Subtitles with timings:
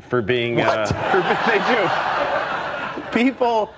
[0.00, 0.60] for being.
[0.60, 3.24] Uh, for, they do.
[3.24, 3.72] People,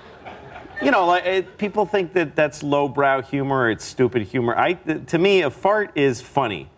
[0.83, 3.71] you know, like it, people think that that's lowbrow humor.
[3.71, 4.57] It's stupid humor.
[4.57, 6.71] I, to me, a fart is funny.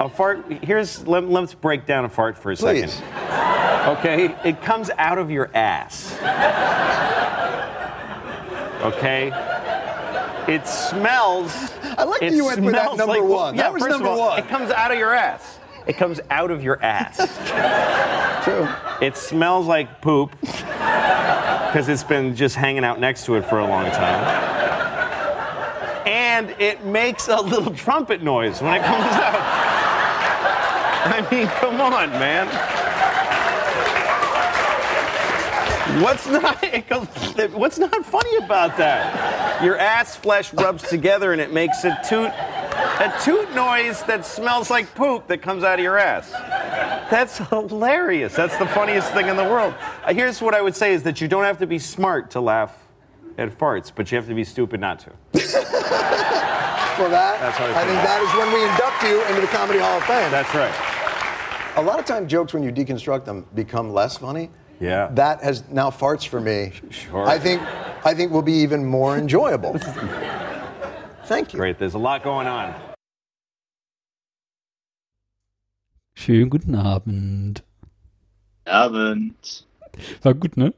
[0.00, 0.50] A fart.
[0.64, 2.92] Here's let, let's break down a fart for a Please.
[2.94, 3.98] second.
[3.98, 6.12] Okay, it comes out of your ass.
[8.82, 9.30] Okay.
[10.52, 11.52] It smells.
[11.96, 13.54] I like that it you went with that number like- one.
[13.54, 14.38] Yeah, That was first number of all, one.
[14.40, 15.58] It comes out of your ass.
[15.86, 17.18] It comes out of your ass.
[18.44, 18.68] True.
[19.00, 23.66] It smells like poop because it's been just hanging out next to it for a
[23.66, 24.24] long time.
[26.06, 29.62] And it makes a little trumpet noise when it comes out.
[31.04, 32.48] I mean, come on, man.
[36.00, 36.64] What's not
[37.52, 39.62] what's not funny about that?
[39.62, 42.32] Your ass flesh rubs together and it makes a toot
[43.00, 46.30] a toot noise that smells like poop that comes out of your ass.
[47.10, 48.34] That's hilarious.
[48.34, 49.74] That's the funniest thing in the world.
[50.04, 52.40] Uh, Here's what I would say is that you don't have to be smart to
[52.40, 52.86] laugh
[53.38, 55.10] at farts, but you have to be stupid not to.
[55.32, 59.46] For that, That's how I I think that is when we induct you into the
[59.56, 60.30] Comedy Hall of Fame.
[60.30, 61.78] That's right.
[61.78, 64.50] A lot of time jokes, when you deconstruct them, become less funny.
[64.78, 65.08] Yeah.
[65.12, 66.72] That has now farts for me.
[66.90, 67.26] Sure.
[67.26, 67.62] I think,
[68.04, 69.72] I think will be even more enjoyable.
[71.32, 71.58] Thank you.
[71.58, 71.78] Great.
[71.78, 72.74] There's a lot going on.
[76.14, 77.62] Schönen guten Abend.
[78.66, 79.66] Abend.
[80.22, 80.74] War gut, ne?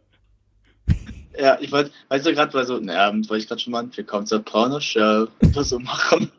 [1.36, 3.84] Ja, ich wollte, weißt du, gerade bei so, ne, Abend wollte ich gerade schon mal,
[3.92, 6.30] wir kommen zur Porno-Show, was so machen.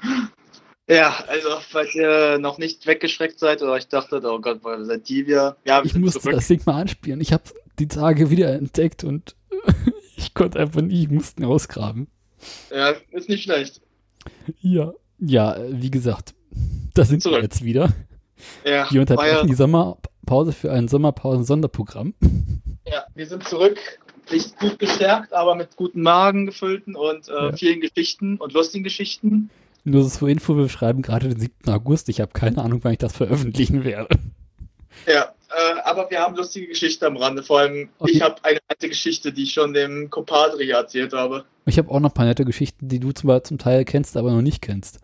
[0.88, 5.08] Ja, also, falls ihr noch nicht weggeschreckt seid oder euch dachtet, oh Gott, wo seid
[5.08, 5.56] die wir?
[5.64, 6.34] Ja, wir Ich musste zurück.
[6.34, 7.20] das Ding mal anspielen.
[7.20, 7.44] Ich habe
[7.78, 9.36] die Tage wieder entdeckt und
[10.16, 12.08] ich konnte einfach nie, ich musste ihn ausgraben.
[12.70, 13.80] Ja, ist nicht schlecht.
[14.60, 14.92] Ja.
[15.18, 16.34] Ja, wie gesagt,
[16.94, 17.42] da sind wir Zurück.
[17.42, 17.90] jetzt wieder.
[18.64, 22.14] Ja, Wir unterbrechen die Sommerpause für ein Sommerpausen-Sonderprogramm.
[22.86, 23.78] ja, wir sind zurück.
[24.32, 27.52] Nicht gut gestärkt, aber mit guten Magen gefüllten und äh, Ja.
[27.52, 29.50] vielen Geschichten und lustigen Geschichten.
[29.84, 31.52] Nur so zur Info, wir schreiben gerade den 7.
[31.68, 32.08] August.
[32.08, 34.08] Ich habe keine Ahnung, wann ich das veröffentlichen werde.
[35.06, 37.42] Ja, äh, aber wir haben lustige Geschichten am Rande.
[37.42, 38.12] Vor allem, Okay.
[38.12, 41.44] ich habe eine alte Geschichte, die ich schon dem Compadre erzählt habe.
[41.66, 44.30] Ich habe auch noch ein paar nette Geschichten, die du zwar zum Teil kennst, aber
[44.32, 45.00] noch nicht kennst.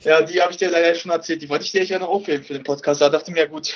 [0.00, 1.42] Ja, die habe ich dir leider schon erzählt.
[1.42, 3.00] Die wollte ich dir ja noch aufheben für den Podcast.
[3.00, 3.74] Da dachte ich mir, gut,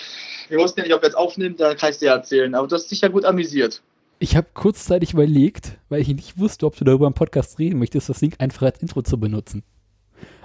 [0.49, 2.55] wir wussten ja nicht, ob wir jetzt aufnehmen, dann kann ich dir erzählen.
[2.55, 3.83] Aber du hast dich ja gut amüsiert.
[4.19, 8.11] Ich habe kurzzeitig überlegt, weil ich nicht wusste, ob du darüber im Podcast reden möchtest,
[8.11, 9.63] das Ding einfach als Intro zu benutzen.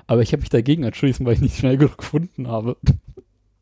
[0.08, 2.78] Aber ich habe mich dagegen entschlossen, weil ich nicht schnell genug gefunden habe.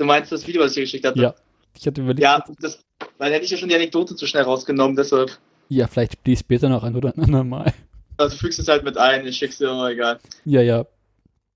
[0.03, 1.22] Du meinst das Video, was ich dir geschickt hatte?
[1.22, 1.34] Ja.
[1.80, 2.84] Ich hatte überlegt, Ja, das,
[3.19, 5.40] weil hätte ich ja schon die Anekdote zu schnell rausgenommen, deshalb.
[5.69, 7.74] ja, vielleicht ich später noch ein oder ein andermal.
[8.18, 10.19] Also fügst es halt mit ein, ich schick's dir, aber egal.
[10.44, 10.86] Ja, ja.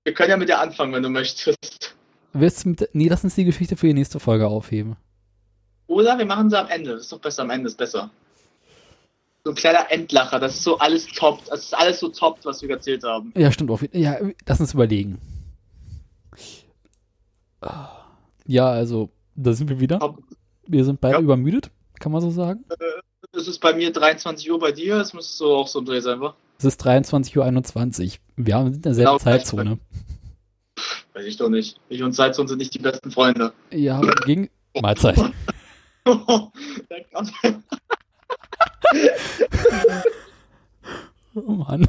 [0.04, 1.94] Wir können ja mit dir anfangen, wenn du möchtest.
[2.32, 4.96] Willst du mit nee, lass uns die Geschichte für die nächste Folge aufheben.
[5.86, 6.92] Oder wir machen sie am Ende.
[6.92, 8.10] Das ist doch besser, am Ende ist besser.
[9.44, 11.44] So ein kleiner Endlacher, das ist so alles top.
[11.50, 13.30] Das ist alles so top, was wir erzählt haben.
[13.36, 13.82] Ja, stimmt auch.
[13.92, 15.18] Ja, lass uns überlegen.
[18.48, 20.16] Ja, also, da sind wir wieder.
[20.66, 21.20] Wir sind beide Ja.
[21.20, 21.70] übermüdet,
[22.00, 22.64] kann man so sagen.
[23.32, 26.00] Es ist bei mir 23 Uhr bei dir, es müsste so auch so ein Dreh
[26.00, 26.34] sein, wa?
[26.58, 28.44] Es ist 23.21 Uhr.
[28.46, 29.78] Wir haben- sind in derselben Genau, Zeitzone.
[31.12, 31.78] Weiß ich doch nicht.
[31.90, 33.52] Ich und Zeitzone sind nicht die besten Freunde.
[33.70, 34.48] Ja, gegen
[34.80, 35.14] Mahlzeit.
[35.16, 35.34] Kommt-
[41.34, 41.86] Oh Mann.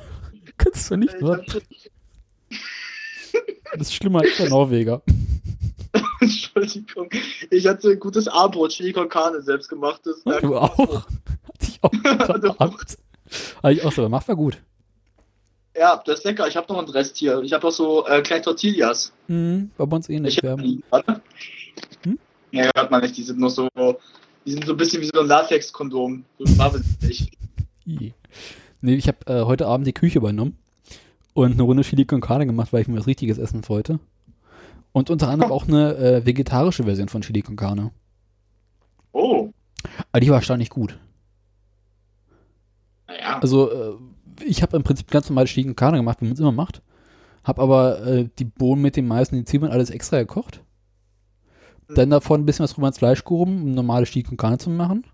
[0.57, 1.39] Kannst du nicht Ich hören.
[1.47, 1.61] hab-
[3.73, 5.01] Das ist schlimmer als der Norweger.
[6.21, 7.09] Entschuldigung.
[7.49, 10.23] Ich hatte ein gutes Armbrot, Chili con Carne, selbstgemachtes.
[10.23, 10.77] Du auch?
[11.81, 12.79] Hatte ich auch.
[13.63, 14.61] Hatte ich auch so, macht war gut.
[15.75, 16.47] Ja, das ist lecker.
[16.47, 17.41] Ich habe noch einen Rest hier.
[17.41, 19.13] Ich habe auch so äh, kleine Tortillas.
[19.27, 20.37] Mhm, war bei uns ähnlich.
[20.37, 20.59] Ich Wir hab
[21.07, 21.23] haben.
[22.03, 22.19] Hm?
[22.51, 23.15] Ja, hört man nicht.
[23.15, 23.69] Die sind noch so.
[24.45, 26.25] Die sind so ein bisschen wie so ein Latex-Kondom.
[26.39, 27.31] So wabbelig.
[27.85, 28.13] Nee,
[28.81, 30.57] ich habe äh, heute Abend die Küche übernommen
[31.33, 33.99] und eine Runde Chili con Carne gemacht, weil ich mir was Richtiges essen wollte.
[34.91, 37.91] Und unter anderem auch eine äh, vegetarische Version von Chili con Carne.
[39.11, 39.49] Oh.
[40.11, 40.99] Aber die war erstaunlich gut.
[43.07, 43.39] Naja.
[43.39, 43.93] Also, äh,
[44.45, 46.81] ich habe im Prinzip ganz normal Chili con Carne gemacht, wie man es immer macht.
[47.43, 50.63] Hab aber äh, die Bohnen mit dem Mais und den Zwiebeln alles extra gekocht.
[51.87, 54.69] Dann davon ein bisschen was drüber ins Fleisch gehoben, um normale Chili con Carne zu
[54.69, 55.05] machen.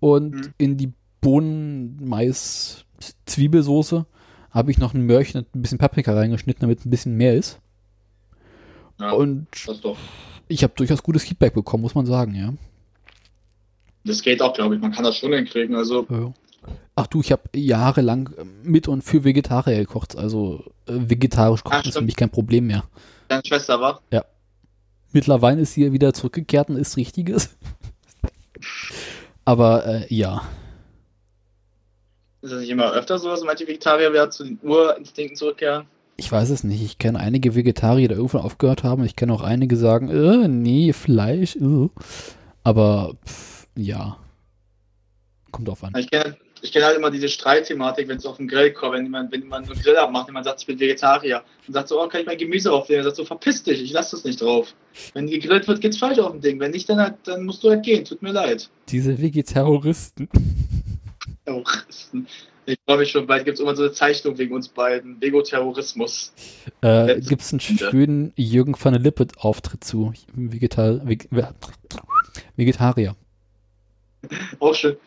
[0.00, 0.54] Und Mhm.
[0.56, 2.84] in die Bohnen, Mais,
[3.26, 4.06] Zwiebelsoße
[4.50, 7.60] habe ich noch ein Möhrchen und ein bisschen Paprika reingeschnitten, damit ein bisschen mehr ist.
[9.00, 9.46] Ja, Und
[10.48, 12.54] ich habe durchaus gutes Feedback bekommen, muss man sagen, ja.
[14.04, 14.80] Das geht auch, glaube ich.
[14.80, 15.76] Man kann das schon hinkriegen.
[15.76, 16.32] Also, Ja.
[16.96, 18.30] Ach du, ich habe jahrelang
[18.64, 20.16] mit und für Vegetarier gekocht.
[20.16, 22.84] Also äh, vegetarisch kochen Ach, ist für mich kein Problem mehr.
[23.28, 24.02] deine Schwester war.
[25.12, 27.56] Mittlerweile ist sie wieder zurückgekehrt und ist Richtiges.
[29.44, 30.42] Aber äh, ja.
[32.42, 35.86] Ist das nicht immer öfter so, dass manche Vegetarier wieder zu den Urinstinkten zurückkehren?
[36.20, 36.82] Ich weiß es nicht.
[36.82, 39.04] Ich kenne einige Vegetarier, die irgendwann aufgehört haben.
[39.04, 41.56] Ich kenne auch einige, die sagen, äh, nee, Fleisch.
[41.56, 41.88] Äh.
[42.64, 44.18] Aber pff, ja.
[45.52, 45.94] Kommt drauf an.
[45.96, 49.04] Ich kenne ich kenn halt immer diese Streitthematik, wenn es auf den Grill kommt, wenn
[49.04, 52.08] jemand, wenn man einen Grill abmacht, jemand sagt, ich bin Vegetarier und sagt so, oh,
[52.08, 53.00] kann ich mein Gemüse aufnehmen?
[53.00, 54.74] Er sagt so, verpiss dich, ich lasse das nicht drauf.
[55.14, 56.58] Wenn gegrillt wird, geht's falsch auf dem Ding.
[56.58, 58.04] Wenn nicht, dann, halt, dann musst du halt gehen.
[58.04, 58.68] Tut mir leid.
[58.88, 60.28] Diese Vegetaristen.
[61.44, 62.26] Terroristen.
[62.68, 65.18] Ich freue mich schon, bald gibt es immer so eine Zeichnung wegen uns beiden.
[65.22, 66.34] Vegoterrorismus.
[66.82, 71.30] Äh, Gibt es einen schönen Jürgen van der Lippet-Auftritt zu Vegetar Veg
[72.56, 73.16] Vegetarier?
[74.60, 74.98] Auch schön.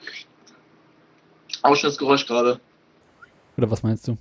[1.62, 2.60] Auch schönes Geräusch gerade.
[3.58, 4.18] Oder was meinst du?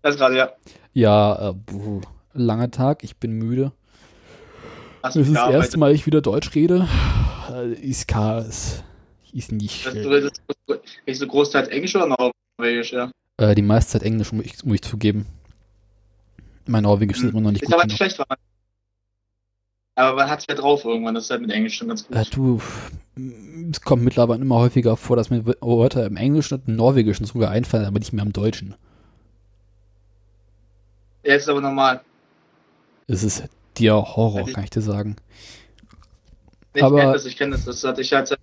[0.00, 0.52] Das gerade, ja.
[0.94, 2.00] Ja, äh, puh,
[2.32, 3.72] langer Tag, ich bin müde.
[5.02, 6.88] Hast Das ist das erste Mal, ich wieder Deutsch rede.
[7.52, 8.82] Äh, ist Chaos.
[9.34, 10.02] Ist nicht Das schön.
[10.04, 10.40] du redest
[11.06, 12.06] nicht so großteils Englisch oder
[12.58, 13.10] Norwegisch, ja.
[13.38, 15.26] Äh, die meiste Zeit Englisch, muss ich, muss ich zugeben.
[16.66, 18.26] Mein Norwegisch ist immer noch nicht Ist gut aber nicht schlecht, war.
[19.94, 22.16] Aber man hat es ja drauf irgendwann, das ist halt mit Englisch schon ganz gut.
[22.16, 22.60] Äh, du,
[23.70, 27.50] es kommt mittlerweile immer häufiger vor, dass mir Wörter im Englischen und im Norwegischen sogar
[27.50, 28.74] einfallen, aber nicht mehr im Deutschen.
[31.24, 32.00] Ja, ist aber normal.
[33.06, 33.44] Es ist
[33.78, 35.16] der Horror, ich- kann ich dir sagen.
[36.74, 37.64] Ich Aber- kenne das, ich kenne das.
[37.64, 38.36] Das hatte ich halt.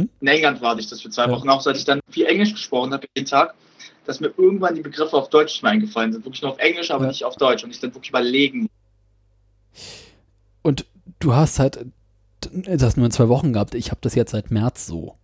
[0.00, 0.08] Hm?
[0.20, 1.30] In England war ich das für zwei Ja.
[1.30, 3.54] Wochen auch, seit ich dann viel Englisch gesprochen habe jeden Tag,
[4.06, 6.24] dass mir irgendwann die Begriffe auf Deutsch nicht mehr eingefallen sind.
[6.24, 7.08] Wirklich nur auf Englisch, aber Ja.
[7.08, 7.62] nicht auf Deutsch.
[7.64, 8.68] Und ich dann wirklich überlegen.
[10.62, 10.84] Und
[11.20, 11.86] du hast halt
[12.52, 13.74] das nur in zwei Wochen gehabt.
[13.74, 15.16] Ich habe das jetzt seit März so.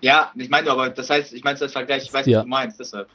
[0.00, 2.38] Ja, ich meine aber, das heißt, ich meine es als Vergleich, ich weiß, Ja.
[2.38, 3.08] was du meinst, deshalb.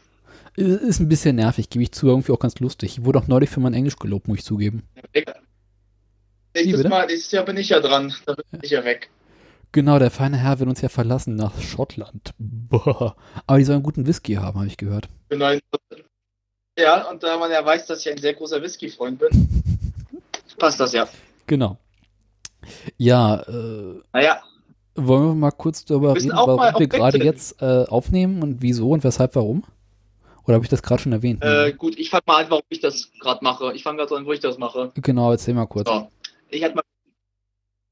[0.56, 2.98] Ist ein bisschen nervig, gebe ich zu, irgendwie auch ganz lustig.
[3.00, 4.84] Ich wurde auch neulich für mein Englisch gelobt, muss ich zugeben.
[6.54, 6.90] Nächstes bitte?
[6.90, 8.14] Mal, nächstes Jahr bin ich ja dran.
[8.26, 9.10] Da bin ich ja weg.
[9.74, 12.34] Genau, der feine Herr will uns ja verlassen nach Schottland.
[12.38, 13.16] Boah.
[13.48, 15.08] Aber die sollen einen guten Whisky haben, habe ich gehört.
[15.30, 15.62] Neun-
[16.78, 19.64] Ja, und da man ja weiß, dass ich ein sehr großer Whisky-Freund bin,
[20.58, 21.08] passt das ja.
[21.48, 21.78] Genau.
[22.98, 24.42] Ja, äh, Naja,
[24.96, 28.92] wollen wir mal kurz darüber Müssen reden, warum wir gerade jetzt äh, aufnehmen und wieso
[28.92, 29.64] und weshalb warum?
[30.46, 31.44] Oder habe ich das gerade schon erwähnt?
[31.44, 33.74] äh, gut, ich fange mal an, warum ich das gerade mache.
[33.74, 34.92] Ich fange gerade an, wo ich das mache.
[34.96, 35.88] genau, erzähl mal kurz.
[35.88, 36.10] So.
[36.50, 36.84] Ich hatte mal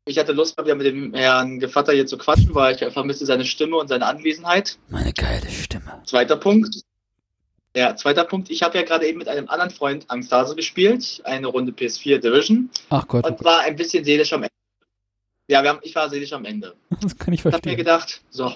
[0.05, 3.25] ich hatte Lust, mal wieder mit dem Herrn Gevatter hier zu quatschen, weil ich vermisse
[3.25, 4.77] seine Stimme und seine Anwesenheit.
[4.89, 6.01] Meine geile Stimme.
[6.05, 6.81] Zweiter Punkt.
[7.75, 8.49] Ja, zweiter Punkt.
[8.49, 12.69] Ich habe ja gerade eben mit einem anderen Freund Angsthase gespielt, eine Runde PS4 Division
[12.89, 14.53] Ach Gott, oh und Gott, war ein bisschen seelisch am Ende.
[15.47, 16.75] Ja, wir haben, ich war seelisch am Ende.
[17.01, 17.77] das kann ich Ich habe mir verstehen.
[17.77, 18.53] gedacht, so.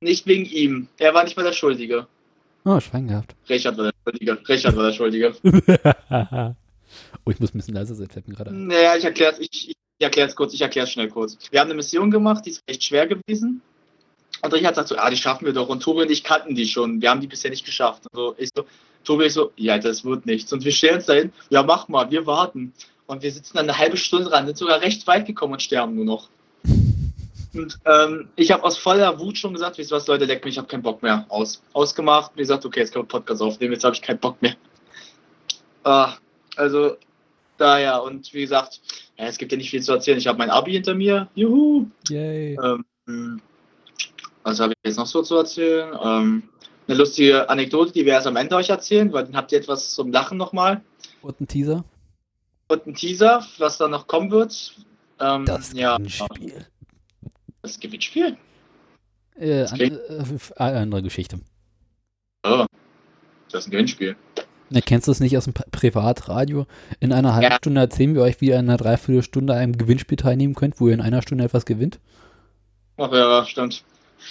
[0.00, 0.88] Nicht wegen ihm.
[0.98, 2.06] Er war nicht mal der Schuldige.
[2.64, 3.34] Oh, Schwein gehabt.
[3.48, 4.48] Richard war der Schuldige.
[4.48, 5.34] Richard war der Schuldige.
[7.24, 8.52] oh, ich muss ein bisschen leiser sein, fällt mir gerade.
[8.52, 11.36] Naja, ich erkläre es ich, ich erklär's kurz, ich erkläre es schnell kurz.
[11.50, 13.62] Wir haben eine Mission gemacht, die ist recht schwer gewesen.
[14.42, 15.68] Und Richard sagt so, ah, die schaffen wir doch.
[15.68, 17.00] Und Tobi und ich kannten die schon.
[17.00, 18.04] Wir haben die bisher nicht geschafft.
[18.12, 18.64] Also ich so,
[19.04, 20.52] Tobi ich so, ja, das wird nichts.
[20.52, 22.72] Und wir stellen uns dahin, ja, mach mal, wir warten.
[23.06, 25.94] Und wir sitzen dann eine halbe Stunde dran, sind sogar recht weit gekommen und sterben
[25.94, 26.28] nur noch.
[27.54, 30.58] Und ähm, ich habe aus voller Wut schon gesagt, wisst was, Leute, leck mich, ich
[30.58, 31.26] habe keinen Bock mehr.
[31.28, 31.62] Aus.
[31.72, 32.32] Ausgemacht.
[32.34, 34.56] Wie gesagt, okay, jetzt können wir Podcast aufnehmen, jetzt habe ich keinen Bock mehr.
[35.84, 36.14] Ah,
[36.56, 36.96] also,
[37.58, 38.80] daher, und wie gesagt,
[39.16, 40.18] es gibt ja nicht viel zu erzählen.
[40.18, 41.28] Ich habe mein Abi hinter mir.
[41.34, 41.86] Juhu!
[42.08, 42.58] Yay.
[43.06, 43.40] Ähm,
[44.42, 45.96] was habe ich jetzt noch so zu erzählen?
[46.02, 46.42] Ähm,
[46.88, 49.94] eine lustige Anekdote, die wir erst am Ende euch erzählen, weil dann habt ihr etwas
[49.94, 50.82] zum Lachen nochmal.
[51.22, 51.84] Und ein Teaser?
[52.68, 54.74] Und ein Teaser, was dann noch kommen wird.
[55.20, 56.66] Ähm, Das ja, Gewinnspiel.
[57.62, 58.36] das Gewinnspiel.
[59.36, 61.38] Äh, Das an, äh, äh, andere Geschichte.
[62.44, 62.66] Oh,
[63.50, 64.16] das ist ein Gewinnspiel.
[64.72, 66.66] Na, kennst du es nicht aus dem Pri- Privatradio?
[66.98, 67.56] In einer halben Ja.
[67.56, 70.94] Stunde erzählen wir euch, wie ihr in einer Dreiviertelstunde einem Gewinnspiel teilnehmen könnt, wo ihr
[70.94, 72.00] in einer Stunde etwas gewinnt.
[72.96, 73.84] Ach ja, stimmt.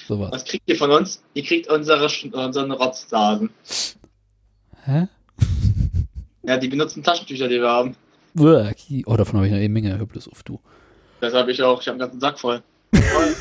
[0.07, 0.31] Sowas.
[0.31, 1.21] Was kriegt ihr von uns?
[1.33, 3.49] Ihr kriegt unsere, unseren Rotzsagen.
[4.85, 5.07] Hä?
[6.43, 7.95] Ja, die benutzen Taschentücher, die wir haben.
[9.05, 9.95] Oh, davon habe ich eine Menge.
[9.95, 10.59] Hör bloß auf, du.
[11.19, 11.79] Das habe ich auch.
[11.79, 12.63] Ich habe einen ganzen Sack voll.
[12.95, 13.35] Voll.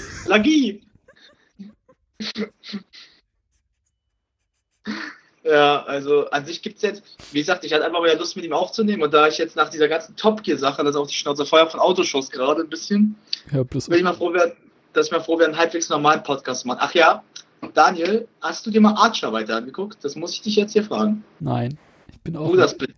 [5.42, 8.52] Ja, also an sich gibt's jetzt, wie gesagt, ich hatte einfach mal Lust mit ihm
[8.52, 11.14] aufzunehmen und da ich jetzt nach dieser ganzen Top Gear Sache, das ist auch die
[11.14, 13.16] Schnauze Feuer von Autoschuss gerade ein bisschen,
[13.50, 13.88] auf.
[13.96, 14.52] ich mal froh werden,
[14.92, 16.80] dass ich mal froh werden, einen halbwegs normalen Podcast zu machen.
[16.82, 17.24] Ach ja,
[17.72, 19.98] Daniel, hast du dir mal Archer weiter angeguckt?
[20.02, 21.24] Das muss ich dich jetzt hier fragen.
[21.38, 21.78] Nein.
[22.12, 22.50] Ich bin auch.
[22.50, 22.94] Tu das bitte.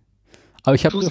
[0.63, 0.93] Aber ich habe.
[0.93, 1.09] tu's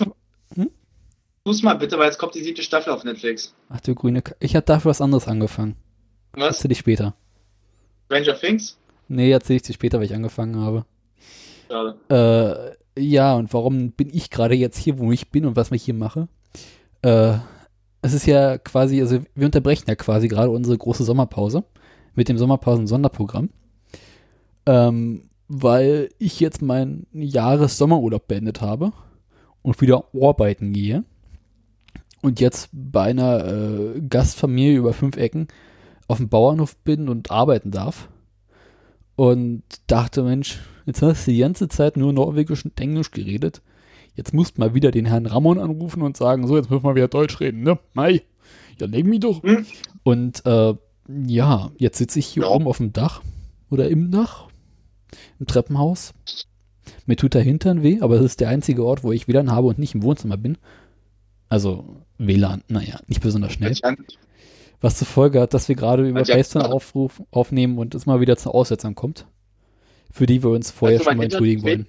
[1.45, 3.53] Tu's mal bitte, weil jetzt kommt die siebte Staffel auf Netflix.
[3.69, 4.23] Ach du grüne.
[4.23, 5.77] Ka ich habe dafür was anderes angefangen.
[6.35, 6.59] Was?
[6.59, 7.15] Erzähl ich später.
[8.07, 8.79] Stranger Things?
[9.09, 10.87] Nee, erzähl ich dir später, weil ich angefangen habe.
[11.73, 12.77] Schade.
[12.97, 15.83] Äh, Ja, und warum bin ich gerade jetzt hier, wo ich bin und was ich
[15.83, 16.29] hier mache?
[17.01, 17.35] Äh,
[18.03, 21.65] es ist ja quasi, also wir unterbrechen ja quasi gerade unsere große Sommerpause
[22.15, 23.49] mit dem Sommerpausen-Sonderprogramm,
[24.67, 28.93] ähm, weil ich jetzt meinen Jahres-Sommerurlaub beendet habe
[29.63, 31.05] und wieder arbeiten gehe
[32.21, 35.49] und jetzt bei einer äh, Gastfamilie über fünf Ecken
[36.09, 38.11] auf dem Bauernhof bin und arbeiten darf
[39.23, 43.63] und dachte, Mensch, jetzt hast du die ganze Zeit nur Norwegisch und Englisch geredet.
[44.17, 47.07] Jetzt musst mal wieder den Herrn Ramon anrufen und sagen, so, jetzt müssen wir wieder
[47.07, 47.79] Deutsch reden, ne?
[47.95, 48.23] Mai,
[48.81, 49.41] ja, leg mich doch.
[49.45, 49.65] Hm.
[50.03, 50.75] Und äh,
[51.25, 52.49] ja, jetzt sitze ich hier Ja.
[52.49, 53.23] oben auf dem Dach
[53.71, 54.49] oder im Dach,
[55.39, 56.15] im Treppenhaus.
[57.07, 59.69] Mir tut der Hintern weh, aber es ist der einzige Ort, wo ich WLAN habe
[59.69, 60.59] und nicht im Wohnzimmer bin.
[61.49, 63.71] Also WLAN, naja, nicht besonders schnell.
[64.83, 68.05] Was zur Folge hat, dass wir gerade über Also, ja, FaceTime aufruf, aufnehmen und es
[68.05, 69.27] mal wieder zu Aussetzern kommt.
[70.11, 71.87] Für die wir uns vorher schon mal entschuldigen wollen.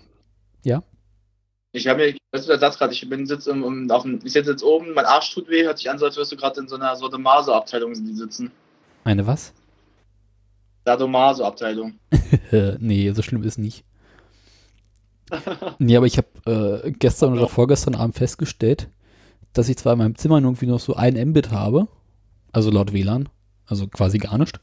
[1.76, 4.20] Ich habe mir, das ist der Satz gerade, ich bin sitze im, im, auf dem,
[4.24, 6.38] ich sitze jetzt oben, mein Arsch tut weh, hört sich an, so als würdest du
[6.38, 8.52] gerade in so einer Sadomaso-Abteilung sitzen.
[9.04, 9.54] Eine was?
[10.86, 11.96] Sadomaso-Abteilung.
[12.52, 13.84] Äh, nee, so schlimm ist nicht.
[15.80, 18.90] nee, aber ich habe äh, gestern oder vorgestern Abend festgestellt,
[19.54, 21.88] dass ich zwar in meinem Zimmer irgendwie noch so ein Mbit habe,
[22.53, 23.27] also laut WLAN,
[23.65, 24.62] also quasi gar nicht,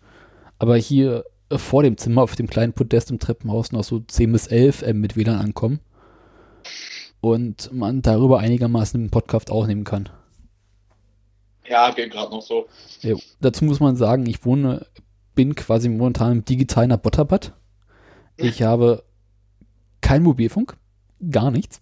[0.59, 4.33] aber hier äh, vor dem Zimmer auf dem kleinen Podest im Treppenhaus noch so 10
[4.33, 5.81] bis 11 Mbit WLAN ankommen
[7.21, 10.09] und man darüber einigermaßen den Podcast aufnehmen kann.
[11.69, 12.67] Ja, geht gerade noch so.
[13.03, 13.21] Jo.
[13.41, 14.87] Dazu muss man sagen, ich wohne,
[15.35, 17.53] bin quasi momentan im digitalen Botterbad.
[18.37, 19.05] Ich habe
[20.01, 20.77] kein Mobilfunk,
[21.31, 21.81] gar nichts.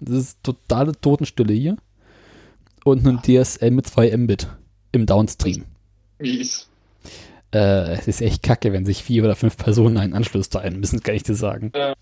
[0.00, 1.76] Das ist totale Totenstille hier.
[2.84, 4.48] Und einen DSL mit 2 Mbit
[4.94, 5.64] im Downstream.
[6.18, 6.68] Mies.
[7.52, 11.02] Äh, es ist echt kacke, wenn sich vier oder fünf Personen einen Anschluss teilen müssen,
[11.02, 11.70] kann ich dir sagen.
[11.74, 11.94] Ja.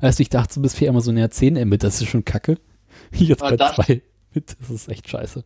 [0.00, 2.58] Also ich dachte so bisher immer so, naja, 10 Mbit, das ist schon kacke.
[3.12, 5.44] Jetzt Aber bei das- 2 Mbit, das ist echt scheiße.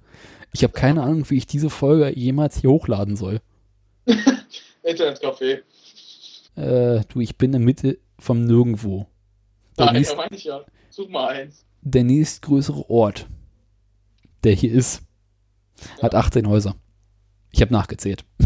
[0.53, 3.41] Ich habe keine Ahnung, wie ich diese Folge jemals hier hochladen soll.
[4.83, 5.61] Internetcafé.
[6.57, 9.07] Äh, du, ich bin in der Mitte vom Nirgendwo.
[9.79, 10.63] Der, Nein, nächst, meine ich ja.
[10.91, 11.65] Such mal eins.
[11.83, 13.27] der nächstgrößere Ort,
[14.45, 15.03] der hier ist,
[16.03, 16.75] hat 18 Häuser.
[17.51, 18.25] Ich habe nachgezählt.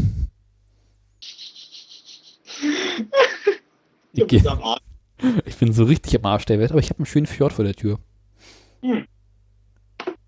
[4.14, 4.42] Ich, geh,
[5.46, 7.64] ich bin so richtig am Arsch der Welt, aber ich habe einen schönen Fjord vor
[7.64, 7.98] der Tür.
[8.82, 9.06] Hm.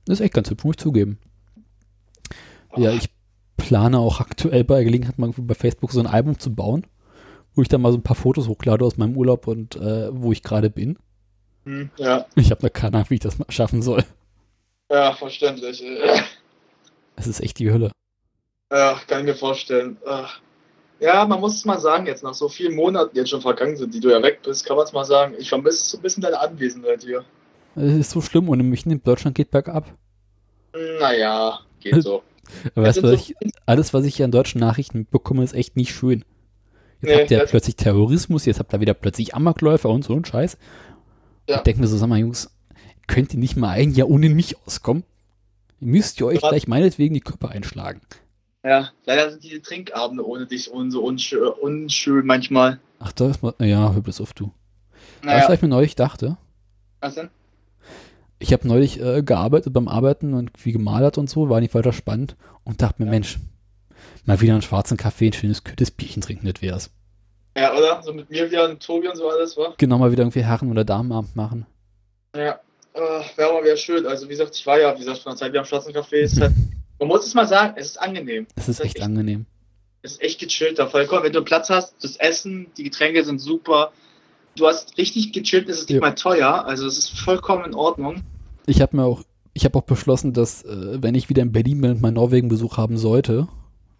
[0.07, 1.19] Das ist echt ganz hübsch, muss ich zugeben.
[2.77, 3.11] Ja, ich
[3.57, 6.87] plane auch aktuell bei Gelegenheit mal bei Facebook so ein Album zu bauen,
[7.55, 10.33] wo ich dann mal so ein paar Fotos hochlade aus meinem Urlaub und äh, wo
[10.33, 10.99] ich gerade bin.
[11.65, 14.05] Hm, Ja, Ich habe noch keine Ahnung, wie ich das mal schaffen soll.
[14.91, 15.83] ja, verständlich.
[17.17, 17.91] Es ist echt die Hölle.
[18.73, 19.97] Ja, kann ich mir vorstellen.
[20.07, 20.41] Ach.
[21.01, 23.77] Ja, man muss es mal sagen, jetzt nach so vielen Monaten, die jetzt schon vergangen
[23.77, 25.35] sind, die du ja weg bist, kann man es mal sagen.
[25.39, 27.25] Ich vermisse so ein bisschen deine Anwesenheit hier.
[27.77, 29.93] Es ist so schlimm, ohne mich in Deutschland geht bergab.
[31.01, 32.23] Naja, geht so.
[32.75, 33.35] Weißt du, ich,
[33.67, 36.25] alles, was ich hier an deutschen Nachrichten mitbekomme, ist echt nicht schön.
[37.01, 40.25] Jetzt Nee, habt ihr plötzlich Terrorismus, jetzt habt ihr wieder plötzlich Amokläufer und so ein
[40.25, 40.57] Scheiß.
[41.49, 41.57] Ja.
[41.57, 42.51] Ich denke mir so, sag mal, Jungs,
[43.07, 45.05] könnt ihr nicht mal ein Jahr ohne mich auskommen?
[45.81, 48.01] Müsst ihr euch Grad- gleich meinetwegen die Köpfe einschlagen.
[48.65, 52.81] Ja, leider sind diese Trinkabende ohne dich so unschön, unschön manchmal.
[52.99, 54.45] Ach, da ist mal, ja, hör bloß auf, du.
[54.47, 54.55] Weißt
[55.23, 56.37] du, Naja, was ich mir neulich dachte?
[57.01, 57.29] was denn?
[58.39, 61.93] Ich habe neulich äh, gearbeitet beim Arbeiten und wie gemalert und so, war nicht weiter
[61.93, 63.11] spannend und dachte mir, Ja.
[63.13, 63.39] Mensch,
[64.25, 66.91] mal wieder einen schwarzen Kaffee, ein schönes, kühles Bierchen trinken, das wär's.
[67.57, 68.03] Ja, oder?
[68.03, 69.75] So mit mir wieder und Tobi und so alles, wa?
[69.79, 71.67] Genau, mal wieder irgendwie Herren- oder Damenabend machen.
[72.35, 72.59] Ja,
[72.95, 73.01] äh,
[73.37, 74.07] wäre aber wieder schön.
[74.07, 76.17] Also, wie gesagt, ich war ja, wie gesagt, von der Zeit wieder am Schwarzen Café.
[76.17, 76.53] Ist halt,
[76.99, 78.47] man muss es mal sagen, es ist angenehm.
[78.55, 79.47] Das ist echt angenehm.
[80.03, 80.87] Es ist echt gechillt da.
[80.87, 83.93] Vollkommen, wenn du Platz hast, das Essen, die Getränke sind super.
[84.57, 86.01] Du hast richtig gechillt, es ist nicht Ja.
[86.01, 86.65] mal teuer.
[86.67, 88.23] Also, es ist vollkommen in Ordnung.
[88.67, 89.23] Ich habe mir auch,
[89.53, 92.77] ich habe auch beschlossen, dass äh, wenn ich wieder in Berlin bin und meinen Norwegen-Besuch
[92.77, 93.49] haben sollte,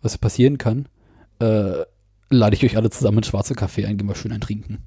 [0.03, 0.87] was passieren kann,
[1.41, 1.83] äh,
[2.31, 4.87] lade ich euch alle zusammen ins schwarze Café ein, gehen wir schön ein trinken.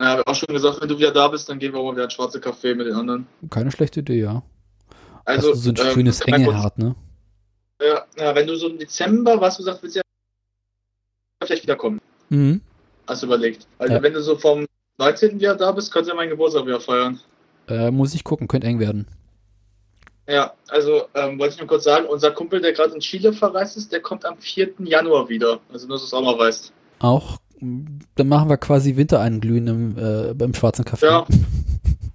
[0.00, 2.04] Ja, hab auch schon gesagt, wenn du wieder da bist, dann gehen wir mal wieder
[2.04, 3.26] ins Schwarze Café mit den anderen.
[3.50, 4.42] Keine schlechte Idee, ja.
[5.24, 6.94] Also, ist so ein ähm, schönes Engelhart, ne?
[7.82, 10.02] Ja, ja, wenn du so im Dezember, was du gesagt willst, ja
[11.44, 12.00] vielleicht wiederkommen.
[12.28, 12.60] Mhm.
[13.06, 13.66] Hast du überlegt.
[13.78, 14.02] Also Ja.
[14.02, 14.66] wenn du so vom
[14.98, 15.38] 19.
[15.40, 17.20] wieder da bist, kannst du ja meinen Geburtstag wieder feiern.
[17.68, 19.06] Äh, muss ich gucken, könnte eng werden.
[20.26, 23.76] Ja, also ähm, wollte ich nur kurz sagen, unser Kumpel, der gerade in Chile verreist
[23.78, 24.74] ist, der kommt am 4.
[24.80, 25.60] Januar wieder.
[25.72, 26.72] Also nur, dass du es auch mal weißt.
[26.98, 31.04] Auch, dann machen wir quasi Wintereinglühen im, äh, beim schwarzen Café.
[31.06, 31.26] Ja.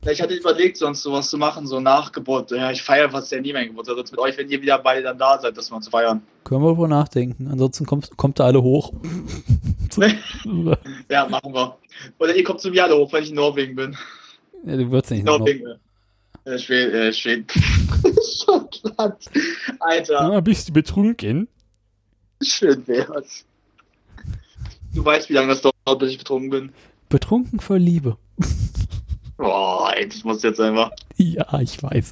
[0.06, 2.52] Ja, Ich hatte überlegt, sonst sowas zu machen, so nach Geburt.
[2.52, 3.96] Ja, ich feiere fast ja nie meinen Geburtstag.
[3.96, 6.22] Sonst mit euch, wenn ihr wieder beide dann da seid, dass wir uns feiern.
[6.44, 7.48] Können wir drüber nachdenken.
[7.50, 8.92] Ansonsten kommt, kommt da alle hoch.
[11.10, 11.78] Ja, machen wir.
[12.20, 13.96] Oder ihr kommt zum Jahre hoch, weil ich in Norwegen bin.
[14.66, 15.24] Ja, du würdest nicht.
[15.24, 15.68] Norwegen.
[16.46, 16.94] Äh, Schweden.
[16.96, 17.48] Äh, Schweden.
[18.44, 19.16] Schottland.
[19.80, 21.48] Alter, Ah, bist du betrunken?
[22.42, 23.46] schön wär's.
[24.94, 26.72] Du weißt, wie lange das dauert, bis ich betrunken bin.
[27.10, 28.18] Betrunken vor Liebe.
[29.38, 30.92] Boah, ey, das muss jetzt einfach.
[31.18, 32.12] Ja, ich weiß.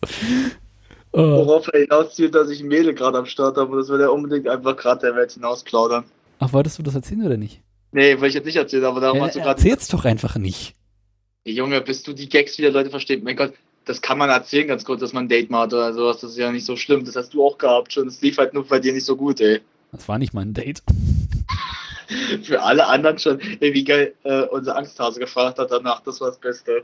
[1.13, 3.99] Äh, Worauf er hinauszielt, dass ich ein Mädel gerade am Start habe und das will
[4.01, 6.05] er unbedingt einfach gerade der Welt hinausplaudern.
[6.39, 7.61] ach, wolltest du das erzählen oder nicht?
[7.91, 9.49] Nee, will ich jetzt nicht erzählen, aber darum Äh, hast du gerade.
[9.51, 10.73] erzähl's doch einfach nicht.
[11.43, 13.23] Ey, Junge, bis du die Gags wieder Leute verstehen.
[13.23, 13.53] Mein Gott,
[13.85, 16.19] das kann man erzählen ganz kurz, dass man ein Date macht oder sowas.
[16.21, 17.03] Das ist ja nicht so schlimm.
[17.03, 18.07] Das hast du auch gehabt schon.
[18.07, 19.59] Es lief halt nur bei dir nicht so gut, ey.
[19.91, 20.81] Das war nicht mal ein Date.
[22.43, 23.39] Für alle anderen schon.
[23.39, 26.01] Wie geil äh, unser Angsthase gefragt hat danach.
[26.01, 26.83] Das war das Beste.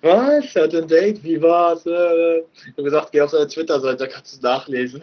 [0.00, 0.54] Was?
[0.54, 1.22] Hat ein Date?
[1.22, 1.84] Wie war's?
[1.86, 5.02] Äh, ich hab gesagt, geh auf seine Twitter-Seite, da kannst du es nachlesen.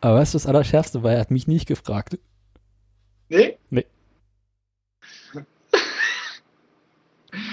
[0.00, 2.18] Aber weißt du, das Allerschärfste war, er hat mich nicht gefragt.
[3.28, 3.58] Nee?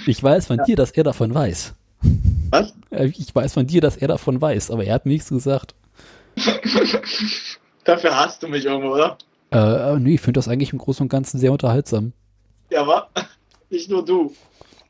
[0.08, 1.74] Ich weiß von dir, dass er davon weiß.
[2.52, 2.74] Was?
[2.92, 5.74] Äh, Ich weiß von dir, dass er davon weiß, aber er hat nichts gesagt.
[7.84, 9.18] Dafür hasst du mich irgendwo, oder?
[9.52, 12.14] Äh, nee, ich finde das eigentlich im Großen und Ganzen sehr unterhaltsam.
[12.72, 13.10] Ja, wa?
[13.70, 14.34] Nicht nur du.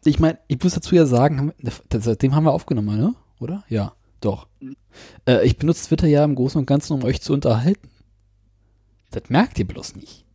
[0.04, 1.54] Ich meine, ich muss dazu ja sagen,
[1.92, 3.16] seitdem haben wir aufgenommen, ne?
[3.40, 3.64] Oder?
[3.70, 4.48] Ja, doch.
[4.60, 4.76] Mhm.
[5.28, 7.90] Äh, ich benutze Twitter ja im Großen und Ganzen, um euch zu unterhalten.
[9.12, 10.26] Das merkt ihr bloß nicht.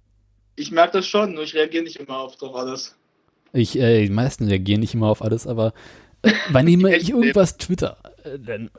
[0.56, 2.96] Ich merke das schon, nur ich reagiere nicht immer auf drauf alles.
[3.52, 5.72] Ich, äh, die meisten reagieren nicht immer auf alles, aber
[6.22, 8.70] äh, wann immer ich irgendwas twitter, äh, dann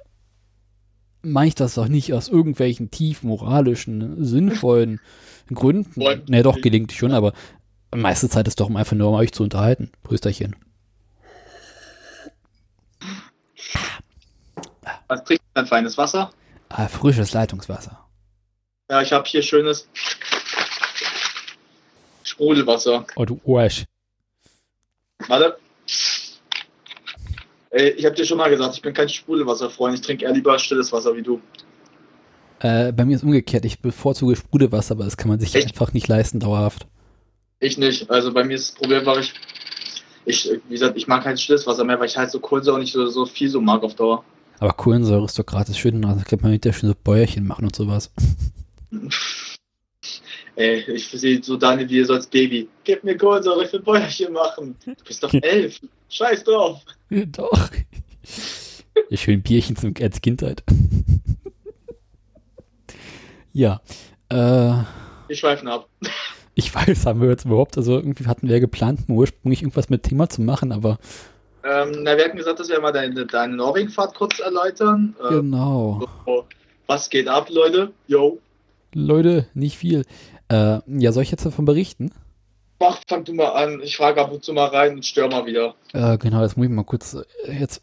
[1.21, 4.99] mache ich das doch nicht aus irgendwelchen tief moralischen, sinnvollen
[5.53, 5.99] Gründen.
[6.27, 7.33] Ne, doch, gelingt schon, aber
[7.93, 9.91] meiste Zeit ist doch, um einfach nur um euch zu unterhalten.
[10.03, 10.55] Prösterchen.
[15.07, 16.31] Was trinkst du denn feines Wasser?
[16.69, 17.99] Ah, frisches Leitungswasser.
[18.89, 19.87] Ja, ich habe hier schönes
[22.23, 23.05] Sprudelwasser.
[23.15, 23.85] Oh, du Arsch.
[25.27, 25.57] Warte.
[27.71, 29.95] Ey, ich habe dir schon mal gesagt, ich bin kein Sprudelwasserfreund.
[29.95, 31.41] Ich trinke eher lieber stilles Wasser wie du.
[32.59, 33.63] Äh, bei mir ist umgekehrt.
[33.63, 35.67] Ich bevorzuge Sprudelwasser, aber das kann man sich Echt?
[35.67, 36.85] einfach nicht leisten dauerhaft.
[37.59, 38.09] Ich nicht.
[38.11, 39.33] Also bei mir ist das Problem, weil ich,
[40.25, 42.91] ich, wie gesagt, ich mag kein stilles Wasser mehr, weil ich halt so Kohlensäure nicht
[42.91, 44.25] so, so viel so mag auf Dauer.
[44.59, 46.03] Aber Kohlensäure ist doch gratis schön.
[46.03, 48.11] Also kann man mit der schön so Bäuerchen machen und sowas.
[50.55, 52.67] Ey, ich sehe so Daniel wie so als Baby.
[52.83, 54.75] Gib mir Kohlensäure, ich will Bäuerchen machen.
[54.85, 55.79] Du bist doch elf.
[56.09, 56.81] Scheiß drauf.
[57.09, 57.69] Ja, Doch.
[59.09, 60.63] Ja, schön Bierchen zum, als Kindheit.
[63.53, 63.81] ja.
[64.29, 65.87] Äh, Wir schweifen ab.
[66.55, 70.03] ich weiß, haben wir jetzt überhaupt, also irgendwie hatten wir ja geplant, ursprünglich irgendwas mit
[70.03, 70.99] Thema zu machen, aber
[71.63, 75.15] Ähm, na, wir hatten gesagt, dass wir mal deine, deine Norwegen-Fahrt kurz erläutern.
[75.23, 76.05] Ähm, genau.
[76.25, 76.45] so,
[76.87, 77.91] was geht ab, Leute?
[78.07, 78.39] Yo.
[78.93, 80.03] Leute, nicht viel.
[80.51, 82.11] Äh, ja, soll ich jetzt davon berichten?
[82.79, 83.79] Mach, fang du mal an.
[83.81, 85.75] Ich frage ab und zu mal rein und stör mal wieder.
[85.93, 87.13] Äh, genau, jetzt muss ich mal kurz,
[87.45, 87.81] äh, jetzt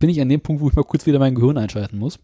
[0.00, 2.18] bin ich an dem Punkt, wo ich mal kurz wieder mein Gehirn einschalten muss.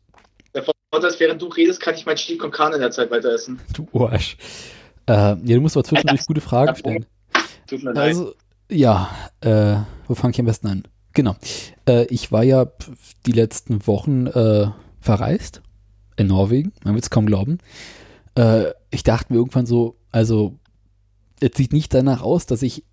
[0.52, 3.10] Der Vorteil ist, während du redest, kann ich mein Stiel con Carne in der Zeit
[3.10, 3.60] weiter essen.
[3.72, 4.36] Du Arsch.
[5.06, 7.06] Äh, ja, du musst aber zwischendurch gute Fragen stellen.
[7.68, 8.08] Tut mir leid.
[8.08, 8.34] Also,
[8.70, 9.10] ja,
[9.42, 9.76] äh,
[10.08, 10.84] wo fange ich am besten an?
[11.12, 11.36] Genau.
[11.88, 12.66] Äh, ich war ja
[13.26, 14.66] die letzten Wochen äh,
[15.00, 15.62] verreist
[16.16, 16.72] in Norwegen.
[16.82, 17.58] Man wird es kaum glauben.
[18.34, 20.58] Äh, ich dachte mir irgendwann so, also,
[21.40, 22.84] es sieht nicht danach aus, dass ich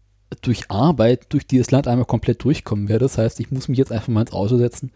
[0.42, 3.06] durch Arbeit durch dieses Land einmal komplett durchkommen werde.
[3.06, 4.92] Das heißt, ich muss mich jetzt einfach mal ins Auto setzen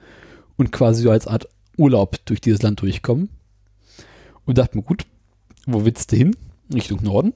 [0.57, 3.29] und quasi so als Art Urlaub durch dieses Land durchkommen.
[4.45, 5.05] Und dachte mir, gut,
[5.65, 6.35] wo willst du hin?
[6.73, 7.33] Richtung Norden.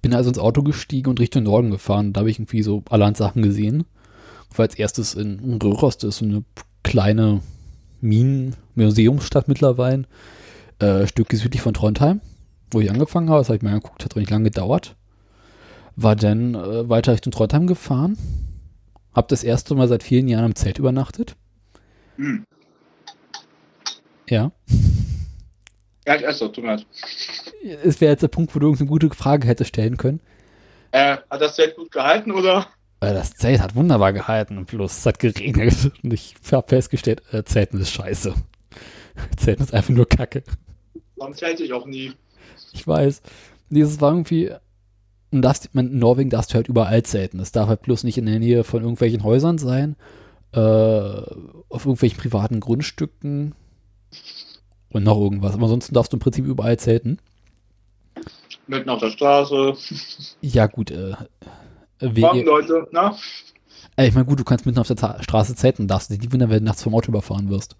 [0.00, 2.12] Bin also ins Auto gestiegen und Richtung Norden gefahren.
[2.12, 3.84] Da habe ich irgendwie so allerhand Sachen gesehen.
[4.54, 6.44] War als erstes in Röhros, das ist so eine
[6.82, 7.40] kleine
[8.00, 10.04] Minen-Museumsstadt mittlerweile.
[10.82, 12.20] Äh, Stücke südlich von Trondheim,
[12.72, 13.38] wo ich angefangen habe.
[13.38, 14.96] Das habe ich mir angeguckt, hat nicht lange gedauert.
[15.94, 18.18] War dann äh, weiter Richtung Trondheim gefahren.
[19.14, 21.36] Hab das erste Mal seit vielen Jahren im Zelt übernachtet.
[22.16, 22.44] Hm.
[24.28, 24.50] Ja.
[26.04, 26.86] Ja, ich esse, tut mir leid.
[27.84, 30.18] Es wäre jetzt der Punkt, wo du irgendeine gute Frage hättest stellen können.
[30.90, 32.66] Äh, hat das Zelt gut gehalten, oder?
[32.98, 37.44] Weil das Zelt hat wunderbar gehalten bloß es hat geregnet und ich habe festgestellt, äh,
[37.44, 38.34] Zelten ist scheiße.
[39.36, 40.42] Zelten ist einfach nur Kacke.
[41.16, 42.12] Warum zelte ich auch nie?
[42.72, 43.22] Ich weiß.
[43.70, 44.50] Dieses war irgendwie.
[45.30, 47.38] Und darfst, man, in Norwegen darfst du halt überall zelten.
[47.38, 49.96] Das darf halt bloß nicht in der Nähe von irgendwelchen Häusern sein,
[50.52, 53.54] äh, auf irgendwelchen privaten Grundstücken
[54.90, 55.54] und noch irgendwas.
[55.54, 57.18] Aber ansonsten darfst du im Prinzip überall zelten.
[58.66, 59.74] Mitten auf der Straße.
[60.42, 61.14] Ja, gut, äh,
[62.02, 63.16] Morgen, we- Leute, na?
[63.96, 66.32] äh, ich meine, gut, du kannst mitten auf der Ta Straße zelten, darfst dich nicht
[66.32, 67.76] wundern, wenn du nachts vom Auto überfahren wirst.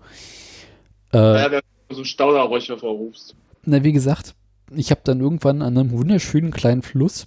[1.12, 1.60] Äh, Ja, du
[1.94, 3.34] so einen Stauderräucher vorrufst.
[3.64, 4.34] Na, wie gesagt,
[4.74, 7.26] ich habe dann irgendwann an einem wunderschönen kleinen Fluss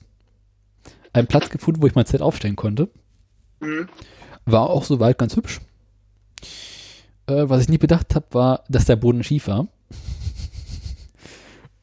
[1.13, 2.89] einen Platz gefunden, wo ich mein Zelt aufstellen konnte.
[3.59, 3.87] Mhm.
[4.45, 5.61] War auch soweit ganz hübsch.
[7.27, 9.67] Äh, was ich nie bedacht habe, war, dass der Boden schief war.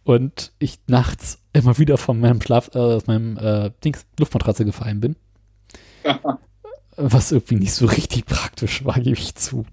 [0.05, 5.01] Und ich nachts immer wieder von meinem Schlaf, äh, aus meinem äh, Dings, Luftmatratze gefallen
[5.01, 5.17] bin.
[6.97, 9.65] Was irgendwie nicht so richtig praktisch war, gebe ich zu.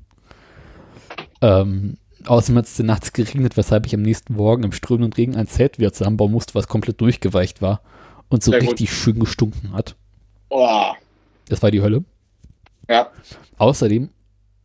[1.42, 5.48] Ähm, außerdem hat es nachts geregnet, weshalb ich am nächsten Morgen im strömenden Regen ein
[5.48, 7.82] Zelt wieder zusammenbauen musste, was komplett durchgeweicht war
[8.30, 8.72] und so Sehr gut.
[8.72, 9.96] richtig schön gestunken hat.
[10.50, 10.92] Oh.
[11.48, 12.04] Das war die Hölle.
[12.88, 13.10] Ja.
[13.58, 14.10] Außerdem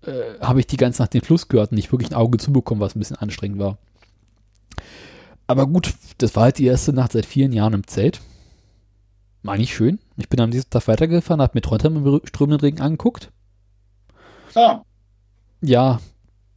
[0.02, 2.80] äh, habe ich die ganze Nacht den Fluss gehört und nicht wirklich ein Auge zubekommen,
[2.80, 3.78] was ein bisschen anstrengend war.
[5.46, 8.20] Aber gut, das war halt die erste Nacht seit vielen Jahren im Zelt.
[9.42, 9.98] War nicht schön.
[10.16, 13.30] Ich bin am nächsten Tag weitergefahren, habe mir Trondheim im strömenden Regen angeguckt.
[14.54, 14.82] Ah.
[15.60, 16.00] Ja,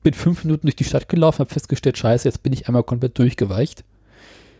[0.07, 3.19] bin fünf Minuten durch die Stadt gelaufen, habe festgestellt, scheiße, jetzt bin ich einmal komplett
[3.19, 3.83] durchgeweicht.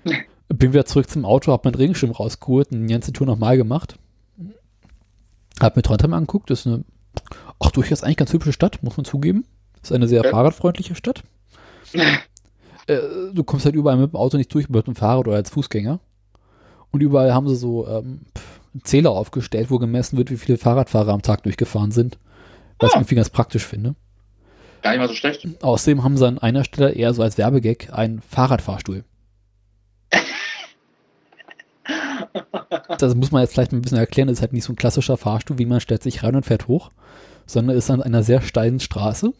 [0.50, 3.98] bin wieder zurück zum Auto, habe meinen Regenschirm rausgeholt und die ganze Tour nochmal gemacht.
[5.62, 6.84] Hab mir Trondheim angeguckt, das ist eine,
[7.60, 9.46] auch durchaus eigentlich ganz hübsche Stadt, muss man zugeben.
[9.82, 10.32] Ist eine sehr Ja.
[10.32, 11.24] fahrradfreundliche Stadt.
[11.94, 12.98] äh,
[13.34, 16.00] du kommst halt überall mit dem Auto nicht durch, mit dem Fahrrad oder als Fußgänger.
[16.92, 18.22] Und überall haben sie so ähm,
[18.84, 22.18] Zähler aufgestellt, wo gemessen wird, wie viele Fahrradfahrer am Tag durchgefahren sind.
[22.80, 23.00] Was ich Ah.
[23.00, 23.96] irgendwie ganz praktisch finde.
[24.82, 25.48] Gar nicht mal so schlecht.
[25.62, 29.04] Außerdem haben sie an einer Stelle eher so als Werbegag einen Fahrradfahrstuhl.
[32.98, 34.28] Das muss man jetzt vielleicht mal ein bisschen erklären.
[34.28, 36.68] Das ist halt nicht so ein klassischer Fahrstuhl, wie man stellt sich rein und fährt
[36.68, 36.90] hoch,
[37.46, 39.34] sondern ist an einer sehr steilen Straße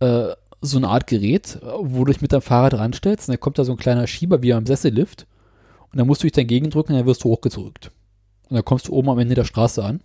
[0.00, 0.28] äh,
[0.60, 3.64] so eine Art Gerät, wo du dich mit deinem Fahrrad ranstellst und dann kommt da
[3.64, 5.26] so ein kleiner Schieber wie am Sessellift
[5.92, 7.92] und dann musst du dich dagegen drücken und dann wirst du hochgedrückt.
[8.48, 10.00] Und dann kommst du oben am Ende der Straße an,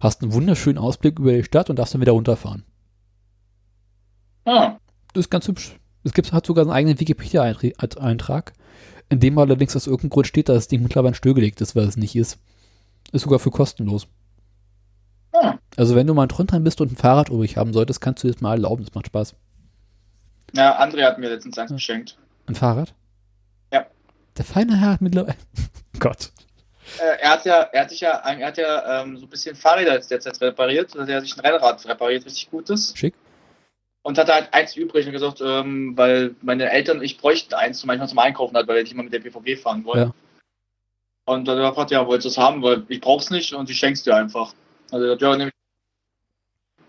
[0.00, 2.64] hast einen wunderschönen Ausblick über die Stadt und darfst dann wieder runterfahren.
[4.50, 4.78] Ah.
[5.12, 5.76] Das ist ganz hübsch.
[6.02, 8.52] Es gibt, hat sogar einen eigenen Wikipedia-Eintrag,
[9.08, 11.96] in dem allerdings aus irgendeinem Grund steht, dass das Ding mittlerweile stillgelegt ist, weil es
[11.96, 12.38] nicht ist.
[13.12, 14.06] Ist sogar für kostenlos.
[15.32, 15.54] Ah.
[15.76, 18.28] Also wenn du mal in Trondheim bist und ein Fahrrad übrig haben solltest, kannst du
[18.28, 18.84] das mal erlauben.
[18.84, 19.34] Das macht Spaß.
[20.54, 21.76] Ja, André hat mir letztens eins Ja.
[21.76, 22.18] geschenkt.
[22.46, 22.94] Ein Fahrrad?
[23.72, 23.86] Ja.
[24.36, 25.36] Der feine Herr hat mittlerweile...
[26.00, 26.32] Gott.
[26.98, 29.54] Äh, er hat ja, er hat sich ja, er hat ja ähm, so ein bisschen
[29.54, 30.96] Fahrräder jetzt derzeit repariert.
[30.96, 32.92] Also er hat sich ein Rennrad repariert, richtig gutes.
[32.96, 33.14] Schick.
[34.02, 37.88] Und hatte halt eins übrig und gesagt, ähm, weil meine Eltern ich bräuchten eins, zum
[37.88, 40.08] manchmal zum Einkaufen halt, weil nicht immer mit der BVG fahren wollen.
[40.08, 40.14] Ja.
[41.26, 43.68] Und dann hat er gefragt, ja, wolltest du es haben, weil ich brauch's nicht und
[43.68, 44.54] ich schenk's dir einfach.
[44.90, 45.52] Also er hat, ja, ich.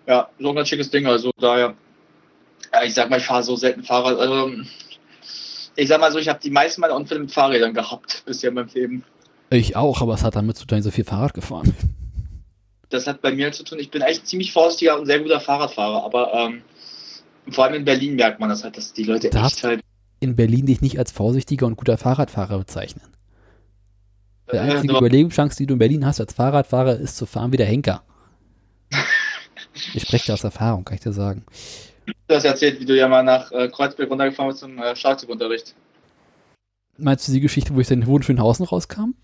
[0.08, 1.76] Ja, so ein ganz schickes Ding, also daher.
[2.74, 4.18] Ja, ich sag mal, ich fahre so selten Fahrrad.
[4.18, 4.52] Also,
[5.76, 8.56] ich sag mal so, ich habe die meisten meiner Unfälle mit Fahrrädern gehabt bisher in
[8.56, 9.04] meinem Leben.
[9.50, 11.76] Ich auch, aber es hat damit zu tun, ich so viel Fahrrad gefahren
[12.92, 13.80] das hat bei mir zu tun.
[13.80, 16.62] Ich bin echt ziemlich vorsichtiger und sehr guter Fahrradfahrer, aber ähm,
[17.50, 19.82] vor allem in Berlin merkt man das halt, dass die Leute Darfst- echt halt.
[20.20, 23.02] In Berlin dich nicht als vorsichtiger und guter Fahrradfahrer bezeichnen.
[24.52, 27.52] Die Äh, einzige du- Überlebenschance, die du in Berlin hast als Fahrradfahrer, ist zu fahren
[27.52, 28.04] wie der Henker.
[29.94, 31.44] Ich spreche da aus Erfahrung, kann ich dir sagen.
[32.28, 35.74] du hast erzählt, wie du ja mal nach äh, Kreuzberg runtergefahren bist zum äh, Schlagzeugunterricht.
[36.98, 39.16] Meinst du die Geschichte, wo ich dann in Hohenschönhausen rauskam?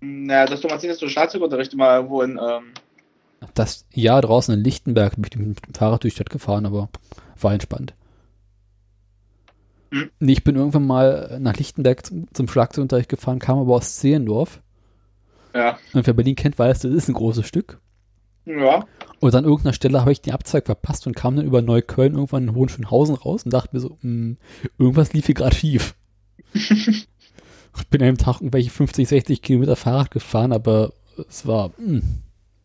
[0.00, 2.32] Naja, dass du mal erzählt, dass du Schlagzeugunterricht mal irgendwo in.
[2.42, 2.72] Ähm,
[3.54, 6.88] Das ja draußen in Lichtenberg bin ich mit dem Fahrrad durch die Stadt gefahren, aber
[7.42, 7.94] war entspannt.
[9.92, 10.10] Hm.
[10.20, 14.62] Ich bin irgendwann mal nach Lichtenberg zum, zum Schlagzeugunterricht gefahren, kam aber aus Zehlendorf.
[15.54, 15.78] ja.
[15.92, 17.78] Und wer Berlin kennt, weiß, das ist ein großes Stück.
[18.44, 18.84] Ja.
[19.20, 22.48] Und an irgendeiner Stelle habe ich den Abzweig verpasst und kam dann über Neukölln irgendwann
[22.48, 24.36] in Hohenschönhausen raus und dachte mir so, hm,
[24.78, 25.94] irgendwas lief hier gerade schief.
[26.52, 27.06] ich
[27.90, 30.92] bin an einem Tag irgendwelche 50, 60 Kilometer Fahrrad gefahren, aber
[31.28, 32.02] es war, hm.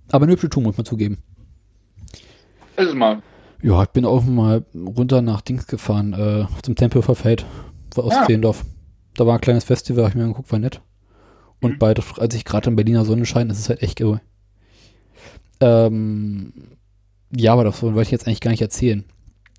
[0.10, 1.18] aber eine hübsche Tour, muss man zugeben.
[2.76, 3.22] Ist es mal.
[3.64, 7.46] Ja, ich bin auch mal runter nach Dings gefahren, äh, zum Tempelhofer Feld
[7.96, 8.26] aus Ja.
[8.26, 8.64] Zehlendorf.
[9.16, 10.82] Da war ein kleines Festival, hab ich mir angeguckt, war nett.
[11.62, 11.80] Und Mhm.
[11.80, 14.22] bei, als ich gerade in Berliner Sonne scheint, ist es halt echt geil.
[15.60, 16.54] Ähm,
[17.36, 19.04] ja, aber davon wollte ich jetzt eigentlich gar nicht erzählen.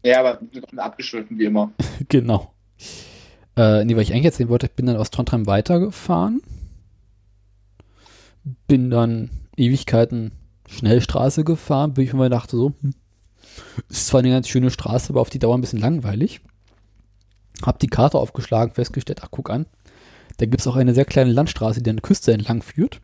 [0.05, 0.39] Ja, aber
[0.77, 1.73] abgeschwiffen wie immer.
[2.09, 2.53] genau.
[3.57, 6.41] Äh, nee, was ich eigentlich erzählen wollte, ich bin dann aus Trondheim weitergefahren.
[8.69, 10.31] Bin dann Ewigkeiten
[10.69, 12.95] Schnellstraße gefahren, bis ich mir dachte so, hm,
[13.89, 16.41] ist zwar eine ganz schöne Straße, aber auf die Dauer ein bisschen langweilig.
[17.63, 19.67] Hab die Karte aufgeschlagen, festgestellt, ach guck an,
[20.39, 23.01] da gibt es auch eine sehr kleine Landstraße, die an der Küste entlang führt.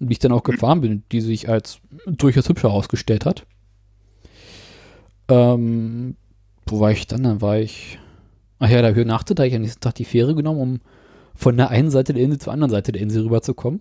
[0.00, 3.46] Und die ich dann auch gefahren bin, die sich als durchaus hübsch herausgestellt hat.
[5.28, 6.16] Ähm,
[6.66, 7.22] wo war ich dann?
[7.22, 7.98] Dann war ich.
[8.58, 10.80] Ach ja, da übernachtet, da habe ich am nächsten Tag die Fähre genommen, um
[11.34, 13.80] von der einen Seite der Insel zur anderen Seite der Insel rüberzukommen.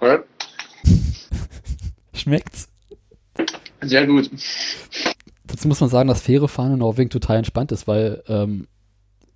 [2.20, 2.68] Schmeckt's?
[3.82, 4.30] Sehr gut.
[5.46, 8.68] Dazu muss man sagen, dass Fährefahren in Norwegen total entspannt ist, weil ähm,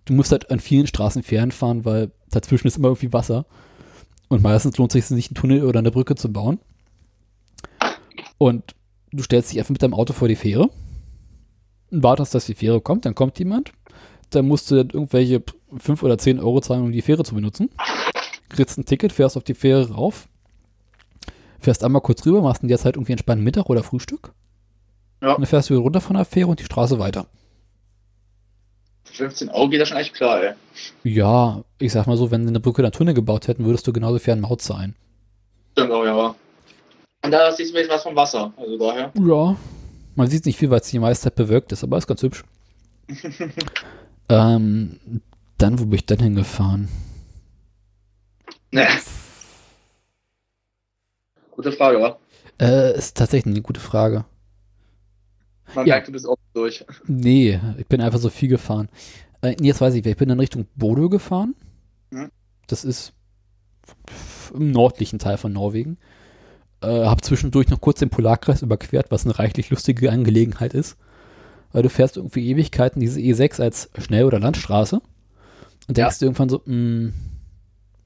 [0.05, 3.47] du musst halt an vielen Straßen Fähren fahren, weil dazwischen ist immer irgendwie Wasser.
[4.29, 6.59] Und meistens lohnt es sich nicht, einen Tunnel oder eine Brücke zu bauen.
[8.39, 8.75] Und
[9.13, 10.69] du stellst dich einfach mit deinem Auto vor die Fähre
[11.91, 13.05] und wartest, dass die Fähre kommt.
[13.05, 13.73] Dann kommt jemand.
[14.31, 15.43] Dann musst du irgendwelche
[15.77, 17.71] 5 oder 10 Euro zahlen, um die Fähre zu benutzen.
[18.49, 20.29] Kriegst ein Ticket, fährst auf die Fähre rauf.
[21.65, 24.33] Fährst einmal kurz rüber, machst in der Zeit irgendwie entspannten Mittag oder Frühstück.
[25.23, 25.31] Ja.
[25.31, 27.27] Und dann fährst du wieder runter von der Fähre und die Straße weiter.
[29.05, 30.53] 15 Euro geht das schon echt klar, ey.
[31.05, 33.87] Ja, ich sag mal so, wenn sie eine Brücke oder einen Tunnel gebaut hätten, würdest
[33.87, 34.95] du genauso fern Maut zahlen.
[35.73, 36.35] Stimmt auch, ja.
[37.25, 38.53] Und da siehst du was vom Wasser.
[38.59, 39.11] Also daher.
[39.15, 39.57] Ja.
[40.17, 42.45] Man sieht nicht viel, weil es die meiste Zeit bewölkt ist, aber ist ganz hübsch.
[44.29, 45.01] ähm,
[45.57, 46.89] dann, wo bin ich dann hingefahren?
[48.71, 48.87] Ne.
[51.55, 52.19] Gute Frage, wa?
[52.61, 54.25] Äh, ist tatsächlich eine gute Frage.
[55.75, 55.95] Man Ja.
[55.95, 56.85] merkt, du bist auch durch.
[57.07, 58.89] Nee, ich bin einfach so viel gefahren.
[59.41, 61.55] Äh, jetzt weiß ich, ich bin in Richtung Bodo gefahren.
[62.11, 62.31] Mhm.
[62.67, 63.13] Das ist
[64.53, 65.99] im nördlichen Teil von Norwegen.
[66.83, 70.97] Äh, hab zwischendurch noch kurz den Polarkreis überquert, was eine reichlich lustige Angelegenheit ist.
[71.73, 75.01] Weil du fährst irgendwie Ewigkeiten diese E6 als Schnell- oder Landstraße
[75.89, 77.13] und denkst dir irgendwann so, mh,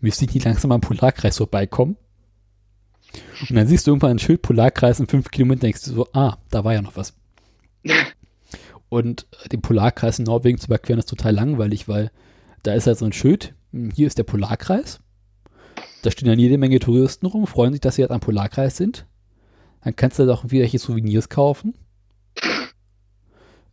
[0.01, 1.97] müsste ich nicht langsam am Polarkreis vorbeikommen?
[3.49, 6.37] Und dann siehst du irgendwann ein Schild Polarkreis in fünf Kilometern denkst du so, ah,
[6.51, 7.15] da war ja noch was.
[8.89, 12.11] Und den Polarkreis in Norwegen zu überqueren ist total langweilig, weil
[12.63, 13.55] da ist halt so ein Schild,
[13.95, 15.01] hier ist der Polarkreis.
[16.03, 19.07] Da stehen dann jede Menge Touristen rum, freuen sich, dass sie jetzt am Polarkreis sind.
[19.85, 21.75] Dann kannst du da auch irgendwelche Souvenirs kaufen.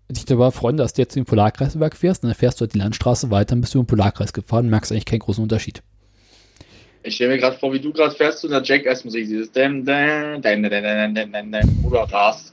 [0.09, 2.79] Dich dabei freuen, dass du jetzt den Polarkreis überquerst, und dann fährst du halt die
[2.79, 5.81] Landstraße weiter, dann bist du im Polarkreis gefahren und merkst eigentlich keinen großen Unterschied.
[7.05, 10.41] Ich stelle mir gerade vor, wie du gerade fährst zu einer Jackass-Musik, dieses Dam, Dam,
[10.41, 12.51] Dam, Dam, Dam, Dam, Dam, Dam, oder rast.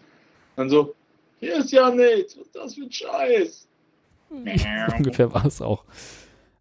[0.56, 0.94] Dann so,
[1.40, 3.66] hier ist ja nichts, was ist das für ein Scheiß?
[4.98, 5.84] Ungefähr war es auch.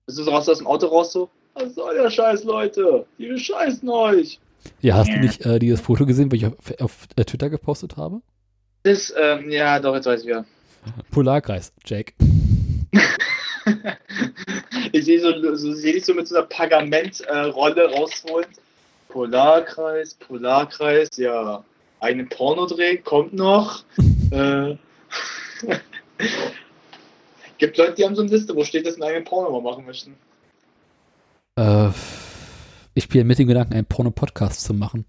[0.05, 1.29] Bist du so raus aus dem Auto raus so?
[1.53, 3.05] Was soll der Scheiß, Leute?
[3.17, 4.39] Die bescheißen euch.
[4.79, 7.97] Ja, hast du nicht äh, dieses Foto gesehen, was ich auf, auf äh, Twitter gepostet
[7.97, 8.21] habe?
[8.83, 10.45] Das, ähm, ja, doch, jetzt weiß ich wieder.
[11.11, 12.13] Polarkreis, Jack.
[14.91, 18.47] ich sehe so, so, seh dich so mit so einer Pergamentrolle rausholen.
[19.09, 21.63] Polarkreis, Polarkreis, ja.
[21.99, 23.83] Einen Pornodreh kommt noch.
[24.31, 24.75] äh,
[27.57, 29.85] gibt Leute, die haben so eine Liste, wo steht, dass sie einen Porno mal machen
[29.85, 30.15] möchten.
[31.55, 31.89] Äh,
[32.93, 35.05] ich spiele mit dem Gedanken, einen Porno-Podcast zu machen.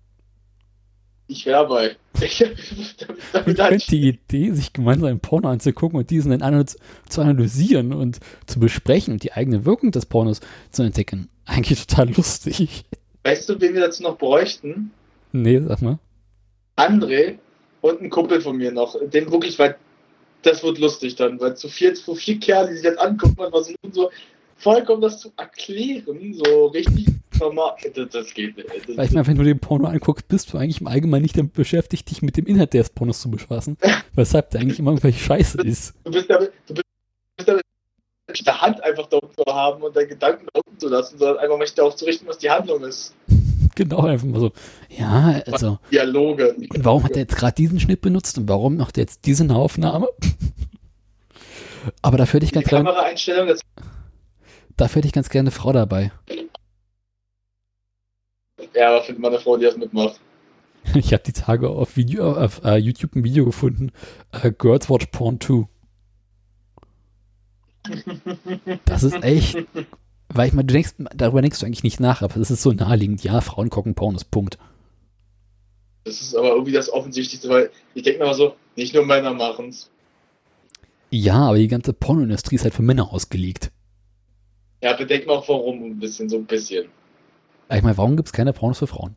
[1.29, 1.97] Ich wäre bei.
[2.21, 2.39] Ich,
[3.33, 6.65] damit, damit fände die Idee, sich gemeinsam einen Porno anzugucken und diesen dann an
[7.09, 12.11] zu analysieren und zu besprechen und die eigene Wirkung des Pornos zu entdecken, eigentlich total
[12.11, 12.85] lustig.
[13.25, 14.91] Weißt du, wen wir dazu noch bräuchten?
[15.33, 15.99] Nee, sag mal.
[16.77, 17.39] André
[17.81, 18.97] und ein Kumpel von mir noch.
[19.11, 19.77] Den wirklich, weil
[20.43, 23.51] das wird lustig dann, weil zu vier, zu vier Kerle, die sich jetzt angucken und
[23.51, 24.11] versuchen so
[24.57, 27.07] vollkommen das zu erklären, so richtig
[27.43, 27.75] normal.
[28.13, 28.69] Das, geht nicht.
[28.89, 31.37] Das, Weil ich meine, wenn du den Porno anguckst, bist du eigentlich im Allgemeinen nicht
[31.37, 33.77] damit beschäftigt, dich mit dem Inhalt des Pornos zu befassen,
[34.15, 35.95] weshalb der eigentlich immer irgendwelche Scheiße ist.
[36.05, 36.87] du bist damit, du bist
[37.47, 37.63] damit
[38.29, 41.39] nicht der Hand einfach da unten zu haben und deine Gedanken da zu lassen, sondern
[41.39, 43.15] einfach mal darauf zu richten, was die Handlung ist.
[43.75, 44.53] Genau, einfach mal so.
[44.91, 46.53] Ja, also, Dialoge.
[46.53, 49.49] und warum hat er jetzt gerade diesen Schnitt benutzt und warum macht er jetzt diese
[49.49, 50.09] Aufnahme?
[52.03, 53.61] Aber dafür hätte ich ganz gerne, Kameraeinstellung, das,
[54.77, 56.13] dafür hätte ich ganz gerne eine Frau dabei.
[58.75, 60.21] Ja, aber findet man eine Frau, die das mitmacht.
[60.95, 63.93] Ich habe die Tage auf, Video, auf äh, YouTube ein Video gefunden.
[64.33, 65.69] Äh, Girls Watch Porn 2.
[68.85, 69.57] Das ist echt.
[70.29, 72.73] Weil ich meine, du denkst, darüber denkst du eigentlich nicht nach, aber es ist so
[72.73, 73.23] naheliegend.
[73.23, 74.59] Ja, Frauen gucken Pornos, Punkt.
[76.05, 79.91] Das ist aber irgendwie das Offensichtlichste, weil ich denke mal so, nicht nur Männer machen's.
[81.11, 83.71] Ja, aber die ganze Pornoindustrie ist halt für Männer ausgelegt.
[84.83, 86.87] Ja, bedenkt mal auch warum ein bisschen, so ein bisschen.
[87.73, 89.17] Aber Ich meine, warum gibt es keine Pornos für Frauen?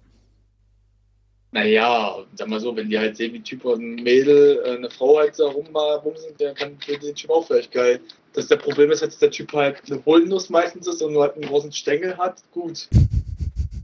[1.52, 4.90] Naja, sag mal so, wenn die halt sehen, wie Typ und ein Mädel äh, eine
[4.90, 8.00] Frau halt da rum, mal rum sind, dann kann für den Typ auch vielleicht geil.
[8.32, 11.34] Das der Problem ist, dass der Typ halt eine Bullennuss meistens ist und nur halt
[11.34, 12.88] einen großen Stängel hat, gut.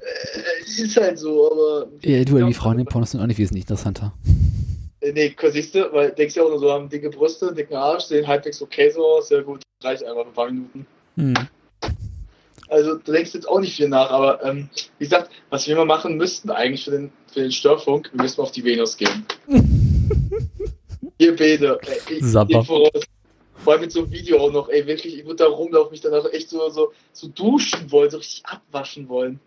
[0.03, 1.87] Äh, ist halt so, aber.
[2.01, 4.11] Ja, du, die Frauen in Pornos sind auch nicht wesentlich interessanter.
[4.99, 8.05] Äh, Nee, siehst du, weil denkst ja auch nur so, haben dicke Brüste, dicken Arsch,
[8.05, 10.87] sehen halbwegs okay so aus, sehr gut, reicht einfach ein paar Minuten.
[11.17, 11.35] Hm.
[12.71, 15.85] Also du denkst jetzt auch nicht viel nach, aber ähm, wie gesagt, was wir mal
[15.85, 19.25] machen müssten eigentlich für den, für den Störfunk, wir müssen auf die Venus gehen.
[21.17, 21.81] Ihr beide.
[21.85, 22.61] Ey, ich, Sabber.
[22.61, 23.03] ich voraus.
[23.57, 25.99] Vor allem mit so einem Video auch noch, ey, wirklich, ich würde da rumlaufen, mich
[25.99, 29.41] danach echt so, so, so duschen wollen, so richtig abwaschen wollen.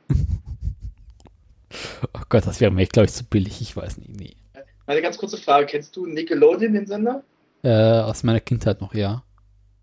[2.12, 3.62] Oh Gott, das wäre mir, glaube ich, zu billig.
[3.62, 4.10] Ich weiß nicht.
[4.20, 4.36] Nee.
[4.84, 7.24] Eine ganz kurze Frage, kennst du Nickelodeon, den Sender?
[7.62, 9.24] Äh, aus meiner Kindheit noch, ja.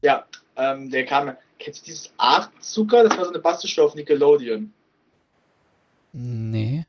[0.04, 0.25] Ja,
[0.56, 3.04] ähm, der kam, kennst du dieses Art-Zucker?
[3.04, 4.74] Das war so eine Bastelshow auf Nickelodeon.
[6.14, 6.86] Nee.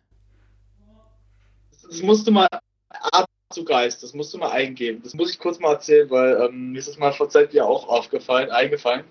[1.89, 2.49] Das musst du mal.
[2.91, 5.01] Art zu Geist, das musst du mal eingeben.
[5.03, 7.65] Das muss ich kurz mal erzählen, weil ähm, mir ist das mal vor Zeit ja
[7.65, 9.05] auch aufgefallen, eingefallen.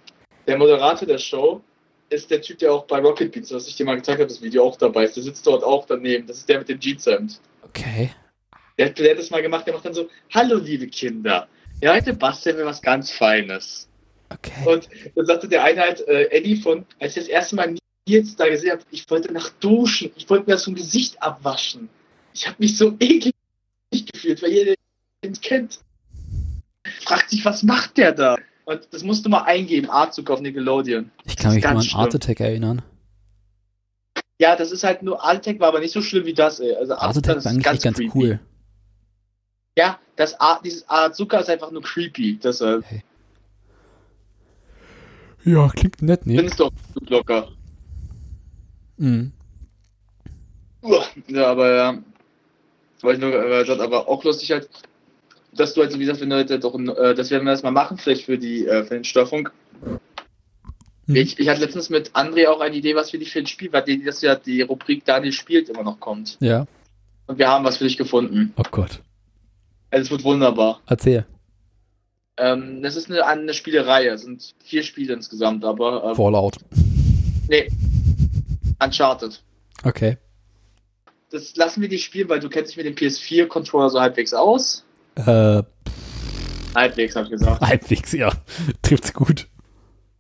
[0.47, 1.61] Der Moderator der Show
[2.09, 4.41] ist der Typ, der auch bei Rocket Beats, was ich dir mal gezeigt habe, das
[4.41, 5.15] Video auch dabei ist.
[5.15, 6.25] Der sitzt dort auch daneben.
[6.27, 7.39] Das ist der mit dem Jeans-Hemd.
[7.63, 8.11] Okay.
[8.77, 11.47] Der, hat- der hat das mal gemacht, der macht dann so, hallo liebe Kinder.
[11.81, 13.87] Ja, heute basteln wir was ganz Feines.
[14.33, 14.65] Okay.
[14.65, 17.75] Und dann sagte der eine halt, äh, Eddie von, als ich das erste Mal
[18.07, 21.89] Nils da gesehen habe, ich wollte nach duschen, ich wollte mir das vom Gesicht abwaschen.
[22.33, 23.33] Ich habe mich so eklig
[23.91, 24.73] gefühlt, weil jeder
[25.23, 25.79] den kennt.
[27.03, 28.37] Fragt sich, was macht der da?
[28.65, 31.11] Und das musst du mal eingeben, Artzug auf Nickelodeon.
[31.25, 32.15] Ich kann mich das nur an ganz Art.
[32.15, 32.81] Attack erinnern.
[34.39, 36.73] Ja, das ist halt nur, Artec war aber nicht so schlimm wie das, ey.
[36.75, 38.11] Also Art Attack ist war eigentlich ganz creepy.
[38.15, 38.39] cool.
[39.77, 42.39] Ja, das dieses Azuka ist einfach nur creepy.
[42.43, 42.83] Deshalb
[45.45, 46.35] Ja, klingt nett, ne?
[46.35, 47.47] findest du auch gut locker.
[48.97, 49.31] Mhm.
[51.27, 51.97] Ja, aber ja.
[53.01, 54.69] Weil ich nur, äh, das aber auch lustig halt,
[55.53, 57.63] dass du halt, so wie gesagt, wenn du doch, ein- äh, das werden wir das
[57.63, 59.51] mal machen, vielleicht für die, äh, für den Störfunk.
[61.07, 61.15] Mhm.
[61.15, 63.73] Ich, ich hatte letztens mit André auch eine Idee, was für dich für ein Spiel,
[63.73, 66.37] weil die, dass ja die Rubrik Daniel spielt immer noch kommt.
[66.39, 66.67] Ja.
[67.27, 68.53] Und wir haben was für dich gefunden.
[68.57, 69.01] Oh Gott.
[69.89, 70.79] Also es wird wunderbar.
[70.85, 71.25] Erzähl.
[72.37, 76.57] Ähm, das ist eine, eine Spielereihe, es sind vier Spiele insgesamt, aber ähm, Fallout.
[77.49, 77.69] nee.
[78.83, 79.43] Uncharted.
[79.83, 80.17] Okay.
[81.29, 84.83] Das lassen wir dich spielen, weil du kennst dich mit dem PS4-Controller so halbwegs aus.
[85.15, 85.63] Äh,
[86.75, 87.61] Halbwegs, hab ich gesagt.
[87.61, 88.31] halbwegs, ja.
[88.81, 89.47] Trifft's gut.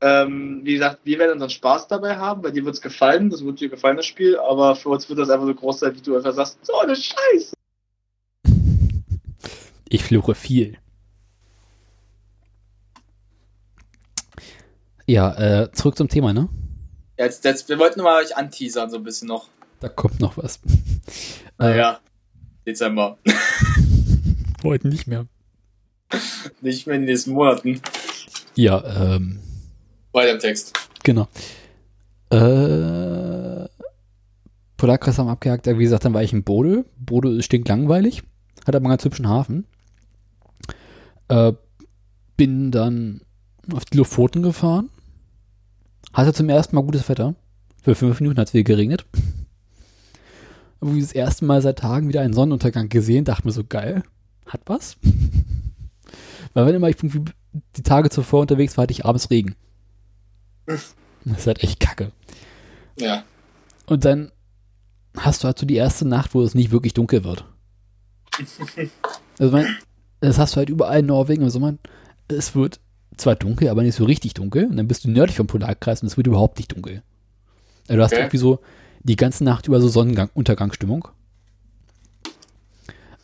[0.01, 3.59] Ähm, wie gesagt, wir werden unseren Spaß dabei haben, weil dir wird's gefallen, das wird
[3.59, 6.15] dir gefallen, das Spiel, aber für uns wird das einfach so groß sein, wie du
[6.15, 7.53] einfach sagst, so eine Scheiße.
[9.87, 10.77] Ich fluche viel.
[15.07, 15.33] Ja,
[15.63, 16.49] äh, zurück zum Thema, ne?
[17.17, 19.49] Jetzt, jetzt, wir wollten mal euch anteasern, so ein bisschen noch.
[19.79, 20.59] Da kommt noch was.
[21.59, 21.99] Äh, Naja,
[22.65, 23.19] Dezember.
[24.63, 25.27] Heute nicht mehr.
[26.61, 27.79] Nicht mehr in den nächsten Monaten.
[28.55, 29.39] Ja, ähm,
[30.11, 30.73] Weiter im Text.
[31.03, 31.27] genau.
[32.31, 33.67] Äh,
[34.77, 35.67] Polarkreis haben abgehakt.
[35.67, 36.85] Wie gesagt, dann war ich in Bode.
[36.97, 38.23] Bode stinkt langweilig.
[38.65, 39.67] Hat aber einen ganz hübschen Hafen.
[41.27, 41.53] Äh,
[42.37, 43.21] bin dann
[43.73, 44.89] auf die Lofoten gefahren.
[46.13, 47.35] Hatte zum ersten Mal gutes Wetter.
[47.83, 49.05] Für fünf Minuten hat es wieder geregnet.
[50.79, 54.03] Aber das erste Mal seit Tagen wieder einen Sonnenuntergang gesehen, dachte mir so, geil,
[54.47, 54.97] hat was.
[56.53, 57.31] Weil wenn immer ich irgendwie
[57.75, 59.55] die Tage zuvor unterwegs war, hatte ich abends Regen.
[60.65, 62.11] Das ist halt echt kacke.
[62.99, 63.23] Ja.
[63.85, 64.31] Und dann
[65.17, 67.45] hast du halt so die erste Nacht, wo es nicht wirklich dunkel wird.
[69.39, 69.75] Also mein,
[70.19, 71.73] das hast du halt überall in Norwegen im Sommer.
[72.27, 72.79] Es wird
[73.17, 74.65] zwar dunkel, aber nicht so richtig dunkel.
[74.65, 77.03] Und dann bist du nördlich vom Polarkreis und es wird überhaupt nicht dunkel.
[77.87, 78.21] Also du hast Okay.
[78.21, 78.59] irgendwie so
[79.03, 81.07] die ganze Nacht über so Sonnenuntergangsstimmung.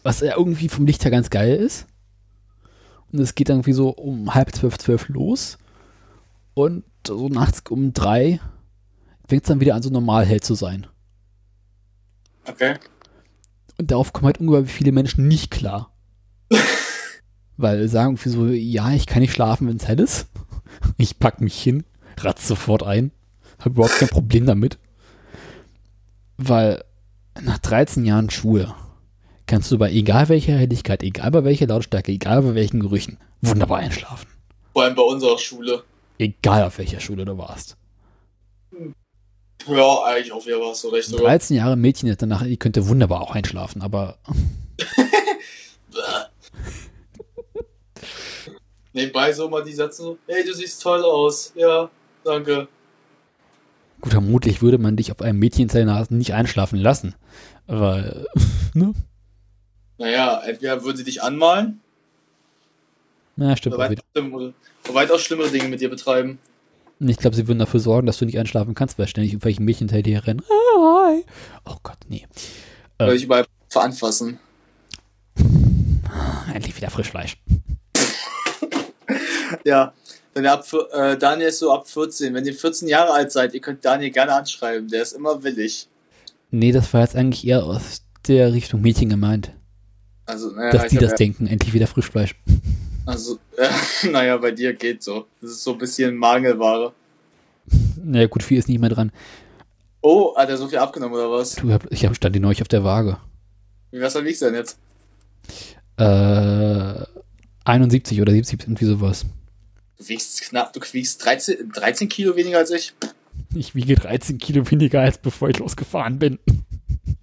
[0.04, 1.88] Was ja irgendwie vom Licht her ganz geil ist.
[3.12, 5.58] Und es geht dann irgendwie so um halb zwölf, zwölf los.
[6.54, 8.40] Und so nachts um drei
[9.28, 10.88] fängt es dann wieder an, so normal hell zu sein.
[12.46, 12.76] Okay.
[13.78, 15.92] Und darauf kommen halt ungefähr viele Menschen nicht klar.
[17.58, 20.28] Weil sagen irgendwie so, ja, ich kann nicht schlafen, wenn es hell ist.
[20.98, 21.84] Ich pack mich hin,
[22.20, 23.12] ratz sofort ein.
[23.60, 24.78] Hab überhaupt kein Problem damit.
[26.38, 26.84] Weil
[27.42, 28.74] nach 13 Jahren Schule
[29.48, 33.80] kannst du bei egal welcher Helligkeit, egal bei welcher Lautstärke, egal bei welchen Gerüchen, wunderbar
[33.80, 34.28] einschlafen.
[34.74, 35.84] Vor allem bei unserer Schule.
[36.20, 37.78] Egal auf welcher Schule du warst.
[39.68, 41.08] Ja, eigentlich auch wieder was so recht.
[41.08, 41.26] sogar.
[41.26, 44.18] 13 Jahre Mädchen danach, die könnte wunderbar auch einschlafen, aber
[48.98, 51.54] Nebenbei so mal die Sätze so, hey, du siehst toll aus.
[51.54, 51.88] Ja,
[52.24, 52.68] danke.
[54.02, 57.14] gut, vermutlich würde man dich auf einem Mädchenzellner nicht einschlafen lassen.
[57.68, 58.26] Weil,
[58.74, 58.96] ne?
[60.00, 61.80] Naja, entweder würden sie dich anmalen
[63.36, 64.54] Na, stimmt oder weitaus, schlimmere,
[64.92, 66.40] weitaus schlimmere Dinge mit dir betreiben.
[67.00, 69.90] Ich glaube, sie würden dafür sorgen, dass du nicht einschlafen kannst, weil ständig irgendwelche Mädchen
[69.90, 70.42] hinter dir rennen.
[70.50, 71.24] Ah, hi.
[71.66, 72.26] Oh Gott, nee.
[72.98, 74.40] Oder dich überall veranfassen.
[76.52, 77.38] Endlich wieder Frischfleisch.
[79.66, 79.94] Ja,
[80.34, 82.34] wenn ihr ab, äh, Daniel ist so ab 14.
[82.34, 84.88] Wenn ihr 14 Jahre alt seid, ihr könnt Daniel gerne anschreiben.
[84.88, 85.88] Der ist immer willig.
[86.52, 89.52] Nee, das war jetzt eigentlich eher aus der Richtung Mädchen gemeint.
[90.26, 92.36] Also, naja, dass ich die das ja- denken, endlich wieder Frischfleisch.
[93.06, 95.26] Also, äh, naja, bei dir geht so.
[95.42, 96.94] Das ist so ein bisschen Mangelware.
[98.04, 99.12] Naja, gut, viel ist nicht mehr dran.
[100.02, 101.56] Oh, hat er so viel abgenommen oder was?
[101.56, 103.18] Du, ich hab, stand die neulich auf der Waage.
[103.92, 104.78] Wie was wiegst du denn jetzt?
[105.98, 107.04] Äh,
[107.68, 109.26] 71 oder 70, irgendwie sowas.
[109.98, 112.94] Du wiegst knapp, du wiegst 13, 13 Kilo weniger als ich.
[113.56, 116.40] Ich wiege 13 Kilo weniger, als bevor ich losgefahren bin.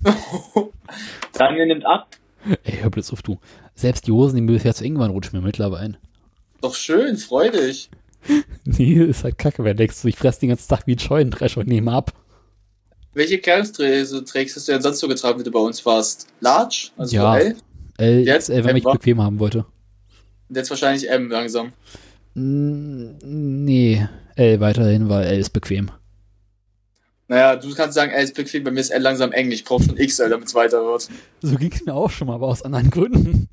[1.33, 2.09] Daniel nimmt ab.
[2.65, 3.39] Ey, hör bloß auf, du.
[3.75, 5.97] Selbst die Hosen, die mir bisher zu eng waren, rutschen mir mittlerweile ein.
[6.61, 7.91] Doch schön, freu dich.
[8.65, 11.61] Nee, ist halt kacke, weil denkst du, ich fress den ganzen Tag wie ein Scheunendrescher
[11.61, 12.15] und nehme ab.
[13.13, 16.29] Welche Kleidungsträger trägst hast du denn sonst so getragen, wenn du bei uns warst?
[16.41, 16.89] Large?
[16.97, 17.37] Also Ja.
[17.37, 17.57] L?
[17.99, 19.67] L, Jetzt XL, wenn ich bequem haben wollte.
[20.49, 21.73] Jetzt wahrscheinlich M langsam.
[22.35, 25.91] Nee, L weiterhin, weil L ist bequem.
[27.29, 29.51] Naja, du kannst sagen, L ist bequem, bei mir ist L langsam eng.
[29.51, 31.09] Ich brauche schon XL, damit es weiter wird.
[31.43, 33.49] So ging es mir auch schon mal, aber aus anderen Gründen.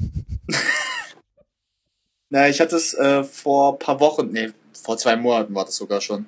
[2.32, 6.00] Naja, ich hatte es äh, vor paar Wochen, nee, vor zwei Monaten war das sogar
[6.00, 6.28] schon.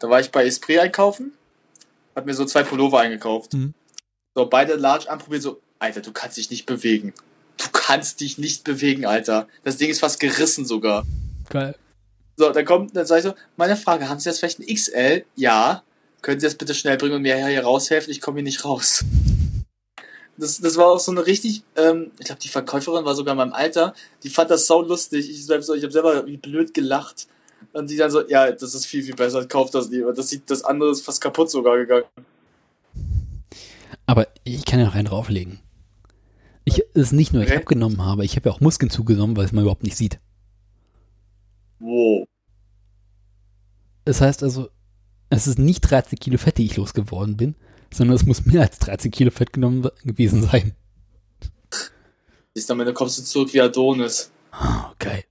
[0.00, 1.34] Da war ich bei Esprit einkaufen,
[2.16, 3.54] hab mir so zwei Pullover eingekauft.
[3.54, 3.72] Mhm.
[4.34, 7.14] So, beide large anprobiert, so, Alter, du kannst dich nicht bewegen.
[7.56, 9.48] Du kannst dich nicht bewegen, Alter.
[9.64, 11.04] Das Ding ist fast gerissen sogar.
[11.48, 11.74] Geil.
[12.36, 15.24] So, dann kommt, dann sag ich so, meine Frage, haben Sie jetzt vielleicht ein XL?
[15.36, 15.82] Ja.
[16.20, 18.10] Können Sie das bitte schnell bringen und mir hier raushelfen?
[18.10, 19.04] Ich komme hier nicht raus.
[20.36, 23.38] Das, das war auch so eine richtig, ähm, ich glaube, die Verkäuferin war sogar in
[23.38, 25.30] meinem Alter, die fand das sau lustig.
[25.30, 27.26] Ich, ich habe selber wie blöd gelacht.
[27.72, 30.12] Und die dann so, ja, das ist viel, viel besser, kauft das lieber.
[30.12, 32.04] Das sieht, das andere ist fast kaputt sogar gegangen.
[34.06, 35.58] Aber ich kann ja noch einen drauflegen.
[36.68, 37.58] Ich, es ist nicht nur, ich Okay.
[37.58, 40.18] abgenommen habe, ich habe ja auch Muskeln zugenommen, weil es man überhaupt nicht sieht.
[41.78, 42.26] Wow.
[44.04, 44.68] Das heißt also,
[45.30, 47.54] es ist nicht 13 Kilo Fett, die ich losgeworden bin,
[47.92, 50.74] sondern es muss mehr als 13 Kilo Fett genommen gewesen sein.
[52.54, 54.30] Siehst du, am Ende kommst du zurück wie Adonis.
[54.52, 55.24] Oh, geil.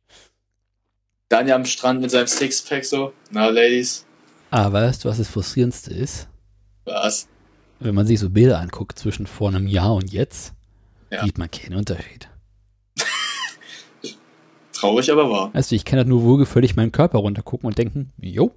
[1.29, 4.05] Daniel am Strand mit seinem Sixpack so, na, Ladies,
[4.51, 6.27] Aber weißt du, was das Frustrierendste ist?
[6.85, 7.27] was?
[7.79, 10.53] Wenn man sich so Bilder anguckt zwischen vor einem Jahr und jetzt,
[11.11, 11.23] Ja.
[11.23, 12.27] sieht man keinen Unterschied.
[14.73, 15.53] Traurig, aber wahr.
[15.53, 18.51] Weißt du, ich kann halt nur wohlgefällig meinen Körper runtergucken und denken, jo,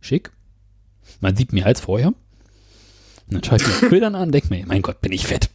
[0.00, 0.30] schick.
[1.20, 2.08] Man sieht mehr als vorher.
[2.08, 2.16] Und
[3.30, 5.50] dann schaue ich mir die Bildern an und denke mir, mein Gott, bin ich fett.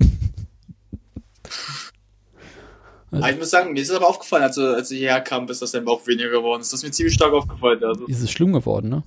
[3.11, 5.61] Ah, Ich muss sagen, mir ist es aber aufgefallen, als als du hierher kam, bist,
[5.61, 6.73] dass dein Bauch weniger geworden ist.
[6.73, 7.83] Das ist mir ziemlich stark aufgefallen.
[7.83, 9.03] Also, Ist es schlimm geworden, ne?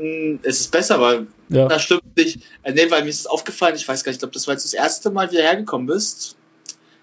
[0.00, 1.68] Mh, es ist besser, weil Ja.
[1.68, 2.40] das stimmt nicht.
[2.62, 4.54] Äh, nee, weil mir ist es aufgefallen, ich weiß gar nicht, ich glaube, das war
[4.54, 6.36] jetzt das erste Mal, wie du hergekommen bist,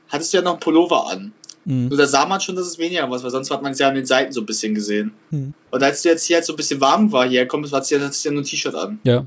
[0.09, 1.33] hattest du ja noch einen Pullover an.
[1.65, 1.89] Mhm.
[1.91, 3.87] Und da sah man schon, dass es weniger war, weil sonst hat man es ja
[3.87, 5.11] an den Seiten so ein bisschen gesehen.
[5.29, 5.53] Mhm.
[5.69, 7.95] Und als du jetzt hier halt so ein bisschen warm war, hierher kommst, hattest du
[7.95, 8.99] ja, hattest ja nur ein T-Shirt an.
[9.03, 9.25] Ja.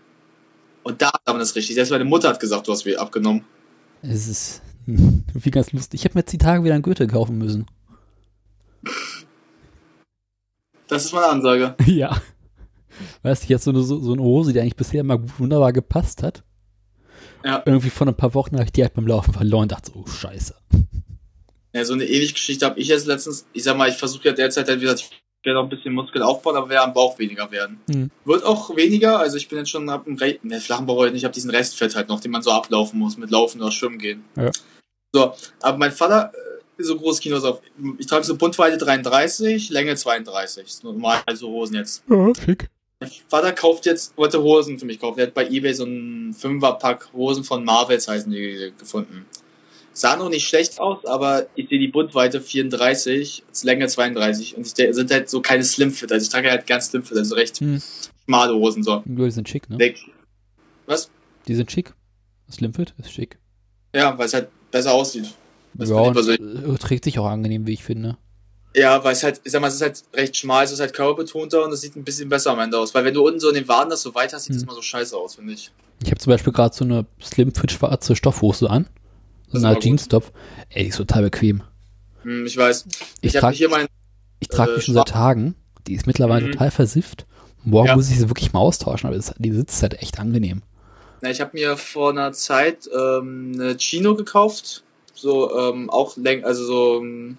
[0.82, 1.74] Und da sah man das richtig.
[1.74, 3.44] Selbst meine Mutter hat gesagt, du hast wieder abgenommen.
[4.02, 6.00] Es ist hm, wie ganz lustig.
[6.00, 7.66] Ich habe mir jetzt die Tage wieder einen Gürtel kaufen müssen.
[10.88, 11.74] Das ist meine Ansage.
[11.86, 12.20] ja.
[13.22, 15.72] Weißt du, ich hatte so eine, so, so eine Hose, die eigentlich bisher immer wunderbar
[15.72, 16.42] gepasst hat.
[17.44, 17.62] Ja.
[17.66, 20.00] Irgendwie vor ein paar Wochen habe ich die halt beim Laufen verloren und dachte so,
[20.00, 20.54] oh scheiße.
[21.74, 23.46] Ja, so eine ähnliche Geschichte habe ich jetzt letztens.
[23.52, 25.10] Ich sag mal, ich versuche ja derzeit halt wieder, ich
[25.42, 27.80] werde noch ein bisschen Muskel aufbauen, aber werde am Bauch weniger werden.
[27.88, 28.10] Mhm.
[28.24, 31.12] Wird auch weniger, also ich bin jetzt schon ab dem Re ne, flachen Bauch heute
[31.12, 33.72] nicht, ich habe diesen Restfett halt noch, den man so ablaufen muss, mit Laufen oder
[33.72, 34.24] Schwimmen gehen.
[34.36, 34.50] Ja.
[35.12, 37.60] So, aber mein Vater äh, ist so groß Kinos auf.
[37.98, 40.64] Ich trage so Buntweite 33, Länge 32.
[40.64, 42.04] Das ist normal, also Hosen jetzt.
[42.08, 42.70] Ja, schick.
[43.04, 45.16] Mein Vater kauft jetzt, wollte Hosen für mich kaufen.
[45.16, 49.26] Der hat bei Ebay so einen Fünferpack Hosen von Marvels heißen die gefunden.
[49.92, 54.76] Sah noch nicht schlecht aus, aber ich sehe die Buntweite 34, das Länge 32 und
[54.78, 56.10] die sind halt so keine Slimfit.
[56.10, 57.80] Also ich trage halt ganz Slimfit, also recht Hm.
[58.26, 59.02] schmale Hosen so.
[59.04, 59.76] Die sind schick, ne?
[59.76, 59.98] Denk-
[60.86, 61.10] Was?
[61.46, 61.94] Die sind schick.
[62.50, 63.38] Slimfit ist schick.
[63.94, 65.32] Ja, weil es halt besser aussieht.
[65.74, 68.16] Das ja, ich äh, trägt sich auch angenehm, wie ich finde.
[68.74, 70.92] Ja, weil es halt, ich sag mal, es ist halt recht schmal, es ist halt
[70.94, 72.92] körperbetonter und es sieht ein bisschen besser am Ende aus.
[72.94, 74.66] Weil wenn du unten so in den Waden das so weit hast, sieht das Hm.
[74.68, 75.70] mal so scheiße aus, finde ich.
[76.02, 78.88] Ich habe zum Beispiel gerade so eine Slimfit schwarze Stoffhose an.
[79.52, 79.78] Das So eine.
[79.78, 80.32] Jeans-Top.
[80.70, 81.62] Ey, die ist total bequem.
[82.22, 82.86] Hm, ich weiß.
[83.20, 83.86] Ich Ich, trage hier mein,
[84.40, 85.54] ich trag äh, die schon seit Tagen.
[85.86, 86.52] Die ist mittlerweile Mhm.
[86.52, 87.26] total versifft.
[87.62, 87.96] Morgen Ja.
[87.96, 90.62] muss ich sie wirklich mal austauschen, aber das, die sitzt halt echt angenehm.
[91.22, 94.82] na, ich habe mir vor einer Zeit ähm, eine Chino gekauft.
[95.14, 97.38] So, ähm, auch läng, also so ähm,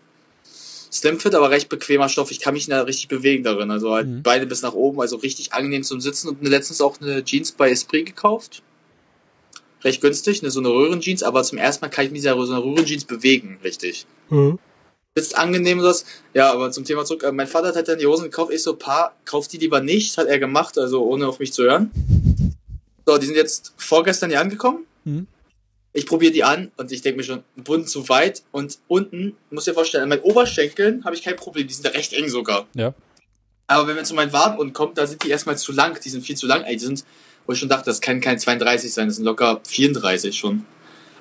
[0.95, 2.31] Slimfit, aber recht bequemer Stoff.
[2.31, 3.69] Ich kann mich da richtig bewegen darin.
[3.69, 4.23] Also halt Mhm.
[4.23, 6.29] Beine bis nach oben, also richtig angenehm zum Sitzen.
[6.29, 8.63] Und letztens auch eine Jeans bei Esprit gekauft.
[9.83, 12.53] Recht günstig, eine, so eine Röhrenjeans, aber zum ersten Mal kann ich mich in so
[12.53, 14.05] einer Röhrenjeans bewegen, richtig.
[15.15, 16.05] Sitzt angenehm das.
[16.33, 17.23] Ja, aber zum Thema zurück.
[17.23, 18.51] Äh, Mein Vater hat halt dann die Hosen gekauft.
[18.51, 20.17] Ich so, Pa, kauf die lieber nicht.
[20.17, 21.91] Hat er gemacht, also ohne auf mich zu hören.
[23.05, 24.85] So, die sind jetzt vorgestern hier angekommen.
[25.03, 25.27] Mhm.
[25.95, 28.43] Ich probiere die an und ich denke mir schon, Bund zu weit.
[28.51, 31.65] Und unten, muss dir vorstellen, an meinen Oberschenkeln habe ich kein Problem.
[31.67, 32.67] Die sind recht eng sogar.
[32.73, 32.93] Ja.
[33.67, 35.97] Aber wenn wir zu meinen Waden unten kommt, da sind die erstmal zu lang.
[36.03, 36.65] Die sind viel zu lang.
[36.65, 37.05] Ey, die sind,
[37.45, 39.07] wo ich schon dachte, das kann kein 32 sein.
[39.07, 40.65] Das sind locker 34 schon.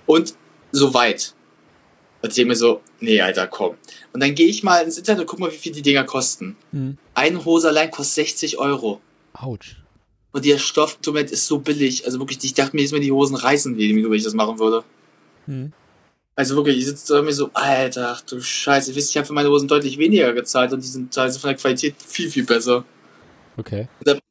[0.06, 0.34] Und
[0.72, 1.34] so weit.
[2.22, 3.76] Und ich denke mir so, nee, Alter, komm.
[4.12, 6.56] Und dann gehe ich mal ins Internet und guck mal, wie viel die Dinger kosten.
[6.72, 6.98] Mhm.
[7.14, 9.00] Eine Hose allein kostet 60 Euro.
[9.34, 9.76] Autsch.
[10.34, 12.06] Und der Stoff mir leid, ist so billig.
[12.06, 14.58] Also wirklich, ich dachte mir, jetzt mir die Hosen reißen, wie wenn ich das machen
[14.58, 14.82] würde.
[15.46, 15.72] Hm.
[16.34, 19.28] Also wirklich, ich sitze da mir so, Alter, ach du Scheiße, ich weiß, ich habe
[19.28, 22.44] für meine Hosen deutlich weniger gezahlt und die sind also von der Qualität viel, viel
[22.44, 22.84] besser.
[23.56, 23.86] Okay.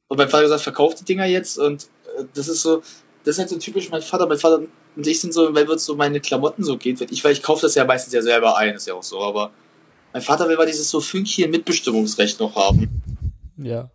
[0.09, 1.83] Und mein Vater gesagt, verkauft die Dinger jetzt und
[2.17, 2.83] äh, das ist so,
[3.23, 4.27] das ist halt so typisch mein Vater.
[4.27, 4.61] Mein Vater
[4.97, 6.99] und ich sind so, weil es so meine Klamotten so geht.
[6.99, 9.51] Ich, weil ich kaufe das ja meistens ja selber ein, ist ja auch so, aber
[10.11, 13.01] mein Vater will mal dieses so Fünkchen Mitbestimmungsrecht noch haben.
[13.55, 13.89] Ja.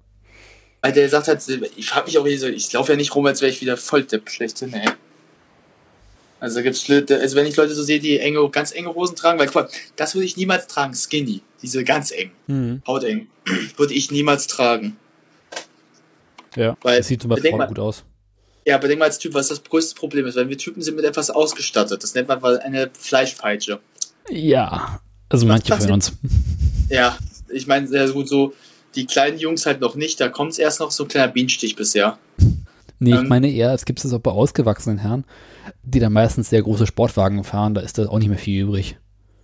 [0.81, 1.43] Weil der sagt halt,
[1.77, 4.05] ich frage mich auch so, ich laufe ja nicht rum, als wäre ich wieder voll
[4.05, 4.89] Depp schlechthin, ey.
[6.41, 9.47] Also gibt's also wenn ich Leute so sehe, die enge, ganz enge Hosen tragen, weil
[9.47, 12.83] guck mal, das würde ich niemals tragen, skinny, diese ganz eng, Hm.
[12.87, 13.27] hauteng,
[13.77, 14.97] würde ich niemals tragen.
[16.55, 16.77] Ja.
[16.83, 18.05] Weil- das sieht zum Beispiel gut aus.
[18.65, 20.95] Ja, aber denk mal als Typ, was das größte Problem ist, weil wir Typen sind
[20.95, 22.03] mit etwas ausgestattet.
[22.03, 23.81] Das nennt man eine Fleischpeitsche.
[24.31, 25.01] Ja.
[25.31, 26.13] Also manche passiert- von uns.
[26.91, 27.19] Ja,
[27.49, 28.53] ich meine, sehr gut so,
[28.99, 31.77] die kleinen Jungs halt noch nicht, da kommt es erst noch so ein kleiner Bienenstich
[31.77, 32.19] bisher.
[32.99, 35.25] Nee, ich Ähm, meine eher, es gibt es auch bei ausgewachsenen Herren,
[35.85, 38.97] die dann meistens sehr große Sportwagen fahren, da ist da auch nicht mehr viel übrig.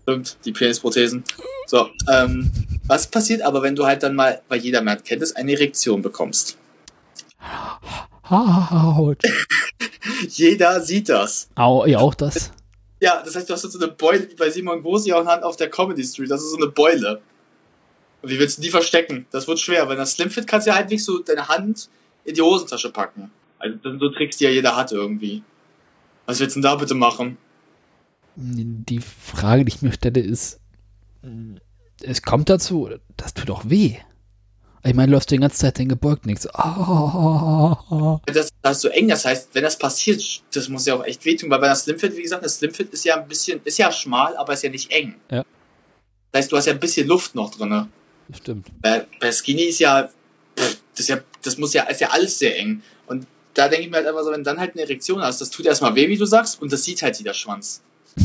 [0.03, 1.23] Stimmt, die Penisprothesen.
[1.69, 2.51] So, ähm,
[2.89, 6.03] was passiert aber, wenn du halt dann mal, weil jeder Mann kennt es, eine Erektion
[6.03, 6.59] bekommst?
[8.29, 9.19] Haut.
[10.31, 11.49] Jeder sieht das.
[11.55, 12.51] Au, ja, auch das.
[13.01, 15.69] Ja, das heißt, du hast so eine Beule, wie bei Simon Gosi auch auf der
[15.69, 16.31] Comedy Street.
[16.31, 17.21] Das ist so eine Beule.
[18.25, 19.27] Und wie willst du die verstecken?
[19.33, 19.87] Das wird schwer.
[19.87, 21.91] Wenn das Slimfit kannst du ja halbwegs so deine Hand
[22.25, 23.31] in die Hosentasche packen.
[23.59, 25.43] Also das sind so Tricks, die ja jeder hat irgendwie.
[26.25, 27.37] Was willst du denn da bitte machen?
[28.37, 30.59] Die Frage, die ich mir stelle, ist,
[32.01, 33.97] es kommt dazu, das tut auch weh.
[34.87, 36.47] Ich meine, läufst du die ganze Zeit den gebeugt nichts.
[36.55, 40.23] Ah, Das, das ist so eng, das heißt, wenn das passiert,
[40.55, 43.05] das muss ja auch echt wehtun, weil bei der Slimfit, wie gesagt, das Slimfit ist
[43.05, 45.15] ja ein bisschen, ist ja schmal, aber ist ja nicht eng.
[45.31, 45.45] Ja.
[46.33, 47.89] Das heißt, du hast ja ein bisschen Luft noch drin.
[48.33, 48.69] Stimmt.
[48.81, 50.09] Bei, bei Skinny ist ja,
[50.59, 52.83] pff, das ja, das muss ja, ist ja alles sehr eng.
[53.07, 55.41] Und da denke ich mir halt einfach so, wenn du dann halt eine Erektion hast,
[55.41, 57.83] das tut erstmal weh, wie du sagst, und das sieht halt jeder Schwanz.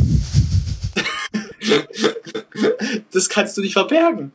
[3.12, 4.32] das kannst du nicht verbergen.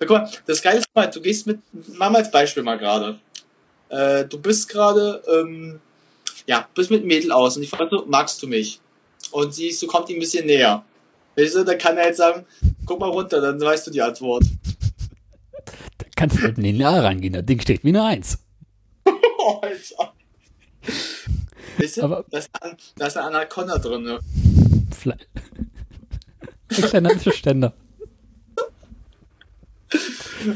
[0.00, 1.58] Guck mal, das Geile ist mal, du gehst mit,
[1.96, 3.18] mach mal als Beispiel mal gerade.
[3.88, 5.80] Äh, du bist gerade, ähm,
[6.46, 8.80] ja, bist mit einem Mädel aus und ich frage so, magst du mich?
[9.32, 10.84] Und sie so kommt ihm ein bisschen näher.
[11.36, 12.46] Weißt du, dann kann er jetzt sagen,
[12.86, 14.44] guck mal runter, dann weißt du die Antwort.
[16.18, 18.38] Kannst du einem Lineal rangehen, das Ding steht wie eine Eins.
[19.62, 20.12] Alter.
[21.78, 24.02] Weißt du, Aber- da, ist, ein- da ist eine Anaconda drin.
[24.02, 24.18] Ne?
[26.68, 27.72] Kleiner Ständer.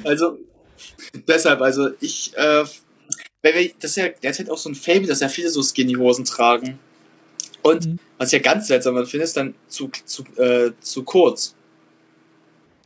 [0.05, 0.39] Also,
[1.29, 2.65] deshalb, also ich, äh,
[3.43, 6.25] weil wir, das ist ja derzeit auch so ein Fable, dass ja viele so Skinny-Hosen
[6.25, 6.79] tragen.
[7.63, 7.99] Und Mhm.
[8.19, 11.55] was ich ja ganz seltsam finde, ist dann zu, zu, äh, zu kurz.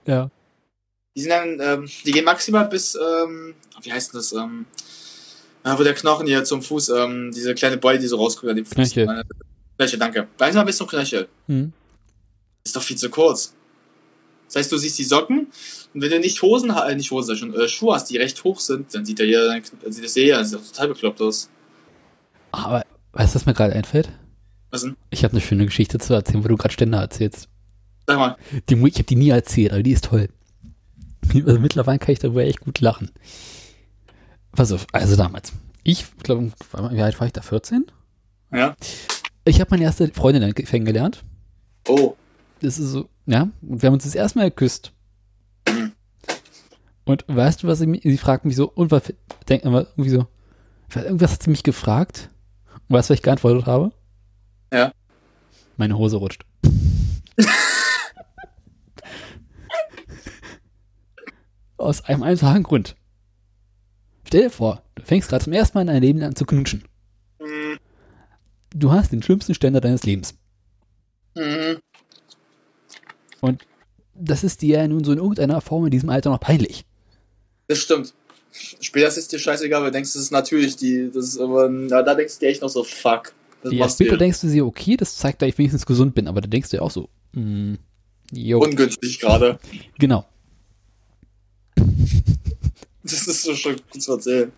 [0.07, 0.31] Ja.
[1.17, 4.67] Die sind dann, ähm, die gehen maximal bis, ähm, wie heißt denn das, ähm,
[5.65, 8.57] ja, wo der Knochen hier zum Fuß, ähm, diese kleine Beule, die so rauskommt an
[8.57, 8.75] dem Fuß.
[8.75, 9.07] Knöchel.
[9.07, 9.25] Meine-
[9.79, 10.29] Knöchel, danke.
[10.39, 11.29] Maximal bis zum Knöchel.
[11.49, 11.73] Hm.
[12.65, 13.55] Ist doch viel zu kurz.
[14.47, 15.49] Das heißt, du siehst die Socken
[15.95, 18.61] und wenn du nicht Hosen, äh, nicht Hosen, schon, äh, Schuhe hast, die recht hoch
[18.61, 21.49] sind, dann sieht hier, dann sieht das hier, das sieht total bekloppt aus.
[22.53, 24.11] Aber weißt du, was mir gerade einfällt?
[24.71, 24.97] Was denn?
[25.11, 27.49] Ich habe eine schöne Geschichte zu erzählen, wo du gerade Ständer erzählst.
[28.07, 28.37] Sag mal.
[28.69, 30.29] Die, ich habe die nie erzählt, aber die ist toll.
[31.47, 33.11] Also mittlerweile kann ich darüber echt gut lachen.
[34.53, 35.53] Pass auf, also damals.
[35.83, 36.51] Ich glaube,
[36.91, 37.43] wie alt war ich da?
[37.43, 37.85] 14?
[38.53, 38.75] Ja.
[39.45, 41.25] Ich habe meine erste Freundin kennengelernt.
[41.89, 42.15] Oh.
[42.61, 44.93] Das ist so, ja, und wir haben uns das erste Mal geküsst.
[47.05, 49.13] Und weißt du, was sie, mich- sie fragt mich so, und was,
[49.49, 50.27] denk immer irgendwie so,
[50.95, 52.31] irgendwas hat sie mich gefragt.
[52.89, 53.93] Und weißt du, was ich geantwortet habe?
[54.73, 54.93] Ja.
[55.77, 56.45] Meine Hose rutscht.
[61.77, 62.97] Aus einem einfachen Grund.
[64.27, 66.85] Stell dir vor, du fängst gerade zum ersten Mal in deinem Leben an zu knutschen.
[67.41, 67.79] Mhm.
[68.75, 70.35] Du hast den schlimmsten Ständer deines Lebens.
[71.35, 71.81] Mhm.
[74.19, 76.85] Das ist dir ja nun so in irgendeiner Form in diesem Alter noch peinlich.
[77.69, 78.15] Das stimmt.
[78.81, 81.69] Später ist es dir scheißegal, weil du denkst, das ist natürlich die, das ist aber,
[81.69, 83.35] na, da denkst du dir echt noch so, fuck.
[83.65, 84.19] Ja, später hier.
[84.19, 86.77] denkst du dir, okay, das zeigt, dass ich wenigstens gesund bin, aber da denkst du
[86.79, 87.75] ja auch so, mm,
[88.33, 89.59] jo, ungünstig gerade.
[89.99, 90.25] genau.
[93.07, 94.53] Das ist so schon gut zu erzählen.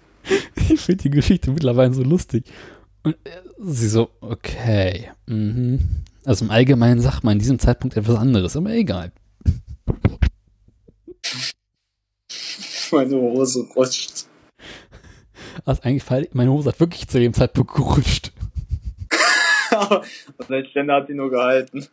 [0.71, 2.45] Ich finde die Geschichte mittlerweile so lustig.
[3.03, 3.17] Und
[3.59, 5.81] sie so, okay, mhm.
[6.25, 9.13] Also im Allgemeinen sagt man in diesem Zeitpunkt etwas anderes, aber egal.
[12.91, 14.27] Meine Hose rutscht.
[15.65, 18.33] Also eigentlich, meine Hose hat wirklich zu dem Zeitpunkt gerutscht.
[20.39, 21.87] Und dein Ständer hat die nur gehalten.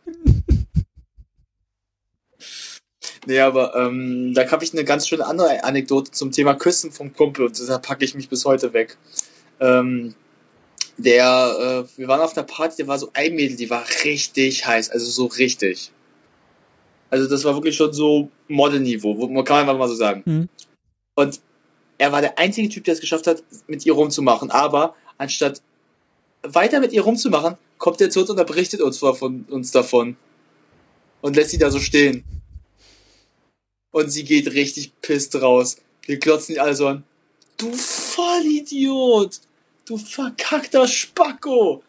[3.26, 7.12] Nee, aber ähm, da habe ich eine ganz schöne andere Anekdote zum Thema Küssen vom
[7.12, 8.96] Kumpel und da packe ich mich bis heute weg.
[9.60, 10.14] Ähm,
[10.96, 14.66] der, äh, wir waren auf einer Party, der war so ein Mädel, die war richtig
[14.66, 15.90] heiß, also so richtig.
[17.10, 20.22] Also das war wirklich schon so Modelniveau, kann man einfach mal so sagen.
[20.24, 20.48] Mhm.
[21.16, 21.40] Und
[21.98, 24.50] er war der einzige Typ, der es geschafft hat, mit ihr rumzumachen.
[24.50, 25.62] Aber anstatt
[26.42, 30.16] weiter mit ihr rumzumachen, kommt er zu uns und er berichtet uns von uns davon.
[31.22, 32.24] Und lässt sie da so stehen.
[33.96, 35.78] Und sie geht richtig pisst raus.
[36.04, 37.04] Wir glotzen die alle so an.
[37.56, 39.40] Du Vollidiot!
[39.86, 41.82] Du verkackter Spacko!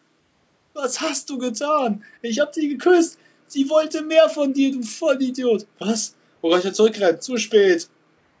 [0.72, 2.02] Was hast du getan?
[2.22, 3.18] Ich hab sie geküsst.
[3.46, 5.66] Sie wollte mehr von dir, du Vollidiot.
[5.80, 6.14] Was?
[6.40, 7.22] Worauf ich zurückrennt?
[7.22, 7.90] Zu spät.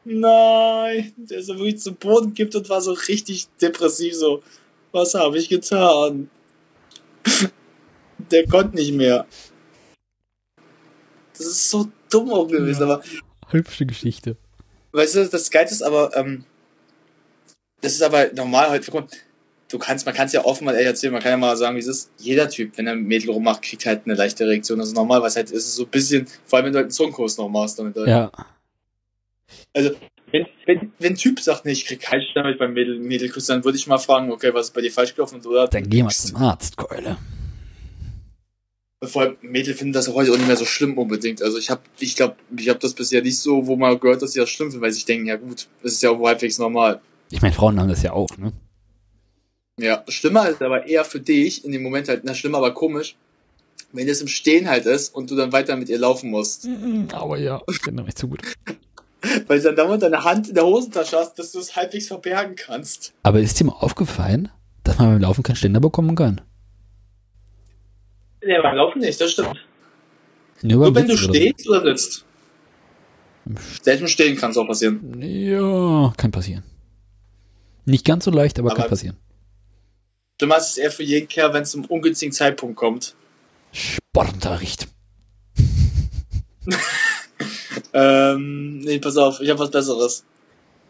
[0.02, 1.12] Nein.
[1.18, 4.42] Der so wirklich zu Boden gibt und war so richtig depressiv so.
[4.92, 6.30] Was habe ich getan?
[8.30, 9.26] Der konnte nicht mehr.
[11.36, 13.02] Das ist so dumm auch gewesen, aber
[13.50, 14.36] Hübsche Geschichte.
[14.92, 16.44] weißt du, das Geilste ist aber, ähm,
[17.80, 19.06] das ist aber normal halt, guck mal,
[19.68, 21.80] du kannst, man kann es ja offen mal erzählen, man kann ja mal sagen, wie
[21.80, 22.10] es ist.
[22.18, 24.78] Jeder Typ, wenn er ein Mädel rummacht, kriegt halt eine leichte Reaktion.
[24.78, 26.86] Das ist normal, was halt ist es so ein bisschen, vor allem wenn du halt
[26.86, 27.96] einen Zungenkurs noch machst damit.
[27.96, 28.08] halt.
[28.08, 28.30] Ja.
[29.72, 29.90] Also,
[30.30, 33.64] wenn, wenn, wenn ein Typ sagt, nee, ich krieg keinen Stern beim Mädel, Mädelkuss, dann
[33.64, 35.40] würde ich mal fragen, okay, was ist bei dir falsch gelaufen?
[35.44, 37.16] Oder Dann geh mal zum Arzt, Keule.
[39.04, 41.40] Vor allem Mädel finden das heute auch nicht mehr so schlimm unbedingt.
[41.40, 44.32] Also ich habe, ich glaube, ich habe das bisher nicht so, wo man gehört, dass
[44.32, 47.00] sie das schlimm finden, weil sie denken, ja gut, das ist ja auch halbwegs normal.
[47.30, 48.52] Ich meine, Frauen haben das ja auch, ne?
[49.78, 53.14] Ja, schlimmer ist aber eher für dich in dem Moment halt, na schlimm, aber komisch,
[53.92, 56.68] wenn es im Stehen halt ist und du dann weiter mit ihr laufen musst.
[57.12, 58.42] Aber ja, ich kenne mich zu gut.
[59.46, 62.56] Weil du dann dauernd deine Hand in der Hosentasche hast, dass du es halbwegs verbergen
[62.56, 63.12] kannst.
[63.22, 64.48] Aber ist dir mal aufgefallen,
[64.82, 66.40] dass man beim Laufen keinen Ständer bekommen kann?
[68.44, 69.56] Nee, beim Laufen nicht, das stimmt.
[70.62, 72.24] Nur Nur wenn du Sitzen oder stehst oder sitzt.
[73.82, 75.20] Selbst im Stehen kann es auch passieren.
[75.20, 76.62] Ja, kann passieren.
[77.84, 79.16] Nicht ganz so leicht, aber, Aber- kann passieren.
[80.40, 83.14] Schlimmer ist es eher für jeden Kerl, wenn es zum ungünstigen Zeitpunkt kommt.
[83.72, 84.86] Sportunterricht.
[87.92, 90.24] Ähm, nee, pass auf, ich habe was Besseres.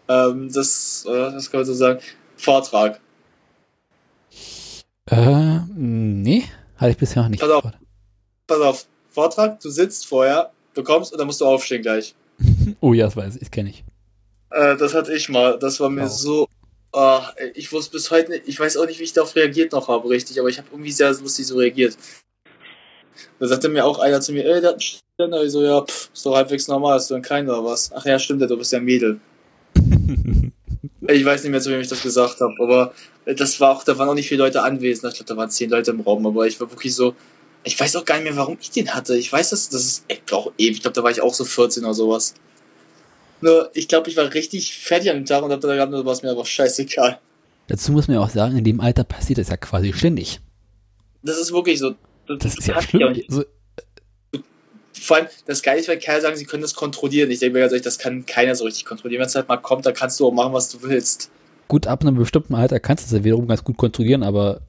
[0.08, 2.00] Ähm, das, äh, das kann man so sagen.
[2.36, 3.00] Vortrag.
[5.10, 6.44] Äh, nee,
[6.78, 7.40] hatte ich bisher noch nicht.
[7.40, 7.64] Pass auf.
[8.46, 12.14] Pass auf, Vortrag, du sitzt vorher, du kommst und dann musst du aufstehen gleich.
[12.80, 13.84] Oh ja, das weiß ich, das kenne ich.
[14.50, 15.58] Äh, das hatte ich mal.
[15.58, 16.10] Das war mir Wow.
[16.10, 16.48] so.
[16.92, 19.72] ah, ey, ich wusste bis heute nicht, ich weiß auch nicht, wie ich darauf reagiert
[19.72, 21.96] noch habe, richtig, aber ich habe irgendwie sehr lustig so reagiert.
[23.40, 25.42] Da sagte mir auch einer zu mir, ey, der hat einen Ständer.
[25.44, 27.90] Ich so, ja, pff, ist doch halbwegs normal, hast du dann keinen oder was?
[27.92, 29.20] Ach ja, stimmt, ja, du bist ja ein Mädel.
[31.10, 32.92] Ich weiß nicht mehr, zu wem ich das gesagt habe, aber
[33.24, 35.12] das war auch, da waren auch nicht viele Leute anwesend.
[35.12, 37.14] Ich glaube, da waren zehn Leute im Raum, aber ich war wirklich so,
[37.64, 39.16] ich weiß auch gar nicht mehr, warum ich den hatte.
[39.16, 40.76] Ich weiß, dass das ist echt auch ewig.
[40.76, 42.34] Ich glaube, da war ich auch so 14 oder sowas.
[43.40, 46.12] Nur, ich glaube, ich war richtig fertig an dem Tag und hab da gehabt, war
[46.12, 47.18] es mir aber scheißegal.
[47.68, 50.40] Dazu muss man ja auch sagen, in dem Alter passiert das ja quasi ständig.
[51.22, 51.94] Das ist wirklich so.
[52.26, 53.22] Das ist ja schlimm.
[53.28, 53.44] So,
[55.00, 57.30] Vor allem, das Geile ist, weil Kerl sagen, sie können das kontrollieren.
[57.30, 59.20] Ich denke mir ganz ehrlich, das kann keiner so richtig kontrollieren.
[59.20, 61.30] Wenn es halt mal kommt, dann kannst du auch machen, was du willst.
[61.68, 64.60] gut, ab einem bestimmten Alter kannst du es ja wiederum ganz gut kontrollieren, aber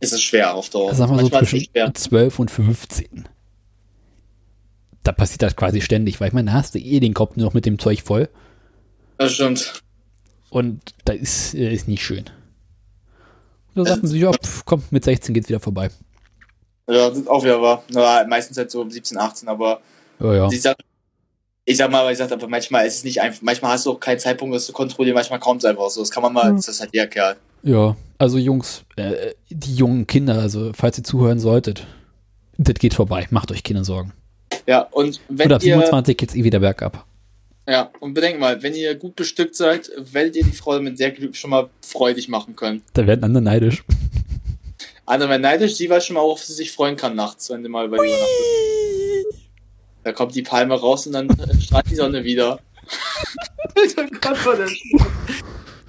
[0.00, 0.94] Es ist schwer auf Dauer.
[0.94, 1.92] sagen wir so Manchmal zwischen schwer.
[1.94, 3.28] 12 und 15.
[5.02, 7.46] Da passiert das quasi ständig, weil ich meine, da hast du eh den Kopf nur
[7.46, 8.28] noch mit dem Zeug voll
[9.18, 9.82] Das stimmt.
[10.50, 12.24] und da ist, äh, ist nicht schön.
[13.74, 15.90] Und da sagt man sich, ja, pf, komm, mit 16 geht's wieder vorbei.
[16.90, 17.82] Ja, das ist auch wieder wahr.
[17.92, 19.80] Na, meistens halt so 17, 18, aber
[20.18, 20.48] Ja, ja.
[20.50, 20.76] ich sag,
[21.64, 23.92] ich sag mal, aber ich sag aber manchmal ist es nicht einfach, manchmal hast du
[23.92, 26.00] auch keinen Zeitpunkt, das zu kontrollieren, manchmal kommt es einfach so.
[26.00, 27.36] Das kann man mal, das ist halt der Kerl.
[27.62, 31.86] Ja, also Jungs, äh, die jungen Kinder, also falls ihr zuhören solltet,
[32.58, 34.12] das geht vorbei, macht euch keine Sorgen.
[34.66, 37.06] Ja, und wenn Und ab ihr, 27 geht's eh wieder bergab.
[37.68, 41.10] ja, und bedenkt mal, wenn ihr gut bestückt seid, werdet ihr die Frau damit sehr
[41.12, 42.82] glücklich schon mal freudig machen können.
[42.94, 43.84] Da werden andere neidisch.
[45.10, 47.68] Andere werden neidisch, sie weiß schon mal, worauf sie sich freuen kann nachts, wenn sie
[47.68, 49.40] mal bei dir übernachtet.
[50.04, 52.60] Da kommt die Palme raus und dann äh, strahlt die Sonne wieder.
[53.74, 55.06] Alter, Gott, war der schlecht.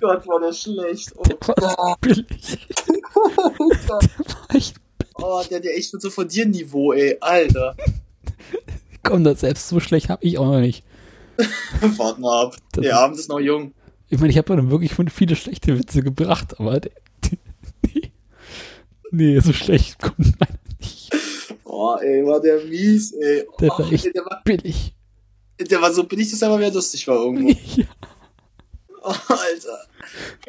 [0.01, 1.13] Gott, war der schlecht.
[1.15, 2.25] Oh, Gott, Billig.
[4.53, 4.73] Echt,
[5.15, 7.17] oh, der, der echt mit so von dir Niveau, ey.
[7.21, 7.75] Alter.
[9.03, 10.83] komm, das selbst so schlecht habe ich auch noch nicht.
[11.97, 12.55] Wart mal ab.
[12.73, 13.73] Das Der Abend ist noch jung.
[14.09, 16.91] Ich meine, ich habe dann wirklich schon viele schlechte Witze gebracht, aber der-
[19.11, 21.09] nee, so schlecht kommt meiner nicht.
[21.63, 23.45] Oh, ey, war der mies, ey.
[23.51, 24.93] Oh, Der war echt- ey, der, war, Billig.
[25.59, 27.49] der war so billig, dass er aber wieder lustig war irgendwo.
[27.75, 27.85] Ja.
[29.03, 29.79] Oh, Alter.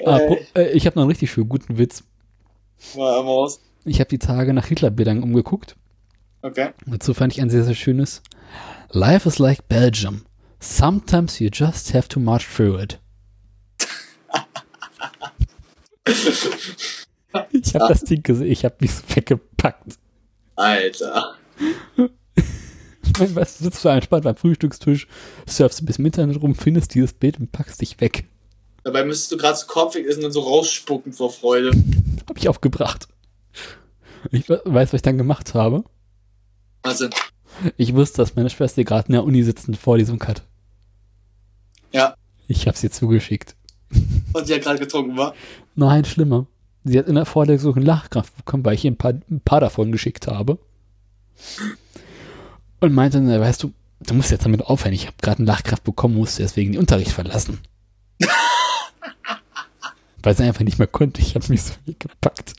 [0.04, 0.20] Ah,
[0.58, 2.04] äh, ich habe noch einen richtig schönen guten Witz.
[2.96, 3.60] mal raus.
[3.84, 5.76] Ich habe die Tage nach Hitlerbildern umgeguckt.
[6.42, 6.70] Okay.
[6.86, 8.20] Dazu fand ich ein sehr, sehr schönes.
[8.90, 10.22] Life is like Belgium.
[10.60, 12.98] Sometimes you just have to march through it.
[17.64, 19.98] Ich habe das Ding gesehen, ich habe mich weggepackt.
[20.56, 21.34] Alter.
[23.18, 25.06] Weißt du, sitzt so entspannt beim Frühstückstisch,
[25.46, 28.24] surfst im Internet rum, findest dieses Bild und packst dich weg.
[28.84, 31.70] Dabei müsstest du gerade so kopfig essen und so rausspucken vor Freude.
[32.28, 33.06] Hab ich aufgebracht.
[34.30, 35.84] Ich we- weiß, was ich dann gemacht habe.
[36.82, 37.08] Also,
[37.76, 40.42] Ich wusste, dass meine Schwester gerade in der Uni sitzend vor diesem Cut.
[41.92, 42.14] ja.
[42.48, 43.56] Ich habe sie zugeschickt.
[44.32, 45.34] Und die hat gerade getrunken, war.
[45.74, 46.46] Nein, schlimmer.
[46.84, 49.60] Sie hat in der Vorlesung einen Lachkraft bekommen, weil ich ihr ein paar, ein paar
[49.60, 50.58] davon geschickt habe.
[52.80, 54.92] Und meinte, na, weißt du, du musst jetzt damit aufhören.
[54.92, 57.60] Ich habe gerade einen Lachkraft bekommen, musste deswegen den Unterricht verlassen.
[60.22, 61.20] weil sie einfach nicht mehr konnte.
[61.20, 62.54] Ich habe mich so gepackt.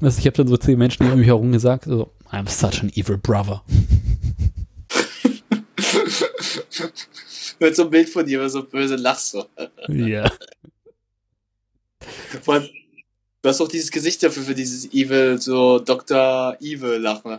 [0.00, 2.90] Also ich habe dann so zehn Menschen um mich herum gesagt, so, I'm such an
[2.94, 3.62] evil brother.
[7.60, 9.30] Mit so ein Bild von dir, so böse lachst.
[9.30, 9.44] So.
[9.88, 10.28] Ja.
[12.42, 12.68] Vor allem,
[13.42, 16.56] du hast auch dieses Gesicht dafür, für dieses Evil, so Dr.
[16.60, 17.38] Evil Lachen.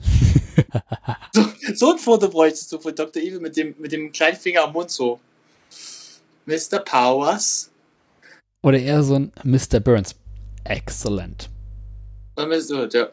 [1.33, 3.21] so, so ein Foto bräuchtest du von Dr.
[3.21, 5.19] Evil mit dem, mit dem kleinen Finger am Mund so.
[6.45, 6.79] Mr.
[6.79, 7.71] Powers.
[8.61, 9.79] Oder eher so ein Mr.
[9.79, 10.15] Burns.
[10.63, 11.49] Excellent.
[12.37, 13.09] Ja.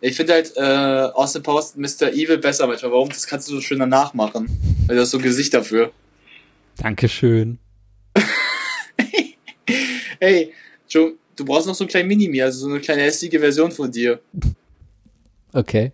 [0.00, 2.12] Ich finde halt äh, Austin Powers Mr.
[2.12, 2.92] Evil besser manchmal.
[2.92, 3.08] Warum?
[3.08, 4.48] Das kannst du so schön danach machen.
[4.86, 5.92] Weil du hast so ein Gesicht dafür.
[6.76, 7.58] Dankeschön.
[10.20, 10.52] Hey,
[10.88, 13.90] Joe, du brauchst noch so einen kleinen Mini-Me, also so eine kleine hässliche Version von
[13.90, 14.20] dir.
[15.52, 15.92] Okay.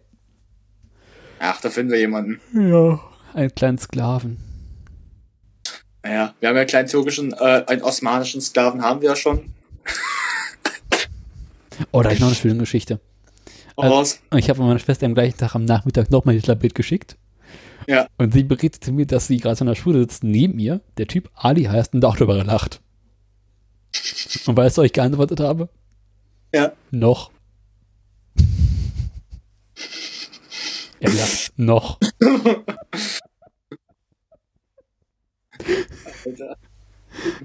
[1.38, 2.40] Ach, da finden wir jemanden.
[2.55, 3.01] Ja.
[3.34, 4.38] Einen kleinen Sklaven.
[6.03, 9.53] Naja, wir haben ja einen kleinen türkischen, äh, einen osmanischen Sklaven haben wir ja schon.
[11.90, 13.01] Oh, da ich noch eine schöne Geschichte.
[13.76, 17.16] Also- ich habe meiner Schwester am gleichen Tag am Nachmittag nochmal das Bild geschickt.
[17.88, 18.07] Ja.
[18.16, 21.30] Und sie berichtete mir, dass sie gerade in der Schule sitzt, neben ihr, der Typ
[21.34, 22.80] Ali heißt und auch darüber lacht.
[24.47, 25.68] Und weißt du, was ich geantwortet habe?
[26.53, 26.72] Ja.
[26.90, 27.30] Noch.
[31.01, 31.53] Er lacht.
[31.59, 31.99] Noch.
[36.24, 36.57] Alter.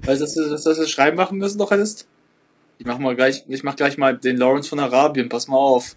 [0.02, 2.06] Weißt du, dass du, das Schreiben machen müssen noch hättest?
[2.78, 5.96] Ich mach mal gleich, ich mach gleich mal den Lawrence von Arabien, pass mal auf.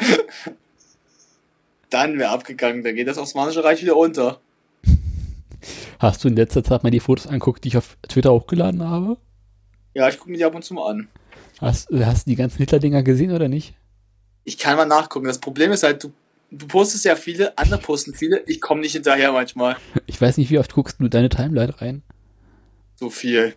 [1.90, 4.40] Dann wäre abgegangen, dann geht das Osmanische Reich wieder unter.
[5.98, 9.16] Hast du in letzter Zeit mal die Fotos anguckt, die ich auf Twitter hochgeladen habe?
[9.94, 11.08] Ja, ich gucke mir die ab und zu mal an.
[11.60, 13.74] Hast, hast du die ganzen Hitler-Dinger gesehen oder nicht?
[14.44, 15.26] Ich kann mal nachgucken.
[15.26, 16.12] Das Problem ist halt, du,
[16.50, 19.76] du postest ja viele, andere posten viele, ich komme nicht hinterher manchmal.
[20.06, 22.02] Ich weiß nicht, wie oft guckst du deine Timeline rein.
[22.96, 23.54] So viel.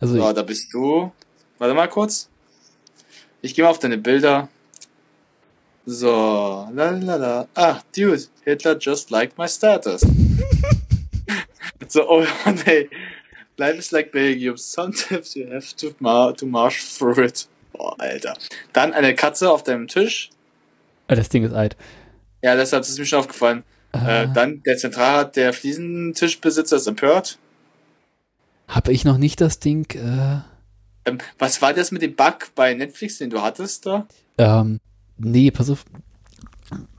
[0.00, 1.12] Also, So, da bist du.
[1.58, 2.28] Warte mal kurz.
[3.40, 4.48] Ich gehe mal auf deine Bilder.
[5.84, 7.48] So, lalala.
[7.54, 10.02] Ah, dude, Hitler just liked my status.
[11.88, 12.24] so, oh
[12.66, 12.88] nee.
[13.58, 14.56] Life is like Belgium.
[14.56, 17.48] Sometimes you have to, mar to march through it.
[17.72, 18.34] Boah, Alter.
[18.72, 20.30] Dann eine Katze auf deinem Tisch.
[21.08, 21.76] äh, das Ding ist alt.
[22.42, 23.62] Ja, deshalb ist es mir schon aufgefallen.
[23.92, 27.38] Äh, dann der Zentralrat der Fliesentischbesitzer ist empört.
[28.68, 30.40] Habe ich noch nicht das Ding, äh,
[31.04, 34.06] Ähm, was war das mit dem Bug bei Netflix, den du hattest da?
[34.38, 34.80] ähm,
[35.18, 35.84] nee, pass auf.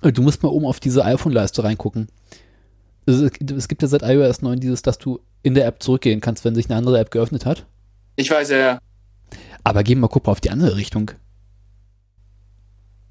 [0.02, 2.10] Du musst mal oben auf diese iPhone-Leiste reingucken.
[3.06, 6.46] Also, es gibt ja seit iOS 9 dieses, dass du in der App zurückgehen kannst,
[6.46, 7.66] wenn sich eine andere App geöffnet hat.
[8.16, 8.80] Ich weiß ja,
[9.64, 11.12] Aber geh mal guck mal auf die andere Richtung.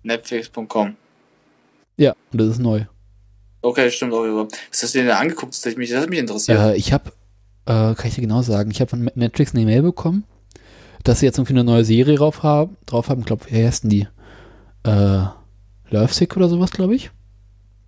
[0.03, 0.97] Netflix.com.
[1.97, 2.85] Ja, und das ist neu.
[3.61, 4.25] Okay, stimmt auch.
[4.25, 5.53] aber Was hast du denn da angeguckt?
[5.55, 6.59] Das hat mich, das hat mich interessiert.
[6.59, 7.11] Äh, ich habe,
[7.67, 10.25] äh, kann ich dir genau sagen, ich habe von Netflix eine Mail bekommen,
[11.05, 12.77] dass sie jetzt irgendwie eine neue Serie drauf haben.
[12.87, 14.09] Drauf haben, glaube wie heißt denn die?
[14.85, 15.27] Äh,
[15.91, 17.11] Lovesick oder sowas, glaube ich.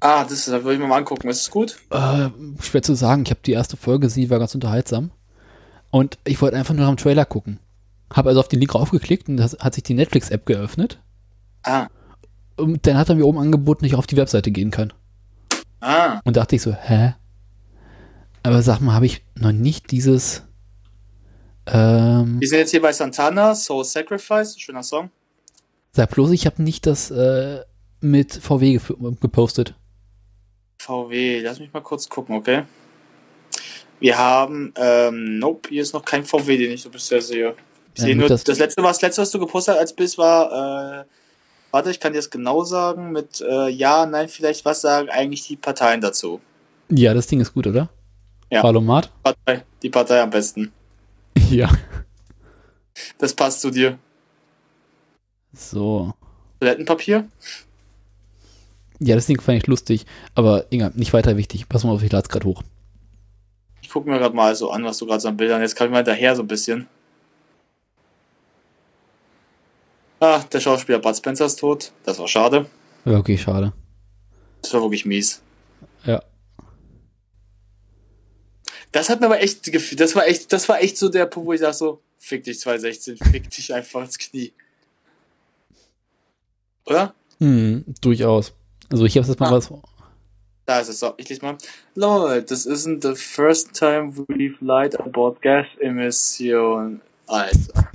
[0.07, 1.29] Ah, das, das würde ich mir mal angucken.
[1.29, 1.77] Ist es gut?
[1.91, 2.29] Äh,
[2.61, 3.23] schwer zu sagen.
[3.25, 5.11] Ich habe die erste Folge gesehen, war ganz unterhaltsam.
[5.91, 7.59] Und ich wollte einfach nur am Trailer gucken.
[8.13, 11.01] Habe also auf den Link raufgeklickt und das hat sich die Netflix-App geöffnet.
[11.63, 11.87] Ah,
[12.57, 14.93] Und dann hat er mir oben angeboten, dass ich auf die Webseite gehen kann.
[15.81, 16.21] ah.
[16.25, 17.15] Und dachte ich so, hä?
[18.43, 20.43] Aber sag mal, habe ich noch nicht dieses.
[21.67, 25.11] Ähm, Wir sind jetzt hier bei Santana, Soul Sacrifice, schöner Song.
[25.93, 27.61] sag bloß, ich habe nicht das äh,
[28.01, 28.79] mit VW
[29.21, 29.75] gepostet.
[30.85, 32.65] VW, lass mich mal kurz gucken, okay?
[34.01, 37.55] Wir haben, ähm, nope, hier ist noch kein VW, den ich so bisher sehe.
[37.95, 39.93] Ich Ja, sehe nur, das- das, letzte, was, das letzte, was du gepostet hast als
[39.95, 41.05] Bild war, äh,
[41.71, 45.47] warte, ich kann dir das genau sagen, mit, äh, ja, nein, vielleicht, was sagen eigentlich
[45.47, 46.41] die Parteien dazu?
[46.91, 47.89] Ja, das Ding ist gut, oder?
[48.51, 48.63] Ja.
[48.63, 49.11] Valomat?
[49.23, 50.73] Partei, die Partei am besten.
[51.51, 51.69] Ja.
[53.19, 53.99] Das passt zu dir.
[55.53, 56.15] So.
[56.61, 57.29] Toilettenpapier?
[59.05, 61.69] Ja, das Ding fand ich lustig, aber egal, nicht weiter wichtig.
[61.69, 62.63] Pass mal auf, ich lade es gerade hoch.
[63.83, 65.61] Ich gucke mir gerade mal so an, was du gerade so an Bildern.
[65.61, 66.89] Jetzt kam ich mal daher so ein bisschen.
[70.21, 71.93] Ah, der Schauspieler Bud Spencer ist tot.
[72.05, 72.65] Das war schade.
[73.05, 73.75] Ja, okay, schade.
[74.63, 75.43] Das war wirklich mies.
[76.05, 76.23] Ja.
[78.91, 81.47] Das hat mir aber echt gefühlt, das war echt, das war echt so der Punkt,
[81.47, 84.55] wo ich sag so, fick dich 2016, fick dich einfach ins Knie.
[86.87, 87.15] Oder?
[87.39, 88.55] Hm, durchaus.
[88.91, 89.53] Also ich habe jetzt mal Ah.
[89.53, 89.73] was.
[90.67, 91.13] Da ist es so.
[91.19, 91.59] Ich lese mal.
[91.95, 97.01] Lord, this isn't the first time we've lied about gas emission.
[97.27, 97.91] Alter.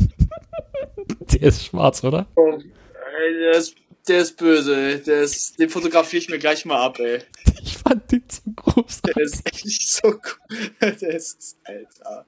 [1.31, 2.25] Der ist schwarz, oder?
[2.35, 3.75] Ey, der ist,
[4.07, 4.99] der ist böse.
[4.99, 7.19] Der ist, den fotografiere ich mir gleich mal ab, ey.
[7.61, 9.01] Ich fand den so groß.
[9.01, 10.69] Der ist echt so cool.
[11.01, 12.25] Der ist, Alter.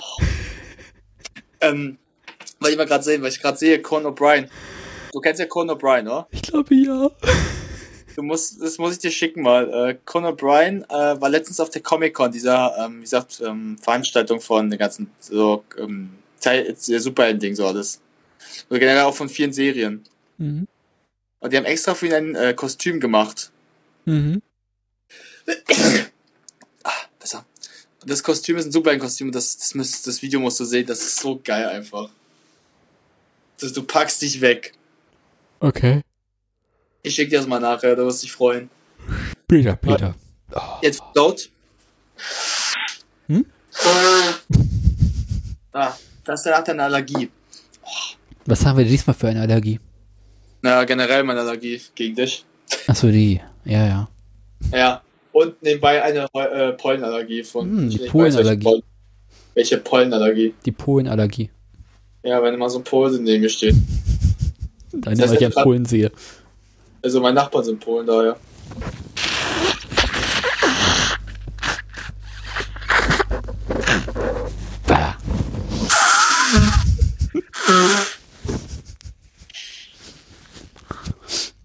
[0.00, 0.22] Oh.
[1.60, 1.98] Ähm,
[2.60, 4.48] weil ich mal gerade sehen, weil ich gerade sehe, Conan O'Brien.
[5.16, 6.28] Du kennst ja Conan O'Brien, oder?
[6.30, 7.10] Ich glaube ja.
[8.16, 9.72] Du musst, das muss ich dir schicken mal.
[9.72, 14.42] Äh, Conan O'Brien äh, war letztens auf der Comic-Con, dieser, ähm, wie gesagt, ähm, Veranstaltung
[14.42, 17.98] von den ganzen, so, ähm, Teil, der Superhelden-Ding, so alles.
[18.68, 20.04] Oder generell auch von vielen Serien.
[20.36, 20.68] Mhm.
[21.40, 23.50] Und die haben extra für ihn ein äh, Kostüm gemacht.
[24.04, 24.42] Mhm.
[26.84, 27.46] Ah, besser.
[28.02, 29.32] Und das Kostüm ist ein Superhelden-Kostüm.
[29.32, 30.86] Das, das, müsst, das Video musst du sehen.
[30.86, 32.10] Das ist so geil einfach.
[33.58, 34.74] Das, du packst dich weg.
[35.60, 36.02] Okay.
[37.02, 38.68] Ich schick dir das mal nachher, du wirst dich freuen.
[39.46, 40.14] Peter, Peter.
[40.82, 41.48] Jetzt laut.
[43.28, 43.46] Hm?
[45.78, 45.92] Ah,
[46.24, 47.28] das ist danach deine Allergie.
[48.46, 49.78] Was haben wir diesmal für eine Allergie?
[50.62, 52.46] Na, generell meine Allergie gegen dich.
[52.86, 53.42] Achso, die.
[53.66, 54.08] Ja, ja.
[54.72, 55.02] Ja.
[55.32, 57.68] Und nebenbei eine äh, Pollenallergie von.
[57.68, 58.64] Hm, die Pollenallergie.
[58.64, 58.82] Welche, Pollen,
[59.52, 60.54] welche Pollenallergie?
[60.64, 61.50] Die Polenallergie.
[62.22, 63.74] Ja, wenn immer so ein Polen neben mir steht.
[65.00, 66.10] Deine, Das heißt, an Polen sehe.
[67.02, 68.36] Also meine Nachbarn sind Polen daher.
[74.86, 75.16] Bah.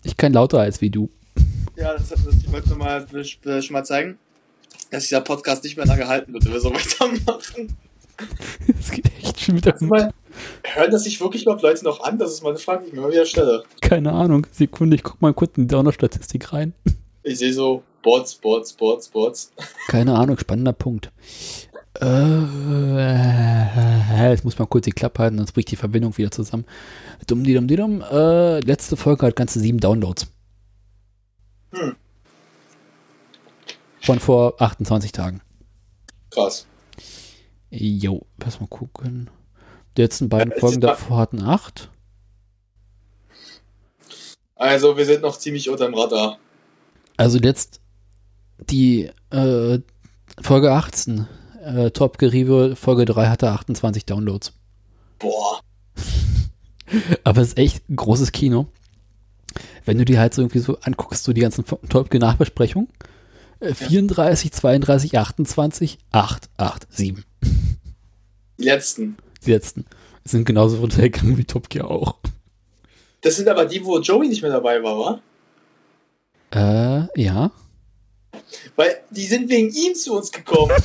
[0.03, 1.09] Ich kann lauter als wie du.
[1.75, 4.19] Ja, das, das, ich wollte nur mal, schon mal zeigen,
[4.91, 7.75] dass dieser Podcast nicht mehr lange halten wird, wenn wir so weitermachen.
[8.79, 9.73] Es geht echt schon wieder.
[9.73, 10.13] Also mal,
[10.75, 12.17] hören das sich wirklich überhaupt Leute noch an?
[12.17, 13.63] Das ist meine Frage, die ich mir immer wieder stelle.
[13.81, 14.47] Keine Ahnung.
[14.51, 16.73] Sekunde, ich guck mal kurz in die Download-Statistik rein.
[17.23, 19.51] Ich sehe so Bots, Bots, Bots, Bots.
[19.87, 21.11] Keine Ahnung, spannender Punkt.
[21.99, 22.41] Äh,
[24.31, 26.65] jetzt muss man kurz die Klappe halten, sonst bricht die Verbindung wieder zusammen.
[27.27, 28.01] Dumm, die dumm, die dumm.
[28.01, 30.27] Äh, letzte Folge hat ganze sieben Downloads.
[31.73, 31.95] Hm.
[34.01, 35.41] Von vor 28 Tagen.
[36.31, 36.65] Krass.
[37.69, 39.29] Jo, lass mal gucken.
[39.97, 41.89] Die letzten beiden Folgen davor hatten acht.
[44.55, 46.37] Also wir sind noch ziemlich unterm Radar.
[47.17, 47.81] Also jetzt
[48.69, 49.79] die äh,
[50.39, 51.27] Folge 18,
[51.63, 54.53] äh, Top Geriebe, Folge 3 hatte 28 Downloads.
[55.19, 55.59] Boah.
[57.23, 58.67] Aber es ist echt ein großes Kino.
[59.85, 62.87] Wenn du dir halt so irgendwie so anguckst, so die ganzen Top Nachbesprechungen.
[63.59, 67.25] Äh, 34, 32, 28, 8, 8, 7.
[68.57, 69.17] Die letzten.
[69.45, 69.85] Die letzten
[70.23, 72.15] sind genauso runtergegangen wie Top Gear auch.
[73.21, 75.21] Das sind aber die, wo Joey nicht mehr dabei war,
[76.51, 77.07] wa?
[77.15, 77.51] Äh, ja.
[78.75, 80.71] Weil die sind wegen ihm zu uns gekommen.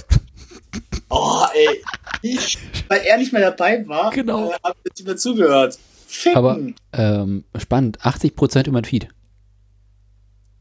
[1.09, 1.85] Oh, ey.
[2.23, 4.51] Ich, weil er nicht mehr dabei war, Genau.
[4.51, 5.79] äh, hab ich nicht mehr zugehört.
[6.09, 6.37] Ficken.
[6.37, 6.59] Aber
[6.93, 9.09] ähm, spannend, 80% über den Feed.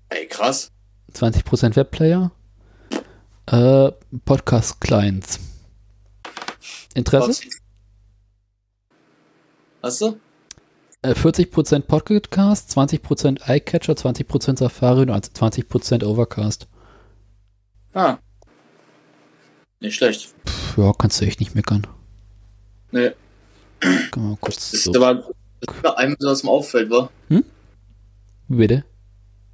[0.09, 0.71] ey, krass.
[1.15, 2.31] 20% Webplayer.
[3.47, 3.91] Äh,
[4.25, 5.39] Podcast-Clients.
[6.93, 7.47] Interesse?
[9.85, 10.19] Hast du?
[11.03, 16.67] Äh, 40% Podcast, 20% iCatcher, 20% Safari und 20% Overcast.
[17.93, 18.17] Ah.
[19.79, 20.33] Nicht schlecht.
[20.73, 21.85] Puh, ja, kannst du echt nicht meckern.
[22.89, 23.11] Nee.
[23.79, 24.89] Kann mal kurz Das so.
[24.89, 25.13] ist aber
[25.61, 27.11] das ist einem so, was mir auffällt, wa?
[28.47, 28.85] Bitte?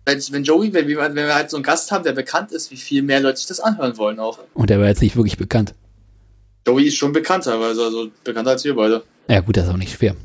[0.05, 2.71] Wenn, wenn Joey, wenn wir, wenn wir halt so einen Gast haben, der bekannt ist,
[2.71, 4.39] wie viel mehr Leute sich das anhören wollen auch.
[4.53, 5.75] Und der war jetzt nicht wirklich bekannt.
[6.65, 9.03] Joey ist schon bekannter, also, also bekannter als wir beide.
[9.27, 10.15] Ja gut, das ist auch nicht schwer.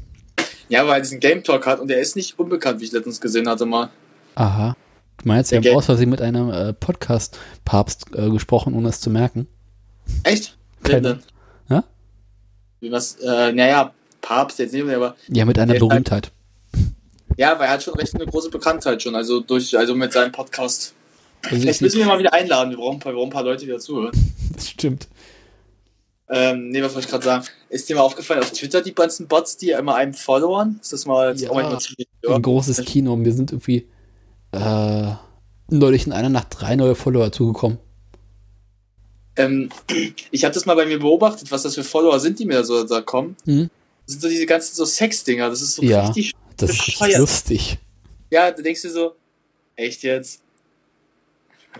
[0.68, 3.20] Ja, weil er diesen Game Talk hat und er ist nicht unbekannt, wie ich letztens
[3.20, 3.90] gesehen hatte mal.
[4.34, 4.76] Aha.
[5.22, 9.11] Du meinst, wir haben aus Versehen mit einem äh, Podcast-Papst äh, gesprochen, ohne es zu
[9.11, 9.47] merken?
[10.24, 10.57] Echt?
[10.82, 11.22] Keine- denn?
[11.68, 11.84] Ja?
[12.80, 13.14] Wie was?
[13.16, 16.32] Äh, naja, Papst jetzt nicht mehr, aber Ja, mit einer halt- Berühmtheit.
[17.36, 20.32] ja, weil er hat schon recht eine große Bekanntheit schon, also durch, also mit seinem
[20.32, 20.94] Podcast.
[21.44, 23.64] Also Vielleicht ich, müssen wir mal wieder einladen, wir brauchen, wir brauchen ein paar Leute,
[23.64, 24.12] die dazuhören.
[24.55, 25.07] das stimmt.
[26.29, 27.45] Ähm, nee, was wollte ich gerade sagen?
[27.68, 30.79] Ist dir mal aufgefallen auf Twitter die ganzen Bots, die immer einem followern?
[30.83, 31.79] Ist das mal Ja.
[31.79, 33.12] ziemlich Ein großes Kino.
[33.12, 33.87] und Wir sind irgendwie
[34.53, 35.12] äh,
[35.68, 37.79] neulich in einer Nacht drei neue Follower zugekommen.
[39.37, 39.68] Ähm,
[40.33, 42.64] ich habe das mal bei mir beobachtet, was das für Follower sind, die mir da
[42.64, 43.37] so da kommen.
[43.45, 43.70] Mhm.
[44.07, 45.49] Das sind so diese ganzen so Sex-Dinger.
[45.51, 46.07] Das ist so Ja.
[46.07, 46.33] richtig.
[46.57, 47.18] Das ist Bescheuert.
[47.18, 47.79] lustig.
[48.31, 49.14] Ja, da denkst du so,
[49.77, 50.41] echt jetzt?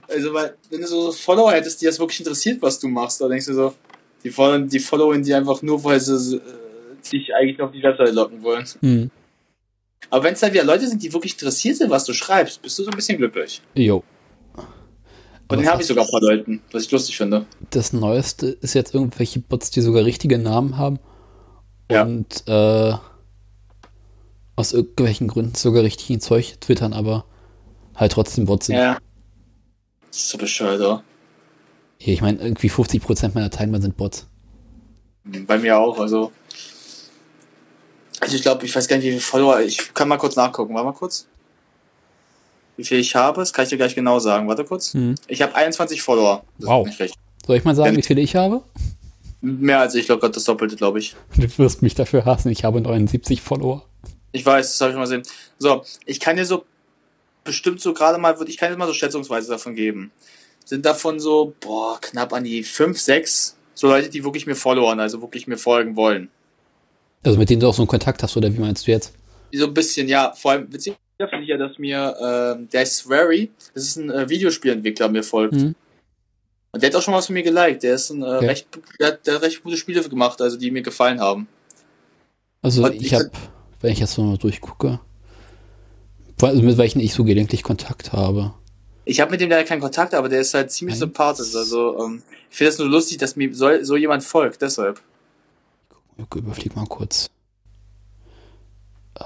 [0.09, 3.29] Also, weil, wenn du so Follower hättest, die das wirklich interessiert, was du machst, da
[3.29, 3.75] denkst du so,
[4.27, 6.41] die followen, die followen die einfach nur, weil sie äh,
[7.13, 8.67] dich eigentlich auf die Webseite locken wollen.
[8.81, 9.11] Mhm.
[10.11, 12.77] Aber wenn es dann wieder Leute sind, die wirklich interessiert sind, was du schreibst, bist
[12.79, 13.63] du so ein bisschen glücklich.
[13.75, 14.03] Jo.
[15.49, 17.47] Und den habe ich sogar ein paar Leuten, was ich lustig finde.
[17.71, 20.99] Das Neueste ist jetzt irgendwelche Bots, die sogar richtige Namen haben.
[21.89, 22.03] Ja.
[22.03, 22.95] Und äh,
[24.57, 27.27] aus irgendwelchen Gründen sogar richtigen Zeug twittern, aber
[27.95, 28.77] halt trotzdem Bots sind.
[28.77, 28.99] Ja.
[30.11, 31.05] So bescheuert, oder?
[31.99, 34.27] Hier, Ich meine, irgendwie 50% meiner Teilnehmer sind Bots.
[35.25, 36.33] Bei mir auch, also.
[38.21, 39.61] Also ich glaube, ich weiß gar nicht, wie viele Follower.
[39.61, 40.75] Ich kann mal kurz nachgucken.
[40.75, 41.27] Warte mal kurz.
[42.77, 44.49] Wie viel ich habe, das kann ich dir gleich genau sagen.
[44.49, 44.95] Warte kurz.
[44.95, 45.15] Mhm.
[45.29, 46.45] Ich habe 21 Follower.
[46.59, 46.89] Das Wow.
[47.47, 47.99] Soll ich mal sagen, Ja.
[47.99, 48.63] wie viele ich habe?
[49.41, 51.15] Mehr als ich glaube das Doppelte, glaube ich.
[51.37, 53.85] Du wirst mich dafür hassen, ich habe 79 Follower.
[54.33, 55.23] Ich weiß, das habe ich mal gesehen.
[55.59, 56.65] So, ich kann dir so
[57.45, 60.11] bestimmt so gerade mal, ich kann dir mal so schätzungsweise davon geben.
[60.67, 65.01] Sind davon so, boah, knapp an die 5, 6, so Leute, die wirklich mir followern,
[65.01, 66.29] also wirklich mir folgen wollen.
[67.25, 69.15] Also mit denen du auch so einen Kontakt hast, oder wie meinst du jetzt?
[69.53, 73.51] So ein bisschen, ja, vor allem witzig finde ich ja, dass mir, ähm, der Swery,
[73.75, 75.55] das ist ein äh, Videospielentwickler, mir folgt.
[75.55, 75.75] Mhm.
[76.73, 77.85] Und der hat auch schon was von mir geliked.
[77.85, 78.47] Der ist ein äh, Okay.
[78.49, 78.67] recht,
[79.01, 81.49] der hat, der hat recht gute Spiele gemacht, also die mir gefallen haben.
[82.61, 83.31] Also Und ich ich habe,
[83.81, 85.01] wenn ich jetzt so mal durchgucke,
[86.43, 88.53] also mit welchen ich so gelegentlich Kontakt habe.
[89.09, 91.01] Ich habe mit dem leider keinen Kontakt, aber der ist halt ziemlich Eins.
[91.01, 91.55] sympathisch.
[91.55, 95.01] Also ähm, ich finde es nur lustig, dass mir so, so jemand folgt, deshalb.
[96.19, 97.31] Ich überflieg mal kurz.
[99.15, 99.25] Äh,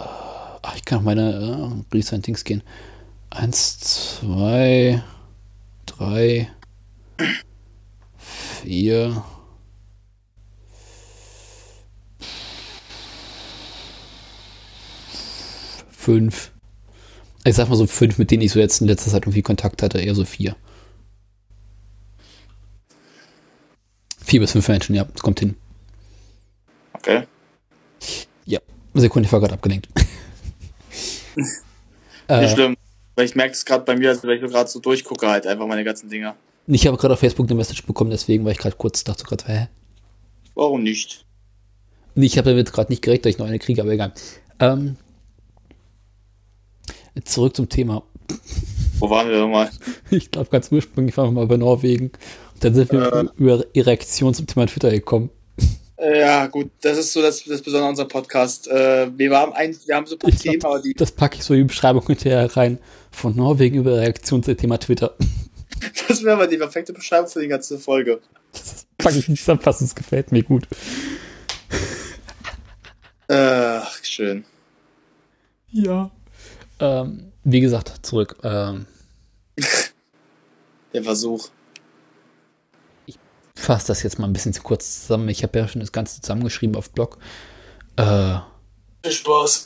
[0.63, 2.63] Ach, ich kann auf meine äh, Recent Dings gehen.
[3.31, 3.79] Eins,
[4.21, 5.03] zwei,
[5.87, 6.51] drei,
[8.63, 9.25] vier.
[15.91, 16.53] Fünf.
[17.45, 19.83] Ich sag mal so fünf, mit denen ich so jetzt in letzter Zeit irgendwie Kontakt
[19.83, 20.57] hatte, eher so vier.
[24.19, 25.57] Vier bis fünf Menschen, ja, es kommt hin.
[26.93, 27.27] Okay.
[28.95, 29.89] Sekunde, ich war gerade abgelenkt.
[31.37, 31.63] Nicht
[32.29, 32.77] äh, schlimm.
[33.15, 35.67] Weil ich merke es gerade bei mir, also weil ich gerade so durchgucke halt einfach
[35.67, 36.37] meine ganzen Dinger.
[36.67, 39.45] ich habe gerade auf Facebook eine Message bekommen, deswegen war ich gerade kurz, dachte gerade,
[39.47, 39.69] hä?
[40.55, 41.25] Warum nicht?
[42.15, 44.13] Nee, ich habe damit gerade nicht gerechnet, dass ich noch eine kriege, aber egal.
[44.59, 44.97] Ähm,
[47.25, 48.03] zurück zum Thema.
[48.99, 49.71] Wo waren wir nochmal?
[50.11, 52.07] Ich glaube, ganz ursprünglich waren wir mal bei Norwegen.
[52.55, 53.25] Und dann sind wir Äh.
[53.37, 55.31] über Erektion zum Thema Twitter gekommen.
[55.97, 58.69] Äh, ja, gut, das ist so das, das Besondere an unserem Podcast.
[58.69, 61.13] Äh, wir, haben ein, wir haben so ein paar Ich glaub, Themen, aber die, Das
[61.13, 62.79] packe ich so in die Beschreibung hinterher rein.
[63.11, 65.15] Von Norwegen über Erektion zum Thema Twitter.
[66.09, 68.21] das wäre aber die perfekte Beschreibung für die ganze Folge.
[68.53, 70.67] Das packe ich nicht zusammenfassen, das gefällt mir gut.
[73.29, 74.45] Ach, schön.
[75.71, 76.11] Ja.
[76.81, 78.37] Ähm, wie gesagt, zurück.
[78.43, 78.87] Ähm,
[80.93, 81.49] Der Versuch.
[83.55, 85.29] fasse das jetzt mal ein bisschen zu kurz zusammen.
[85.29, 87.19] Ich habe ja schon das Ganze zusammengeschrieben auf Blog.
[87.97, 88.39] Äh,
[89.03, 89.65] Viel Spaß.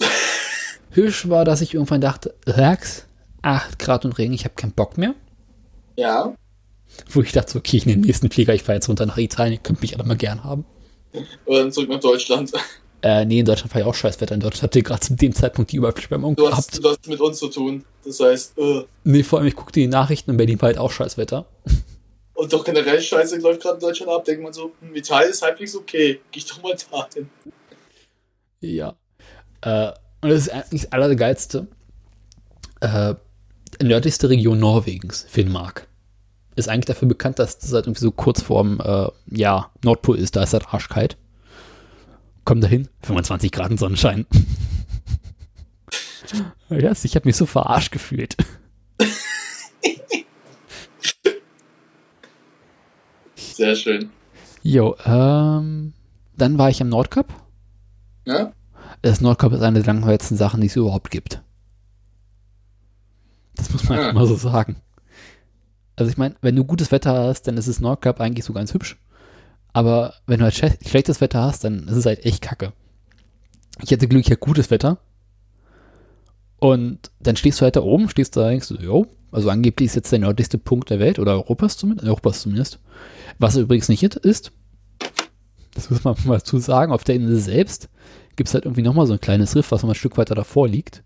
[0.91, 3.07] Hüsch war, dass ich irgendwann dachte, Rax,
[3.43, 5.15] 8 Grad und Regen, ich habe keinen Bock mehr.
[5.97, 6.35] Ja.
[7.11, 9.55] Wo ich dachte, okay, ich nehme den nächsten Flieger, ich fahre jetzt runter nach Italien,
[9.55, 10.65] ihr könnt mich alle mal gern haben.
[11.45, 12.53] Und dann zurück nach Deutschland.
[13.05, 14.35] Äh, nee, in Deutschland war ja auch Scheißwetter.
[14.35, 16.57] In Deutschland habt ihr gerade zu dem Zeitpunkt die Überschwemmung Du gehabt.
[16.57, 17.85] hast, du hast mit uns zu tun.
[18.03, 20.91] Das heißt, äh, Nee, vor allem, ich guckte die Nachrichten in Berlin war halt auch
[20.91, 21.45] Scheißwetter.
[22.33, 24.25] und doch generell Scheiße läuft gerade in Deutschland ab.
[24.25, 26.19] Denkt man so, hm, Italien ist halbwegs okay.
[26.33, 27.29] Geh ich doch mal dahin.
[28.61, 28.95] Ja.
[29.61, 29.93] Äh,
[30.23, 31.67] und das ist eigentlich das Allergeilste.
[32.81, 33.15] Äh,
[33.83, 35.89] nördlichste Region Norwegens, Finnmark,
[36.57, 40.37] ist eigentlich dafür bekannt, dass das halt irgendwie so kurz vorm äh, ja, Nordpol ist.
[40.37, 41.19] Da ist halt arschkalt.
[42.45, 44.27] Komm dahin, 25 Grad und Sonnenschein.
[46.69, 48.37] ja, ich habe mich so verarscht gefühlt.
[53.37, 54.11] Sehr schön.
[54.63, 55.93] Jo, ähm,
[56.37, 57.33] dann war ich am Nordkap.
[58.27, 58.53] Ja?
[59.03, 61.43] Das Nordkap ist eine der langweiligsten Sachen, die es überhaupt gibt.
[63.55, 64.77] Das muss man einfach mal so sagen.
[65.97, 68.75] Also ich meine, wenn du gutes Wetter hast, dann ist das Nordkap eigentlich so ganz
[68.75, 68.97] hübsch.
[69.75, 72.73] Aber wenn du halt schlechtes Wetter hast, dann ist es halt echt kacke.
[73.83, 74.99] Ich hatte Glück, ich gutes Wetter.
[76.61, 79.97] Und dann stehst du halt da oben, stehst da, denkst du, jo, also angeblich ist
[79.97, 82.79] jetzt der nördlichste Punkt der Welt oder Europas zumindest, Europas zumindest.
[83.41, 84.53] Was übrigens nicht ist,
[85.75, 87.89] das muss man mal zu sagen, auf der Insel selbst
[88.37, 90.69] gibt es halt irgendwie nochmal so ein kleines Riff, was nochmal ein Stück weiter davor
[90.69, 91.03] liegt.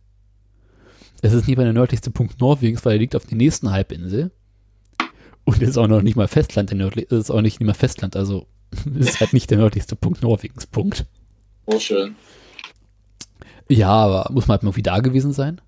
[1.23, 4.31] Es ist nicht mehr der nördlichste Punkt Norwegens, weil er liegt auf der nächsten Halbinsel.
[5.45, 8.15] Und ist auch noch nicht mal Festland, der nördlich, ist auch nicht, nicht mal Festland,
[8.15, 11.07] also es ist halt nicht der nördlichste Punkt Norwegens, Punkt.
[11.67, 12.17] Oh, schön.
[13.69, 15.61] Ja, aber muss man halt mal irgendwie da gewesen sein.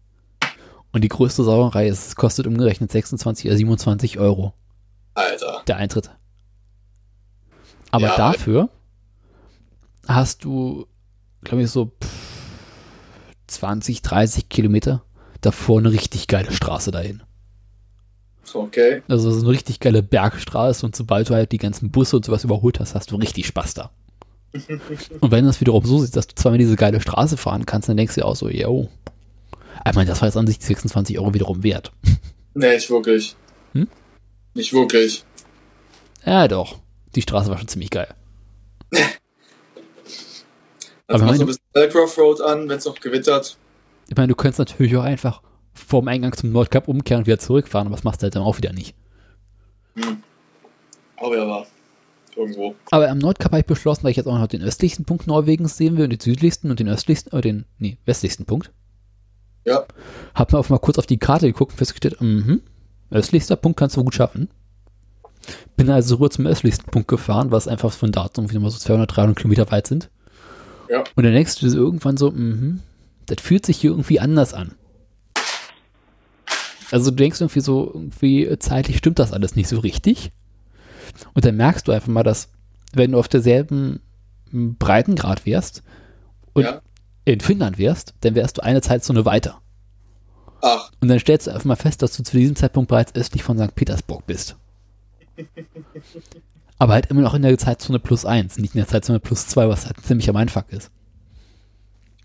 [0.93, 4.55] Und die größte Sauerei ist, es kostet umgerechnet 26 oder 27 Euro
[5.15, 5.63] Alter.
[5.67, 6.11] der Eintritt.
[7.91, 8.17] Aber Ja.
[8.17, 8.71] dafür
[10.09, 10.87] hast du,
[11.43, 12.11] glaube ich, so pff,
[13.49, 15.03] 20, 30 Kilometer
[15.41, 17.23] davor eine richtig geile Straße dahin.
[18.55, 19.03] Okay.
[19.09, 22.45] Also so eine richtig geile Bergstraße und sobald du halt die ganzen Busse und sowas
[22.45, 23.91] überholt hast, hast du richtig Spaß da.
[25.21, 27.97] und wenn das wiederum so sieht, dass du zweimal diese geile Straße fahren kannst, dann
[27.97, 28.89] denkst du dir auch so, yo.
[29.87, 31.93] Ich meine, das war jetzt an sich die 26 Euro wiederum wert.
[32.53, 33.37] Nee, nicht wirklich.
[33.75, 33.87] Hm?
[34.55, 35.25] Nicht wirklich.
[36.27, 36.81] Ja, doch.
[37.15, 38.13] Die Straße war schon ziemlich geil.
[41.07, 43.57] Also Aber mach so ein bisschen Belcroft Road an, wenn es noch gewittert.
[44.09, 45.43] Ich meine, du könntest natürlich auch einfach
[45.73, 48.59] vorm Eingang zum Nordkap umkehren und wieder zurückfahren, aber das machst du halt dann auch
[48.59, 48.95] wieder nicht.
[51.17, 51.67] Aber ja, war.
[52.37, 52.75] Irgendwo.
[52.91, 55.77] Aber am Nordkap habe ich beschlossen, dass ich jetzt auch noch den östlichsten Punkt Norwegens
[55.77, 58.71] sehen will und den südlichsten und den östlichsten, oder den, nee, westlichsten Punkt.
[59.65, 59.85] Ja.
[60.35, 62.63] Hab mal, auf, mal kurz auf die Karte geguckt und festgestellt, mhm,
[63.11, 64.49] östlichster Punkt kannst du gut schaffen.
[65.77, 69.17] Bin also rüber zum östlichsten Punkt gefahren, was einfach von da irgendwie nochmal so 200,
[69.17, 70.11] 300 Kilometer weit sind.
[70.89, 71.05] Ja.
[71.17, 72.81] Und der nächste ist irgendwann so, mhm,
[73.27, 74.75] das fühlt sich hier irgendwie anders an.
[76.91, 80.33] Also du denkst irgendwie so, irgendwie zeitlich stimmt das alles nicht so richtig.
[81.35, 82.49] Und dann merkst du einfach mal, dass
[82.93, 84.01] wenn du auf derselben
[84.53, 85.83] Breitengrad wärst
[86.53, 86.81] und Ja.
[87.25, 89.61] in Finnland wärst, dann wärst du eine Zeitzone weiter.
[90.63, 93.43] Ach, Und dann stellst du einfach mal fest, dass du zu diesem Zeitpunkt bereits östlich
[93.43, 93.75] von St.
[93.75, 94.57] Petersburg bist.
[96.79, 99.69] Aber halt immer noch in der Zeitzone plus eins, nicht in der Zeitzone plus zwei,
[99.69, 100.91] was halt ziemlich am Mindfuck ist.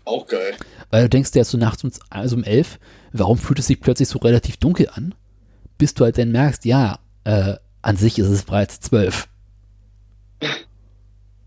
[0.04, 0.54] auch geil.
[0.90, 2.78] Weil du denkst dir jetzt so nachts um, also um elf,
[3.18, 5.14] warum fühlt es sich plötzlich so relativ dunkel an?
[5.78, 9.28] Bis du halt dann merkst, ja, äh, an sich ist es bereits zwölf.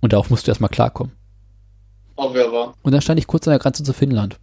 [0.02, 1.14] Und darauf musst du erstmal klarkommen.
[2.16, 2.74] Auch wer war.
[2.82, 4.40] Und dann stand ich kurz an der Grenze zu Finnland.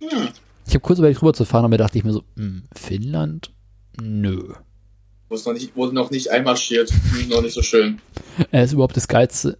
[0.00, 0.28] Hm.
[0.66, 3.52] Ich habe kurz überlegt, rüber zu fahren, aber da dachte ich mir so, hm, Finnland?
[4.00, 4.54] Nö.
[5.28, 6.92] Wurde noch nicht, wurde noch nicht einmarschiert.
[7.28, 8.00] Noch nicht so schön.
[8.50, 9.58] Er ist überhaupt das Geilste.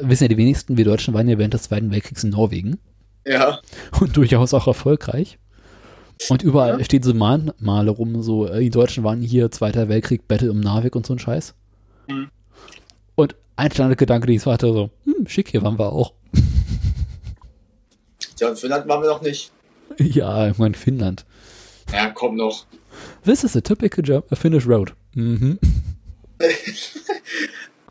[0.00, 2.78] Wissen ja die wenigsten, wir Deutschen waren ja während des Zweiten Weltkriegs in Norwegen
[3.26, 3.60] Ja.
[4.00, 5.38] und durchaus auch erfolgreich.
[6.28, 10.50] Und überall stehen so Mahnmale rum, so, äh, die Deutschen waren hier, Zweiter Weltkrieg, Battle
[10.50, 11.54] um Narvik und so ein Scheiß.
[12.08, 12.28] Mhm.
[13.14, 16.12] Und ein Standardgedanke, den ich so hatte, so, hm, schick, hier waren wir auch.
[18.36, 19.50] Tja, und Finnland waren wir noch nicht.
[19.98, 21.24] ja, ich meine, Finnland.
[21.92, 22.66] Ja, komm noch.
[23.24, 24.92] This is a typical Ger- a Finnish road.
[25.14, 25.58] Mhm.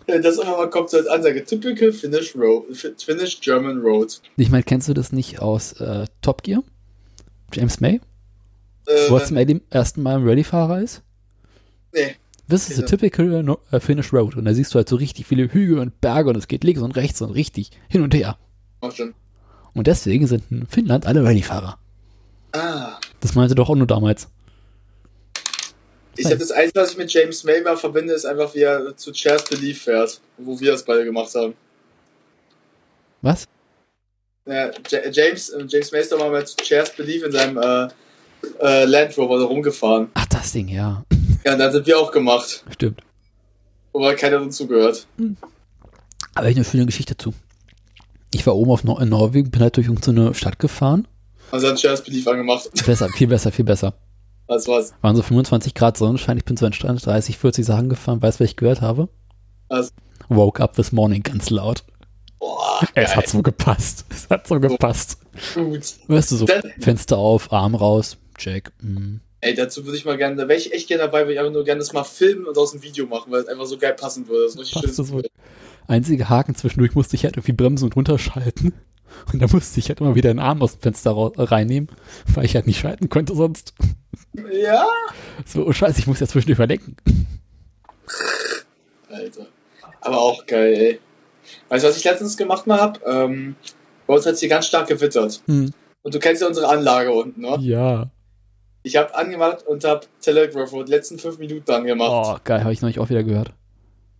[0.08, 1.44] Das immer mal kommt so als Ansage.
[1.44, 2.64] Typical Finnish Road.
[2.98, 4.22] Finnish German Road.
[4.38, 6.64] Ich meine, kennst du das nicht aus äh, Top Gear?
[7.52, 8.00] James May?
[8.88, 9.38] Äh, Wo er zum
[9.70, 11.04] ersten- Mal ein Rallye-Fahrer ist?
[11.94, 12.16] nee.
[12.50, 14.38] This is a typical no- uh, Finnish road.
[14.38, 16.82] Und da siehst du halt so richtig viele Hügel und Berge und es geht links
[16.82, 18.38] und rechts und richtig hin und her.
[18.82, 19.14] Mach schon.
[19.74, 21.78] Und deswegen sind in Finnland alle Rallye-Fahrer.
[22.54, 23.00] Ah.
[23.20, 24.30] Das meinte doch auch nur damals.
[26.16, 28.96] Ich habe das Einzige, was ich mit James May mal verbinde, ist einfach, wie er
[28.96, 30.22] zu Chairs Belief fährt.
[30.38, 31.54] Wo wir das beide gemacht haben.
[33.22, 33.46] Was?
[34.46, 37.90] Ja, Ja- James, äh, James May ist doch mal mit Chairs Belief in seinem äh,
[38.62, 40.10] äh, Land Rover da rumgefahren.
[40.14, 41.04] Ach, das Ding, ja.
[41.46, 42.64] Ja, dann sind wir auch gemacht.
[42.72, 43.02] Stimmt.
[43.94, 45.08] Aber keiner dazu gehört.
[46.36, 47.34] Aber ich eine schöne Geschichte dazu.
[48.34, 51.08] Ich war oben auf Nor in Norwegen, bin halt durch irgendeine Stadt gefahren.
[51.52, 52.70] Also hat Chairs Belief angemacht.
[52.86, 53.94] Besser, viel besser, viel besser.
[54.48, 54.94] Das war's.
[55.02, 58.40] Waren so 25 Grad Sonnenschein, ich bin zu den Strand 30, 40 Sachen gefahren, weißt
[58.40, 59.10] du, was ich gehört habe?
[59.70, 59.94] Was?
[60.30, 61.84] Woke up this morning ganz laut.
[62.40, 64.06] Boah, Es hat so gepasst.
[64.10, 65.18] Es hat so gepasst.
[65.54, 65.96] gut.
[66.08, 68.72] Weißt du, so Das- Fenster auf, Arm raus, check.
[68.82, 69.18] Mm.
[69.42, 71.52] Ey, dazu würde ich mal gerne, da wäre ich echt gerne dabei, würde ich einfach
[71.54, 73.94] nur gerne das mal filmen und aus dem Video machen, weil es einfach so geil
[73.94, 74.46] passen würde.
[74.46, 74.96] Das ist richtig Passt schön.
[75.06, 75.24] das wohl.
[75.88, 78.74] Einzige Haken zwischendurch musste ich halt irgendwie bremsen und runterschalten.
[79.32, 81.90] Und da musste ich halt immer wieder den Arm aus dem Fenster rau- reinnehmen,
[82.36, 83.74] weil ich halt nicht schalten konnte sonst.
[84.52, 84.86] Ja.
[85.46, 86.98] So, oh scheiße, ich muss ja zwischendurch überlenken.
[89.10, 89.48] Alter.
[90.02, 91.00] Aber auch geil, ey.
[91.70, 93.06] Weißt du, was ich letztens gemacht mal hab?
[93.08, 93.56] Ähm,
[94.06, 95.42] bei uns hat es hier ganz stark gewittert.
[95.48, 95.72] Hm.
[96.04, 97.58] Und du kennst ja unsere Anlage unten, ne?
[97.62, 98.10] Ja.
[98.88, 102.38] Ich habe angemacht und hab Telegraph Road letzten fünf Minuten angemacht.
[102.38, 103.52] Oh, geil, habe ich noch nicht auch wieder gehört.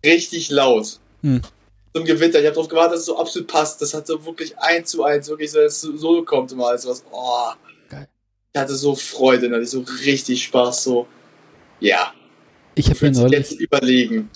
[0.04, 1.00] Richtig laut.
[1.22, 1.40] Hm.
[1.94, 2.38] Zum Gewitter.
[2.38, 3.80] Ich habe darauf gewartet, dass es so absolut passt.
[3.80, 6.86] Das hat so wirklich eins zu eins, wirklich so, dass es so kommt immer als
[6.86, 7.02] was.
[7.10, 7.50] Oh.
[7.88, 8.08] Geil.
[8.52, 11.06] Ich hatte so Freude, hatte ich so richtig Spaß, so.
[11.80, 12.12] Ja.
[12.74, 14.28] Ich habe mir neulich, jetzt überlegen.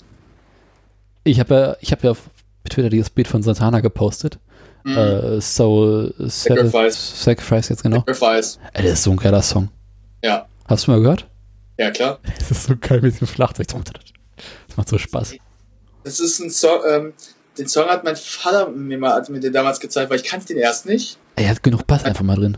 [1.23, 2.23] ich habe ja, ich habe ja auf
[2.67, 4.39] Twitter dieses Bild von Santana gepostet.
[4.83, 4.97] Mhm.
[4.97, 7.23] Äh, Soul Sacrifice.
[7.23, 7.99] Sacrifice jetzt genau.
[7.99, 8.59] Sacrifice.
[8.73, 9.69] Ey, das ist so ein geiler Song.
[10.23, 10.47] Ja.
[10.67, 11.27] Hast du mal gehört?
[11.77, 12.19] Ja, klar.
[12.39, 13.67] Das ist so geil mit dem Schlagzeug.
[13.67, 15.35] Das macht so Spaß.
[16.03, 17.13] Das ist ein Song, ähm,
[17.57, 20.47] den Song hat mein Vater mir mal hat mir den damals gezeigt, weil ich kannte
[20.47, 21.17] den erst nicht.
[21.35, 22.57] Er hat genug Bass einfach mal drin.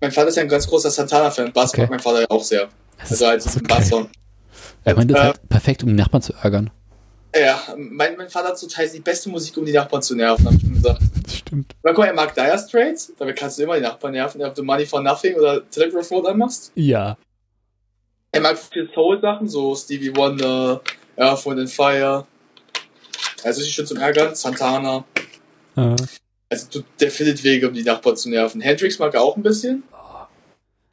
[0.00, 1.52] Mein Vater ist ja ein ganz großer Santana-Fan.
[1.52, 1.82] Bass Okay.
[1.82, 2.68] mag mein Vater ja auch sehr.
[2.98, 3.64] Das Also als so ein.
[3.64, 4.08] Basssong.
[4.86, 6.70] Ich meine, das ist Äh, halt perfekt, um die Nachbarn zu ärgern.
[7.36, 10.46] Ja, mein, mein Vater hat zum Teil die beste Musik, um die Nachbarn zu nerven,
[10.46, 11.00] hab ich schon gesagt.
[11.22, 11.74] Das stimmt.
[11.82, 14.62] Na, guck er mag Dire Straits, damit kannst du immer die Nachbarn nerven, ob du
[14.62, 16.70] Money for Nothing oder Telegraph Road anmachst.
[16.76, 17.16] Ja.
[18.30, 20.80] Er mag viel Soul-Sachen, so Stevie Wonder,
[21.16, 22.26] Earth, Wind and Fire.
[23.42, 25.04] Also ist schon zum Ärgern, Santana.
[25.76, 25.96] Äh,
[26.48, 28.60] Also du, der findet Wege, um die Nachbarn zu nerven.
[28.60, 29.82] Hendrix mag er auch ein bisschen.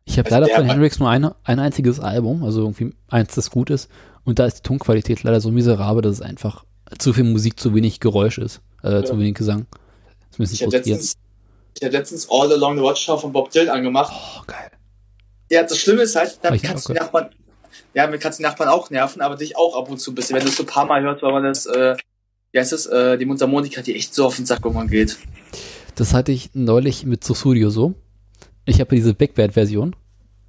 [0.06, 3.36] Ich habe Also leider der von Hendrix nur eine, ein einziges Album, also irgendwie eins,
[3.36, 3.90] das gut ist.
[4.24, 6.64] Und da ist die Tonqualität leider so miserabel, dass es einfach
[7.00, 8.62] zu viel Musik, zu wenig Geräusch ist.
[8.84, 9.20] Äh, Zu Ja.
[9.20, 9.66] wenig Gesang.
[9.70, 11.02] Das ist ein Ich bisschen habe frustrierend.
[11.02, 11.18] letztens,
[11.80, 14.14] ich hab letztens All Along the Watchtower von Bob Dylan angemacht.
[14.16, 14.72] Oh, geil.
[15.50, 17.30] Ja, das Schlimme ist halt, damit kannst du die Nachbarn,
[17.94, 20.16] ja, damit kannst du die Nachbarn auch nerven, aber dich auch ab und zu ein
[20.16, 20.36] bisschen.
[20.36, 21.96] Wenn du es so ein paar Mal hörst, weil man das, äh,
[22.52, 25.18] wie heißt das, äh, die Mundharmonika, die echt so auf den Sack irgendwann geht.
[25.96, 27.94] Das hatte ich neulich mit Susudio so.
[28.66, 29.96] Ich habe diese Backwert-Version,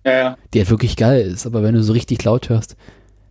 [0.05, 0.39] Ja, ja.
[0.55, 2.77] die halt wirklich geil ist, aber wenn du so richtig laut hörst,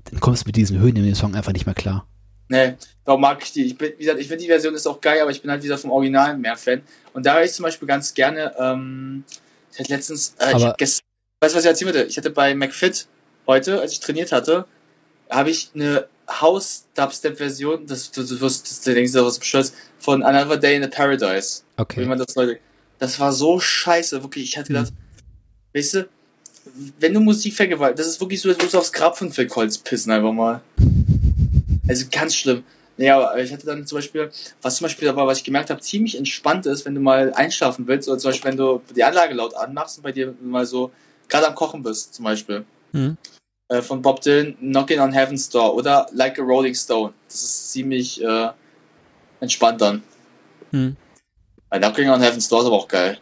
[0.05, 2.07] dann kommst du mit diesen Höhen in den Song einfach nicht mehr klar.
[2.49, 2.73] Nee,
[3.05, 3.65] darum mag ich die.
[3.65, 5.63] Ich bin, wie gesagt, ich finde die Version ist auch geil, aber ich bin halt
[5.63, 6.81] wieder vom Original mehr Fan.
[7.13, 9.23] Und da höre ich zum Beispiel ganz gerne, ähm,
[9.71, 11.05] ich hatte letztens, äh, ich hab gestern,
[11.39, 12.03] weißt du, was ich erzählen würde?
[12.07, 13.07] Ich hatte bei McFit
[13.47, 14.65] heute, als ich trainiert hatte,
[15.29, 20.57] habe ich eine House-Dubstep-Version, das, du, du wirst, das, du denkst, was bescheuert, von Another
[20.57, 21.63] Day in a Paradise.
[21.77, 22.05] Wie Okay.
[22.05, 22.59] man das Leute.
[22.99, 24.43] Das war so scheiße, wirklich.
[24.43, 24.93] Ich hatte gedacht,
[25.73, 26.09] weißt du,
[26.99, 29.47] wenn du Musik vergewaltigst, das ist wirklich so, als würdest du aufs Grab von Phil
[29.47, 30.61] Collins pissen, einfach mal.
[31.87, 32.63] Also ganz schlimm.
[32.97, 34.29] Naja, aber ich hatte dann zum Beispiel,
[34.61, 37.87] was zum Beispiel aber, was ich gemerkt habe, ziemlich entspannt ist, wenn du mal einschlafen
[37.87, 40.91] willst, oder zum Beispiel, wenn du die Anlage laut anmachst und bei dir mal so
[41.27, 42.65] gerade am Kochen bist, zum Beispiel.
[42.91, 43.17] Hm.
[43.69, 47.13] Äh, von Bob Dylan, Knocking on Heaven's Door oder Like a Rolling Stone.
[47.27, 48.49] Das ist ziemlich äh,
[49.39, 50.03] entspannt dann.
[50.71, 50.95] Hm.
[51.69, 53.17] Weil Knocking on Heaven's Door ist aber auch geil.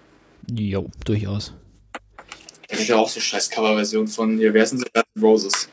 [0.51, 1.53] Jo, durchaus.
[2.69, 5.67] Da gibt ja auch so scheiß Coverversion von hier, wer sind N' Roses?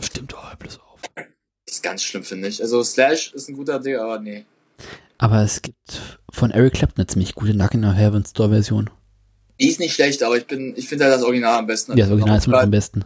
[0.00, 1.00] Stimmt, oh, bloß auf.
[1.14, 2.62] Das ist ganz schlimm, finde ich.
[2.62, 4.46] Also Slash ist ein guter Ding, aber nee.
[5.18, 6.00] Aber es gibt
[6.30, 8.90] von Eric Clapton eine ziemlich gute Knockin' on Heaven's Door Version.
[9.60, 11.92] Die ist nicht schlecht, aber ich bin, ich finde halt das Original am besten.
[11.92, 13.04] Ja, das Original ist am besten.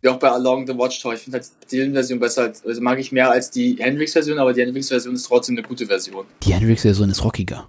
[0.00, 1.14] Wie auch bei Along the Watchtower.
[1.14, 4.52] Ich finde halt die Dylan-Version besser, als, also mag ich mehr als die Hendrix-Version, aber
[4.52, 6.24] die Hendrix-Version ist trotzdem eine gute Version.
[6.44, 7.68] Die Hendrix-Version ist rockiger.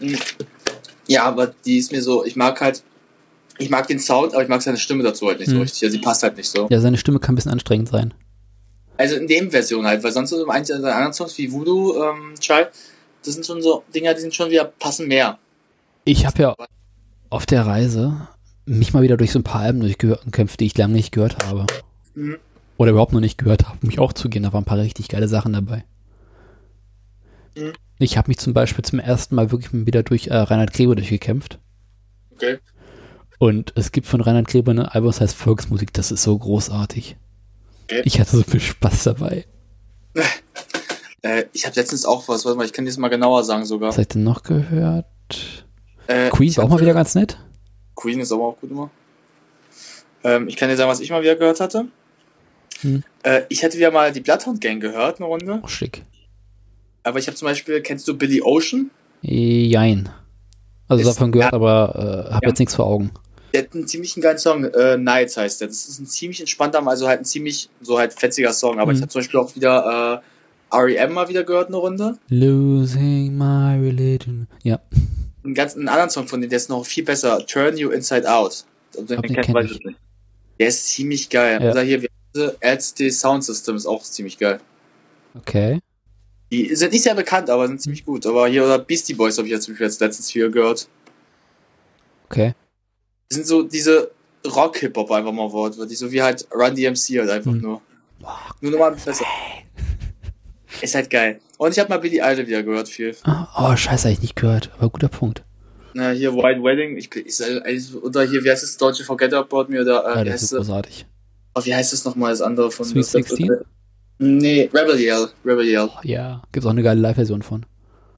[0.00, 0.18] Hm.
[1.06, 2.82] Ja, aber die ist mir so, ich mag halt,
[3.60, 5.62] ich mag den Sound, aber ich mag seine Stimme dazu halt nicht so Hm.
[5.62, 5.82] richtig.
[5.84, 6.66] Also sie passt halt nicht so.
[6.70, 8.14] Ja, seine Stimme kann ein bisschen anstrengend sein.
[8.96, 12.34] Also in dem Version halt, weil sonst so manche seine anderen Songs wie Voodoo, ähm,
[12.38, 12.68] Child,
[13.24, 15.38] das sind schon so Dinger, die sind schon wieder passen mehr.
[16.04, 16.54] Ich habe ja
[17.30, 18.28] auf der Reise
[18.66, 21.66] mich mal wieder durch so ein paar Alben durchgekämpft, die ich lange nicht gehört habe.
[22.14, 22.36] Mhm.
[22.76, 24.42] Oder überhaupt noch nicht gehört habe, um mich auch zu gehen.
[24.42, 25.84] Da waren ein paar richtig geile Sachen dabei.
[27.56, 27.72] Mhm.
[27.98, 31.58] Ich habe mich zum Beispiel zum ersten Mal wirklich wieder durch äh, Reinhard Grebe durchgekämpft.
[32.32, 32.58] Okay.
[33.40, 35.94] Und es gibt von Reinhard Grebe eine Album, das heißt Volksmusik.
[35.94, 37.16] Das ist so großartig.
[37.84, 38.02] Okay.
[38.04, 39.46] Ich hatte so viel Spaß dabei.
[41.22, 43.66] Äh, ich habe letztens auch was, warte mal, ich kann dir das mal genauer sagen
[43.66, 43.90] sogar.
[43.90, 45.04] Was habe ich denn noch gehört?
[46.06, 47.36] Äh, Queen war auch mal wieder ganz nett.
[47.94, 48.88] Queen ist aber auch gut immer.
[50.24, 51.88] Ähm, ich kann dir sagen, was ich mal wieder gehört hatte.
[52.80, 53.02] Hm.
[53.22, 55.60] Äh, ich hätte wieder mal die Bloodhound Gang gehört, eine Runde.
[55.62, 56.06] Oh, schick.
[57.02, 58.90] Aber ich habe zum Beispiel, kennst du Billy Ocean?
[59.20, 60.08] Jein.
[60.88, 61.96] Also Ist- davon gehört, aber
[62.30, 62.48] äh, habe Ja.
[62.48, 63.10] jetzt nichts vor Augen.
[63.52, 65.68] Der hat einen ziemlich geilen Song, äh, Nights heißt der.
[65.68, 68.78] Das ist ein ziemlich entspannter, also halt ein ziemlich, so halt fetziger Song.
[68.78, 68.96] Aber Mhm.
[68.96, 70.22] ich habe zum Beispiel auch wieder
[70.72, 71.12] äh, R.E.M.
[71.12, 72.18] mal wieder gehört, eine Runde.
[72.28, 74.46] Losing my religion.
[74.62, 74.80] Ja,
[75.42, 77.44] Einen ganz einen anderen Song von denen, der ist noch viel besser.
[77.46, 78.64] Turn You Inside Out.
[78.92, 79.70] Glaub, den kennst, kenn ich.
[79.72, 79.98] ich nicht.
[80.60, 81.60] Der ist ziemlich geil.
[81.62, 81.70] Ja.
[81.72, 82.56] Oder hier, wie heißt sie?
[82.60, 84.60] LCD Sound System ist auch ziemlich geil.
[85.36, 85.80] okay.
[86.52, 88.26] Die sind nicht sehr bekannt, aber sind ziemlich gut.
[88.26, 90.88] Aber hier, oder Beastie Boys habe ich jetzt zum Beispiel jetzt letztens viel gehört.
[92.28, 92.54] Okay.
[93.32, 94.10] Sind so diese
[94.46, 97.60] Rock-Hip-Hop einfach mal Wort, die so wie halt Run DMC halt einfach Hm.
[97.60, 97.80] nur.
[98.60, 99.24] Nur nochmal besser.
[100.82, 101.40] Ist halt geil.
[101.58, 103.14] Und ich habe mal Billy Idol wieder gehört viel.
[103.24, 104.70] Ah, Oh, scheiße, habe ich nicht gehört.
[104.78, 105.42] Aber guter Punkt.
[105.94, 109.66] Na, hier White Wedding, ich, ich, ich, oder hier, wie heißt das deutsche Forget About
[109.68, 111.06] Me oder Ja, äh, wie, das heißt ist das, großartig.
[111.54, 113.50] oh, wie heißt das nochmal, das andere von Sweet 16?
[114.18, 115.28] Nee, Rebel Yell.
[115.44, 115.88] Rebel Yell.
[115.92, 117.66] Oh, ja, gibt's auch eine geile Live-Version von.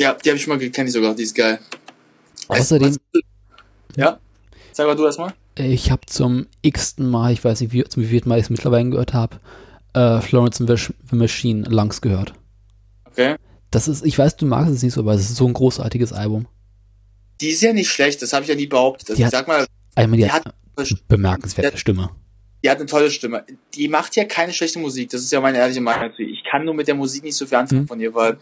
[0.01, 1.59] Ja, die habe ich schon mal gekenne ich sogar, die ist geil.
[2.49, 2.97] Außerdem,
[3.97, 4.19] Ja?
[4.73, 5.35] Sag mal du erstmal.
[5.57, 8.89] ich habe zum x-ten Mal, ich weiß nicht, wie, zum wievielten Mal ich es mittlerweile
[8.91, 9.39] gehört habe,
[9.95, 10.71] äh, Florence and
[11.11, 12.33] the Machine Langs gehört.
[13.11, 13.37] Okay.
[13.71, 16.13] Das ist, ich weiß, du magst es nicht so, aber es ist so ein großartiges
[16.13, 16.47] Album.
[17.41, 19.11] Die ist ja nicht schlecht, das habe ich ja nie behauptet.
[19.11, 22.11] Also Die ich hat- sag mal, Einmal die, Die hat hat- eine bemerkenswerte Stimme.
[22.65, 23.45] Die hat eine tolle Stimme.
[23.75, 25.11] Die macht ja keine schlechte Musik.
[25.11, 26.11] Das ist ja meine ehrliche Meinung.
[26.19, 27.89] Ich kann nur mit der Musik nicht so viel anfangen Mhm.
[27.89, 28.39] von ihr, weil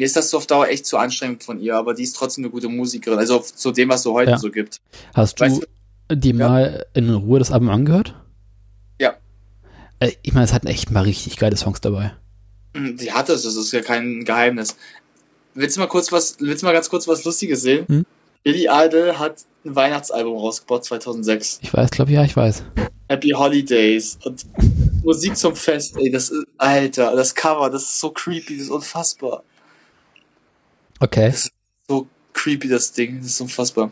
[0.00, 1.76] mir ist das so auf Dauer echt zu anstrengend von ihr.
[1.76, 3.18] Aber die ist trotzdem eine gute Musikerin.
[3.18, 4.38] Also zu dem, was so heute Ja.
[4.38, 4.80] so gibt.
[5.14, 5.62] Hast du Weißt
[6.10, 6.48] dir Ja.
[6.48, 8.14] mal in Ruhe das Album angehört?
[8.98, 9.14] Ja.
[10.00, 12.14] Äh, Ich meine, es hatten echt mal richtig geile Songs dabei.
[12.96, 13.42] Sie hat es.
[13.42, 14.74] Das ist ja kein Geheimnis.
[15.54, 17.86] Willst du mal kurz was, willst du mal ganz kurz was Lustiges sehen?
[17.86, 18.06] Hm?
[18.42, 21.58] Billy Idol hat ein Weihnachtsalbum rausgebracht 2006.
[21.62, 22.62] Ich weiß, glaube ja, ich weiß.
[23.10, 24.46] Happy Holidays und
[25.04, 28.70] Musik zum Fest, ey, das ist, Alter, das Cover, das ist so creepy, das ist
[28.70, 29.42] unfassbar.
[31.00, 31.32] Okay.
[31.88, 33.90] So creepy, das Ding, das ist unfassbar.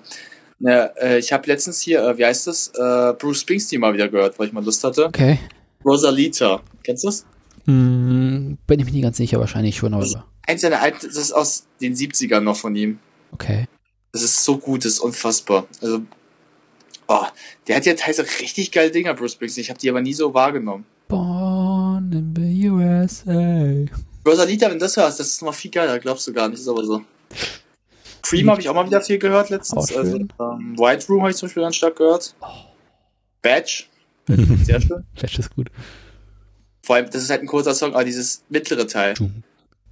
[0.60, 4.08] Ja, äh, ich habe letztens hier, äh, wie heißt das, äh, Bruce Springsteen mal wieder
[4.08, 5.06] gehört, weil ich mal Lust hatte.
[5.06, 5.38] Okay.
[5.84, 7.24] Rosalita, kennst du das?
[7.64, 11.32] Hm, bin ich mir nicht ganz sicher, wahrscheinlich schon, aber Eins seiner alten, das ist
[11.32, 12.98] aus den 70ern noch von ihm.
[13.32, 13.66] okay.
[14.12, 15.66] Das ist so gut, das ist unfassbar.
[15.82, 16.00] Also,
[17.08, 17.24] oh,
[17.66, 19.62] der hat ja teilweise richtig geile Dinger, Bruce Springsteen.
[19.62, 20.86] Ich habe die aber nie so wahrgenommen.
[21.08, 23.84] Born in the USA.
[24.28, 26.68] Rosalita, wenn du das hörst, das ist noch viel geiler, glaubst du gar nicht, ist
[26.68, 27.02] aber so.
[28.22, 29.92] Cream habe ich auch mal wieder viel gehört letztens.
[29.92, 32.34] Auch Also, ähm, White Room habe ich zum Beispiel ganz stark gehört.
[33.42, 33.84] Badge,
[34.64, 35.04] sehr schön.
[35.14, 35.70] Flash ist gut.
[36.82, 39.14] Vor allem, das ist halt ein kurzer Song, aber dieses mittlere Teil.
[39.18, 39.42] Jum,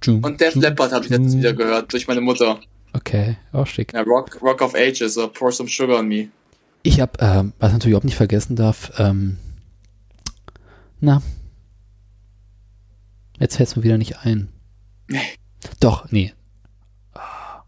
[0.03, 2.59] jum, Und Def jum, Leppard habe ich letztens wieder gehört, durch meine Mutter.
[2.93, 3.93] Okay, auch schick.
[3.93, 6.29] Ja, Rock, Rock of Ages, oder Pour Some Sugar on Me.
[6.83, 9.37] Ich habe, ähm, was ich natürlich überhaupt nicht vergessen darf, ähm,
[10.99, 11.21] na,
[13.39, 14.49] jetzt fällt es mir wieder nicht ein.
[15.07, 15.19] Nee.
[15.79, 16.33] Doch, nee.
[17.13, 17.63] Ah.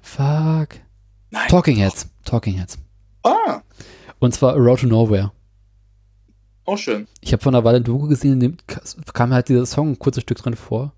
[0.00, 0.80] Fuck.
[1.30, 1.48] Nein.
[1.48, 2.08] Talking Heads.
[2.24, 2.78] Talking Heads.
[3.22, 3.60] Ah,
[4.18, 5.32] Und zwar A Road to Nowhere.
[6.64, 7.06] auch schön.
[7.20, 8.80] Ich habe vor einer Weile ein Doku gesehen, in dem ka-
[9.12, 10.92] kam halt dieser Song ein kurzes Stück drin vor.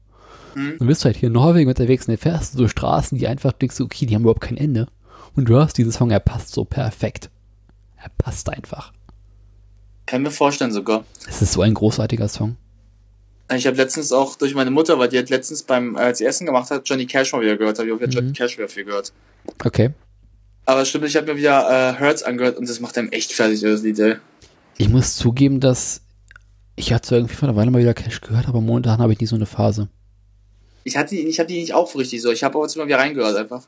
[0.55, 0.77] Mhm.
[0.79, 3.27] Dann bist du halt hier in Norwegen unterwegs und dann fährst du so Straßen, die
[3.29, 4.89] einfach denkst du, okay, die haben überhaupt kein Ende.
[5.37, 7.31] Und du hörst diesen Song, er passt so perfekt.
[7.97, 8.93] Er passt einfach.
[10.07, 11.05] Kann mir vorstellen sogar.
[11.29, 12.57] Es ist so ein großartiger Song.
[13.57, 16.47] Ich habe letztens auch durch meine Mutter, weil die hat letztens beim, als sie Essen
[16.47, 17.79] gemacht hat, Johnny Cash mal wieder gehört.
[17.79, 18.13] Habe ich auch wieder Mhm.
[18.13, 19.13] Johnny Cash wieder viel gehört.
[19.65, 19.91] Okay.
[20.67, 23.61] Aber stimmt, ich habe mir wieder äh, Hurts angehört und das macht einem echt fertig,
[23.61, 24.17] das Lied, ey.
[24.79, 26.03] Ich muss zugeben, dass
[26.77, 29.31] ich hatte irgendwie vor einer Weile mal wieder Cash gehört, aber momentan habe ich nicht
[29.31, 29.89] so eine Phase.
[30.85, 32.31] Ich hatte die, ich hab die nicht auch richtig so.
[32.31, 33.65] Ich habe aber jetzt mal wieder reingehört einfach.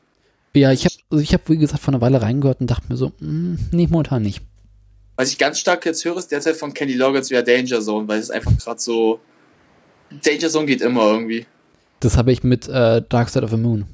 [0.55, 2.95] Ja, ich habe, also ich habe wie gesagt vor einer Weile reingehört und dachte mir
[2.97, 4.41] so, mm, nee, momentan nicht.
[5.15, 8.19] Was ich ganz stark jetzt höre, ist derzeit von Kenny Loggins wieder Danger Zone, weil
[8.19, 9.19] es einfach gerade so.
[10.23, 11.45] Danger Zone geht immer irgendwie.
[11.99, 13.85] Das habe ich mit äh, Dark Side of the Moon.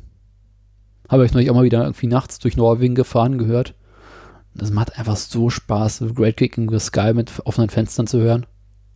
[1.08, 3.74] Habe ich neulich auch mal wieder irgendwie nachts durch Norwegen gefahren gehört.
[4.56, 8.46] Das macht einfach so Spaß, Great Kick in the Sky mit offenen Fenstern zu hören.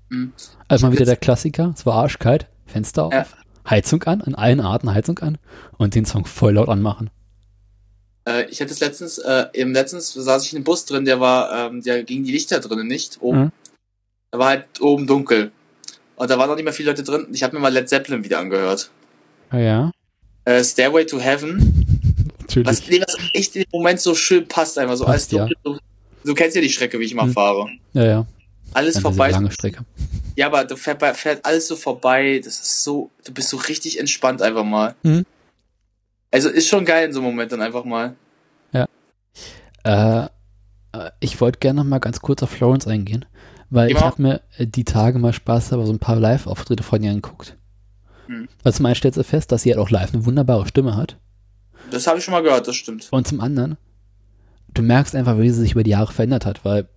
[0.10, 0.34] Mhm.
[0.68, 3.26] Also mal wieder der Klassiker, es war arschkalt, Fenster auf, Ja.
[3.70, 5.38] Heizung an, in allen Arten Heizung an
[5.78, 7.10] und den Song voll laut anmachen.
[8.28, 11.20] Äh, ich hatte es letztens, äh, im letztens saß ich in einem Bus drin, der
[11.20, 13.22] war, ähm, der ging die Lichter drinnen nicht.
[13.22, 13.40] Oben.
[13.40, 13.52] Mhm.
[14.32, 15.52] Da war halt oben dunkel.
[16.24, 17.28] Und da waren noch nicht mehr viele Leute drin.
[17.34, 18.90] Ich habe mir mal Led Zeppelin wieder angehört.
[19.52, 19.92] Ja, ja.
[20.46, 21.86] Äh, Stairway to Heaven.
[22.40, 22.66] Natürlich.
[22.66, 25.58] Was, nee, was echt dem Moment so schön passt, einfach so Passt, alles dunkel.
[25.66, 25.78] Du,
[26.24, 27.34] du kennst ja die Strecke, wie ich mal Mhm.
[27.34, 27.68] fahre.
[27.92, 28.26] ja, ja.
[28.74, 29.32] Alles Eine vorbei.
[29.32, 29.84] lange Strecke.
[30.38, 32.40] Ja, aber du fährt, fährt alles so vorbei.
[32.42, 34.96] Das ist so, du bist so richtig entspannt einfach mal.
[35.04, 35.26] Mhm.
[36.32, 38.16] Also ist schon geil in so einem Moment dann einfach mal.
[39.86, 40.24] Äh,
[40.94, 43.26] äh, ich wollte gerne noch mal ganz kurz auf Florence eingehen,
[43.74, 46.84] weil Geh ich habe mir äh, die Tage mal Spaß aber so ein paar Live-Auftritte
[46.84, 47.58] von ihr angeguckt.
[48.28, 48.48] Hm.
[48.64, 51.18] Also zum einen stellst du fest, dass sie halt auch live eine wunderbare Stimme hat.
[51.92, 53.08] Das habe ich schon mal gehört, das stimmt.
[53.12, 53.78] Und zum anderen,
[54.74, 56.88] du merkst einfach, wie sie sich über die Jahre verändert hat, weil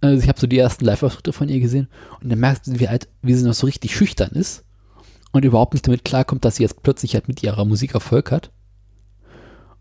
[0.00, 1.88] also ich habe so die ersten Live-Auftritte von ihr gesehen
[2.20, 4.64] und dann merkst du, wie, halt, wie sie noch so richtig schüchtern ist
[5.30, 8.50] und überhaupt nicht damit klarkommt, dass sie jetzt plötzlich halt mit ihrer Musik Erfolg hat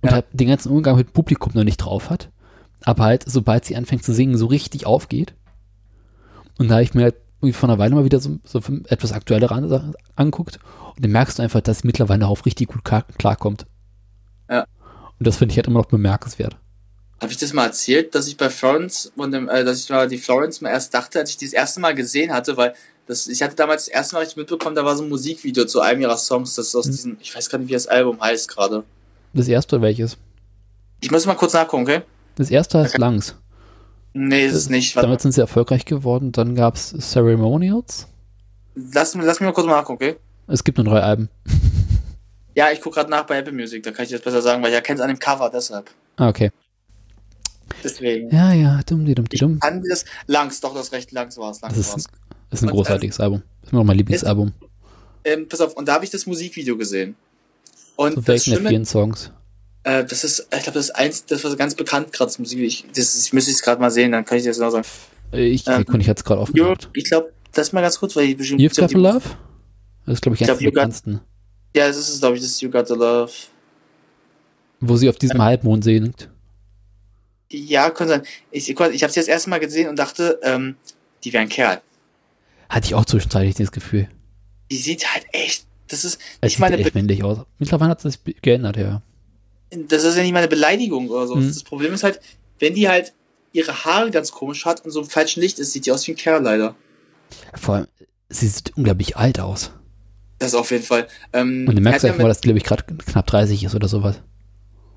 [0.02, 0.16] und Ja.
[0.16, 2.30] halt den ganzen Umgang mit Publikum noch nicht drauf hat,
[2.84, 5.34] aber halt, sobald sie anfängt zu singen, so richtig aufgeht.
[6.62, 7.16] Und da habe ich mir halt
[7.56, 10.60] vor einer Weile mal wieder so, so etwas aktuellere an, anguckt
[10.96, 13.66] und dann merkst du einfach, dass sie mittlerweile darauf richtig gut klar, klarkommt.
[14.50, 14.66] Ja.
[15.18, 16.56] Und das finde ich halt immer noch bemerkenswert.
[17.20, 20.08] Habe ich das mal erzählt, dass ich bei Florence und dem, äh, dass ich mal
[20.08, 22.74] die Florence mal erst dachte, als ich die das erste Mal gesehen hatte, weil
[23.08, 25.82] das, ich hatte damals das erste Mal richtig mitbekommen, da war so ein Musikvideo zu
[25.82, 26.92] einem ihrer Songs, das aus Mhm.
[26.92, 28.84] diesem, ich weiß gar nicht, wie das Album heißt gerade.
[29.34, 30.18] Das erste welches?
[31.00, 32.02] Ich muss mal kurz nachgucken, okay?
[32.36, 33.02] Das erste heißt Okay.
[33.02, 33.36] Langs.
[34.14, 34.96] Nee, ist es nicht.
[34.96, 36.32] Warte, Damit sind sie erfolgreich geworden.
[36.32, 38.08] Dann gab es Ceremonials.
[38.76, 40.16] lass, mich- lass mich mal kurz mal nachgucken, okay?
[40.48, 41.30] Es gibt nur drei Alben.
[42.54, 44.72] Ja, ich gucke gerade nach bei Apple Music, da kann ich das besser sagen, weil
[44.72, 45.90] ich erkenne es an dem Cover, deshalb.
[46.18, 46.52] Ah, okay.
[47.82, 48.30] Deswegen.
[48.30, 49.58] Ja, ja, dumm, die dumm, die dumm.
[49.60, 51.98] Kann das, Langs, doch, das recht, Langs war es, Langs Das war's.
[52.02, 52.10] ist,
[52.52, 53.42] ist ein Und, großartiges Album.
[53.64, 54.52] Ist mir auch mein Lieblingsalbum.
[55.24, 57.16] Ähm, pass auf, und da habe ich das Musikvideo gesehen.
[57.96, 59.32] Und Zu das welchen der vielen Songs?
[59.84, 62.68] Äh, das ist, ich glaube, das ist eins, das war ganz bekannt gerade, das Musikvideo.
[62.68, 64.70] Ich, das ist, ich müsste es gerade mal sehen, dann kann ich dir das genau
[64.70, 64.86] sagen.
[65.32, 66.90] Ich Ähm, ähm, ich jetzt gerade aufgemacht.
[66.94, 68.62] ich glaube, das mal ganz kurz, weil ich bestimmt.
[68.62, 69.22] You've Got the Love?
[70.06, 71.22] Das ist, glaube ich, Ich glaub, der bekanntesten.
[71.76, 73.32] Ja, das ist, glaube ich, das ist You Got the Love.
[74.80, 76.30] Wo sie auf diesem Halbmond singt.
[77.52, 78.24] Ja, kann sein.
[78.50, 80.76] Ich, ich habe es jetzt erst mal gesehen und dachte, ähm,
[81.24, 81.82] die wäre ein Kerl.
[82.70, 84.08] Hatte ich auch zwischenzeitlich das Gefühl.
[84.72, 85.66] Die sieht halt echt.
[85.88, 87.40] Das ist, Es ich sieht meine, echt männlich aus.
[87.60, 89.02] Mittlerweile hat sich geändert, ja.
[89.88, 91.36] Das ist ja nicht mal eine Beleidigung oder so.
[91.36, 91.48] Mhm.
[91.48, 92.20] Das Problem ist halt,
[92.60, 93.14] wenn die halt
[93.54, 96.12] ihre Haare ganz komisch hat und so im falschen Licht ist, sieht die aus wie
[96.12, 96.76] ein Kerl leider.
[97.56, 97.88] Vor allem,
[98.30, 99.72] sie sieht unglaublich alt aus.
[100.40, 101.08] Das auf jeden Fall.
[101.34, 103.76] Ähm, Und du merkst ja einfach mal, dass die, glaube ich, gerade knapp 30 ist
[103.76, 104.22] oder sowas.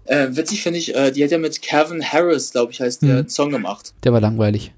[0.07, 3.09] Äh, witzig finde ich, äh, die hat ja mit Calvin Harris, glaube ich, heißt der,
[3.11, 3.17] Mhm.
[3.19, 3.95] einen Song gemacht.
[4.05, 4.73] Der war langweilig.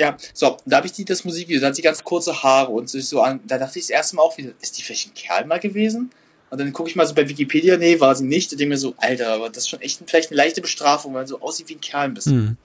[0.00, 2.88] Ja, so, da habe ich die, das Musikvideo, da hat sie ganz kurze Haare und
[2.90, 5.14] sich so an, da dachte ich das erste Mal auch wieder, ist die vielleicht ein
[5.14, 6.10] Kerl mal gewesen?
[6.50, 8.52] Und dann gucke ich mal so bei Wikipedia, nee, war sie nicht.
[8.52, 11.26] Und denke mir so, Alter, aber das ist schon echt vielleicht eine leichte Bestrafung, weil
[11.26, 12.32] so aussieht wie ein Kerl ein bisschen.
[12.32, 12.56] Hm.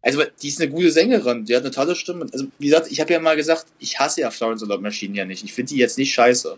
[0.00, 2.26] Also, die ist eine gute Sängerin, die hat eine tolle Stimme.
[2.32, 5.16] Also, wie gesagt, ich habe ja mal gesagt, ich hasse ja Florence and the Machine
[5.16, 5.42] ja nicht.
[5.42, 6.56] Ich finde die jetzt nicht scheiße.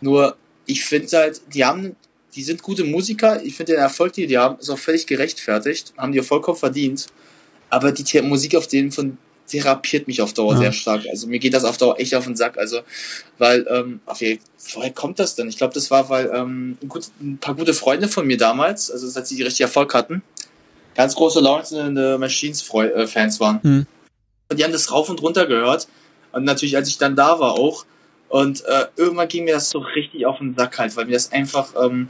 [0.00, 0.36] Nur,
[0.66, 1.96] ich finde halt, die haben,
[2.34, 3.42] die sind gute Musiker.
[3.42, 5.94] Ich finde den Erfolg, die die haben, ist auch völlig gerechtfertigt.
[5.96, 7.06] Haben die auch vollkommen verdient.
[7.70, 9.16] Aber die Musik auf denen von
[9.48, 10.58] therapiert mich auf Dauer Ja.
[10.58, 11.02] sehr stark.
[11.10, 12.58] Also mir geht das auf Dauer echt auf den Sack.
[12.58, 12.80] Also,
[13.38, 14.38] weil, ähm, je,
[14.74, 15.48] woher kommt das denn?
[15.48, 18.90] Ich glaube, das war, weil ähm, ein, gut, ein paar gute Freunde von mir damals,
[18.90, 20.22] also als sie richtig Erfolg hatten,
[20.94, 23.62] ganz große Lawrence the Machines äh, Fans waren.
[23.62, 23.86] Hm.
[24.48, 25.88] Und die haben das rauf und runter gehört.
[26.32, 27.84] Und natürlich, als ich dann da war auch.
[28.28, 31.30] Und äh, irgendwann ging mir das so richtig auf den Sack halt, weil mir das
[31.30, 32.08] einfach ähm,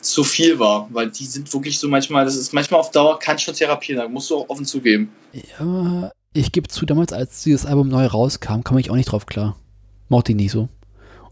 [0.00, 0.88] zu viel war.
[0.90, 4.08] Weil die sind wirklich so manchmal, das ist manchmal auf Dauer, kann schon therapieren, da
[4.08, 5.12] musst du auch offen zugeben.
[5.32, 9.26] Ja, ich gebe zu, damals, als dieses Album neu rauskam, kam ich auch nicht drauf
[9.26, 9.56] klar.
[10.08, 10.62] Mochte ich nicht so.
[10.62, 10.70] Und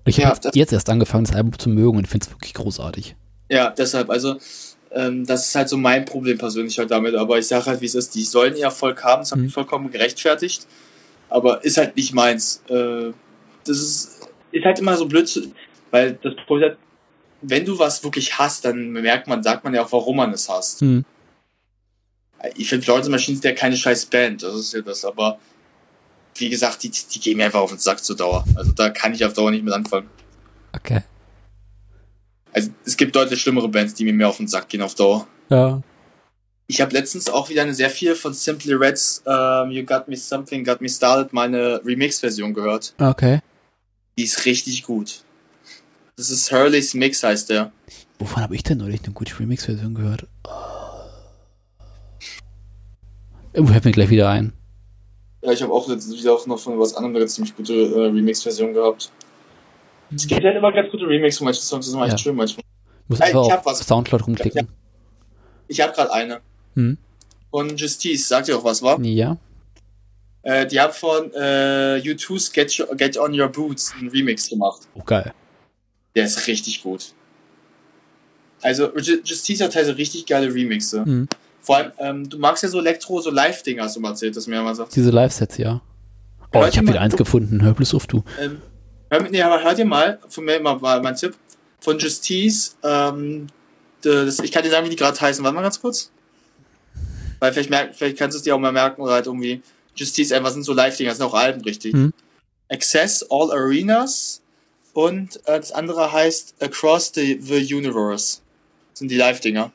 [0.07, 3.17] ich Ja, habe jetzt erst angefangen, das Album zu mögen und finde es wirklich großartig.
[3.51, 4.37] Ja, deshalb, also,
[4.93, 7.15] ähm, das ist halt so mein Problem persönlich halt damit.
[7.15, 9.51] Aber ich sage halt, wie es ist, die sollen ihr Erfolg haben, das habe Mhm.
[9.51, 10.67] vollkommen gerechtfertigt.
[11.29, 12.63] Aber ist halt nicht meins.
[12.69, 13.13] Äh,
[13.65, 15.51] das ist, ist halt immer so blöd,
[15.91, 16.79] weil das Problem ist,
[17.43, 20.49] wenn du was wirklich hast, dann merkt man, sagt man ja auch, warum man es
[20.49, 20.81] hasst.
[20.81, 21.05] Hm.
[22.57, 25.39] Ich finde Florence Machine ist ja keine scheiß Band, das ist ja das, aber
[26.35, 28.45] wie gesagt, die, die gehen mir einfach auf den Sack zur Dauer.
[28.57, 30.09] Also da kann ich auf Dauer nicht mit anfangen.
[30.75, 31.03] Okay.
[32.53, 35.27] Also es gibt deutlich schlimmere Bands, die mir mehr auf den Sack gehen auf Dauer.
[35.49, 35.83] Ja.
[36.69, 40.17] Ich habe letztens auch wieder eine sehr viel von Simply Reds ähm, You Got Me
[40.17, 42.95] Something, Got Me Started, meine Remix-Version gehört.
[42.99, 43.41] Okay.
[44.19, 45.23] Die Die ist richtig gut.
[46.17, 47.73] Das ist Hurley's Mix, heißt der.
[48.19, 50.27] Wovon habe ich denn neulich eine gute Remix-Version gehört?
[50.45, 50.66] Oh.
[53.57, 54.53] Irgendwo fällt mir gleich wieder ein.
[55.43, 58.07] Ja, ich habe auch letztens wieder auch noch von was anderem eine ziemlich gute äh,
[58.07, 59.11] Remix-Version gehabt.
[60.15, 62.19] Es gibt halt immer ganz gute Remix von manchen Songs, das ist immer echt Ja.
[62.19, 62.63] schön manchmal.
[63.09, 63.79] Muss einfach ich hab auf was.
[63.87, 64.69] Soundcloud rumklicken.
[65.69, 66.41] Ich habe gerade eine.
[66.75, 66.99] Hm.
[67.51, 68.99] Von Justice, sagt ihr auch was, wa?
[69.01, 69.37] Ja.
[70.43, 74.83] Äh, die haben von äh, U2's Get, Your- Get On Your Boots einen Remix gemacht.
[74.95, 75.33] Oh, geil.
[76.15, 77.15] Der ist richtig gut.
[78.63, 81.05] Also, Ju- Justice hat halt so richtig geile Remixe.
[81.05, 81.29] Hm.
[81.67, 84.47] Vor allem, ähm, du magst ja so Elektro, so Live-Dinger, hast du mal erzählt, dass
[84.47, 84.95] mir mal sagt.
[84.95, 85.81] Diese Live-Sets, ja.
[86.53, 87.61] Oh, Hört ich habe wieder eins gefunden.
[87.61, 88.23] Hör bloß auf, du.
[88.41, 88.63] Ähm,
[89.11, 91.35] hör, nee, aber hört ihr mal, von mir mal mal mein Tipp,
[91.81, 93.49] von Justice, ähm,
[94.03, 95.43] das, ich kann dir sagen, wie die gerade heißen.
[95.43, 96.13] Warte mal ganz kurz.
[97.41, 99.61] Weil vielleicht, merk, vielleicht kannst du es dir auch mal merken oder halt irgendwie.
[99.97, 101.95] Justice, einfach sind so Live-Dinger, das sind auch Alben, richtig.
[101.95, 102.13] Hm.
[102.69, 104.41] Access All Arenas
[104.93, 108.39] und äh, das andere heißt Across the, the Universe.
[108.93, 109.73] Das sind die Live-Dinger.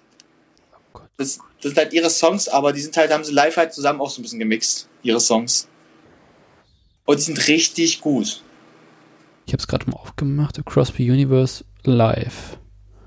[0.93, 1.09] Gott.
[1.17, 4.01] Das, das sind halt ihre Songs, aber die sind halt, haben sie live halt zusammen
[4.01, 5.67] auch so ein bisschen gemixt, ihre Songs.
[7.05, 8.43] Und die sind richtig gut.
[9.45, 10.57] Ich habe es gerade mal aufgemacht.
[10.59, 12.57] Across the Universe Live.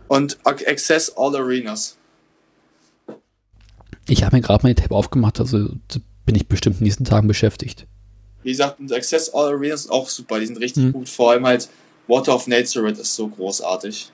[0.08, 1.96] Und Ac- Access All Arenas.
[4.08, 5.70] Ich habe mir gerade mal die Tab aufgemacht, also
[6.26, 7.86] bin ich bestimmt in den nächsten Tagen beschäftigt.
[8.42, 10.92] Wie gesagt, Access All Arenas sind auch super, die sind richtig Mhm.
[10.92, 11.08] gut.
[11.08, 11.68] Vor allem halt
[12.06, 14.10] Water of Nazareth ist so großartig.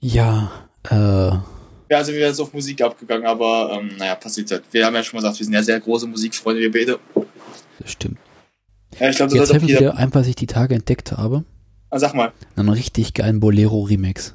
[0.00, 1.40] Ja, äh, Ja,
[1.90, 4.64] also wir sind jetzt auf Musik abgegangen, aber ähm, naja, passiert halt.
[4.70, 6.98] Wir haben ja schon mal gesagt, wir sind ja sehr große Musikfreunde, wir beide.
[7.78, 8.18] das stimmt.
[8.98, 9.80] Ja, ich glaube, das Jetzt jeder.
[9.80, 11.44] wieder ein, was ich die Tage entdeckt habe.
[11.90, 12.32] Ah, sag mal.
[12.56, 14.34] Einen richtig geilen Bolero-Remix.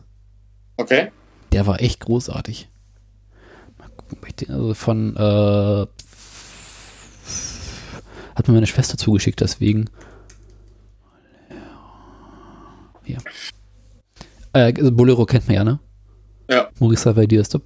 [0.77, 1.11] Okay.
[1.51, 2.67] Der war echt großartig.
[3.77, 5.85] Mal gucken, ob ich den, also von, äh,
[8.35, 9.89] hat mir meine Schwester zugeschickt, deswegen.
[13.05, 13.19] Ja.
[14.53, 15.79] Äh, also Bolero kennt man ja, ne?
[16.49, 16.69] Ja.
[16.79, 17.63] Maurice Havadier, stopp.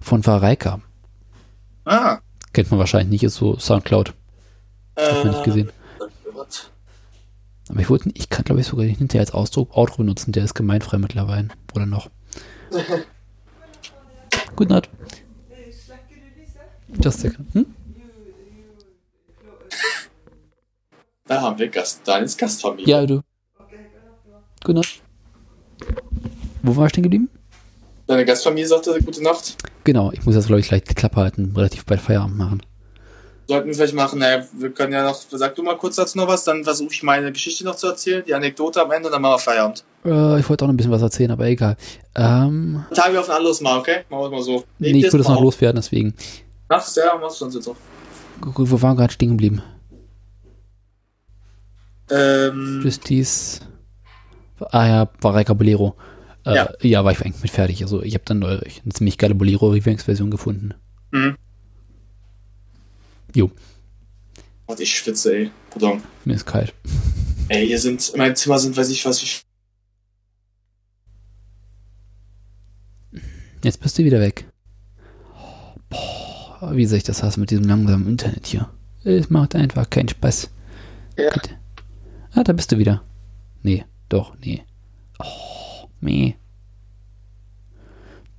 [0.00, 0.80] Von Vareika.
[1.84, 2.18] Ah.
[2.52, 4.12] Kennt man wahrscheinlich nicht, ist so Soundcloud.
[4.96, 5.70] Äh, Hat man nicht gesehen.
[7.68, 10.44] Aber ich wollte, ich kann glaube ich sogar den hinterher als Ausdruck Outro benutzen, der
[10.44, 11.48] ist gemeinfrei mittlerweile.
[11.74, 12.10] Oder noch.
[14.56, 14.90] Guten Nacht.
[17.02, 17.54] Just a second.
[17.54, 17.66] Hm?
[21.26, 22.86] Da haben wir Gast, deines Gastfamilie.
[22.86, 23.22] Ja, du.
[24.62, 25.01] Guten Nacht.
[26.62, 27.28] Wo waren wir stehen geblieben?
[28.06, 29.56] Deine Gastfamilie sagte gute Nacht.
[29.84, 32.62] Genau, ich muss jetzt, glaube ich, gleich die Klappe halten, relativ bald Feierabend machen.
[33.48, 36.28] Sollten wir vielleicht machen, naja, wir können ja noch, sag du mal kurz dazu noch
[36.28, 39.34] was, dann versuche ich meine Geschichte noch zu erzählen, die Anekdote am Ende, dann machen
[39.34, 39.84] wir Feierabend.
[40.04, 41.76] Äh, ich wollte auch noch ein bisschen was erzählen, aber egal.
[42.14, 44.04] Ähm, Tagen wir auf ein anderes Mal, okay?
[44.08, 44.64] Machen wir mal so.
[44.78, 46.14] nee, ich würde es noch loswerden, deswegen.
[46.68, 47.76] Nachts, ja, machst du sonst jetzt auch.
[48.54, 49.62] Gut, wo waren wir gerade stehen geblieben?
[52.10, 53.60] Ähm, Justice.
[54.70, 55.96] Ah ja, war Bolero.
[56.44, 56.72] Äh, ja.
[56.82, 57.04] Ja.
[57.04, 57.82] war ich eigentlich mit fertig.
[57.82, 58.62] Also ich habe dann eine
[58.92, 60.74] ziemlich geile Bolero-Revanced-Version gefunden.
[61.10, 61.36] mhm.
[63.34, 63.50] Jo,
[64.66, 65.50] Warte, ich schwitze, ey.
[65.70, 66.02] Pardon.
[66.24, 66.74] mir ist kalt.
[67.48, 69.28] Ey, hier sind, in meinem Zimmer sind, weiß ich was, wie
[73.64, 74.46] Jetzt bist du wieder weg.
[75.90, 78.70] Boah, wie soll ich das hassen mit diesem langsamen Internet hier?
[79.04, 80.50] Es macht einfach keinen Spaß.
[81.18, 81.30] Ja.
[82.34, 83.04] Ah, da bist du wieder.
[83.62, 84.64] Nee, doch, nee.
[85.18, 85.24] Oh,
[86.02, 86.34] meh.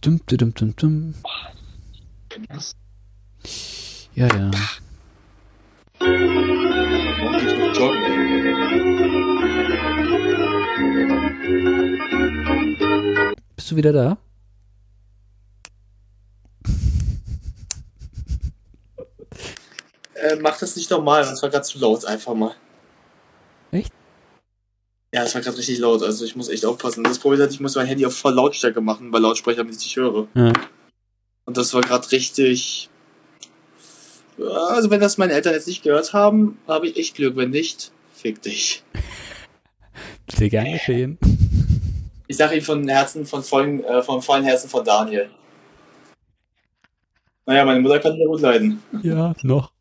[0.01, 1.15] Dum, dum, dum, dum.
[4.15, 4.51] Ja, ja.
[13.55, 14.17] Bist du wieder da?
[20.15, 22.55] Äh, mach das nicht normal, das war gerade zu laut, einfach mal.
[25.13, 27.03] Ja, das war gerade richtig laut, also ich muss echt aufpassen.
[27.03, 29.83] Das Problem ist, ich muss mein Handy auf voll Lautstärke machen, weil Lautsprecher, damit ich
[29.83, 30.27] dich höre.
[30.33, 30.51] Ja.
[31.45, 32.89] Und das war gerade richtig.
[34.39, 37.35] Also, wenn das meine Eltern jetzt nicht gehört haben, habe ich echt Glück.
[37.35, 38.83] Wenn nicht, fick dich.
[40.25, 41.19] Bitte gern geschehen.
[42.27, 45.29] Ich sage ihm von Herzen, von vollen, äh, von vollen Herzen von Daniel.
[47.45, 48.81] Naja, meine Mutter kann ja gut leiden.
[49.03, 49.71] Ja, noch.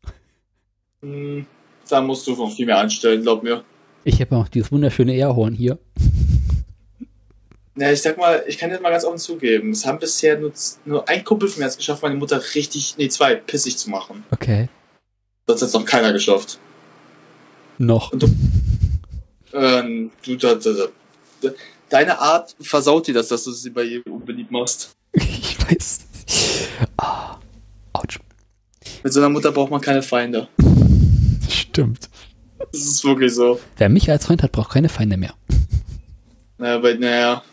[1.01, 1.47] Hm,
[1.89, 3.63] da musst du noch viel mehr anstellen, glaub mir.
[4.05, 5.79] Ich habe noch dieses wunderschöne Airhorn hier.
[7.75, 10.51] Ja, ich sag mal, ich kann jetzt mal ganz offen zugeben, es haben bisher nur,
[10.85, 14.23] nur ein Kumpel von mir es geschafft, meine Mutter richtig, nee, zwei, pissig zu machen.
[14.29, 14.69] Okay.
[15.47, 16.59] Das hat jetzt noch keiner geschafft.
[17.79, 18.13] Noch.
[19.53, 20.69] Ähm, du, da, da,
[21.41, 21.49] da,
[21.89, 24.91] deine Art versaut dir das, dass du sie bei ihr unbeliebt machst.
[25.15, 25.99] Ich weiß.
[26.97, 27.37] Ah,
[27.93, 28.19] Autsch.
[29.03, 30.47] Mit so einer Mutter braucht man keine Feinde.
[31.49, 32.09] Stimmt.
[32.71, 33.59] Das ist wirklich so.
[33.77, 35.33] Wer mich als Freund hat, braucht keine Feinde mehr.
[36.57, 37.43] Naja, bei, naja,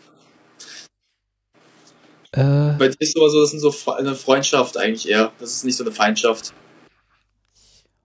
[2.33, 5.33] Äh, bei dir ist aber so, das ist so eine Freundschaft eigentlich eher.
[5.39, 6.53] Das ist nicht so eine Feindschaft.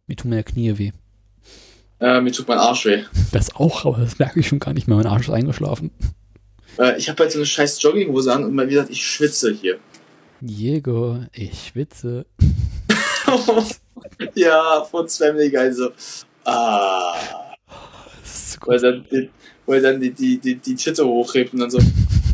[0.07, 0.93] mir tun meine Knie weh.
[2.01, 3.05] Äh, mir tut mein Arsch weh.
[3.33, 4.97] Das auch, aber das merke ich schon gar nicht mehr.
[4.97, 5.93] Mein Arsch ist eingeschlafen.
[6.79, 9.79] Äh, ich habe halt so eine scheiß Jogginghose an und mal wieder, ich schwitze hier.
[10.41, 12.27] Diego, ich schwitze.
[14.35, 15.91] ja, von Family Guy so.
[16.47, 17.15] Ah.
[18.25, 19.31] So Wo er dann, die,
[19.67, 21.79] wo er dann die, die, die, die Titte hochhebt und dann so.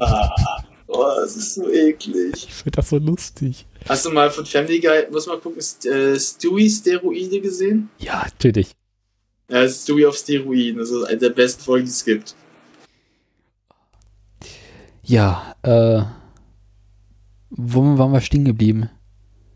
[0.01, 0.63] Ah.
[0.95, 2.35] Oh, das ist so eklig.
[2.35, 3.67] Ich finde das so lustig.
[3.89, 7.89] Hast du mal von Family Guy, muss mal gucken, St äh, Stewie Steroide gesehen?
[7.99, 8.73] Ja, natürlich.
[9.49, 10.79] Ja, Stewie auf Steroiden.
[10.79, 12.35] Das ist eine der besten Folgen, die es gibt.
[15.03, 16.03] Ja, äh.
[17.49, 18.91] Wo waren wir stehen geblieben?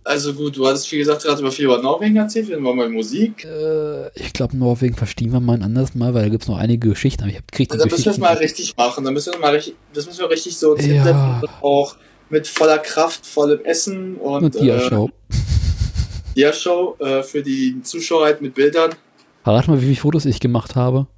[0.07, 2.89] Also gut, du hattest, wie gesagt, gerade über viel über Norwegen erzählt, wir waren bei
[2.89, 3.45] Musik.
[3.45, 6.59] Äh, ich glaube, Norwegen verstehen wir mal ein anderes Mal, weil da gibt es noch
[6.59, 9.05] einige Geschichten, aber ich habe kriegt die Da müssen wir es mal richtig machen.
[9.05, 11.43] Da müssen wir mal richtig, das müssen wir richtig so Ja.
[11.61, 11.97] auch
[12.31, 15.11] mit voller Kraft, vollem Essen und, Und die äh, Show.
[16.37, 18.95] Dia-Show äh, für die Zuschauer halt mit Bildern.
[19.43, 21.09] Verrat mal, wie viele Fotos ich gemacht habe.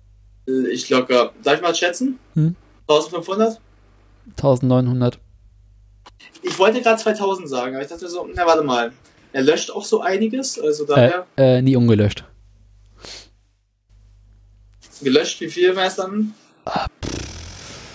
[0.73, 2.19] Ich locker, darf ich mal schätzen?
[2.35, 2.57] Hm?
[2.89, 3.61] 1500?
[4.39, 5.19] 1900.
[6.43, 8.93] Ich wollte gerade 2000 sagen, aber ich dachte so, na warte mal.
[9.33, 12.25] Er löscht auch so einiges, also Äh, daher äh, nie ungelöscht.
[15.03, 16.35] gelöscht, wie viel wäre es dann?
[16.65, 16.87] Ah,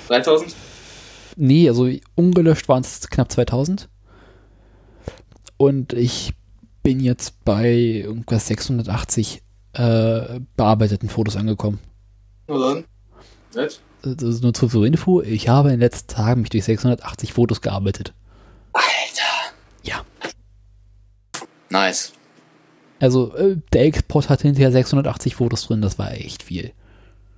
[0.08, 0.56] 3000?
[1.36, 3.90] Nee, also ungelöscht waren es knapp 2000.
[5.58, 6.34] Und ich
[6.84, 9.42] bin jetzt bei irgendwas 680
[9.74, 11.80] äh, bearbeiteten Fotos angekommen.
[12.48, 12.84] Na dann.
[13.56, 13.82] Nett.
[14.04, 15.22] Das ist nur zur Info.
[15.22, 18.14] Ich habe in den letzten Tagen mich durch 680 Fotos gearbeitet.
[18.74, 19.54] Alter.
[19.84, 20.04] Ja.
[21.70, 22.14] Nice.
[23.00, 25.82] Also äh, der Export hatte hinterher 680 Fotos drin.
[25.82, 26.72] Das war echt viel.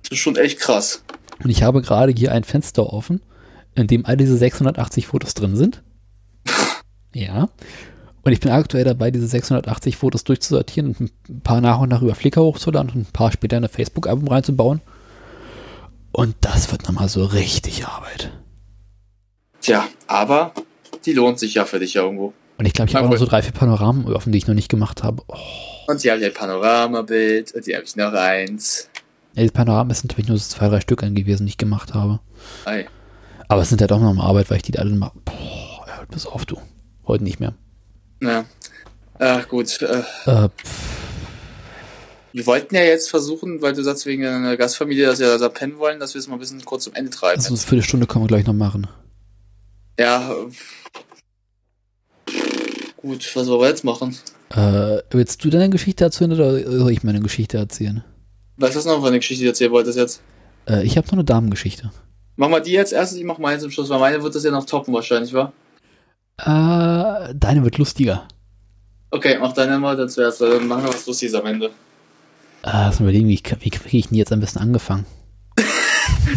[0.02, 1.02] Das ist schon echt krass.
[1.42, 3.20] Und ich habe gerade hier ein Fenster offen,
[3.74, 5.82] in dem all diese 680 Fotos drin sind.
[7.14, 7.48] ja.
[8.22, 12.02] Und ich bin aktuell dabei, diese 680 Fotos durchzusortieren und ein paar nach und nach
[12.02, 14.80] über Flickr hochzuladen und ein paar später in ein Facebook-Album reinzubauen.
[16.12, 18.32] Und das wird nochmal so richtig Arbeit.
[19.60, 20.52] Tja, aber
[21.04, 22.32] die lohnt sich ja für dich ja irgendwo.
[22.58, 24.54] Und ich glaube, ich habe auch noch so drei, vier Panoramen offen, die ich noch
[24.54, 25.22] nicht gemacht habe.
[25.28, 25.36] Oh.
[25.88, 28.88] Und hier habe ich ein Panoramabild und hier habe ich noch eins.
[29.34, 32.20] Ja, die Panoramen sind natürlich nur so zwei, drei Stück gewesen, die ich gemacht habe.
[32.64, 32.86] Ei.
[33.48, 35.12] Aber es sind ja doch noch mal Arbeit, weil ich die alle mal.
[35.24, 36.58] Boah, hört bis auf, du.
[37.06, 37.54] Heute nicht mehr.
[38.22, 38.44] Ja.
[39.18, 39.80] Ach gut.
[39.82, 40.48] Äh, Äh,
[42.32, 45.78] wir wollten ja jetzt versuchen, weil du sagst wegen einer Gastfamilie, dass wir da pennen
[45.78, 47.38] wollen, dass wir es mal ein bisschen kurz zum Ende treiben.
[47.38, 48.86] also eine Viertelstunde können wir gleich noch machen.
[49.98, 50.34] Ja.
[53.06, 54.16] Gut, was wollen wir jetzt machen?
[54.50, 58.02] Äh, willst du deine Geschichte erzählen oder soll ich meine Geschichte erzählen?
[58.56, 60.22] Was ist noch für eine Geschichte, die du erzählen wolltest jetzt?
[60.68, 61.92] Äh, ich habe noch eine Damengeschichte.
[62.34, 64.50] Mach mal die jetzt erst, ich mach meine zum Schluss, weil meine wird das ja
[64.50, 65.52] noch toppen wahrscheinlich, wa?
[66.38, 68.26] Äh, deine wird lustiger.
[69.12, 71.66] Okay, mach deine mal, dann zuerst, dann machen wir was Lustiges am Ende.
[71.66, 71.70] Äh,
[72.72, 75.06] lass mal überlegen, wie, wie kriege ich denn jetzt am besten angefangen?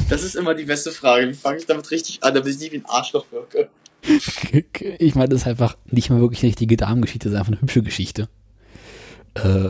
[0.08, 1.28] Das ist immer die beste Frage.
[1.30, 3.70] Wie fange ich damit richtig an, damit ich nie wie ein Arschloch wirke?
[4.02, 7.62] Ich meine, das ist einfach nicht mal wirklich eine richtige Damengeschichte, das ist einfach eine
[7.62, 8.30] hübsche Geschichte.
[9.36, 9.70] Äh,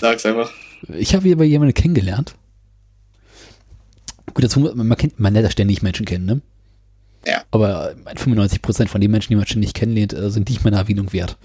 [0.00, 0.52] Sag's einfach.
[0.88, 2.34] ich habe hier bei jemanden kennengelernt.
[4.34, 6.40] Gut, dazu, man, kennt, man lernt ja ständig Menschen kennen, ne?
[7.26, 7.44] Ja.
[7.50, 11.38] Aber 95% von den Menschen, die man ständig kennenlernt, äh, sind nicht meiner Erwähnung wert.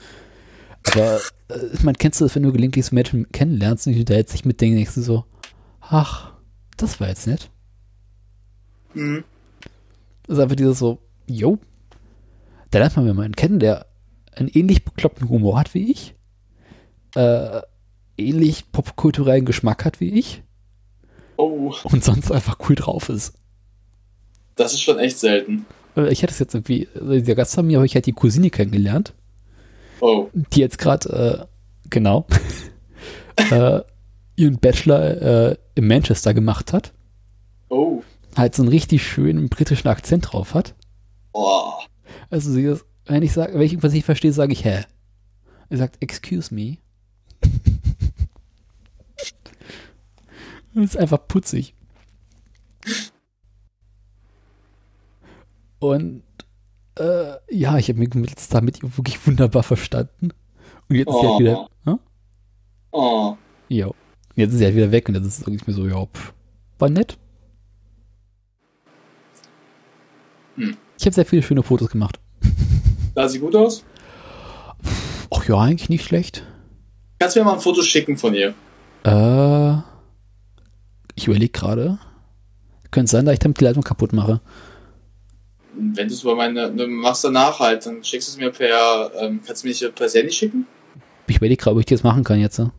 [0.91, 1.19] Aber
[1.49, 4.45] äh, man kennst du das, wenn du gelegentlich so Menschen kennenlernst und die unterhältst sich
[4.45, 5.26] mit denen, denkst du so,
[5.81, 6.34] ach,
[6.77, 7.49] das war jetzt nett.
[8.94, 9.23] Mhm.
[10.26, 11.60] Das ist einfach dieses so, yo.
[12.72, 13.85] Da lernt man jemanden kennen, der
[14.35, 16.14] einen ähnlich bekloppten Humor hat wie ich,
[17.15, 17.61] äh,
[18.18, 20.44] ähnlich popkulturellen Geschmack hat wie ich
[21.38, 23.34] Oh, und sonst einfach cool drauf ist.
[24.56, 25.65] das ist schon echt selten.
[25.95, 28.14] Äh, Ich hätte es jetzt irgendwie, also dieser Gast von mir habe ich halt die
[28.14, 29.14] Cousine kennengelernt,
[29.99, 32.26] Oh, die jetzt gerade, äh, genau,
[33.52, 33.81] äh,
[34.35, 35.22] ihren Bachelor
[35.52, 36.94] äh, in Manchester gemacht hat,
[37.69, 38.02] oh,
[38.35, 40.76] halt so einen richtig schönen britischen Akzent drauf hat.
[41.34, 41.64] oh.
[42.29, 44.84] Also sie ist, wenn ich sage, wenn ich was nicht verstehe, sage ich hä.
[45.69, 46.77] Er sagt, excuse me.
[50.73, 51.73] Das ist einfach putzig.
[55.79, 56.23] Und
[56.97, 60.29] äh, ja, ich habe mich jetzt damit wirklich wunderbar verstanden.
[60.89, 61.69] Und jetzt ist sie halt wieder.
[61.85, 61.95] Hä?
[62.91, 63.38] Oh,
[63.69, 63.91] Ja.
[64.35, 66.34] Jetzt ist sie halt wieder weg und das ist irgendwie so, ja, pff,
[66.77, 67.17] war nett.
[70.55, 70.77] Hm.
[70.99, 72.19] Ich habe sehr viele schöne Fotos gemacht.
[73.15, 73.83] sah sie gut aus?
[75.33, 76.43] Ach ja, eigentlich nicht schlecht.
[77.19, 78.53] Kannst du mir mal ein Foto schicken von ihr?
[79.03, 79.77] Äh,
[81.15, 81.99] ich überlege gerade.
[82.91, 84.39] Könnte sein, dass ich damit die Leitung kaputt mache.
[85.75, 89.11] Wenn du es über meine, du machst danach halt, dann schickst du es mir per,
[89.19, 90.65] ähm, kannst du mir nicht per Handy schicken?
[91.27, 92.57] Ich überlege gerade, ob ich das machen kann jetzt.
[92.57, 92.71] ne?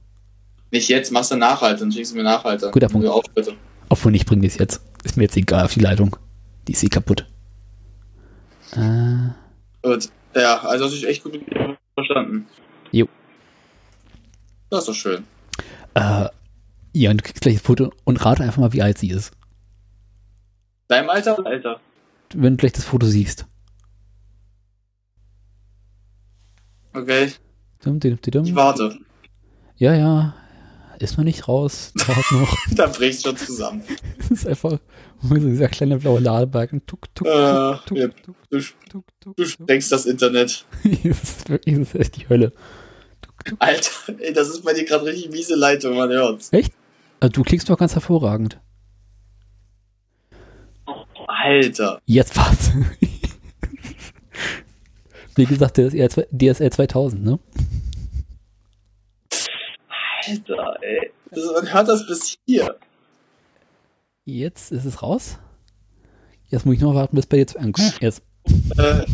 [0.71, 2.63] Nicht jetzt, machst du danach halt, dann schickst du mir nach halt.
[2.63, 2.73] Dann.
[2.73, 3.07] Guter Punkt.
[3.07, 3.55] Auf, bitte.
[3.89, 4.81] Obwohl, ich bringe das jetzt.
[5.05, 6.17] Ist mir jetzt egal auf die Leitung.
[6.67, 7.27] Die ist eh kaputt.
[8.73, 9.31] Äh,
[9.83, 10.11] Gut.
[10.35, 11.41] Ja, also hast du dich echt gut
[11.95, 12.47] verstanden.
[12.93, 13.09] Jo.
[14.71, 15.25] Das ist doch schön.
[15.95, 16.29] äh,
[16.95, 19.33] ja, und du kriegst gleich das Foto und rate einfach mal, wie alt sie ist.
[20.89, 21.81] Deinem Alter oder älter?
[22.35, 23.47] Wenn du gleich das Foto siehst.
[26.95, 27.33] Okay,
[27.85, 28.99] Dum, dum, dum, ich warte.
[29.77, 30.35] Ja, ja.
[31.01, 31.93] Ist noch nicht raus.
[31.95, 32.57] Dauert noch.
[32.75, 33.83] da brichst schon zusammen.
[34.19, 34.79] Das ist einfach
[35.23, 36.85] so dieser kleine blaue Ladebalken.
[36.87, 37.99] Tuk, tuk, Äh, tuk,
[38.51, 40.65] tuk, tuk, du, sprengst das Internet.
[40.85, 42.53] das ist wirklich, das ist echt die Hölle.
[43.59, 46.53] Alter, ey, das ist bei dir gerade richtig miese Leitung, man hört's.
[46.53, 46.73] Echt?
[47.21, 48.61] Also, du klickst doch ganz hervorragend.
[51.27, 52.01] Alter.
[52.05, 52.73] Jetzt war's.
[55.37, 57.39] Wie gesagt, DSL 2000, ne?
[60.27, 61.13] Alter, ey.
[61.31, 62.79] Das, man hört das bis hier.
[64.25, 65.39] Jetzt ist es raus.
[66.49, 67.99] Jetzt muss ich noch warten, bis bei dir zu ankommt.
[68.01, 68.23] Jetzt.
[68.77, 69.05] Äh,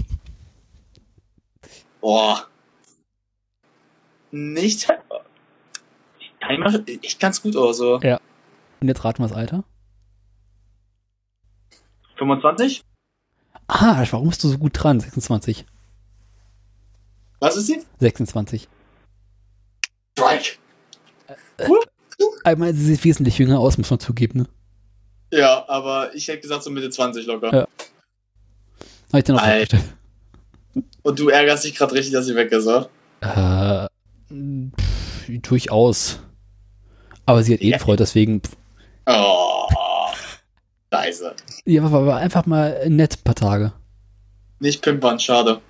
[2.00, 2.46] boah.
[4.30, 4.88] Nicht.
[6.40, 7.94] Timer echt ganz gut aus, so.
[8.80, 9.64] Und jetzt raten wir das Alter.
[12.16, 12.82] 25?
[13.66, 15.00] Ah, warum bist du so gut dran?
[15.00, 15.64] 26.
[17.40, 17.82] Was ist sie?
[17.98, 18.68] 26.
[20.12, 20.58] Strike.
[22.44, 24.46] Einmal, sie sieht wesentlich jünger aus, muss man zugeben, ne?
[25.38, 27.52] Ja, aber ich hätte gesagt so Mitte 20 locker.
[27.54, 27.60] Ja.
[27.62, 27.68] Hab
[29.12, 29.38] ich Alter.
[29.38, 29.84] vorgestellt.
[31.02, 32.88] Und du ärgerst dich gerade richtig, dass sie weg ist, oder?
[33.20, 33.88] Äh,
[34.80, 36.20] pff, durchaus.
[37.26, 37.78] Aber sie hat eh Ja.
[37.78, 38.40] Freude, deswegen.
[38.42, 38.56] Pff,
[39.06, 39.66] Oh.
[40.90, 41.34] Leise.
[41.66, 43.72] ja, war, einfach mal nett, ein paar Tage.
[44.60, 45.60] Nicht pimpern, schade.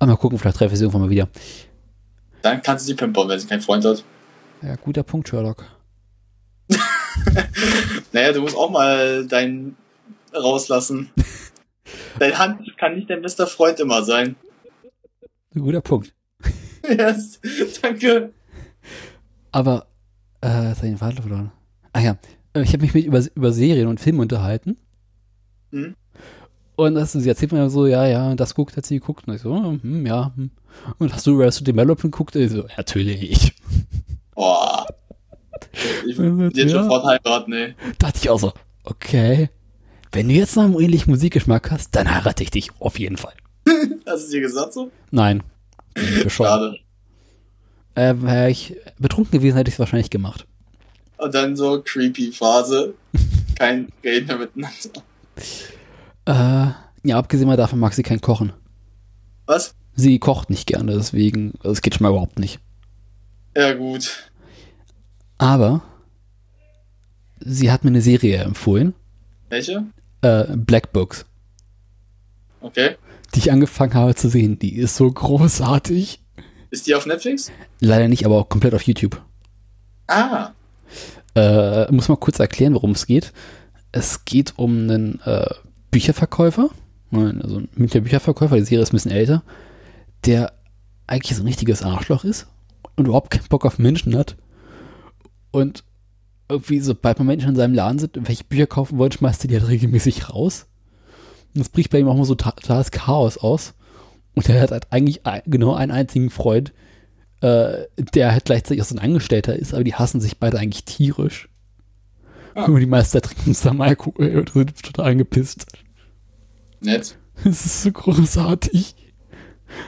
[0.00, 1.28] Aber mal gucken, vielleicht treffe ich sie irgendwann mal wieder.
[2.42, 4.04] Dann kannst du sie pimpern, wenn sie keinen Freund hat.
[4.62, 5.64] Ja, guter Punkt, Sherlock.
[8.12, 9.76] Naja, du musst auch mal deinen
[10.34, 11.10] rauslassen.
[12.18, 14.36] Dein Hand kann nicht dein bester Freund immer sein.
[15.54, 16.14] Ein guter Punkt.
[16.88, 17.38] Yes,
[17.82, 18.32] danke.
[19.52, 19.88] Aber,
[20.40, 21.52] äh, jetzt hab ich den Faden verloren.
[21.92, 22.16] Ah ja,
[22.54, 24.78] äh, ich habe mich mit über, über Serien und Filme unterhalten.
[25.70, 25.94] Hm?
[26.78, 29.26] Und das, sie erzählt mir so, ja, ja, das guckt, hat sie geguckt.
[29.26, 29.52] Und ich so,
[29.82, 30.30] hm, ja.
[30.36, 30.50] Hm.
[30.98, 32.36] Und hast du Arrested Development geguckt?
[32.36, 33.52] Ich so, natürlich.
[34.32, 34.86] Boah.
[36.06, 36.84] Ich will den Ja.
[36.84, 37.74] sofort heiraten, ey.
[37.98, 38.52] dachte ich auch so,
[38.84, 39.50] okay.
[40.12, 43.34] Wenn du jetzt noch einen ähnlichen Musikgeschmack hast, dann heirate ich dich auf jeden Fall.
[44.06, 44.92] Hast du dir gesagt so?
[45.10, 45.42] Nein.
[46.28, 46.78] Schade.
[47.96, 50.46] Äh, Wäre ich betrunken gewesen, hätte ich es wahrscheinlich gemacht.
[51.16, 52.94] Und dann so creepy Phase.
[53.56, 55.02] Kein Reden mehr miteinander.
[56.28, 56.72] Äh,
[57.04, 58.52] ja, abgesehen mal davon mag sie kein Kochen.
[59.46, 59.74] Was?
[59.94, 62.60] Sie kocht nicht gerne, deswegen, also es geht schon mal überhaupt nicht.
[63.56, 64.30] Ja, gut.
[65.38, 65.82] Aber
[67.40, 68.94] sie hat mir eine Serie empfohlen,
[69.48, 69.84] Welche?
[70.22, 71.24] äh, Black Books,
[72.60, 72.96] Okay.
[73.34, 74.58] die ich angefangen habe zu sehen.
[74.58, 76.20] Die ist so großartig.
[76.70, 77.50] Ist die auf Netflix?
[77.80, 79.22] Leider nicht, aber auch komplett auf YouTube.
[80.08, 80.50] Ah.
[81.34, 83.32] Äh, muss mal kurz erklären, worum es geht.
[83.92, 85.46] Es geht um einen äh,
[85.90, 86.70] Bücherverkäufer,
[87.10, 89.42] Nein, also ein Münchner Bücherverkäufer, die Serie ist ein bisschen älter,
[90.26, 90.52] der
[91.06, 92.46] eigentlich so ein richtiges Arschloch ist
[92.96, 94.36] und überhaupt keinen Bock auf Menschen hat.
[95.50, 95.84] Und
[96.50, 99.58] irgendwie, sobald mal Menschen in seinem Laden sind welche Bücher kaufen wollen, schmeißt er die
[99.58, 100.66] halt regelmäßig raus.
[101.54, 103.74] Und es bricht bei ihm auch mal so ta- totales Chaos aus.
[104.34, 106.72] Und er hat halt eigentlich genau einen einzigen Freund,
[107.40, 107.84] äh,
[108.14, 111.48] der halt gleichzeitig auch so ein Angestellter ist, aber die hassen sich beide eigentlich tierisch.
[112.66, 115.66] Und die meisten trinken Alkohol und sind total angepisst.
[116.80, 117.16] Nett.
[117.44, 118.96] Das ist so großartig.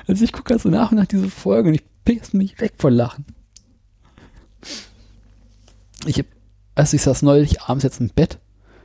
[0.06, 2.92] Also ich gucke also nach und nach diese Folge und ich piss mich weg vor
[2.92, 3.24] Lachen.
[6.06, 6.26] Ich hab,
[6.76, 8.38] also ich saß neulich abends jetzt im Bett,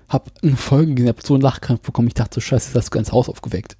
[0.09, 3.11] hab eine Folge gesehen, hab so einen Lachkrampf bekommen, ich dachte so, scheiße, das ganze
[3.11, 3.77] Haus aufgeweckt.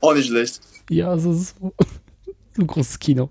[0.00, 0.60] Auch nicht schlecht.
[0.90, 1.72] Ja, es ist so,
[2.56, 3.30] so ein großes Kino.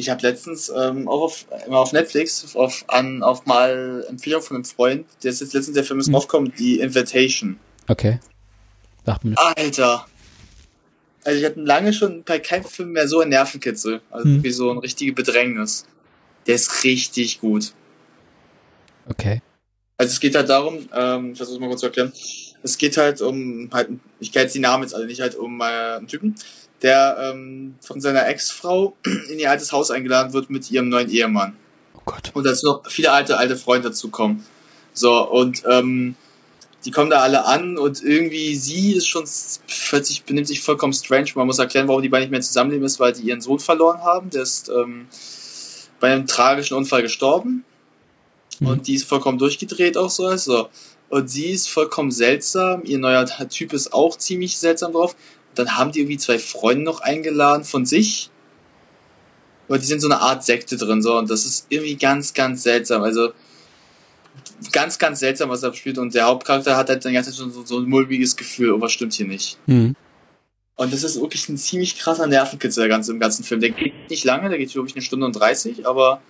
[0.00, 4.56] Ich habe letztens ähm, auch auf, immer auf Netflix auf, an, auf mal Empfehlung von
[4.56, 6.14] einem Freund, der ist jetzt letztens der Film ist Hm.
[6.14, 7.58] aufkommt, die Invitation.
[7.86, 8.18] Okay.
[9.04, 10.06] Dachte mir, Alter.
[11.24, 14.00] Also ich hatte lange schon bei keinem Film mehr so ein Nervenkitzel.
[14.10, 14.42] Also Hm.
[14.42, 15.86] wie so ein richtige Bedrängnis.
[16.46, 17.72] Der ist richtig gut.
[19.08, 19.42] okay.
[19.98, 22.10] Also es geht halt darum, ähm, ich versuche es mal kurz zu erklären.
[22.62, 25.60] Es geht halt um, halt, ich kenne jetzt die Namen jetzt alle nicht, halt um
[25.60, 26.34] äh, einen Typen,
[26.82, 28.96] der ähm, von seiner Ex-Frau
[29.30, 31.56] in ihr altes Haus eingeladen wird mit ihrem neuen Ehemann.
[31.94, 32.30] Oh Gott.
[32.34, 34.44] Und dazu noch viele alte, alte Freunde dazukommen.
[34.92, 36.16] So, und ähm,
[36.84, 39.24] die kommen da alle an und irgendwie sie ist schon
[39.88, 41.30] plötzlich benimmt sich vollkommen strange.
[41.34, 44.02] Man muss erklären, warum die beiden nicht mehr zusammenleben ist, weil die ihren Sohn verloren
[44.02, 44.30] haben.
[44.30, 45.06] Der ist ähm,
[46.00, 47.64] bei einem tragischen Unfall gestorben.
[48.60, 48.66] Mhm.
[48.66, 50.34] Und die ist vollkommen durchgedreht auch so.
[50.36, 50.68] so.
[51.10, 52.82] Und sie ist vollkommen seltsam.
[52.84, 55.14] Ihr neuer Typ ist auch ziemlich seltsam drauf.
[55.64, 58.30] Dann haben die irgendwie zwei Freunde noch eingeladen von sich.
[59.68, 61.16] Aber die sind so eine Art Sekte drin, so.
[61.16, 63.02] Und das ist irgendwie ganz, ganz seltsam.
[63.02, 63.32] Also,
[64.72, 65.98] ganz, ganz seltsam, was er spielt.
[65.98, 68.72] Und der Hauptcharakter hat halt die ganze Zeit schon so, so ein mulmiges Gefühl.
[68.72, 69.58] Oh, was stimmt hier nicht?
[69.66, 69.94] Hm.
[70.76, 73.60] Und das ist wirklich ein ziemlich krasser Nervenkitzel, der ganze, im ganzen Film.
[73.60, 76.22] Der geht nicht lange, der geht, glaube ich, eine Stunde und 30, aber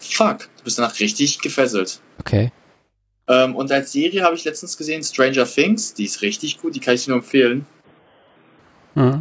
[0.00, 2.00] fuck, du bist danach richtig gefesselt.
[2.18, 2.50] Okay.
[3.28, 6.80] Ähm, und als Serie habe ich letztens gesehen Stranger Things, die ist richtig gut, die
[6.80, 7.66] kann ich dir nur empfehlen.
[8.96, 9.20] Ja.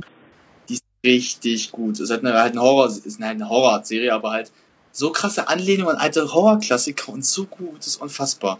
[1.05, 1.95] Richtig gut.
[1.95, 4.51] Es ist halt eine, halt eine Horror, ist halt eine Horror-Serie, aber halt
[4.91, 8.57] so krasse Anlehnung an alte Horror-Klassiker und so gut, das ist unfassbar.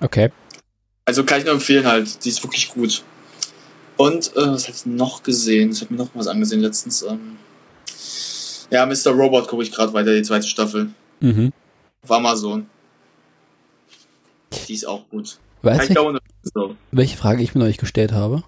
[0.00, 0.32] Okay.
[1.04, 3.04] Also kann ich nur empfehlen halt, die ist wirklich gut.
[3.96, 5.70] Und, äh, was hab ich noch gesehen?
[5.70, 7.02] Ich habe mir noch was angesehen letztens.
[7.02, 7.36] Ähm,
[8.70, 9.10] ja, Mr.
[9.12, 10.90] Robot gucke ich gerade weiter, die zweite Staffel.
[11.20, 11.52] Mhm.
[12.02, 12.66] Auf Amazon.
[14.66, 15.38] Die ist auch gut.
[15.62, 16.76] Weißt Kann ich du, dauern, so.
[16.90, 18.42] welche Frage ich mir neulich gestellt habe?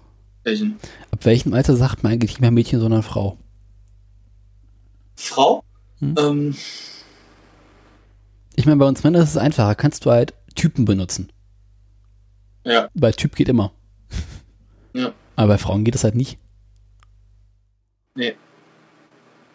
[0.45, 0.77] Welchen?
[1.11, 3.37] Ab welchem Alter sagt man eigentlich nicht mehr Mädchen, sondern Frau?
[5.15, 5.63] Frau?
[5.99, 6.15] Hm.
[6.17, 6.55] Ähm,
[8.55, 9.75] Ich meine, bei uns Männern ist es einfacher.
[9.75, 11.29] Kannst du halt Typen benutzen.
[12.63, 12.89] Ja.
[12.93, 13.71] Weil Typ geht immer.
[14.93, 15.13] Ja.
[15.35, 16.37] Aber bei Frauen geht es halt nicht.
[18.15, 18.35] Nee.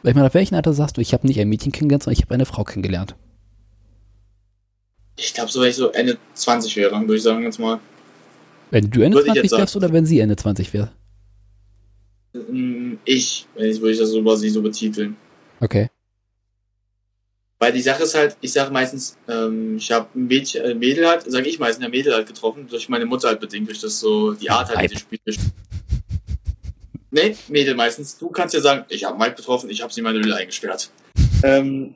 [0.02, 2.18] Weil ich meine, ab welchem Alter sagst du, ich habe nicht ein Mädchen kennengelernt, sondern
[2.18, 3.14] ich habe eine Frau kennengelernt?
[5.16, 7.78] ich glaube, so wenn ich so Ende 20 wäre, würde ich sagen jetzt mal.
[8.70, 10.92] Wenn du Ende Würde ich 20 jetzt wärst oder wenn sie Ende 20 wäre?
[13.05, 15.16] Ich, wenn ich, würde ich das so über sie so betiteln.
[15.60, 15.90] Okay.
[17.59, 21.06] Weil die Sache ist halt, ich sage meistens, ähm, ich habe ein Mädchen, äh, Mädel
[21.06, 24.01] halt, sage ich meistens, ein Mädel halt getroffen, durch meine Mutter halt bedingt, durch das
[24.01, 25.22] so, die Art halt, sie spielt.
[27.10, 28.16] Nee, Mädel meistens.
[28.16, 30.90] Du kannst ja sagen, ich habe Mike getroffen, ich habe sie in meine Hülle eingesperrt.
[31.42, 31.94] ähm,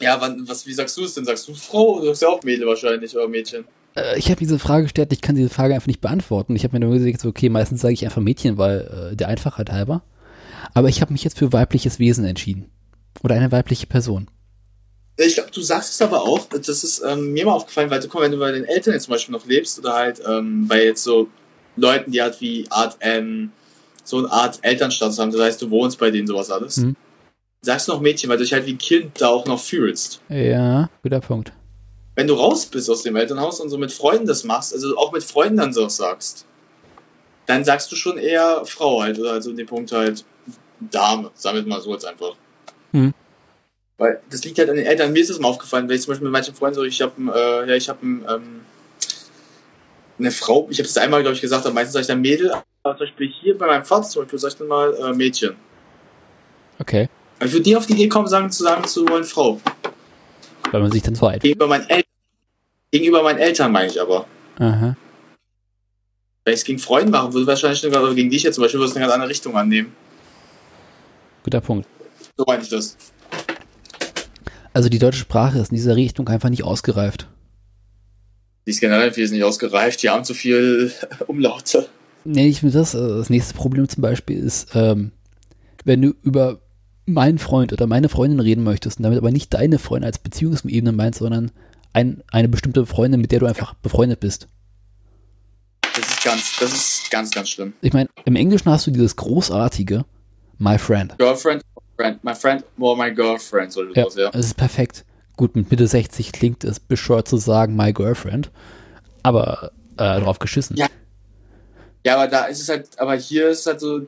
[0.00, 1.24] ja, wann, was, wie sagst du es denn?
[1.24, 3.64] Sagst du Frau oder sagst du auch Mädel wahrscheinlich oder Mädchen?
[3.96, 6.56] Äh, ich habe diese Frage gestellt, ich kann diese Frage einfach nicht beantworten.
[6.56, 9.70] Ich habe mir nur gesagt, okay, meistens sage ich einfach Mädchen, weil äh, der Einfachheit
[9.70, 10.02] halber.
[10.72, 12.70] Aber ich habe mich jetzt für weibliches Wesen entschieden.
[13.22, 14.28] Oder eine weibliche Person.
[15.16, 18.08] Ich glaube, du sagst es aber auch, das ist ähm, mir mal aufgefallen, weil du,
[18.08, 20.84] mal, wenn du bei den Eltern jetzt zum Beispiel noch lebst oder halt ähm, bei
[20.84, 21.28] jetzt so
[21.76, 23.52] Leuten, die halt wie Art, ähm,
[24.02, 26.78] so eine Art Elternstatus haben, das heißt, du wohnst bei denen sowas alles.
[26.78, 26.96] Mhm.
[27.60, 30.20] Sagst du noch Mädchen, weil du dich halt wie Kind da auch noch fühlst.
[30.28, 31.52] Ja, guter Punkt.
[32.14, 35.12] Wenn du raus bist aus dem Elternhaus und so mit Freunden das machst, also auch
[35.12, 36.46] mit Freunden dann so sagst,
[37.46, 40.24] dann sagst du schon eher Frau halt, oder also in dem Punkt halt
[40.80, 42.36] Dame, sagen wir mal so jetzt einfach.
[42.92, 43.12] Mhm.
[43.96, 45.12] Weil das liegt halt an den Eltern.
[45.12, 47.14] Mir ist das mal aufgefallen, wenn ich zum Beispiel mit manchen Freunden so, ich habe
[47.32, 48.60] äh, ja, ich habe ähm,
[50.18, 52.52] eine Frau, ich habe es einmal, glaube ich, gesagt, aber meistens sage ich dann Mädel,
[52.82, 55.56] aber zum Beispiel hier bei meinem Vater zum Beispiel sage ich dann mal äh, Mädchen.
[56.78, 57.08] Okay.
[57.44, 59.60] Ich würde nie auf die Idee kommen, sagen, zu sagen zu wollen Frau.
[60.74, 61.28] Weil man sich dann so.
[61.30, 62.10] Gegenüber meinen Eltern.
[62.90, 64.26] Gegenüber meinen Eltern meine ich aber.
[64.58, 64.96] Aha.
[66.44, 68.90] Wenn ich es gegen Freunde machen würde, wahrscheinlich oder gegen dich jetzt zum Beispiel, würde
[68.90, 69.92] es eine ganz andere Richtung annehmen.
[71.44, 71.86] Guter Punkt.
[72.36, 72.96] So meine ich das.
[74.72, 77.28] Also die deutsche Sprache ist in dieser Richtung einfach nicht ausgereift.
[78.66, 80.90] Die ist generell viel nicht ausgereift, die haben zu viel
[81.28, 81.88] Umlaute.
[82.24, 82.94] Nee, nicht nur das.
[82.94, 85.12] äh, Das nächste Problem zum Beispiel ist, ähm,
[85.84, 86.58] wenn du über
[87.06, 90.92] meinen Freund oder meine Freundin reden möchtest und damit aber nicht deine Freundin als Beziehungsebene
[90.92, 91.50] meinst, sondern
[91.92, 94.48] ein, eine bestimmte Freundin, mit der du einfach befreundet bist.
[95.94, 97.74] Das ist ganz, das ist ganz, ganz schlimm.
[97.80, 100.04] Ich meine, im Englischen hast du dieses großartige
[100.58, 101.16] My Friend.
[101.18, 101.62] Girlfriend,
[101.96, 104.30] friend, my friend, or my girlfriend, so Ja, das, ja.
[104.30, 105.04] es ist perfekt.
[105.36, 108.50] Gut, mit Mitte 60 klingt es bescheuert zu sagen My Girlfriend,
[109.22, 110.76] aber äh, drauf geschissen.
[110.76, 110.86] Ja.
[112.06, 114.00] Ja, aber da ist es halt, aber hier ist es halt so,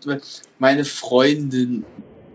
[0.59, 1.85] meine Freundin,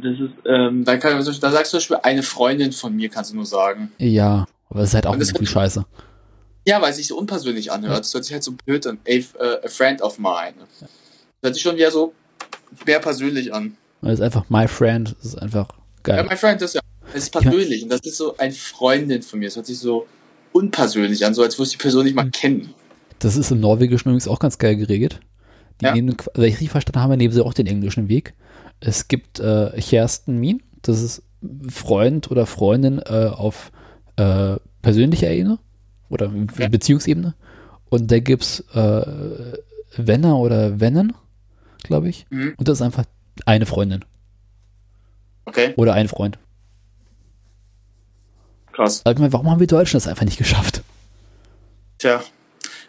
[0.03, 3.31] das ist, ähm, da, kann, da sagst du zum Beispiel, eine Freundin von mir kannst
[3.31, 3.91] du nur sagen.
[3.97, 5.85] Ja, aber es ist halt auch das irgendwie scheiße.
[6.67, 7.99] Ja, weil es sich so unpersönlich anhört.
[7.99, 8.99] Das hört sich halt so blöd an.
[9.07, 9.23] A, äh,
[9.63, 10.53] a friend of mine.
[10.79, 10.89] Das
[11.41, 12.13] hört sich schon wieder so
[12.85, 13.75] mehr persönlich an.
[14.03, 16.27] Es ist einfach My Friend, es ist einfach Ja, geil.
[16.29, 16.81] my friend, das ja.
[17.13, 17.83] Es ist persönlich.
[17.83, 19.47] Und das ist so eine Freundin von mir.
[19.47, 20.05] Es hört sich so
[20.53, 22.31] unpersönlich an, so als würde ich die Person nicht mal Hm.
[22.31, 22.73] kennen.
[23.19, 25.19] Das ist im Norwegischen übrigens auch ganz geil geregelt.
[25.81, 25.93] Die Ja.
[25.93, 28.33] nehmen, wenn ich richtig verstanden habe, nehmen sie auch den englischen Weg.
[28.81, 31.23] Es gibt äh, Kersten Min, das ist
[31.69, 33.71] Freund oder Freundin äh, auf
[34.17, 35.59] äh, persönlicher Ebene
[36.09, 36.67] oder Ja.
[36.67, 37.35] Beziehungsebene.
[37.89, 39.53] Und da gibt's äh,
[39.97, 41.13] Wenner oder Wennen,
[41.83, 42.25] glaube ich.
[42.29, 42.55] Mhm.
[42.57, 43.05] Und das ist einfach
[43.45, 44.03] eine Freundin
[45.45, 46.37] Okay, oder ein Freund.
[48.71, 49.03] krass.
[49.07, 50.81] Ich meine, warum haben wir Deutschen das einfach nicht geschafft?
[51.97, 52.21] Tja,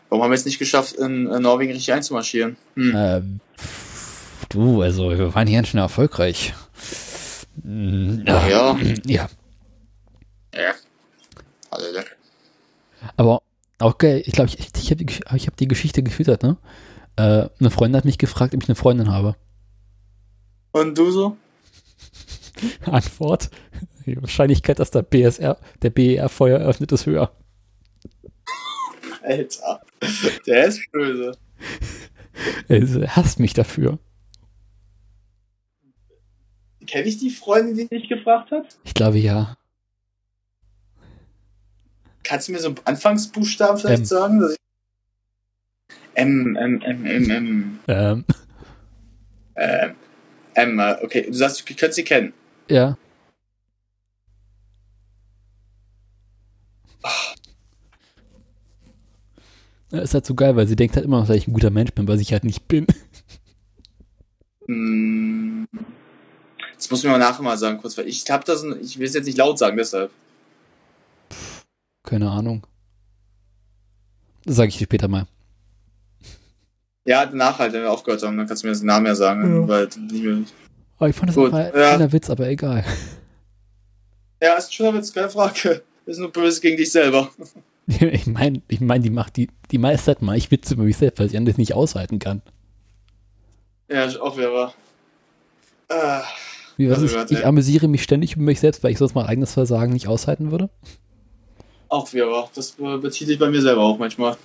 [0.08, 2.56] warum haben wir es nicht geschafft, in, äh, Norwegen richtig einzumarschieren?
[2.76, 2.92] Hm.
[2.94, 3.40] Ähm,
[4.52, 6.54] du, also wir waren hier ganz schnell erfolgreich.
[7.62, 8.48] Mm, Ja.
[8.48, 9.28] Ja,
[10.54, 10.74] Ja.
[11.70, 12.04] Also, ne?
[13.16, 13.42] aber
[13.78, 14.22] auch geil.
[14.26, 15.04] Ich glaube, ich, ich habe
[15.36, 16.56] ich hab die Geschichte gefüttert, ne?
[17.16, 19.36] Äh, eine Freundin hat mich gefragt, ob ich eine Freundin habe.
[20.72, 21.36] Und du so?
[22.84, 23.50] Antwort:
[24.06, 27.32] Die Wahrscheinlichkeit, dass der BSR, der BER Feuer eröffnet, ist höher.
[29.22, 29.80] Alter,
[30.46, 31.32] der ist böse.
[32.68, 33.98] Also, er hasst mich dafür.
[36.86, 38.76] Kenne ich die Freundin, die dich gefragt hat?
[38.84, 39.56] Ich glaube ja.
[42.24, 44.04] Kannst du mir so einen Anfangsbuchstaben vielleicht M.
[44.06, 44.56] sagen?
[46.14, 47.78] M, M, M, M, M.
[47.88, 48.24] Ähm,
[49.54, 49.94] Ähm,
[50.54, 52.32] M, äh, okay, du sagst, du könntest sie kennen.
[52.68, 52.96] ja.
[59.90, 61.70] Ja, Ist halt so geil, weil sie denkt halt immer noch, dass ich ein guter
[61.70, 62.86] Mensch bin, was ich halt nicht bin.
[62.86, 64.66] Das
[66.92, 69.26] muss mir mal nachher mal sagen, kurz, weil ich hab das, ich will es jetzt
[69.26, 70.10] nicht laut sagen, deshalb.
[72.04, 72.66] Keine Ahnung.
[74.44, 75.26] Das sage ich dir später mal.
[77.04, 79.62] Ja, danach halt, wenn wir aufgehört haben, dann kannst du mir das Namen ja sagen,
[79.62, 79.68] Ja.
[79.68, 80.38] weil nicht mehr.
[80.98, 81.70] Aber ich fand das Gut, ein ja.
[81.70, 82.84] kleiner Witz, aber egal.
[84.40, 85.82] Ja, ist ein schöner Witz, keine Frage.
[86.06, 87.30] Ist nur böse gegen dich selber.
[87.88, 90.96] Ich meine, ich mein, die macht die, die meiste Zeit mal ich Witze über mich
[90.96, 92.40] selbst, weil ich anders nicht aushalten kann.
[93.88, 94.74] Ja, ist auch wer war.
[95.88, 96.22] Ah,
[96.76, 99.26] Wie was Also, ist, ich amüsiere mich ständig über mich selbst, weil ich sonst mein
[99.26, 100.70] eigenes Versagen nicht aushalten würde.
[101.88, 102.50] auch wer war.
[102.54, 104.36] Das bezieht sich bei mir selber auch manchmal.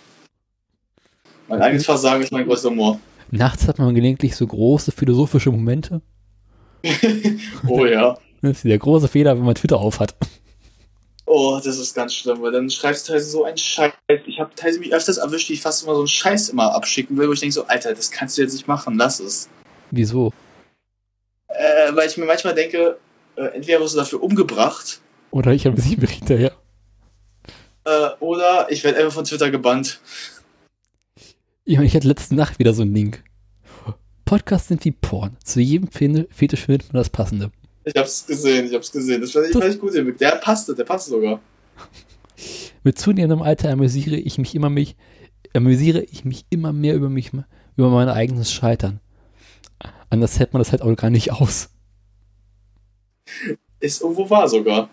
[1.48, 3.00] Mein eigenes Versagen ist mein größter Humor.
[3.32, 6.02] Nachts hat man gelegentlich so große philosophische Momente.
[7.68, 8.18] Oh ja.
[8.42, 10.16] Das ist der große Fehler, wenn man Twitter aufhat.
[11.26, 13.92] Oh, das ist ganz schlimm, weil dann schreibst du teilweise so einen Scheiß.
[14.28, 17.18] Ich habe teilweise mich öfters erwischt, wie ich fast immer so einen Scheiß immer abschicken
[17.18, 19.50] will, wo ich denke so, Alter, das kannst du jetzt nicht machen, lass es.
[19.90, 20.32] Wieso?
[21.88, 22.98] Äh, weil ich mir manchmal denke,
[23.36, 25.02] äh, entweder wirst du dafür umgebracht,
[25.32, 26.52] Oder ich amüsiere mich hinterher.
[27.86, 30.00] Äh, oder ich werde einfach von Twitter gebannt.
[31.66, 33.24] Ich, meine, ich hatte letzte Nacht wieder so einen Link.
[34.26, 35.38] Podcasts sind wie Porn.
[35.44, 37.52] Zu jedem Fe- Fetisch findet man das Passende.
[37.86, 39.22] Ich hab's gesehen, ich hab's gesehen.
[39.22, 39.94] Das fand ich, fand ich gut.
[40.20, 41.40] Der passte, der passte sogar.
[42.84, 44.96] Mit zunehmendem Alter amüsiere ich mich immer mich,
[45.54, 47.32] amüsiere ich mich immer mehr über mich,
[47.76, 49.00] über mein eigenes Scheitern.
[50.10, 51.70] Anders hält man das halt auch gar nicht aus.
[53.80, 54.90] Ist irgendwo wahr sogar.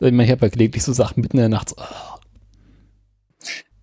[0.00, 1.70] Ich habe ja gelegentlich so Sachen mitten in der Nacht.
[1.70, 2.20] So, ah,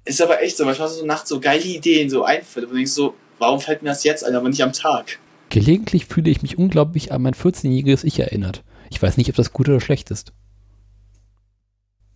[0.05, 0.65] Ist aber echt so.
[0.65, 2.67] Manchmal hast du so nachts so geile Ideen, so Einfälle.
[2.67, 5.19] Und du denkst so, warum fällt mir das jetzt ein, aber nicht am Tag?
[5.53, 8.63] gelegentlich fühle ich mich unglaublich an mein 14-jähriges Ich erinnert.
[8.89, 10.33] Ich weiß nicht, ob das gut oder schlecht ist.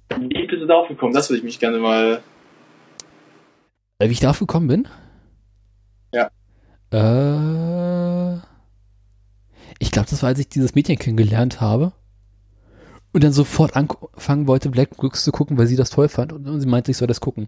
[0.10, 1.14] Wie bist du darauf gekommen?
[1.14, 2.23] Das würde ich mich gerne mal.
[3.99, 4.88] Äh, Wie ich darauf gekommen bin?
[6.11, 6.31] Ja.
[6.91, 6.98] Äh,
[9.79, 11.93] ich glaube, das war, als ich dieses Mädchen kennengelernt habe
[13.13, 16.47] und dann sofort anfangen wollte, Black Brooks zu gucken, weil sie das toll fand und,
[16.47, 17.47] und sie meinte, ich soll das gucken.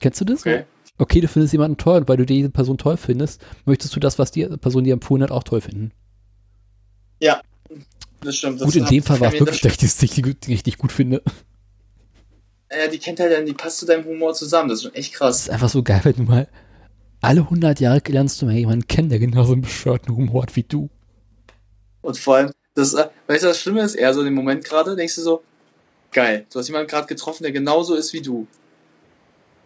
[0.00, 0.40] Kennst du das?
[0.40, 0.64] Okay.
[0.98, 4.18] Okay, du findest jemanden toll und weil du diese Person toll findest, möchtest du das,
[4.18, 5.92] was die Person dir empfohlen hat, auch toll finden.
[8.20, 8.58] Das stimmt.
[8.60, 11.22] Das Gut, in dem Fall war es das- wirklich, dass ich das richtig, gut finde.
[12.70, 14.70] Ja, die kennt halt dann, die passt zu deinem Humor zusammen.
[14.70, 15.40] Das ist schon echt Das krass.
[15.42, 16.48] ist einfach so geil, wenn du mal
[17.24, 20.62] alle 100 Jahre lernst du mal jemanden kennen, der genauso einen bescheuerten Humor hat wie
[20.62, 20.88] du.
[22.02, 24.64] Und vor allem, das, äh, weißt du, das Schlimme ist, eher so in dem Moment
[24.64, 25.42] gerade, denkst du so,
[26.12, 28.46] geil, du hast jemanden gerade getroffen, der genauso ist wie du.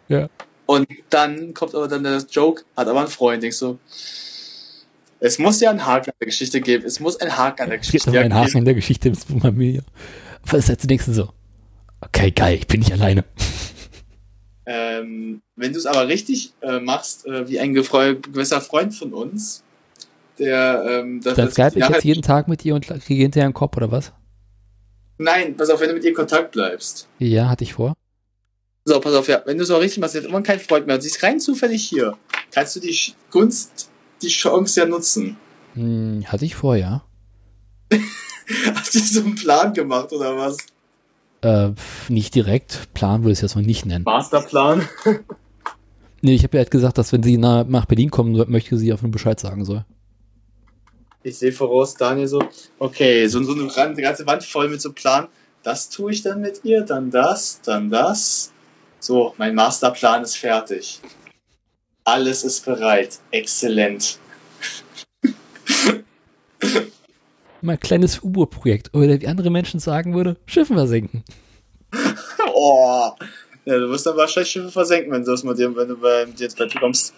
[0.09, 0.28] Ja.
[0.66, 3.78] Und dann kommt aber dann der Joke, hat aber einen Freund, denkst du,
[5.20, 6.85] es muss ja einen Haken an der Geschichte geben.
[6.85, 8.59] Es muss einen Haken an der Es gibt Geschichte aber einen Haken geben.
[8.59, 9.82] in der Geschichte des Familie.
[10.47, 11.32] Aber das du denkst dir so,
[12.01, 13.24] okay, geil, ich bin nicht alleine.
[14.70, 19.65] Ähm, wenn du es aber richtig äh, machst, äh, wie ein gewisser Freund von uns,
[20.39, 23.55] der ähm, das, Dann skype ich jetzt jeden Tag mit dir und kriege hinterher einen
[23.55, 24.12] Kopf oder was?
[25.16, 27.09] Nein, pass auf, wenn du mit ihr in Kontakt bleibst.
[27.19, 27.95] Ja, hatte ich vor.
[28.85, 31.01] So, pass auf, ja, wenn du es aber richtig machst, jetzt immer keinen Freund mehr,
[31.01, 32.19] sie ist rein zufällig hier,
[32.51, 32.95] kannst du die
[33.31, 33.89] Gunst,
[34.20, 35.39] die Chance ja nutzen.
[35.73, 37.05] Hm, hatte ich vor, ja.
[38.74, 40.59] Hast du so einen Plan gemacht oder was?
[41.43, 41.70] Äh,
[42.09, 42.93] nicht direkt.
[42.94, 44.05] Plan würde ich es jetzt noch nicht nennen.
[44.05, 44.89] Masterplan?
[46.20, 48.93] Nee, ich habe ja halt gesagt, dass wenn sie nach, nach Berlin kommen möchte, sie
[48.93, 49.85] auf nur Bescheid sagen soll.
[51.23, 52.43] Ich sehe voraus, Daniel so,
[52.78, 55.28] okay, so, so eine eine ganze Wand voll mit so Plan.
[55.62, 58.52] Das tue ich dann mit ihr, dann das, dann das.
[59.01, 61.01] So, mein Masterplan ist fertig.
[62.05, 63.19] Alles ist bereit.
[63.31, 64.19] Exzellent.
[67.60, 68.94] Mein kleines U-Boot-Projekt.
[68.94, 71.24] Oder wie andere Menschen sagen würde, Schiffen versenken.
[72.60, 73.12] Oh.
[73.66, 76.24] Ja, du wirst dann wahrscheinlich Schiffe versenken, wenn du das mit dir, wenn du bei,
[76.24, 77.14] dir jetzt bei dir kommst.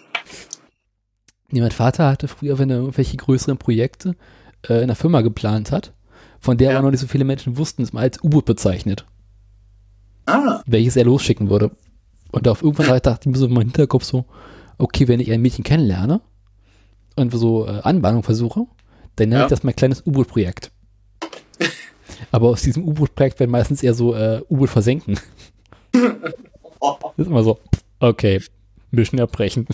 [1.49, 4.15] Nee, mein Vater hatte früher, wenn er irgendwelche größeren Projekte
[4.69, 5.93] äh, in der Firma geplant hat,
[6.39, 6.77] von der Ja.
[6.77, 9.05] aber noch nicht so viele Menschen wussten, es mal als U-Boot bezeichnet,
[10.27, 11.71] Ah, welches er losschicken würde.
[12.31, 14.25] Und auf irgendwann halt dachte ich mir so in meinem Hinterkopf so,
[14.77, 16.21] okay, wenn ich ein Mädchen kennenlerne
[17.15, 18.67] und so äh, Anbahnung versuche,
[19.15, 19.45] dann nenne Ja.
[19.45, 20.71] ich das mein kleines U-Boot-Projekt.
[22.31, 25.19] aber aus diesem U-Boot-Projekt werden meistens eher so äh, U-Boot versenken.
[26.79, 26.95] oh.
[27.01, 27.59] Das ist immer so,
[27.99, 28.41] okay,
[28.91, 29.67] Mission erbrechen.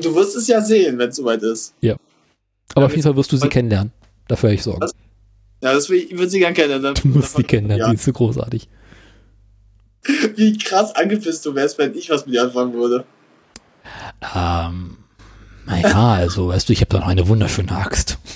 [0.00, 1.74] Du wirst es ja sehen, wenn es soweit ist.
[1.80, 3.92] Aber Ja, auf jeden Fall wirst du sie kennenlernen.
[4.28, 4.80] Dafür habe ich Sorgen.
[4.80, 4.92] Was?
[5.62, 6.82] Ja, das will ich, würde sie gern kennen.
[6.82, 7.90] Dann, Du musst sie kennenlernen, Ja.
[7.90, 8.68] die ist so großartig.
[10.36, 13.04] Wie krass angepisst du wärst, wenn ich was mit dir anfangen würde.
[14.34, 14.96] Ähm,
[15.68, 18.18] naja, also, weißt du, ich habe da noch eine wunderschöne Axt.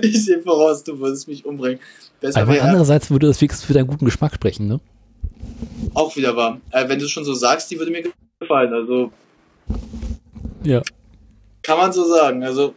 [0.00, 1.78] Ich sehe voraus, du würdest mich umbringen.
[2.18, 4.80] Besser Aber andererseits würde das wenigstens für deinen guten Geschmack sprechen, ne?
[5.94, 6.60] auch wieder wahr.
[6.70, 8.72] Äh, wenn du schon so sagst, die würde mir gefallen.
[8.72, 9.12] Also
[10.62, 10.82] Ja.
[11.62, 12.42] kann man so sagen.
[12.42, 12.74] Also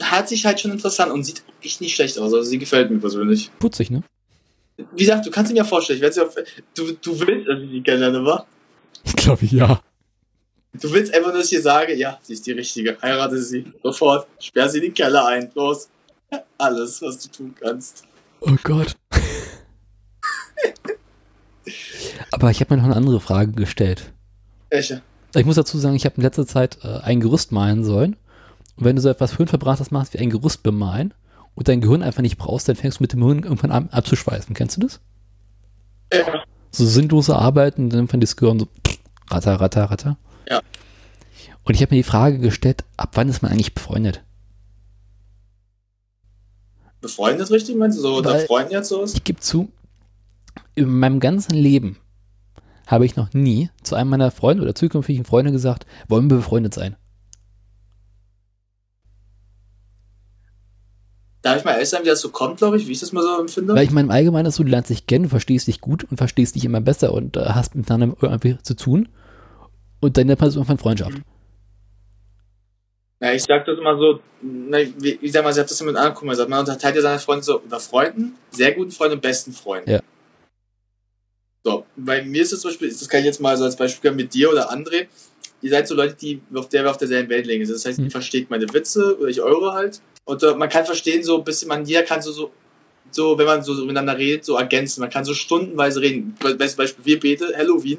[0.00, 2.32] hat sich halt schon interessant und sieht echt nicht schlecht aus.
[2.34, 3.50] Also sie gefällt mir persönlich.
[3.58, 4.02] Putzig, ne?
[4.96, 5.98] Wie gesagt, du kannst sie mir vorstellen.
[5.98, 6.34] Ich werde sie auf,
[6.74, 8.46] du, du willst, dass ich sie kennenlerne, wa?
[9.04, 9.80] Ich glaube, ja.
[10.80, 12.96] Du willst einfach nur, dass ich dir sage, ja, sie ist die Richtige.
[13.02, 13.70] Heirate sie.
[13.82, 14.26] Sofort.
[14.40, 15.50] Sperr sie in den Keller ein.
[15.54, 15.88] Los.
[16.56, 18.04] Alles, was du tun kannst.
[18.40, 18.96] Oh Gott.
[22.30, 24.12] Aber ich habe mir noch eine andere Frage gestellt.
[24.70, 25.02] Welche?
[25.34, 28.16] Ich muss dazu sagen, ich habe in letzter Zeit äh, ein Gerüst malen sollen.
[28.76, 31.12] Und wenn du so etwas Hirnverbrachtes machst wie ein Gerüst bemalen
[31.54, 34.54] und dein Gehirn einfach nicht brauchst, dann fängst du mit dem Hirn irgendwann an abzuschweifen.
[34.54, 35.00] Kennst du das?
[36.12, 36.42] Ja.
[36.70, 38.68] So sinnlose Arbeiten dann irgendwann das Gehirn so
[39.30, 40.16] ratter, ratter, ratter.
[40.48, 40.60] Ja.
[41.64, 44.22] Und ich habe mir die Frage gestellt, ab wann ist man eigentlich befreundet?
[47.00, 48.02] Befreundet richtig, meinst du?
[48.02, 49.16] So unter Freunden jetzt so ist?
[49.16, 49.70] Ich gebe zu,
[50.74, 51.98] in meinem ganzen Leben
[52.86, 56.74] habe ich noch nie zu einem meiner Freunde oder zukünftigen Freunde gesagt, wollen wir befreundet
[56.74, 56.96] sein.
[61.42, 63.22] darf ich mal ehrlich sein, wie das so kommt, glaube ich, wie ich das mal
[63.22, 63.74] so empfinde?
[63.74, 66.04] Weil ich meine, im Allgemeinen ist so, du lernst dich kennen, du verstehst dich gut
[66.04, 69.08] und verstehst dich immer besser und äh, hast miteinander irgendwie zu tun.
[70.02, 71.16] Und dann nennt man es irgendwann Freundschaft.
[73.20, 74.18] Ja, ich sag das immer so,
[75.00, 77.20] ich sag mal, ich hab das immer mit anderen Kumpeln gesagt, man unterteilt ja seine
[77.20, 79.88] Freunde so unter Freunden, sehr guten Freunden und besten Freunden.
[79.88, 80.00] Ja.
[81.62, 84.10] So, bei mir ist es zum Beispiel, das kann ich jetzt mal so als Beispiel
[84.10, 85.06] mit dir oder André,
[85.60, 87.76] ihr seid so Leute, die auf der wir auf derselben Wellenlänge sind.
[87.76, 88.06] Das heißt, Mhm.
[88.06, 90.00] ihr versteht meine Witze oder ich eure halt.
[90.24, 92.50] Und äh, man kann verstehen, so ein bisschen, man, jeder kann so, so,
[93.12, 95.00] so, wenn man so, so miteinander redet, so ergänzen.
[95.00, 96.34] Man kann so stundenweise reden.
[96.40, 97.98] Bestes Beispiel, wir beide, Halloween,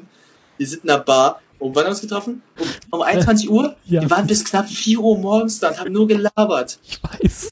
[0.58, 1.40] wir sind in einer Bar.
[1.64, 2.42] Um wann haben wir uns getroffen?
[2.90, 3.74] Um, um 21 Uhr?
[3.86, 4.02] Ja.
[4.02, 6.78] Wir waren bis knapp 4 Uhr morgens da und haben nur gelabert.
[6.86, 7.48] Ich weiß.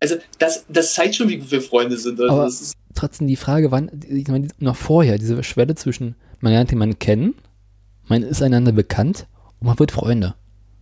[0.00, 2.20] Also, das, das zeigt schon, wie gut wir Freunde sind.
[2.20, 2.50] Also, Aber-
[2.96, 7.34] Trotzdem die Frage, wann, ich meine, noch vorher, diese Schwelle zwischen, man lernt jemanden kennen,
[8.08, 9.26] man ist einander bekannt
[9.60, 10.34] und man wird Freunde.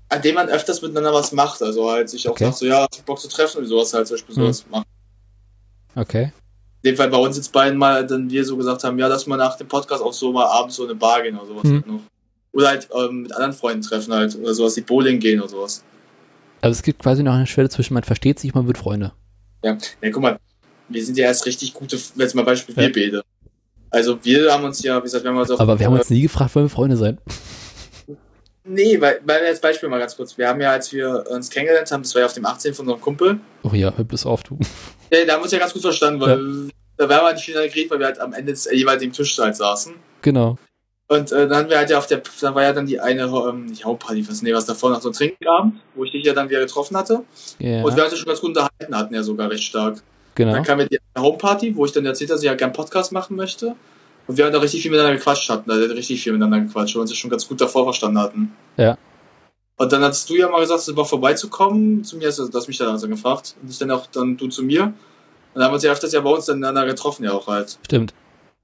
[0.09, 1.63] an dem man öfters miteinander was macht.
[1.63, 2.45] Also halt sich auch Okay.
[2.47, 4.85] sagt, so, ja, hast du Bock zu treffen und sowas halt zum Beispiel sowas machen.
[5.95, 6.33] Okay.
[6.83, 9.27] In dem Fall bei uns jetzt beiden mal, dann wir so gesagt haben, ja, lass
[9.27, 11.65] mal nach dem Podcast auch so mal abends so in eine Bar gehen oder sowas
[11.65, 11.75] Mhm.
[11.75, 12.01] halt noch.
[12.53, 15.83] Oder halt ähm, mit anderen Freunden treffen halt oder sowas, die Bowling gehen oder sowas.
[16.61, 19.13] Also es gibt quasi noch eine Schwelle zwischen, man versteht sich, man wird Freunde.
[19.65, 20.39] Ja, ja guck mal,
[20.89, 22.83] wir sind ja erst richtig gute, jetzt mal Beispiel Ja.
[22.83, 23.23] wir beide.
[23.91, 26.09] Also wir haben uns ja, wie gesagt, wir haben uns auf, Aber wir haben uns
[26.11, 27.19] nie gefragt, wollen wir Freunde sein.
[28.65, 30.39] Nee, weil, weil jetzt Beispiel mal ganz kurz.
[30.39, 32.87] Wir haben ja, als wir uns kennengelernt haben, das war ja auf dem 18 von
[32.87, 34.57] unserem Kumpel, Oh ja, hör bis auf, du.
[35.11, 37.55] Ja, da haben wir uns ja ganz gut verstanden, weil da waren wir nicht viel
[37.55, 39.95] geredet, weil wir halt am Ende des jeweiligen Tisch halt saßen.
[40.23, 40.59] Genau.
[41.09, 43.25] Und äh, dann haben wir halt ja auf der, da war ja dann die eine,
[43.25, 46.33] ähm, nicht Hauptparty, was, nee, was davor noch so ein Trinkabend, wo ich dich ja
[46.33, 47.25] dann wieder getroffen hatte.
[47.59, 50.03] Ja, Und wir uns ja schon ganz gut unterhalten hatten, ja sogar recht stark.
[50.35, 50.53] genau.
[50.53, 53.13] Dann kam ja die Homeparty, wo ich dann erzählt habe, dass ich ja gerne Podcast
[53.13, 53.75] machen möchte.
[54.27, 57.01] Und wir haben da richtig viel miteinander gequatscht hatten, also richtig viel miteinander gequatscht, weil
[57.01, 58.57] wir uns ja schon ganz gut davor verstanden hatten.
[58.77, 58.97] Ja.
[59.77, 62.69] Und dann hast du ja mal gesagt, es war vorbeizukommen zu mir, also, du hast
[62.69, 63.57] mich dann also gefragt.
[63.61, 64.85] Und ich dann auch, dann du zu mir.
[64.85, 64.95] Und
[65.55, 67.79] dann haben wir uns ja öfters ja bei uns dann miteinander getroffen, ja auch halt.
[67.85, 68.15] Stimmt.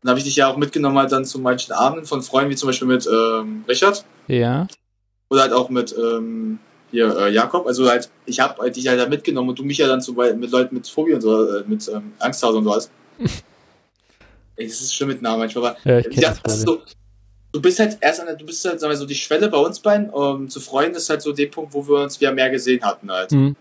[0.02, 2.56] Dann habe ich dich ja auch mitgenommen halt dann zu manchen Abenden von Freunden, wie
[2.56, 4.04] zum Beispiel mit ähm, Richard.
[4.28, 4.66] Ja.
[5.28, 6.60] Oder halt auch mit ähm,
[6.90, 7.66] hier äh, Jakob.
[7.66, 10.12] Also halt, ich habe halt dich halt da mitgenommen und du mich ja dann zu,
[10.12, 12.90] mit Leuten mit Phobie und so, äh, mit ähm, Angsthase und sowas.
[14.56, 16.82] Ey, das ist schlimm mit Namen manchmal, aber Ja, ich gesagt, das so,
[17.52, 19.58] du bist halt erst an der, du bist halt, sagen wir so, die Schwelle bei
[19.58, 22.50] uns beiden, ähm, zu Freunden ist halt so der Punkt, wo wir uns wieder mehr
[22.50, 23.30] gesehen hatten halt.
[23.30, 23.56] Hm.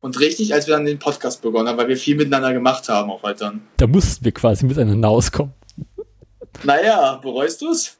[0.00, 3.10] Und richtig, als wir dann den Podcast begonnen haben, weil wir viel miteinander gemacht haben
[3.10, 3.62] auch halt dann.
[3.78, 5.54] Da mussten wir quasi miteinander auskommen.
[6.62, 7.96] Naja, bereust du's?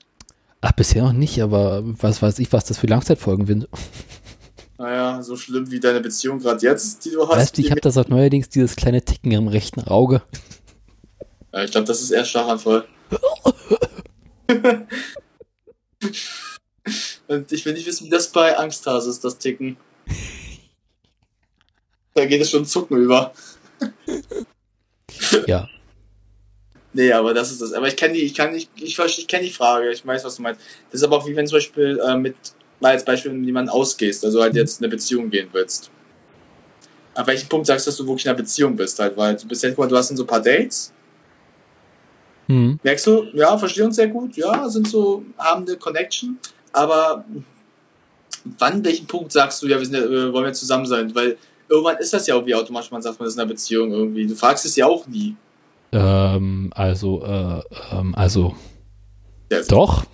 [0.60, 3.68] Ach, bisher noch nicht, aber was weiß ich, was das für Langzeitfolgen sind.
[4.78, 7.36] Naja, so schlimm wie deine Beziehung gerade jetzt, die du hast.
[7.36, 10.22] Weißt du, ich habe da seit neuerdings dieses kleine Ticken im rechten Auge.
[11.52, 12.86] Ja, ich glaube, das ist eher Schlaganfall.
[17.28, 19.76] Und ich will nicht wissen, wie das bei Angsthase ist, das Ticken.
[22.14, 23.32] Da geht es schon Zucken über.
[25.46, 25.68] Ja.
[26.94, 27.72] Nee, aber das ist das.
[27.72, 30.24] Aber ich kenne die, ich kann nicht, ich, verstehe- ich kenne die Frage, ich weiß,
[30.24, 30.60] was du meinst.
[30.90, 32.36] Das ist aber auch wie wenn zum Beispiel äh, mit,
[32.80, 35.90] mal als Beispiel, mit jemandem ausgehst, also halt jetzt in eine Beziehung gehen willst.
[37.14, 39.16] Ab welchem Punkt sagst du, dass du wirklich in einer Beziehung bist halt?
[39.16, 40.92] Weil du bist ja, guck mal, du hast dann so ein paar Dates,
[42.46, 42.78] Hm.
[42.82, 46.38] Merkst du, ja, verstehen uns sehr gut, ja, sind so, haben eine Connection,
[46.72, 47.24] aber
[48.58, 51.14] wann, welchen Punkt sagst du, ja, wir sind äh, wollen wir zusammen sein?
[51.14, 51.38] Weil
[51.70, 54.26] irgendwann ist das ja auch wie automatisch, man sagt, man ist in einer Beziehung irgendwie.
[54.26, 55.34] Du fragst es ja auch nie.
[55.94, 57.62] Ähm, also, äh,
[57.92, 58.54] ähm, also,
[59.50, 60.04] Ja, doch.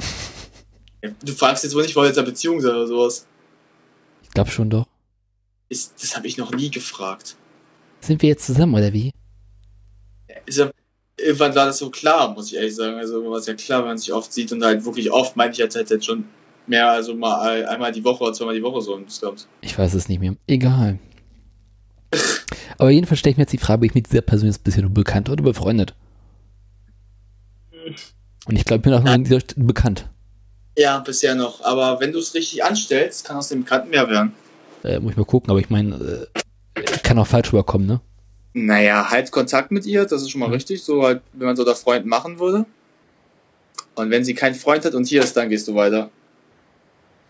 [1.24, 3.26] Du fragst jetzt wohl nicht, wollen jetzt in einer Beziehung sein oder sowas.
[4.22, 4.86] Ich glaube schon doch.
[5.70, 7.36] Ist, das habe ich noch nie gefragt.
[8.00, 9.10] Sind wir jetzt zusammen, oder wie?
[10.48, 10.70] Ja,
[11.18, 12.96] irgendwann war das so klar, muss ich ehrlich sagen.
[12.98, 15.36] Also irgendwann war es ja klar, wenn man sich oft sieht und halt wirklich oft,
[15.36, 16.24] meine ich jetzt halt jetzt schon
[16.66, 19.46] mehr, also mal ein- einmal die Woche oder zweimal die Woche so insgesamt.
[19.62, 20.36] Ich weiß es nicht mehr.
[20.46, 20.98] Egal.
[22.80, 24.82] Aber jedenfalls stelle ich mir jetzt die Frage, bin ich mit dieser Person jetzt bisher
[24.82, 25.94] nur bekannt oder befreundet?
[28.46, 30.08] Und ich glaube, ich bin auch nur an dieser Stelle bekannt.
[30.76, 31.62] Ja, bisher noch.
[31.62, 34.32] Aber wenn du es richtig anstellst, kann aus dem Bekannten mehr werden.
[34.82, 36.26] Äh, muss ich mal gucken, aber ich meine,
[36.74, 38.00] äh, kann auch falsch rüberkommen, ne?
[38.54, 40.54] Naja, halt Kontakt mit ihr, das ist schon mal Mhm.
[40.54, 42.64] richtig, so halt, wenn man so der Freund machen würde.
[43.94, 46.10] Und wenn sie keinen Freund hat und hier ist, dann gehst du weiter.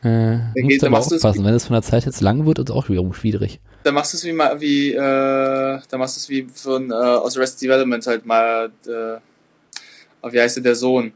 [0.02, 1.44] Äh, geht- musst dann aber aufpassen.
[1.44, 3.60] Wenn es von der Zeit jetzt lang wird, ist es auch wiederum schwierig.
[3.82, 6.94] Dann machst du es wie mal wie, äh, dann machst du es wie von äh,
[6.94, 11.12] aus Arrested Development halt mal, äh, wie heißt der, der Sohn?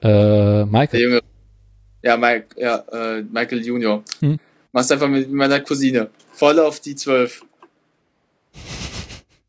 [0.00, 1.00] Äh, Der Michael.
[1.00, 1.20] Junge.
[2.02, 4.02] Ja, Mike, ja, äh, Michael Junior.
[4.20, 4.38] Hm.
[4.72, 6.10] Machst einfach mit meiner Cousine.
[6.32, 7.42] Voll auf die 12.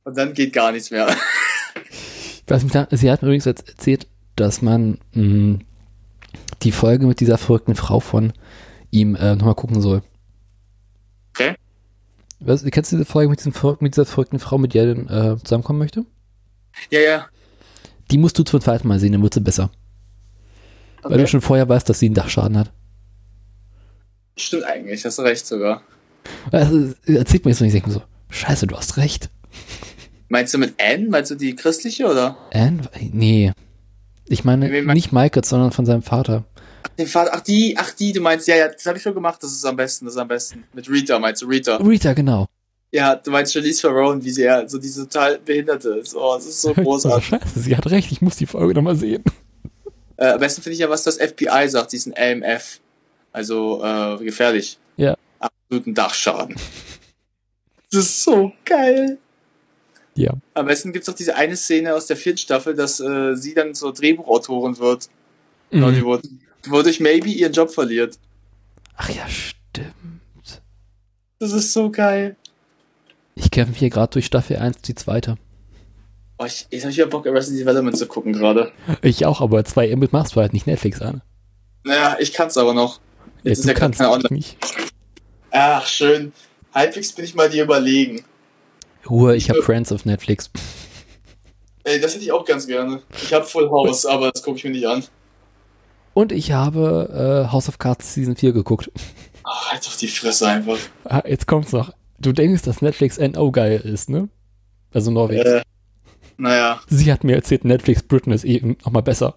[0.03, 1.07] Und dann geht gar nichts mehr.
[2.47, 5.59] Was mich da, sie hat mir übrigens jetzt erzählt, dass man mh,
[6.61, 8.33] die Folge mit dieser verrückten Frau von
[8.95, 10.01] ihm äh, nochmal gucken soll.
[11.31, 11.55] Okay.
[12.39, 15.37] Was, kennst du diese Folge mit, diesem, mit dieser verrückten Frau, mit der er äh,
[15.43, 16.05] zusammenkommen möchte?
[16.89, 17.25] Ja, ja.
[18.11, 19.69] Die musst du zum zweiten Mal sehen, dann wird sie besser.
[21.01, 21.27] Weil du Okay.
[21.27, 22.71] schon vorher weißt, dass sie einen Dachschaden hat.
[24.37, 25.81] Stimmt eigentlich, hast du recht sogar.
[26.51, 29.29] Also, erzählt mir jetzt und ich denke so, scheiße, du hast recht.
[30.27, 31.07] Meinst du mit Anne?
[31.09, 32.37] Meinst du die christliche oder?
[32.51, 32.81] Anne?
[33.11, 33.53] Nee.
[34.27, 36.43] Ich meine, nicht Michael, sondern von seinem Vater.
[36.97, 39.41] Den Vater, ach die, ach die, du meinst, ja, ja, das habe ich schon gemacht,
[39.41, 40.63] das ist am besten, das ist am besten.
[40.73, 41.77] Mit Rita, meinst du Rita?
[41.77, 42.47] Rita, genau.
[42.91, 46.15] Ja, du meinst Charlize Theron, wie sie ja so diese total Behinderte ist.
[46.15, 47.27] Oh, das ist so großartig.
[47.27, 49.23] Scheiße, sie hat recht, ich muss die Folge nochmal sehen.
[50.17, 52.79] äh, am besten finde ich ja, was das FBI sagt, diesen AMF.
[53.33, 54.77] Also, äh, gefährlich.
[54.95, 55.15] Ja.
[55.39, 56.55] Absoluten Dachschaden.
[57.91, 59.17] Das ist so geil.
[60.15, 60.31] Ja.
[60.53, 63.73] Am besten gibt's doch diese eine Szene aus der vierten Staffel, dass äh, sie dann
[63.75, 65.09] zur Drehbuchautorin wird
[65.71, 65.83] in Mhm.
[65.85, 66.21] Hollywood.
[66.69, 68.17] Wodurch Maybe ihren Job verliert.
[68.95, 70.61] Ach ja, stimmt.
[71.39, 72.35] Das ist so geil.
[73.35, 75.37] Ich kämpfe hier gerade durch Staffel 1, die zweite.
[76.37, 78.71] Oh, ich, jetzt habe ich ja Bock, Arrested Development zu gucken gerade.
[79.01, 81.21] Ich auch, aber 2 Mbit machst du halt nicht Netflix an.
[81.83, 82.99] Naja, ich kann's aber noch.
[83.43, 84.25] Jetzt ist du ja kannst keine nicht.
[84.25, 84.35] Online.
[84.35, 84.57] nicht.
[85.51, 86.33] Ach, schön.
[86.73, 88.25] Halbwegs bin ich mal dir überlegen.
[89.09, 90.49] Ruhe, ich habe Friends auf Netflix.
[91.83, 93.03] Ey, das hätte ich auch ganz gerne.
[93.21, 95.03] Ich habe Full House, aber das gucke ich mir nicht an.
[96.15, 98.89] Und ich habe äh, House of Cards Season 4 geguckt.
[99.43, 100.77] Ach, halt doch die Fresse einfach.
[101.03, 101.93] Ah, jetzt kommt's noch.
[102.19, 104.29] Du denkst, dass Netflix NO geil ist, ne?
[104.93, 105.45] Also Norwegen.
[105.45, 105.61] Äh,
[106.37, 109.35] naja, Sie hat mir erzählt, Netflix Britain ist eben nochmal besser.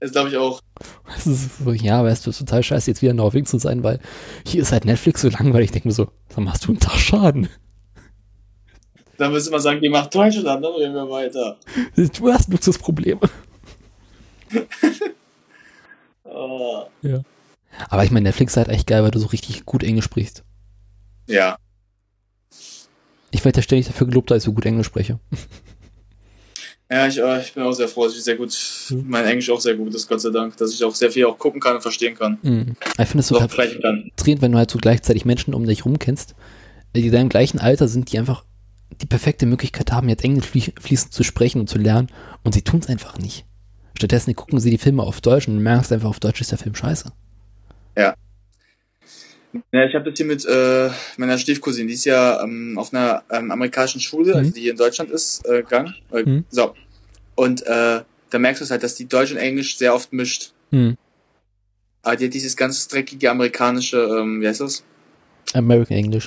[0.00, 0.60] das glaube ich auch.
[1.06, 3.84] Das ist so, ja, weißt du, ist total scheiße, jetzt wieder in Norwegen zu sein,
[3.84, 4.00] weil
[4.44, 5.66] hier ist halt Netflix so langweilig.
[5.66, 7.48] Ich denke mir so, dann machst du einen Tag Schaden.
[9.16, 11.56] Da müssen wir sagen, geh nach Deutschland, dann reden wir weiter.
[12.18, 13.20] Du hast Luxusprobleme.
[16.34, 16.84] Oh.
[17.02, 17.22] Ja.
[17.88, 20.44] Aber ich meine, Netflix ist halt echt geil, weil du so richtig gut Englisch sprichst.
[21.26, 21.56] Ja.
[23.30, 25.18] Ich werde ja ständig dafür gelobt, dass ich so gut Englisch spreche.
[26.90, 28.54] Ja, ich, äh, ich bin auch sehr froh, dass ich sehr gut,
[28.90, 31.38] mein Englisch auch sehr gut ist, Gott sei Dank, dass ich auch sehr viel auch
[31.38, 32.38] gucken kann und verstehen kann.
[32.42, 32.76] Mhm.
[32.98, 36.34] Ich finde es so frustrierend, wenn du halt so gleichzeitig Menschen um dich rum kennst,
[36.94, 38.44] die in deinem gleichen Alter sind, die einfach
[39.00, 42.08] die perfekte Möglichkeit haben, jetzt Englisch flie fließend zu sprechen und zu lernen
[42.44, 43.44] und sie tun es einfach nicht.
[43.96, 46.58] Stattdessen gucken sie die Filme auf Deutsch und du merkst einfach, auf Deutsch ist der
[46.58, 47.12] Film scheiße.
[49.72, 53.22] Ja, ich habe das hier mit äh, meiner Stiefcousine, die ist ja ähm, auf einer
[53.30, 54.38] ähm, amerikanischen Schule, Mhm.
[54.38, 55.94] also die hier in Deutschland ist, äh, gegangen.
[56.12, 56.44] Äh, Mhm.
[56.50, 56.74] So.
[57.36, 58.00] Und äh,
[58.30, 60.52] da merkst du es halt, dass die Deutsch und Englisch sehr oft mischt.
[60.72, 60.96] Hm.
[62.02, 64.82] Aber die hat dieses ganz dreckige amerikanische, ähm, wie heißt das?
[65.52, 66.26] American English.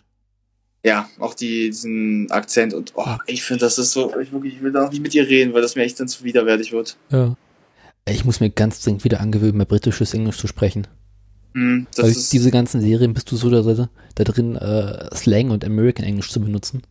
[0.86, 4.62] Ja, auch die, diesen Akzent und oh, ich finde, das ist so, ich wirklich, ich
[4.64, 6.96] will da auch nicht mit ihr reden, weil das mir echt dann zu widerwärtig wird.
[7.10, 7.36] Ja.
[8.10, 10.88] Ich muss mir ganz dringend wieder angewöhnen, mehr britisches Englisch zu sprechen.
[11.96, 15.66] Das Weil diese ganzen Serien bist du so da, drin- da drin, äh, Slang und
[15.66, 16.84] American English zu benutzen.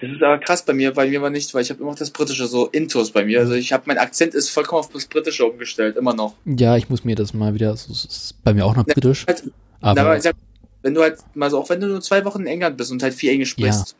[0.00, 1.98] das ist aber krass bei mir, bei mir war nicht, weil ich habe immer noch
[1.98, 3.40] das Britische, so Intos bei mir.
[3.40, 6.36] Also ich habe, mein Akzent ist vollkommen auf das Britische umgestellt, immer noch.
[6.44, 8.94] Ja, ich muss mir das mal wieder, so, es ist bei mir auch noch Ja,
[8.94, 9.50] britisch, Halt,
[9.80, 10.36] aber aber ich sag,
[10.82, 13.02] wenn du halt mal so, auch wenn du nur zwei Wochen in England bist und
[13.02, 13.72] halt viel Englisch Ja.
[13.72, 13.96] sprichst,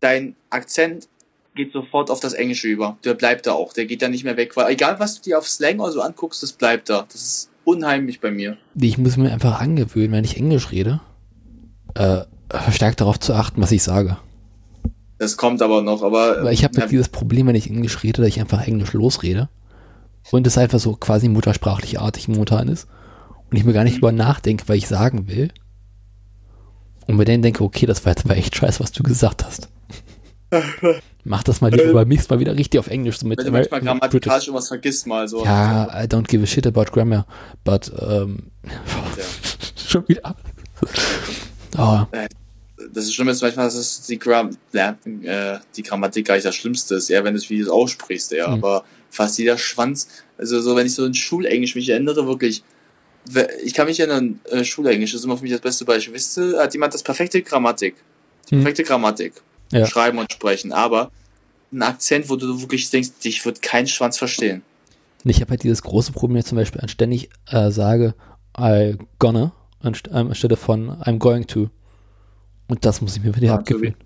[0.00, 1.08] dein Akzent
[1.56, 2.96] geht sofort auf das Englische über.
[3.04, 3.72] Der bleibt da auch.
[3.72, 4.56] Der geht da nicht mehr weg.
[4.56, 7.06] Weil egal, was du dir auf Slang oder so anguckst, das bleibt da.
[7.10, 8.56] Das ist unheimlich bei mir.
[8.80, 11.00] ich muss mir einfach angewöhnen, wenn ich Englisch rede,
[11.94, 14.18] äh, verstärkt darauf zu achten, was ich sage.
[15.18, 16.44] Das kommt aber noch, aber.
[16.44, 18.92] Weil ich habe ja, halt dieses Problem, wenn ich Englisch rede, dass ich einfach Englisch
[18.92, 19.48] losrede
[20.30, 22.86] und es einfach so quasi muttersprachlich artig momentan ist
[23.50, 25.50] und ich mir gar nicht über nachdenke, was ich sagen will
[27.06, 29.68] und mir dann denke, okay, das war jetzt aber echt scheiße, was du gesagt hast.
[31.24, 33.18] Mach das mal lieber beim nächsten Mal wieder richtig auf Englisch.
[33.18, 35.44] So mit wenn du manchmal grammatikalisch irgendwas vergisst mal so.
[35.44, 37.26] Ja, I don't give a shit about grammar,
[37.64, 38.50] but ähm,
[39.76, 40.36] schon wieder.
[41.78, 42.00] Oh,
[42.92, 46.54] Das Schlimme ist manchmal, dass es die, Gram ja, äh, die Grammatik gar nicht das
[46.54, 48.48] Schlimmste ist, eher wenn du es wie du es aussprichst, ja.
[48.48, 48.54] Mhm.
[48.54, 50.08] Aber fast jeder Schwanz,
[50.38, 52.62] also so, wenn ich so in Schulenglisch mich erinnere, wirklich,
[53.64, 56.14] ich kann mich erinnern, äh, Schulenglisch ist immer für mich das beste Beispiel.
[56.14, 57.96] Wisst ihr, hat jemand das perfekte Grammatik?
[58.50, 58.60] Die Mhm.
[58.60, 59.32] perfekte Grammatik.
[59.72, 59.86] Ja.
[59.86, 61.10] Schreiben und sprechen, aber
[61.72, 64.62] ein Akzent, wo du wirklich denkst, dich wird kein Schwanz verstehen.
[65.24, 68.14] Ich habe halt dieses große Problem, jetzt zum Beispiel anständig äh, sage,
[68.58, 71.68] I gonna, anst ähm, anstelle von I'm going to.
[72.68, 73.96] Und das muss ich mir wieder Ja, abgewöhnen.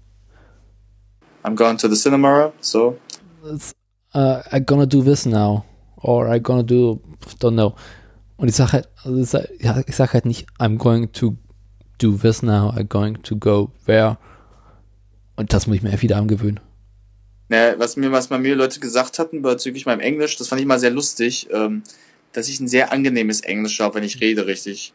[1.45, 2.99] I'm going to the cinema, so.
[3.45, 3.74] It's,
[4.15, 5.65] uh, I gonna do this now.
[5.97, 7.01] Or I gonna do,
[7.39, 7.74] don't know.
[8.37, 11.37] Und ich sage halt, also ich sag, ja, ich sag halt nicht, I'm going to
[11.99, 14.16] do this now, I'm going to go there.
[15.41, 16.61] Und das muss ich mir wieder angewöhnen.
[17.49, 20.79] Ja, was mir, was mir Leute gesagt hatten bezüglich meinem Englisch, das fand ich mal
[20.79, 21.83] sehr lustig, ähm,
[22.33, 24.93] dass ich ein sehr angenehmes Englisch habe, wenn ich rede, richtig.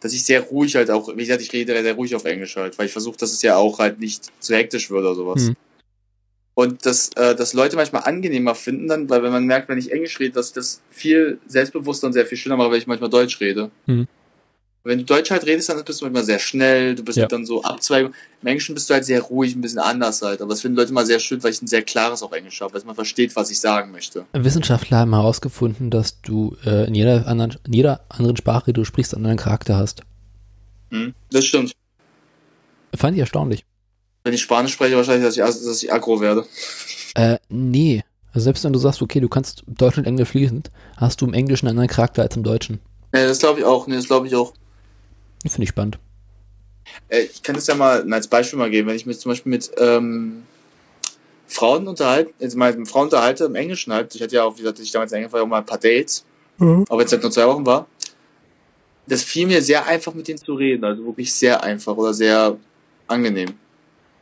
[0.00, 2.78] dass ich sehr ruhig halt auch, wie gesagt, ich rede sehr ruhig auf Englisch halt,
[2.78, 5.48] weil ich versuche, dass es ja auch halt nicht zu hektisch wird oder sowas.
[5.48, 5.56] Hm.
[6.54, 9.90] Und dass, äh, dass Leute manchmal angenehmer finden dann, weil wenn man merkt, wenn ich
[9.90, 13.08] Englisch rede, dass ich das viel selbstbewusster und sehr viel schöner mache, wenn ich manchmal
[13.08, 13.70] Deutsch rede.
[13.86, 14.06] Hm.
[14.88, 17.22] Wenn du Deutsch halt redest, dann bist du manchmal sehr schnell, du bist Ja.
[17.24, 18.14] halt dann so Abzweigung.
[18.40, 20.40] Im Englischen bist du halt sehr ruhig, ein bisschen anders halt.
[20.40, 22.72] Aber das finden Leute mal sehr schön, weil ich ein sehr klares auch Englisch habe,
[22.72, 24.24] weil man versteht, was ich sagen möchte.
[24.32, 28.84] Wissenschaftler haben herausgefunden, dass du äh, in, jeder anderen, in jeder anderen Sprache, die du
[28.84, 30.00] sprichst, einen anderen Charakter hast.
[30.90, 31.12] Hm?
[31.32, 31.72] Das stimmt.
[32.96, 33.66] Fand ich erstaunlich.
[34.24, 36.46] Wenn ich Spanisch spreche, wahrscheinlich, dass ich, dass ich aggro werde.
[37.14, 38.02] Äh, nee.
[38.32, 41.34] Also selbst wenn du sagst, okay, du kannst Deutsch und Englisch fließend, hast du im
[41.34, 42.80] Englischen einen anderen Charakter als im Deutschen.
[43.14, 43.86] Ja, das glaube ich auch.
[43.86, 44.54] Nee, das glaube ich auch.
[45.48, 45.98] Finde ich spannend.
[47.08, 49.50] Äh, ich kann das ja mal als Beispiel mal geben, wenn ich mich zum Beispiel
[49.50, 50.44] mit ähm,
[51.46, 54.62] Frauen unterhalte, jetzt mal mit Frauen unterhalte im Englischen halt, ich hatte ja auch, wie
[54.62, 56.24] gesagt, ich damals in England war, auch mal ein paar Dates,
[56.60, 57.86] aber jetzt halt nur zwei Wochen war,
[59.06, 62.56] das fiel mir sehr einfach mit denen zu reden, also wirklich sehr einfach oder sehr
[63.06, 63.54] angenehm.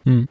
[0.04, 0.28] Hm.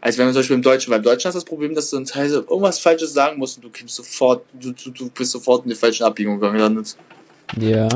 [0.00, 1.90] Als wenn man zum Beispiel im Deutschen, weil im Deutschen hast du das Problem, dass
[1.90, 5.32] du dann teilweise irgendwas Falsches sagen musst und du kommst sofort, du, du, du bist
[5.32, 6.96] sofort in die falschen Abbiegungen gelandet.
[7.58, 7.88] Ja.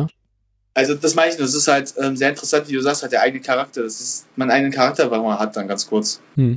[0.80, 3.12] Also das meine ich nur, das ist halt ähm, sehr interessant, wie du sagst, halt
[3.12, 3.82] der eigene Charakter.
[3.82, 6.22] Das ist mein eigenen Charakter, was man hat dann ganz kurz.
[6.36, 6.56] Hm.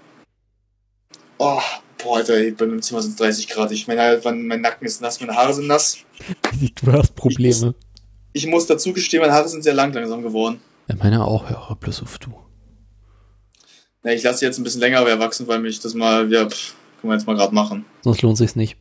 [1.37, 1.59] Oh,
[2.01, 3.73] boah, Alter, bei meinem Zimmer sind 30 Grad.
[3.73, 5.97] Ich meine, halt, mein, Nacken ist nass, meine Haare sind nass.
[6.81, 7.75] Du hast Probleme.
[8.31, 10.61] Ich muss dazu gestehen, meine Haare sind sehr lang langsam geworden.
[10.87, 12.33] Ja, meine auch, ja, bloß auf du.
[14.05, 16.75] Ja, ich lasse sie jetzt ein bisschen länger wachsen, weil mich das mal, ja, pff,
[17.01, 17.83] können wir jetzt mal gerade machen.
[18.03, 18.77] Sonst lohnt sich's nicht.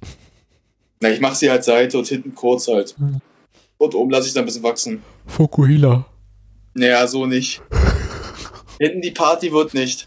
[1.01, 2.95] Na, ich mache sie halt Seite und hinten kurz halt.
[2.97, 3.21] Hm.
[3.83, 5.03] Und oben lasse ich dann ein bisschen wachsen.
[5.27, 6.07] Fokuhila.
[6.75, 7.61] Naja, so nicht.
[8.79, 10.07] hinten die Party wird nicht.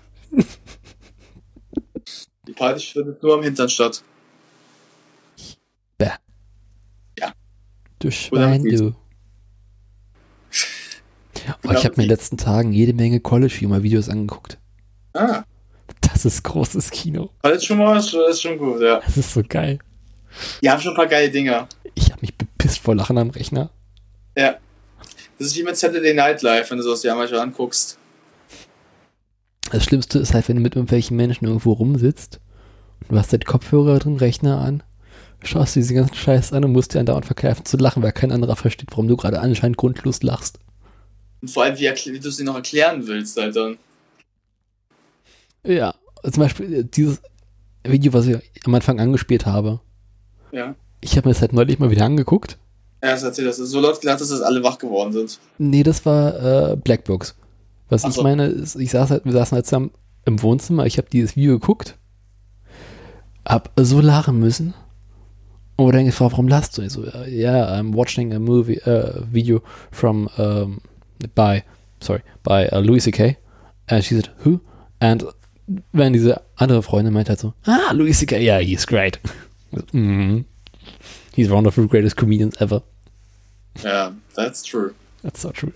[2.48, 4.02] Die Party findet nur am Hintern statt.
[5.98, 6.12] Bäh.
[7.20, 7.34] Ja.
[8.00, 8.96] Du Schwein, du.
[11.68, 14.58] Oh, ich habe mir in den letzten Tagen jede Menge College-Humor-Videos angeguckt.
[15.14, 15.44] Ah,
[16.00, 17.30] Das ist großes Kino.
[17.42, 19.02] alles schon mal, das ist schon gut, ja.
[19.02, 19.80] Das ist so geil.
[20.64, 21.68] Die haben schon ein paar geile Dinger.
[21.94, 22.35] Ich habe mich
[22.66, 23.70] bepisst vor Lachen am Rechner.
[24.36, 24.58] Ja.
[25.38, 27.98] Das ist wie mit Saturday Night Live, wenn du sowas dir manchmal anguckst.
[29.72, 32.40] Das Schlimmste ist halt, wenn du mit irgendwelchen Menschen irgendwo rumsitzt
[33.02, 34.82] und du hast halt Kopfhörer drin, Rechner an,
[35.44, 38.32] schaust dir diesen ganzen Scheiß an und musst dir andauernd verkeifen zu lachen, weil kein
[38.32, 40.60] anderer versteht, warum du gerade anscheinend grundlos lachst.
[41.42, 43.78] Und vor allem, wie, wie du es dir noch erklären willst, halt dann.
[45.64, 45.94] Ja,
[46.24, 47.22] zum Beispiel äh, dieses
[47.84, 49.82] Video, was ich am Anfang angespielt habe.
[50.52, 50.76] Ja.
[51.06, 52.58] Ich habe mir das halt neulich mal wieder angeguckt.
[53.04, 53.58] Ja, das erzählt das.
[53.58, 55.40] So laut gelacht, dass das alle wach geworden sind.
[55.60, 57.36] Nee, das war äh, Blackbox.
[57.90, 58.24] Was Ach ich so.
[58.24, 59.92] meine, ist, ich saß halt, wir saßen halt zusammen
[60.26, 62.00] im Wohnzimmer, ich habe dieses Video geguckt,
[63.48, 64.74] hab so lachen müssen.
[65.76, 66.82] Und dann gefragt, warum lachst du?
[66.82, 69.62] Ich so, ja, yeah, I'm watching a movie, uh, video
[69.92, 70.80] from, um,
[71.36, 71.62] by,
[72.00, 73.38] sorry, by uh, Louis C.K.
[73.88, 74.60] And she said, who?
[75.00, 75.24] And
[75.92, 79.20] wenn diese andere Freundin meint halt so, ah, Louis C.K., yeah, he's great.
[79.92, 80.46] Mhm.
[81.36, 82.82] He's one of the greatest comedians ever.
[83.84, 84.94] Ja, that's true.
[85.22, 85.74] That's so true.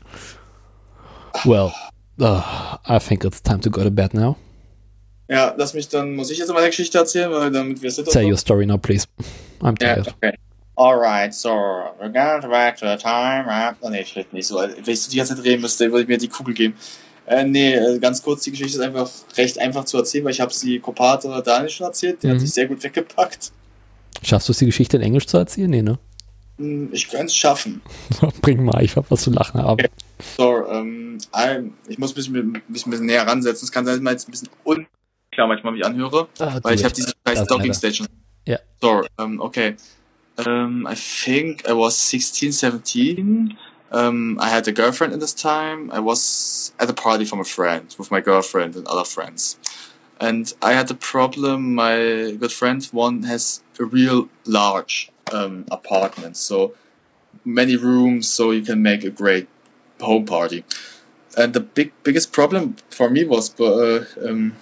[1.45, 1.73] Well,
[2.19, 4.38] uh, I think it's time to go to bed now.
[5.30, 8.26] Ja, lass mich dann, muss ich jetzt meine Geschichte erzählen, weil damit wir es Tell
[8.26, 9.06] your story now, please.
[9.61, 10.07] I'm tired.
[10.07, 10.36] okay.
[10.77, 11.49] Alright, so,
[11.99, 13.76] we're going back to the time, right?
[13.81, 14.57] Oh nee, ich rede nicht so.
[14.60, 16.73] Wenn ich so die ganze Zeit reden müsste, würde ich mir die Kugel geben.
[17.27, 20.40] Äh, nee, äh, ganz kurz, die Geschichte ist einfach recht einfach zu erzählen, weil ich
[20.41, 22.34] habe sie Kopate Daniel schon erzählt, der Mhm.
[22.36, 23.52] hat sich sehr gut weggepackt.
[24.23, 25.69] Schaffst du es, die Geschichte in Englisch zu erzählen?
[25.69, 25.98] Nee, ne?
[26.57, 27.81] Hm, Ich könnte es schaffen.
[28.41, 29.86] Bring mal, ich hab was zu lachen haben.
[30.38, 31.18] So, ähm,
[31.88, 33.65] ich muss mich ein bisschen, ein bisschen näher ransetzen.
[33.65, 36.27] Es kann sein, dass man jetzt ein bisschen unklar manchmal mich anhöre.
[36.40, 37.73] Ah, Weil ich habe diese scheiß Docking.
[37.73, 38.07] Station.
[38.45, 38.60] Ja.
[38.81, 39.76] So, um, okay.
[40.45, 43.57] Um, I think I was 16, 17.
[43.91, 45.91] Um, I had a girlfriend at this time.
[45.91, 49.57] I was at a party from a friend with my girlfriend and other friends.
[50.20, 51.76] And I had a problem.
[51.76, 56.74] My good friend one has a real large um, apartment, so
[57.46, 59.48] many rooms, so you can make a great
[60.02, 60.66] home party.
[61.38, 64.56] And the big biggest problem for me was uh, um,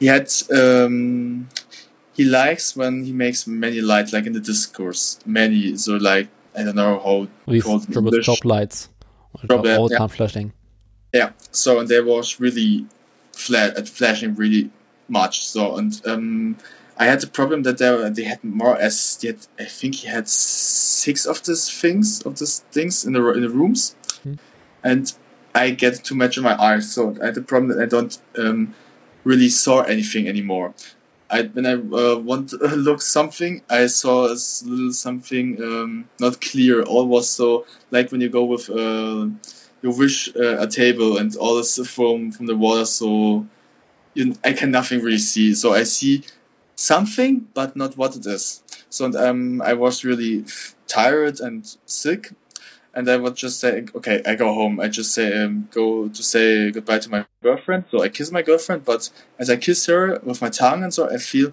[0.00, 1.48] he had um,
[2.14, 5.76] he likes when he makes many lights, like in the discourse, many.
[5.76, 8.24] So like I don't know how in Strobo English.
[8.24, 8.88] Stop Lights.
[9.38, 9.98] Strobe, All ja.
[9.98, 10.52] time flashing.
[11.12, 11.30] Yeah.
[11.50, 12.86] So and there was really
[13.36, 14.70] flat at flashing really
[15.08, 15.46] much.
[15.46, 16.56] So and um,
[16.98, 20.08] I had the problem that there they had more as they had, I think he
[20.08, 24.34] had six of these things of these things in the in the rooms, Hmm.
[24.82, 25.12] and
[25.54, 26.92] I get too much in my eyes.
[26.92, 28.74] So I had the problem that I don't um,
[29.24, 30.74] really saw anything anymore.
[31.28, 32.56] I when I uh, want to
[32.88, 36.82] look something, I saw a little something um, not clear.
[36.82, 39.28] All was so like when you go with uh,
[39.82, 42.84] you wish uh, a table and all this from from the water.
[42.84, 43.46] So
[44.14, 45.54] you, I can nothing really see.
[45.54, 46.24] So I see
[46.74, 48.62] something, but not what it is.
[48.88, 50.44] So um, I was really
[50.86, 52.32] tired and sick,
[52.94, 54.80] and I would just say, okay, I go home.
[54.80, 57.84] I just say um, go to say goodbye to my girlfriend.
[57.90, 61.10] So I kiss my girlfriend, but as I kiss her with my tongue and so,
[61.10, 61.52] I feel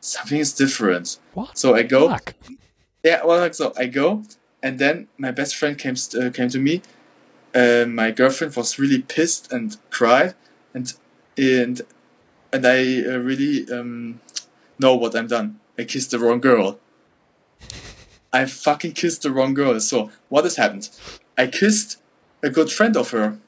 [0.00, 1.18] something is different.
[1.32, 1.56] What?
[1.56, 2.08] So I go.
[2.08, 2.34] Fuck.
[3.02, 4.22] Yeah, well, like so I go,
[4.62, 6.82] and then my best friend came uh, came to me.
[7.54, 10.34] Uh, my girlfriend was really pissed and cried,
[10.74, 10.92] and
[11.38, 11.82] and
[12.52, 14.20] and I uh, really um,
[14.78, 15.60] know what I'm done.
[15.78, 16.78] I kissed the wrong girl.
[18.32, 19.78] I fucking kissed the wrong girl.
[19.80, 20.90] So what has happened?
[21.38, 22.02] I kissed
[22.42, 23.38] a good friend of her.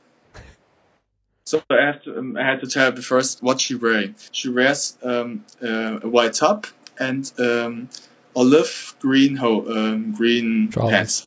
[1.45, 4.15] So I have to um, I had to tell her first what she wearing.
[4.33, 6.67] She wears um, uh, a white top
[6.99, 7.89] and um,
[8.35, 11.27] olive green ho um, green pants.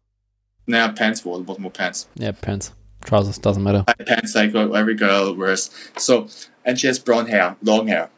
[0.69, 1.25] Nah, pants.
[1.25, 2.07] What what more pants?
[2.13, 2.73] Yeah, pants.
[3.03, 3.83] Trousers, doesn't matter.
[4.05, 5.71] Pants like every girl wears.
[5.97, 6.27] So,
[6.63, 8.11] and she has brown hair, long hair,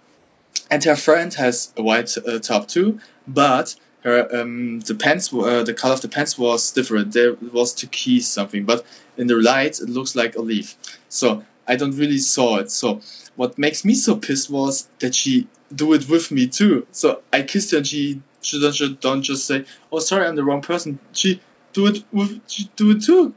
[0.69, 2.99] and her friend has a white uh, top too.
[3.25, 7.13] But her um, the pants, uh, the color of the pants was different.
[7.13, 10.75] There was turquoise something, but in the light it looks like a leaf.
[11.07, 12.69] So I don't really saw it.
[12.69, 12.99] So
[13.37, 16.85] what makes me so pissed was that she do it with me too.
[16.91, 20.35] So I kissed her and she she don't, she don't just say, "Oh, sorry, I'm
[20.35, 21.39] the wrong person." She
[21.73, 22.41] do it with
[22.75, 23.33] do it too.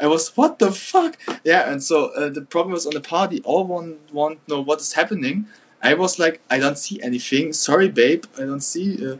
[0.00, 1.16] I was what the fuck?
[1.44, 3.40] Yeah, and so uh, the problem was on the party.
[3.44, 5.46] All one want know what is happening.
[5.82, 7.52] I was like, I don't see anything.
[7.52, 9.16] Sorry, babe, I don't see uh,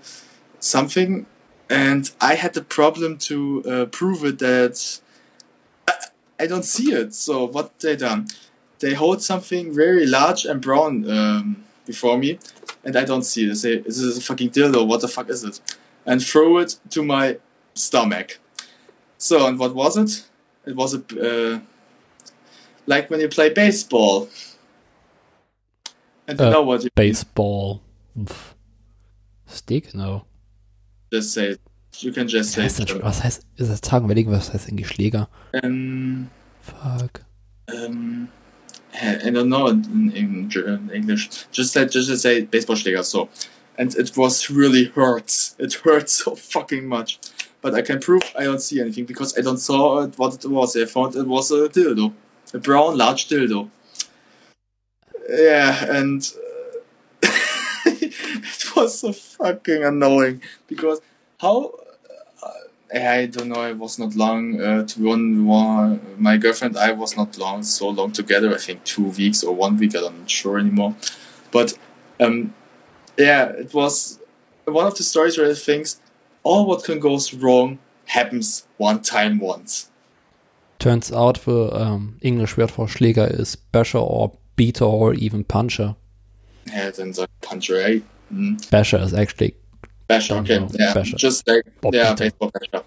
[0.60, 1.26] something.
[1.68, 5.00] And I had the problem to uh, prove it that
[5.86, 5.92] I,
[6.40, 7.14] I don't see it.
[7.14, 8.28] So what they done?
[8.80, 12.38] They hold something very large and brown um, before me,
[12.84, 13.48] and I don't see it.
[13.48, 14.86] They say, "This is a fucking dildo.
[14.86, 15.60] What the fuck is it?"
[16.04, 17.38] And throw it to my
[17.74, 18.38] stomach.
[19.18, 20.24] So, and what was it?
[20.66, 21.60] It was a uh,
[22.86, 24.28] like when you play baseball.
[26.26, 27.82] And you Uh, know what you Baseball.
[28.18, 28.54] Pff.
[29.46, 29.94] Stick?
[29.94, 30.24] No.
[31.12, 31.56] just say.
[32.00, 32.62] You can just say.
[32.62, 35.28] heißt, das, was heißt, ist das Tagen überlegen, was heißt eigentlich Schläger?
[35.62, 36.28] Um,
[36.60, 37.20] Fuck.
[37.68, 38.28] um,
[38.94, 41.28] I don't know in, in, in English.
[41.52, 43.04] Just say, just say Baseballschläger.
[43.04, 43.28] So,
[43.78, 45.54] and it was really hurts.
[45.58, 47.18] It hurts so fucking much.
[47.64, 50.50] But I can prove I don't see anything because I don't saw it, what it
[50.50, 50.76] was.
[50.76, 52.12] I thought it was a dildo,
[52.52, 53.70] a brown large dildo.
[55.30, 56.20] Yeah, and
[57.22, 57.30] uh,
[57.86, 61.00] it was so fucking annoying because
[61.40, 61.72] how
[62.42, 62.50] uh,
[62.94, 63.66] I don't know.
[63.66, 64.60] It was not long.
[64.60, 68.54] Uh, to one, one, my girlfriend, I was not long, so long together.
[68.54, 69.96] I think two weeks or one week.
[69.96, 70.96] I'm not sure anymore.
[71.50, 71.78] But
[72.20, 72.52] um,
[73.16, 74.20] yeah, it was
[74.66, 75.98] one of the stories where it thinks
[76.44, 79.90] all what can goes wrong happens one time once.
[80.78, 85.96] Turns out the um, English word for Schläger is basher or beater or even puncher.
[86.66, 88.04] Yeah, then the puncher, right?
[88.32, 88.70] Mm.
[88.70, 89.54] Basher is actually
[90.06, 91.16] Basher, okay, know, yeah, basher.
[91.16, 92.24] just like Or yeah, beater.
[92.24, 92.84] baseball basher.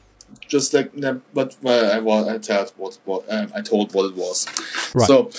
[0.48, 4.12] Just like yeah, but well, I was I told what what um, I told what
[4.12, 4.46] it was.
[4.94, 5.08] Right.
[5.08, 5.32] So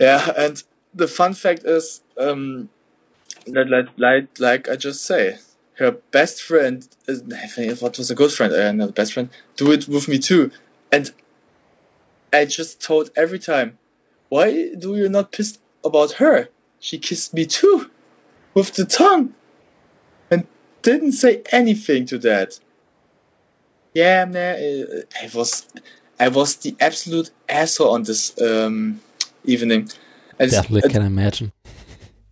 [0.00, 0.62] yeah, and
[0.94, 2.68] the fun fact is um,
[3.46, 5.38] that like like like I just say,
[5.82, 9.12] her best friend is I think what was a good friend, uh, not a best
[9.12, 10.50] friend, do it with me too,
[10.90, 11.12] and
[12.32, 13.78] I just told every time,
[14.28, 16.48] why do you not pissed about her?
[16.80, 17.90] She kissed me too,
[18.54, 19.34] with the tongue,
[20.30, 20.46] and
[20.80, 22.58] didn't say anything to that.
[23.94, 25.66] Yeah, man, uh, I was,
[26.18, 29.00] I was the absolute asshole on this um,
[29.44, 29.90] evening.
[30.38, 31.52] Definitely can imagine.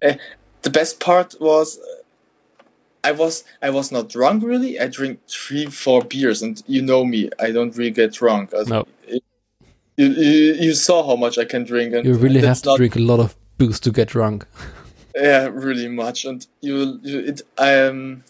[0.01, 2.00] the best part was uh,
[3.03, 4.79] I was I was not drunk really.
[4.79, 8.53] I drink three four beers, and you know me, I don't really get drunk.
[8.67, 8.87] No.
[9.07, 9.23] it-
[9.97, 12.77] you, you you saw how much I can drink, and You really have to not,
[12.79, 14.47] drink a lot of booze to get drunk.
[15.15, 18.25] Yeah, really much, and you you it I um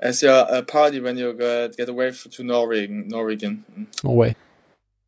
[0.00, 3.62] as your a party when you get get away to Norwegen Norwegen
[4.02, 4.34] No way.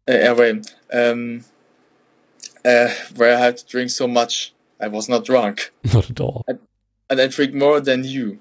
[0.08, 0.60] uh, away
[0.92, 1.44] um
[2.64, 6.44] uh where I had to drink so much I was not drunk, Not at all.
[7.10, 8.38] and I drink more than you.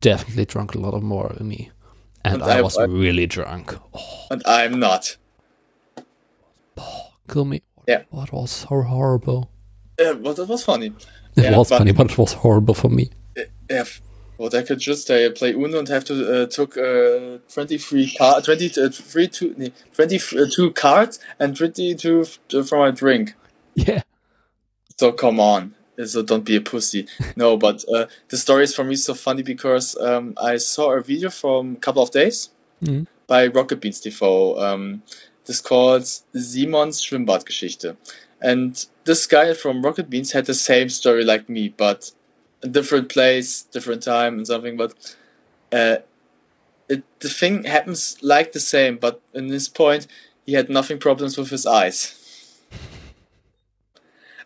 [0.00, 1.70] Definitely drunk a lot of more than me.
[2.24, 3.74] And, And I, I- was I- really drunk.
[3.94, 5.16] Oh, and I'm not.
[7.28, 7.62] kill me.
[7.88, 8.02] Yeah.
[8.10, 9.50] What was so horrible?
[9.98, 10.86] Yeah, but that was funny.
[10.86, 13.10] It Yeah, was but- funny, but it was horrible for me.
[13.70, 13.84] Yeah,
[14.36, 18.40] what I could just uh, play Uno and have to uh, took uh, 23 car
[18.40, 23.34] 20 uh, three, two, nee, 22 cards and 22 f- uh, from a drink.
[23.74, 24.02] Yeah.
[24.98, 25.74] So come on.
[26.04, 27.06] So don't be a pussy.
[27.36, 31.02] No, but uh, the story is for me so funny because um, I saw a
[31.02, 32.50] video from a couple of days
[32.82, 33.04] mm-hmm.
[33.26, 34.60] by Rocket Beans TV.
[34.60, 35.02] Um,
[35.46, 37.96] This called Simon's Schwimmbadgeschichte.
[38.40, 42.10] And this guy from Rocket Beans had the same story like me, but
[42.62, 44.76] a different place, different time, and something.
[44.76, 44.92] But
[45.72, 45.98] uh,
[46.88, 50.06] it, the thing happens like the same, but in this point,
[50.44, 52.25] he had nothing problems with his eyes.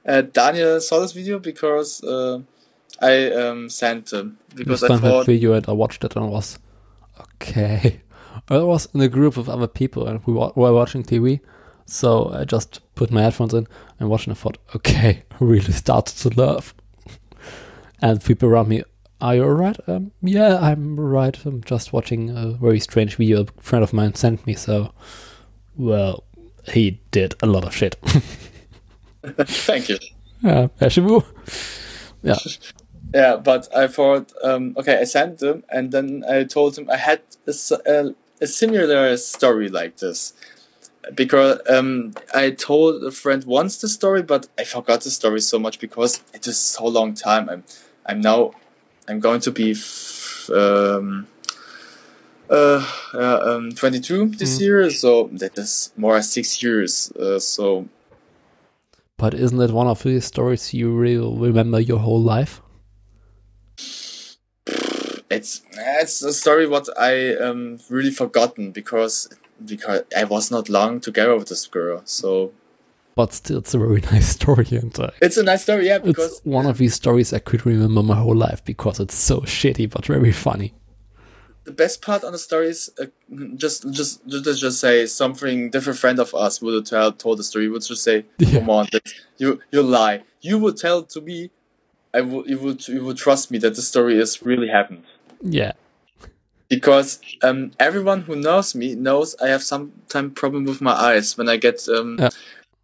[0.07, 2.41] Uh, Daniel saw this video because uh,
[3.01, 6.29] I um, sent him because I done that video and I watched it and I
[6.29, 6.59] was
[7.21, 8.01] okay.
[8.49, 11.41] I was in a group of other people and we wa- were watching TV.
[11.87, 13.67] So I just put my headphones in
[13.99, 16.75] and watched and I thought, okay, I really started to laugh.
[18.03, 18.83] And people around me,
[19.21, 19.77] are you alright?
[19.87, 21.37] Um, yeah, I'm right.
[21.45, 24.55] I'm just watching a very strange video a friend of mine sent me.
[24.55, 24.95] So,
[25.77, 26.25] well,
[26.73, 27.97] he did a lot of shit.
[29.47, 29.99] thank you.
[30.43, 30.69] yeah.
[32.23, 32.37] Yeah.
[33.13, 36.97] Yeah, but I thought, um, okay, I sent them, and then I told him I
[36.97, 37.53] had a
[38.47, 40.33] similar story like this.
[41.15, 45.59] Because um, I told a friend once the story, but I forgot the story so
[45.59, 47.49] much because it is so long time.
[47.49, 47.65] I'm,
[48.07, 48.53] I'm now,
[49.09, 51.27] I'm going to be, f- um,
[52.49, 54.61] uh, uh, um, 22 this Mm.
[54.61, 57.11] year, so that is more six years.
[57.13, 57.89] Uh, so
[59.21, 62.63] But isn't it one of these stories you will remember your whole life?
[65.31, 69.29] it's it's a story what I um really forgotten because
[69.65, 72.01] because I was not long together with this girl.
[72.07, 72.53] So
[73.15, 75.97] But still, it's a very nice story, and uh, it's a nice story, yeah.
[75.97, 79.41] it's Because one of these stories I could remember my whole life because it's so
[79.41, 80.73] shitty but very funny.
[81.71, 83.07] The best part on the story is uh,
[83.65, 87.69] just just just just say something different friend of us would tell told the story
[87.69, 88.59] would just say Yeah.
[88.59, 89.05] come on that
[89.43, 90.17] you you lie
[90.49, 91.39] you would tell to me
[92.19, 95.05] I would you would you would trust me that the story is really happened.
[95.59, 95.73] Yeah,
[96.69, 101.37] because um, everyone who knows me knows I have some time problem with my eyes
[101.39, 102.31] when I get um, Yeah.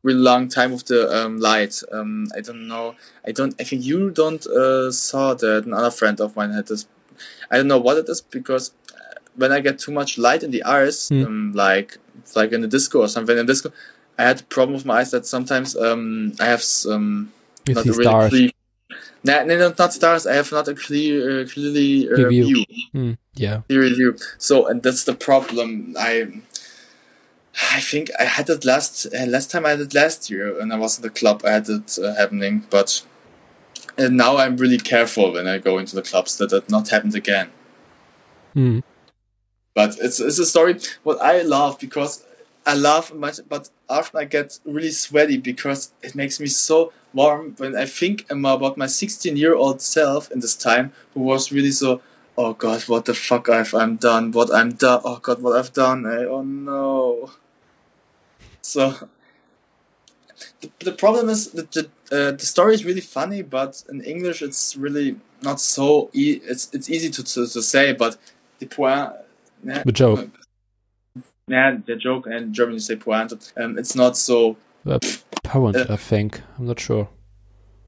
[0.03, 1.75] really long time with the um, light.
[1.93, 2.95] Um, I don't know.
[3.29, 3.55] I don't.
[3.61, 5.67] I think you don't uh, saw that.
[5.67, 6.87] Another friend of mine had this.
[7.51, 10.51] I don't know what it is because uh, when I get too much light in
[10.51, 11.25] the eyes, Hmm.
[11.25, 11.99] um, like
[12.35, 13.73] like in the disco or something in disco,
[14.19, 17.33] I had a problem with my eyes that sometimes um, I have some
[17.67, 18.29] you not really stars.
[18.31, 18.51] clear.
[19.25, 20.27] No, no, no, not stars.
[20.27, 22.31] I have not a clear, uh, clearly uh, view.
[22.31, 24.17] view Hmm, yeah, peer review.
[24.39, 25.95] So, and that's the problem.
[25.99, 26.29] I,
[27.75, 30.73] I think I had it last uh, last time I had it last year, and
[30.73, 31.43] I was in the club.
[31.45, 33.03] I had it uh, happening, but
[33.99, 37.15] and now I'm really careful when I go into the clubs that that not happens
[37.15, 37.51] again.
[38.55, 38.81] Hmm.
[39.75, 42.25] But it's it's a story what I love because
[42.67, 47.55] I laugh much, but often I get really sweaty because it makes me so warm
[47.59, 51.71] when I think about my 16 year old self in this time who was really
[51.73, 52.01] so.
[52.39, 54.31] Oh God, what the fuck I've I'm done?
[54.31, 55.01] What I'm done?
[55.05, 56.05] Oh God, what I've done?
[56.05, 56.25] eh?
[56.27, 57.31] Oh no.
[58.61, 59.09] So
[60.61, 64.43] the, the problem is that the uh, the story is really funny, but in English
[64.43, 66.11] it's really not so.
[66.13, 68.17] E- it's it's easy to, to, to say, but
[68.59, 69.13] the point.
[69.63, 70.29] the joke.
[71.49, 73.53] Yeah, the joke and German you say pointe.
[73.57, 74.57] Um, it's not so.
[75.43, 76.43] Parent, Uh, I think.
[76.59, 77.09] I'm not sure.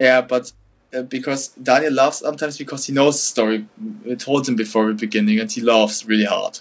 [0.01, 0.53] Yeah, but
[0.95, 3.67] uh, because Daniel laughs sometimes because he knows the story.
[4.05, 6.61] We told him before the beginning, and he laughs really hard.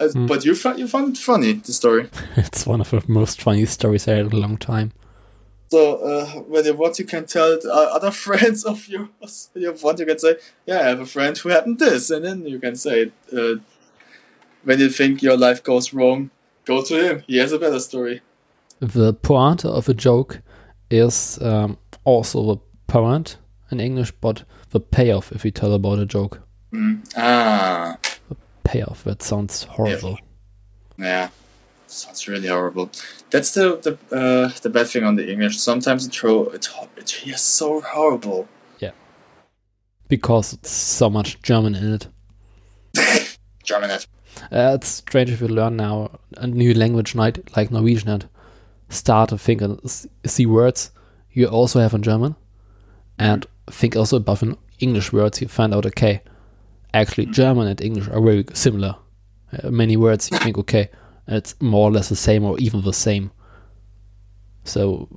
[0.00, 0.26] Hmm.
[0.26, 2.08] But you found you found it funny the story.
[2.36, 4.92] It's one of the most funny stories I had in a long time.
[5.70, 9.50] So uh, when you want, you can tell uh, other friends of yours.
[9.52, 10.36] When you want, you can say,
[10.66, 13.12] "Yeah, I have a friend who happened this," and then you can say.
[13.32, 13.56] Uh,
[14.64, 16.30] "When you think your life goes wrong,
[16.66, 17.22] go to him.
[17.26, 18.20] He has a better story."
[18.80, 20.40] The point of a joke
[20.90, 22.56] is um, also the
[22.86, 23.36] point
[23.70, 26.40] in English, but the payoff if you tell about a joke.
[26.72, 27.04] Mm.
[27.16, 27.96] Ah,
[28.28, 30.18] the Payoff, that sounds horrible.
[30.98, 31.28] yeah,
[31.90, 32.90] sounds really horrible.
[33.30, 35.58] That's the the uh, the bad thing on the English.
[35.58, 38.48] Sometimes it throw it it hears so horrible.
[38.78, 38.92] Yeah,
[40.08, 42.06] because it's so much German in it.
[43.62, 43.90] German.
[43.90, 44.06] it.
[44.50, 48.28] Uh, it's strange if you learn now a new language like, like Norwegian and
[48.88, 49.78] start to think and
[50.24, 50.90] see words
[51.32, 52.36] you also have in German
[53.18, 55.40] and think also about in English words.
[55.40, 56.22] You find out, okay,
[56.94, 58.96] actually German and English are very similar.
[59.52, 60.90] Uh, many words you think, okay,
[61.30, 63.30] it's more or less the same or even the same.
[64.64, 65.08] So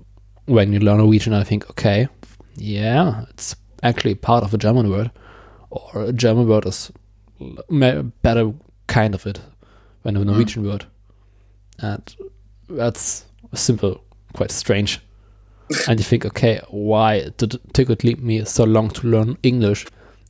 [0.45, 2.07] when you learn Norwegian, I think, okay,
[2.55, 5.11] yeah, it's actually part of a German word,
[5.69, 6.91] or a German word is
[7.69, 8.53] ma- better
[8.87, 9.41] kind of it
[10.03, 10.29] than a mm-hmm.
[10.29, 10.85] Norwegian word,
[11.79, 12.15] and
[12.69, 14.03] that's simple,
[14.33, 14.99] quite strange.
[15.87, 19.87] and you think, okay, why did it take it me so long to learn English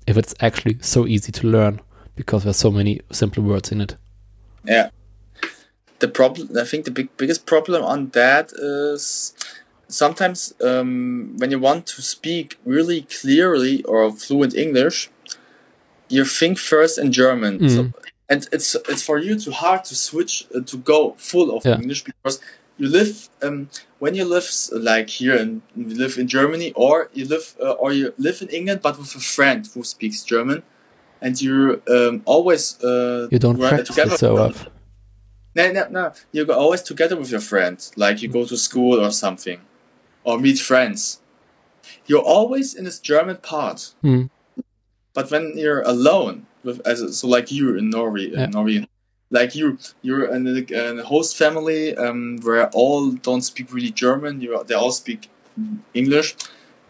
[0.08, 1.82] if it's actually so easy to learn
[2.16, 3.96] because there's so many simple words in it?
[4.64, 4.90] Yeah.
[6.04, 9.34] The problem, I think the big biggest problem on that is
[9.88, 14.98] sometimes um, when you want to speak really clearly or fluent English,
[16.10, 17.54] you think first in German.
[17.70, 17.82] So,
[18.32, 21.00] and it's it's for you too hard to switch uh, to go
[21.32, 21.80] full of Yeah.
[21.82, 22.36] English because
[22.80, 23.12] you live
[23.46, 23.58] um,
[24.04, 24.48] when you live
[24.92, 28.50] like here and you live in Germany or you live uh, or you live in
[28.58, 30.60] England but with a friend who speaks German
[31.22, 34.83] and you um, always uh, You don't practice it so often.
[35.56, 36.14] No, no, no.
[36.32, 37.92] You go always together with your friends.
[37.96, 39.62] Like you go to school or something,
[40.24, 41.22] or meet friends.
[42.06, 43.94] You're always in this German part.
[44.02, 44.24] Hmm.
[45.14, 48.46] But when you're alone, with as so like you in Norway, Yeah.
[48.46, 48.88] in Norway,
[49.30, 53.92] like you, you're in a, in a host family um, where all don't speak really
[53.92, 54.42] German.
[54.42, 55.30] You they all speak
[55.94, 56.36] English.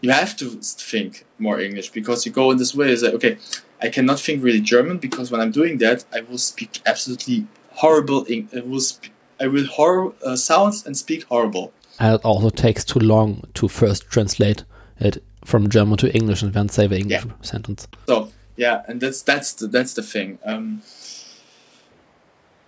[0.01, 2.91] You have to think more English because you go in this way.
[2.91, 3.37] It's like okay,
[3.81, 8.25] I cannot think really German because when I'm doing that, I will speak absolutely horrible.
[8.29, 11.71] Eng- I will sp- I will horror uh, sounds and speak horrible.
[11.99, 14.63] And it also takes too long to first translate
[14.99, 17.31] it from German to English and then say the English Yeah.
[17.41, 17.87] sentence.
[18.07, 20.39] So yeah, and that's that's the that's the thing.
[20.45, 20.81] Um,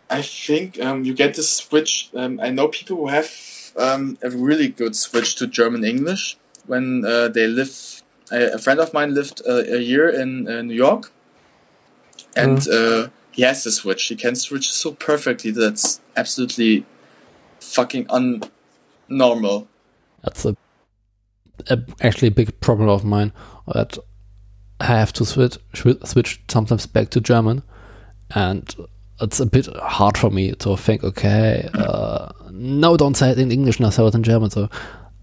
[0.10, 2.10] I think um, you get this switch.
[2.14, 3.30] Um, I know people who have
[3.77, 6.38] um, a really good switch to German English
[6.68, 8.02] when uh, they live.
[8.32, 11.11] A, a friend of mine lived uh, a year in uh, New York,
[12.36, 14.06] and uh, he has the switch.
[14.06, 16.86] He can switch so perfectly that's absolutely
[17.60, 19.68] fucking unnormal.
[20.24, 20.56] That's a,
[21.70, 23.34] a actually a big problem of mine
[23.68, 23.98] that
[24.80, 27.62] I have to switch swi- switch sometimes back to German,
[28.34, 28.74] and
[29.20, 31.03] it's a bit hard for me to think.
[31.03, 34.49] Okay, uh, no, don't say it in English now, say it in German.
[34.49, 34.70] So,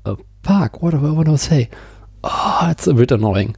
[0.05, 1.70] uh, fuck, what do I want to say?
[2.22, 3.56] Oh, it's a bit annoying.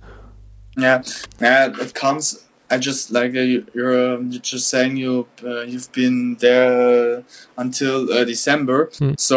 [0.77, 1.03] Yeah,
[1.41, 2.44] yeah, it comes.
[2.75, 7.23] I just like uh, you- you're um, you're just saying you uh, you've been there
[7.57, 9.15] until uh, December, Hmm.
[9.29, 9.37] so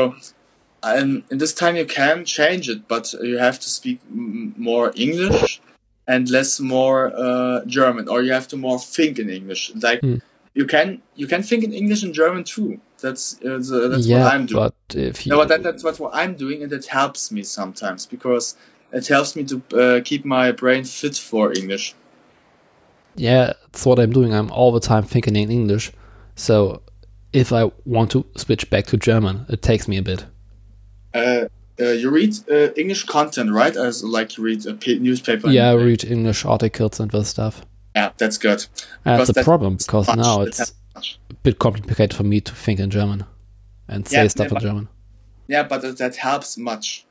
[0.84, 4.92] um, in this time you can change it, but you have to speak m- more
[4.96, 5.62] English
[6.08, 9.62] and less more uh, German, or you have to more think in English.
[9.88, 10.18] Like Hmm.
[10.60, 10.88] you can
[11.22, 12.70] you can think in English and German too.
[13.04, 14.64] That's uh, the- that's yeah, what I'm doing.
[14.64, 17.44] but if you No, but that, that's what, what I'm doing, and it helps me
[17.44, 18.56] sometimes because
[19.00, 21.94] it helps me to uh, keep my brain fit for English.
[23.18, 24.34] Yeah, that's what I'm doing.
[24.34, 25.92] I'm all the time thinking in English.
[26.36, 26.82] So
[27.34, 30.26] if I want to switch back to German, it takes me a bit.
[31.14, 31.46] Uh,
[31.80, 33.76] uh, you read uh, English content, right?
[33.76, 35.50] As like you read a newspaper.
[35.50, 37.62] Yeah, I read English articles and this stuff.
[37.96, 38.66] yeah, that's good.
[39.04, 42.80] That's a that's problem because much, now it's a bit complicated for me to think
[42.80, 43.26] in German
[43.88, 44.88] and say Yeah, stuff yeah, in but- German.
[45.48, 47.06] Yeah, but that- that helps much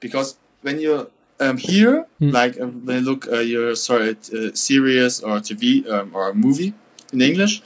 [0.00, 1.08] because when you're
[1.40, 2.30] um, here, Hmm.
[2.30, 6.34] like uh, when you look, uh, you're sorry, at series or TV um, or a
[6.34, 6.72] movie
[7.12, 7.62] in English,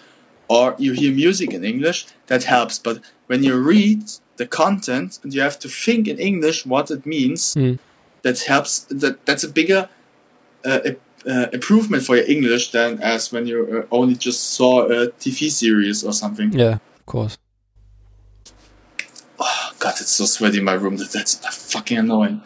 [0.48, 2.78] or you hear music in English, that helps.
[2.78, 2.96] But
[3.26, 4.02] when you read
[4.36, 7.74] the content and you have to think in English what it means, Hmm.
[8.22, 8.86] that helps.
[8.90, 9.88] That that's a bigger
[10.64, 10.80] uh,
[11.26, 13.58] uh, improvement for your English than as when you
[13.90, 16.52] uh, only just saw a TV series or something.
[16.52, 17.36] Yeah, of course.
[19.38, 20.96] Oh, God, it's so sweaty in my room.
[20.96, 21.34] That that's
[21.72, 22.40] fucking annoying.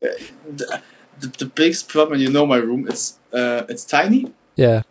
[0.00, 0.80] The,
[1.20, 2.86] the, the biggest problem, you know, my room.
[2.88, 4.32] It's uh, it's tiny.
[4.56, 4.82] Yeah,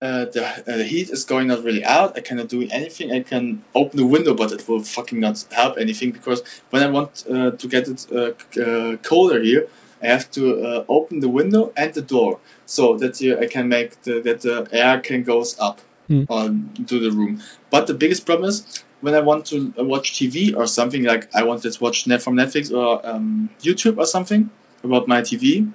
[0.00, 2.16] Uh, the, uh, the heat is going not really out.
[2.18, 3.12] I cannot do anything.
[3.12, 6.88] I can open the window, but it will fucking not help anything because when I
[6.90, 9.68] want uh, to get it uh, uh, colder here,
[10.02, 13.68] I have to uh, open the window and the door so that uh, I can
[13.68, 16.24] make the, that the air can goes up Hmm.
[16.28, 17.40] on to the room.
[17.70, 21.28] But the biggest problem is when I want to uh, watch TV or something like
[21.34, 24.48] I want to watch net from Netflix or um, YouTube or something
[24.82, 25.70] about my TV.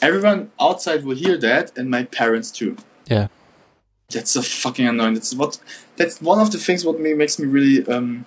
[0.00, 2.76] Everyone outside will hear that, and my parents too.
[3.06, 3.28] yeah.
[4.10, 5.14] That's so fucking annoying.
[5.14, 5.58] That's what.
[5.96, 8.26] That's one of the things what me, makes me really um,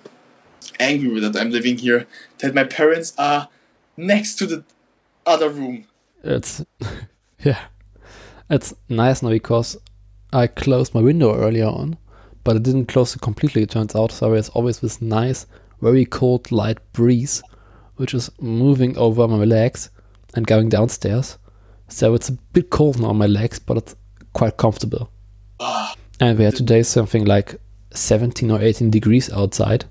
[0.80, 2.06] angry with that I'm living here.
[2.38, 3.48] That my parents are
[3.96, 4.64] next to the
[5.24, 5.86] other room.
[6.24, 6.64] It's
[7.44, 7.60] yeah,
[8.50, 9.76] it's nice now because
[10.32, 11.98] I closed my window earlier on,
[12.46, 13.62] but I didn't close it completely.
[13.62, 15.46] It turns out, so there's always this nice,
[15.82, 17.42] very cold, light breeze,
[17.96, 19.90] which is moving over my legs
[20.36, 21.38] and going downstairs.
[21.88, 23.96] So it's a bit cold now on my legs, but it's
[24.32, 25.10] quite comfortable.
[26.20, 27.60] And we had today something like
[27.92, 29.86] 17 or 18 degrees outside,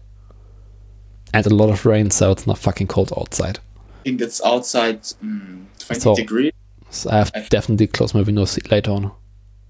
[1.33, 3.59] and a lot of rain, so it's not fucking cold outside.
[3.99, 6.53] I think it's outside mm, 20 So- degrees.
[6.89, 9.11] So I have to definitely close my windows later on.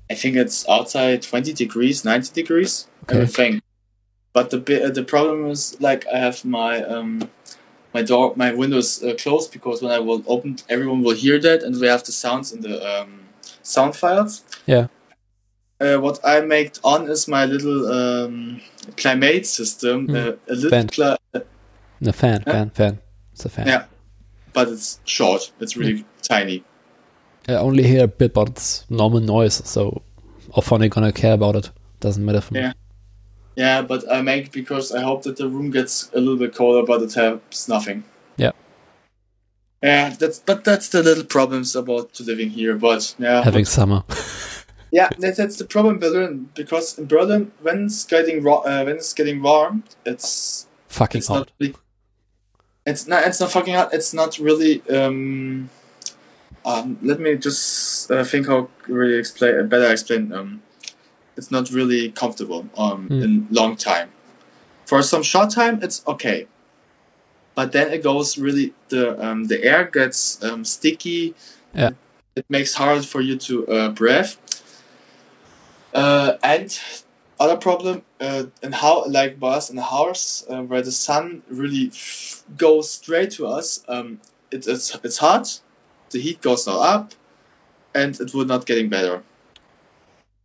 [0.10, 2.88] I think it's outside 20 degrees, 90 degrees.
[3.04, 3.26] Okay.
[3.26, 3.62] think.
[4.34, 7.30] But the bi- uh, the problem is like I have my um
[7.94, 11.64] my door my windows uh, closed because when I will open everyone will hear that
[11.64, 13.22] and we have the sounds in the um,
[13.64, 14.44] sound files.
[14.66, 14.88] Yeah.
[15.80, 18.62] Uh, what I make on is my little um,
[18.98, 20.16] climate system Hmm.
[20.16, 20.88] uh, a little Fan.
[20.88, 21.18] cli-
[22.08, 23.00] A fan, fan, fan.
[23.34, 23.68] It's a fan.
[23.68, 23.86] yeah,
[24.54, 25.52] but it's short.
[25.60, 26.08] It's really Hmm.
[26.22, 26.64] tiny.
[27.48, 30.02] I only hear a bit, but it's normal noise, so
[30.56, 31.72] how far they gonna care about it?
[32.00, 32.62] Doesn't matter for me.
[32.62, 32.74] Yeah.
[33.56, 36.86] Yeah, but I make because I hope that the room gets a little bit colder,
[36.86, 38.04] but it has nothing.
[38.36, 38.52] Yeah.
[39.82, 42.76] Yeah, that's but that's the little problems about to living here.
[42.76, 44.04] But yeah, Having summer.
[44.92, 48.84] yeah, that, that's the problem in Berlin because in Berlin when it's getting ro- uh,
[48.84, 51.38] when it's getting warm, it's Fucking it's hot.
[51.38, 51.76] not really,
[52.86, 53.94] it's not it's not fucking hot.
[53.94, 54.82] It's not really.
[54.90, 55.70] Um,
[56.66, 60.34] um, let me just uh, think how really explain better explain.
[60.34, 60.62] Um,
[61.38, 63.24] it's not really comfortable um Mm.
[63.24, 64.10] in long time.
[64.86, 66.48] For some short time, it's okay,
[67.56, 71.36] but then it goes really the um the air gets um sticky.
[71.74, 71.92] Yeah.
[72.36, 74.34] It makes hard for you to uh, breathe.
[75.94, 76.78] Uh, and
[77.40, 81.88] other problem uh, in how like us in the house uh, where the sun really
[81.88, 84.20] f- goes straight to us um,
[84.52, 85.62] it, it's it's hot
[86.12, 87.14] the heat goes now up
[87.94, 89.22] and it will not getting better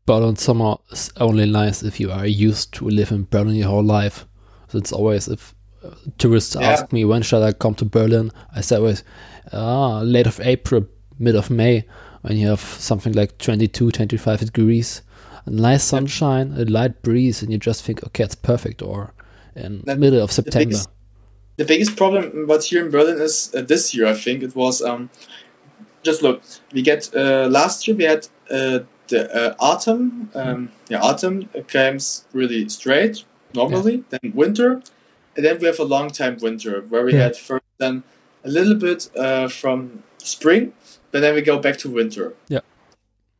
[0.06, 3.68] But Berlin summer is only nice if you are used to live in Berlin your
[3.68, 4.26] whole life.
[4.68, 6.70] So it's always if uh, tourists Yeah.
[6.72, 9.04] ask me when shall I come to Berlin, I say always,
[9.52, 10.86] ah, late of April,
[11.18, 11.84] mid of May,
[12.22, 15.02] when you have something like 22, 25 degrees,
[15.46, 18.82] a nice sunshine, a light breeze, and you just think, okay, it's perfect.
[18.82, 19.12] Or
[19.54, 20.64] in That- middle of September.
[20.66, 20.88] biggest-
[21.56, 24.80] the biggest problem but here in Berlin is uh, this year I think it was
[24.80, 25.10] um,
[26.02, 31.00] just look we get uh, last year we had uh, the uh, autumn um, yeah
[31.00, 34.82] autumn comes really straight normally then winter
[35.36, 37.24] and then we have a long time winter where we Yeah.
[37.24, 38.02] had first then
[38.44, 40.72] a little bit uh, from spring
[41.10, 42.60] but then we go back to winter Yeah.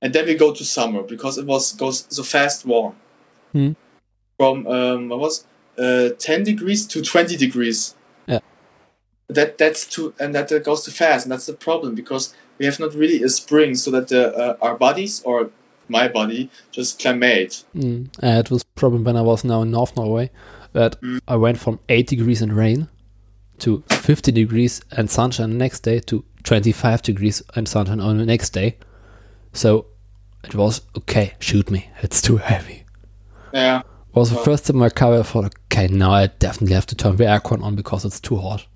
[0.03, 2.95] and then we go to summer because it was goes so fast warm
[3.53, 3.73] Hmm.
[4.39, 5.45] from um, what was
[5.79, 7.95] uh, 10 degrees to 20 degrees
[8.29, 8.41] Yeah.
[9.29, 12.67] that that's too and that, that goes too fast and that's the problem because we
[12.67, 15.51] have not really a spring so that the, uh, our bodies or
[15.89, 18.09] my body just climate Mm.
[18.23, 20.31] I had this problem when I was now in North Norway
[20.73, 21.19] that Mm.
[21.27, 22.89] I went from 8 degrees and rain
[23.59, 28.27] to 50 degrees and sunshine the next day to 25 degrees and sunshine on the
[28.27, 28.77] next day.
[29.53, 29.87] So
[30.45, 32.85] it was okay, shoot me, it's too heavy.
[33.53, 36.87] yeah It was the first time my career I thought, okay, now I definitely have
[36.87, 38.67] to turn the aircon on because it's too hot.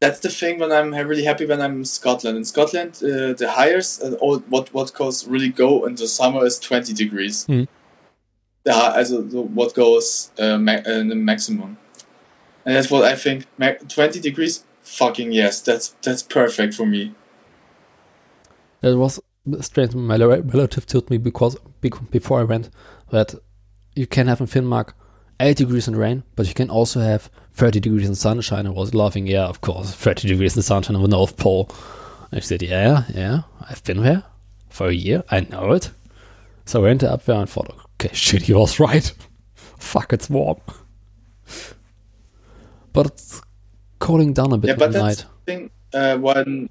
[0.00, 2.36] That's the thing when I'm really happy when I'm in Scotland.
[2.36, 6.44] In Scotland, uh, the highest uh, all, what what goes really go in the summer
[6.44, 7.46] is 20 degrees.
[7.46, 7.64] Hmm.
[8.64, 11.78] The hi- also the, what goes uh, ma- uh, the maximum,
[12.64, 13.46] and that's what I think.
[13.56, 17.14] Ma- 20 degrees, fucking yes, that's that's perfect for me.
[18.82, 19.20] It was
[19.60, 19.94] strange.
[19.94, 21.56] My relative told me because
[22.10, 22.70] before I went
[23.10, 23.34] that
[23.96, 24.92] you can have in Finnmark
[25.40, 28.68] 8 degrees in rain, but you can also have 30 degrees in sunshine.
[28.68, 31.68] I was laughing, yeah, of course, 30 degrees in sunshine on the North Pole.
[32.30, 34.22] And she said, yeah, yeah, I've been there
[34.68, 35.24] for a year.
[35.30, 35.90] I know it.
[36.66, 39.12] So I went up there and thought, okay, shit, he was right.
[39.54, 40.60] Fuck, it's warm.
[42.92, 43.42] But it's
[43.98, 45.00] cooling down a bit yeah, at but night.
[45.00, 45.70] that's the thing.
[45.92, 46.68] Uh, when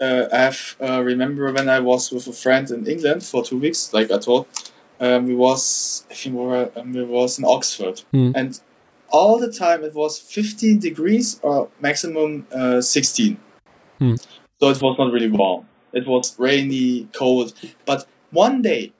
[0.00, 3.58] uh, I have uh, remember when I was with a friend in England for two
[3.58, 4.46] weeks, like I told,
[4.98, 8.32] um, we was I think we were um, we was in Oxford, Hmm.
[8.34, 8.58] and
[9.12, 13.36] all the time it was 15 degrees or maximum uh, 16.
[13.98, 14.14] Hmm.
[14.60, 15.66] So it was not really warm.
[15.92, 17.52] It was rainy, cold,
[17.86, 18.92] but one day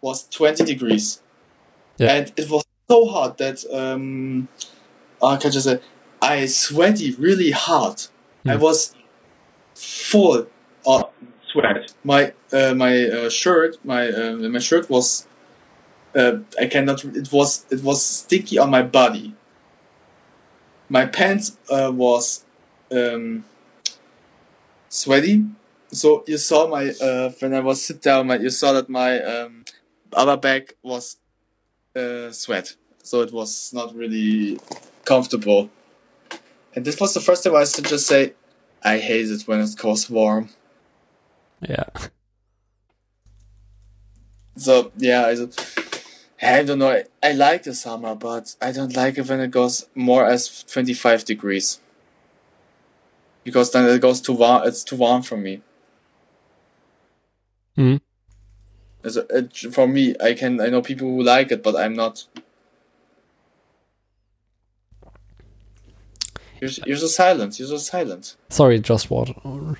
[0.00, 1.20] was 20 degrees,
[1.98, 2.12] Yeah.
[2.14, 4.48] and it was so hot that um,
[5.22, 5.80] I can just say
[6.22, 8.02] I sweaty really hard.
[8.46, 8.60] I Hmm.
[8.62, 8.94] was
[9.74, 10.46] full
[10.86, 11.10] of
[11.52, 11.92] sweat.
[12.04, 15.26] My uh, my uh, shirt, my uh, my shirt was.
[16.14, 17.04] Uh, I cannot.
[17.04, 19.34] It was it was sticky on my body.
[20.88, 22.44] My pants uh, was
[22.90, 23.44] um,
[24.88, 25.44] sweaty.
[25.92, 28.28] So you saw my uh, when I was sit down.
[28.28, 29.64] My, you saw that my um,
[30.12, 31.16] upper back was
[31.94, 32.76] uh, sweat.
[33.02, 34.58] So it was not really
[35.04, 35.70] comfortable.
[36.74, 38.34] And this was the first time I should just say,
[38.82, 40.50] I hate it when it goes warm.
[41.60, 41.88] Yeah.
[44.56, 45.34] So yeah, I,
[46.42, 46.90] I don't know.
[46.90, 50.62] I, I like the summer, but I don't like it when it goes more as
[50.64, 51.80] twenty five degrees.
[53.44, 54.62] Because then it goes too warm.
[54.66, 55.62] It's too warm for me.
[59.04, 60.60] As a- it, for me, I can.
[60.60, 62.24] I know people who like it, but I'm not.
[66.60, 67.58] You're, you're so silent.
[67.58, 68.36] You're so silent.
[68.48, 69.30] Sorry, just what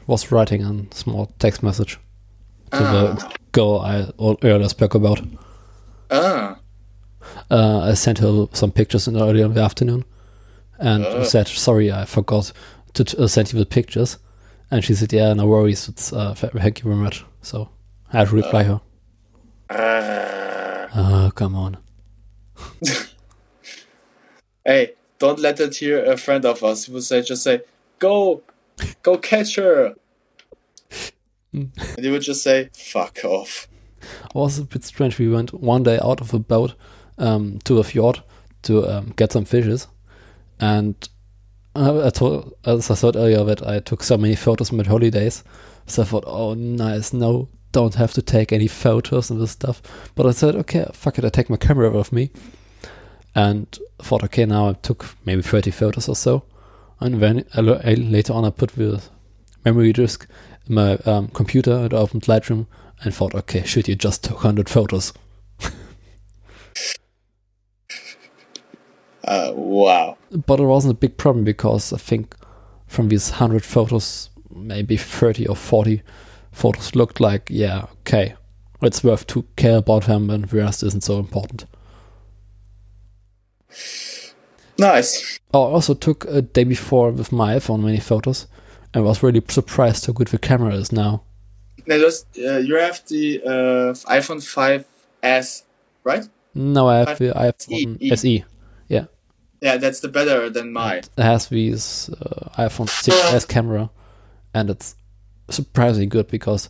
[0.06, 1.98] was writing a small text message
[2.72, 3.14] to Ah.
[3.14, 4.10] the girl I
[4.46, 5.20] earlier spoke about.
[6.10, 6.58] Ah.
[7.50, 10.04] uh, I sent her some pictures in earlier in the afternoon,
[10.78, 11.24] and Uh.
[11.24, 12.52] said, "Sorry, I forgot
[12.94, 14.18] to uh, send you the pictures."
[14.70, 15.88] And she said, "Yeah, no worries.
[15.88, 17.68] It's uh, th- thank you very much." So
[18.12, 18.80] I had to reply her.
[19.70, 21.76] Uh, Oh, come on.
[24.64, 27.60] hey, don't let it hear a friend of us who say just say,
[27.98, 28.42] "Go,
[29.02, 29.94] go catch her,"
[31.52, 33.68] and he would just say, "Fuck off."
[34.34, 35.18] Was a bit strange.
[35.18, 36.74] We went one day out of a boat
[37.18, 38.22] um, to a fjord
[38.62, 39.88] to um, get some fishes,
[40.60, 40.94] and
[41.74, 44.84] uh, I told, as I said earlier, that I took so many photos from my
[44.84, 45.44] holidays.
[45.86, 49.82] So I thought, oh, nice, no, don't have to take any photos and this stuff.
[50.14, 52.30] But I said, okay, fuck it, I take my camera with me,
[53.34, 56.44] and thought, okay, now I took maybe 30 photos or so,
[57.00, 59.02] and then I I- later on I put the
[59.64, 60.26] memory disk
[60.66, 62.66] in my um, computer and opened Lightroom
[63.02, 65.12] and thought, okay, shit, you just took 100 photos.
[69.28, 70.16] Uh, wow.
[70.30, 72.36] But it wasn't a big problem because I think
[72.86, 76.00] from these 100 photos, maybe 30 or 40
[76.52, 78.36] photos looked like, yeah, okay,
[78.82, 81.66] it's worth to care about them and the rest isn't so important.
[84.78, 85.40] Nice.
[85.52, 88.46] I also took a day before with my iPhone many photos
[88.92, 91.22] and was really surprised how good the camera is now.
[91.86, 93.50] Now, just uh, you have the uh,
[94.10, 94.42] iPhone
[95.22, 95.62] 5s,
[96.04, 96.28] right?
[96.54, 98.10] No, I have the iPhone E.
[98.12, 98.44] SE.
[98.88, 99.04] Yeah.
[99.60, 101.02] Yeah, that's the better than mine.
[101.16, 103.90] It has these uh, iPhone 6s camera,
[104.52, 104.96] and it's
[105.48, 106.68] surprisingly good because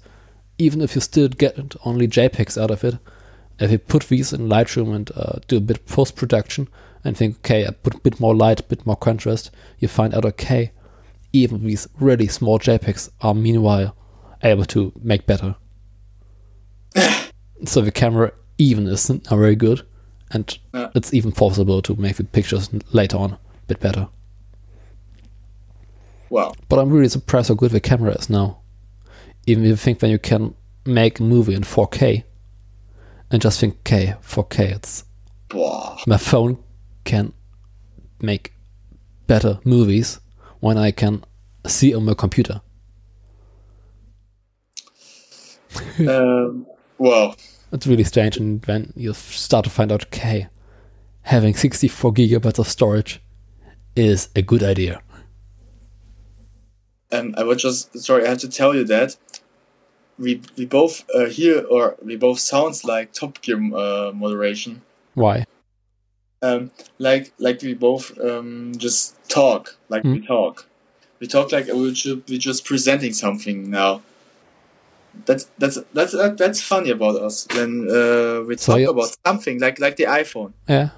[0.58, 2.98] even if you still get only JPEGs out of it,
[3.58, 6.68] if you put these in Lightroom and uh, do a bit of post production
[7.04, 10.14] and think, okay, I put a bit more light, a bit more contrast, you find
[10.14, 10.72] out, okay,
[11.32, 13.96] even these really small JPEGs are meanwhile
[14.46, 15.56] able to make better.
[17.64, 19.82] so the camera even isn't very good,
[20.30, 20.90] and Yeah.
[20.94, 24.08] it's even possible to make the pictures later on a bit better.
[26.30, 26.54] Wow.
[26.68, 28.58] But I'm really surprised how good the camera is now.
[29.46, 32.24] Even if you think when you can make a movie in 4K
[33.30, 35.04] and just think, okay, 4K, it's
[35.54, 35.98] Wow.
[36.06, 36.58] my phone
[37.04, 37.32] can
[38.20, 38.52] make
[39.26, 40.18] better movies
[40.60, 41.24] when I can
[41.66, 42.60] see on my computer.
[46.08, 46.66] um,
[46.98, 47.34] wow.
[47.72, 50.48] It's really strange, and then you start to find out, okay,
[51.22, 53.20] having 64 gigabytes of storage
[53.96, 55.00] is a good idea.
[57.12, 58.24] Um, I was just sorry.
[58.24, 59.16] I have to tell you that
[60.18, 64.82] we we both uh, hear or we both sounds like Top Gear uh, moderation.
[65.14, 65.44] Why?
[66.42, 70.66] Um, like like we both um, just talk like we talk.
[71.20, 74.02] We talk like we should be just presenting something now.
[75.24, 79.16] That's that's that's uh, that's funny about us when uh, we So talk you- about
[79.26, 80.52] something like like the iPhone.
[80.68, 80.88] Yeah.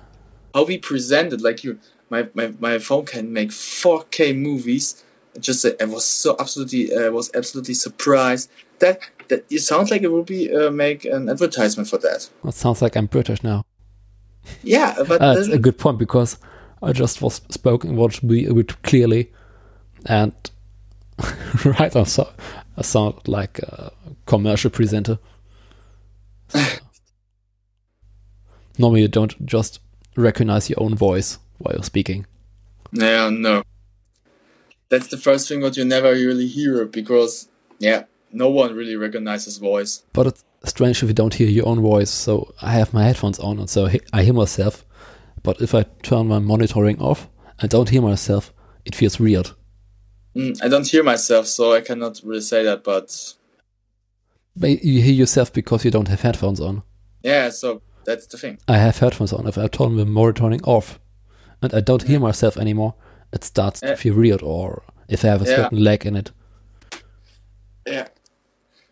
[0.55, 1.79] how we present it like you
[2.11, 5.05] my, my, my phone can make 4k movies
[5.39, 8.99] just uh, i was so absolutely uh, was absolutely surprised that
[9.29, 12.81] that it sounds like it will be uh, make an advertisement for that That sounds
[12.83, 13.63] like I'm British now.
[14.63, 16.39] yeah but Uh, it's then- a good point because
[16.83, 19.31] I just was spoken what be a bit clearly,
[20.07, 20.33] and
[21.65, 22.27] right, I saw
[22.77, 23.91] I sound like a
[24.29, 25.19] commercial presenter.
[28.79, 29.81] Normally, you don't just
[30.17, 32.27] recognize your own voice while you're speaking.
[32.93, 33.63] yeah no
[34.89, 37.49] that's the first thing what you never really hear because
[37.79, 41.81] yeah no one really recognizes voice But it's strange if you don't hear your own
[41.83, 42.11] voice.
[42.11, 44.85] So I have my headphones on, and so I hear myself.
[45.43, 47.29] But if I turn my monitoring off
[47.61, 48.53] and don't hear myself,
[48.85, 49.51] it feels weird.
[50.37, 53.09] mm, i don't hear myself so i cannot really say that But
[54.63, 56.83] you hear yourself because you don't have headphones on.
[57.23, 59.47] yeah so that's the thing I have headphones on.
[59.47, 60.99] If I turn the monitoring off
[61.61, 62.95] and I don't hear myself anymore,
[63.33, 65.57] it starts to feel weird or if I have a Yeah.
[65.57, 66.33] certain lag in it.
[67.87, 68.09] yeah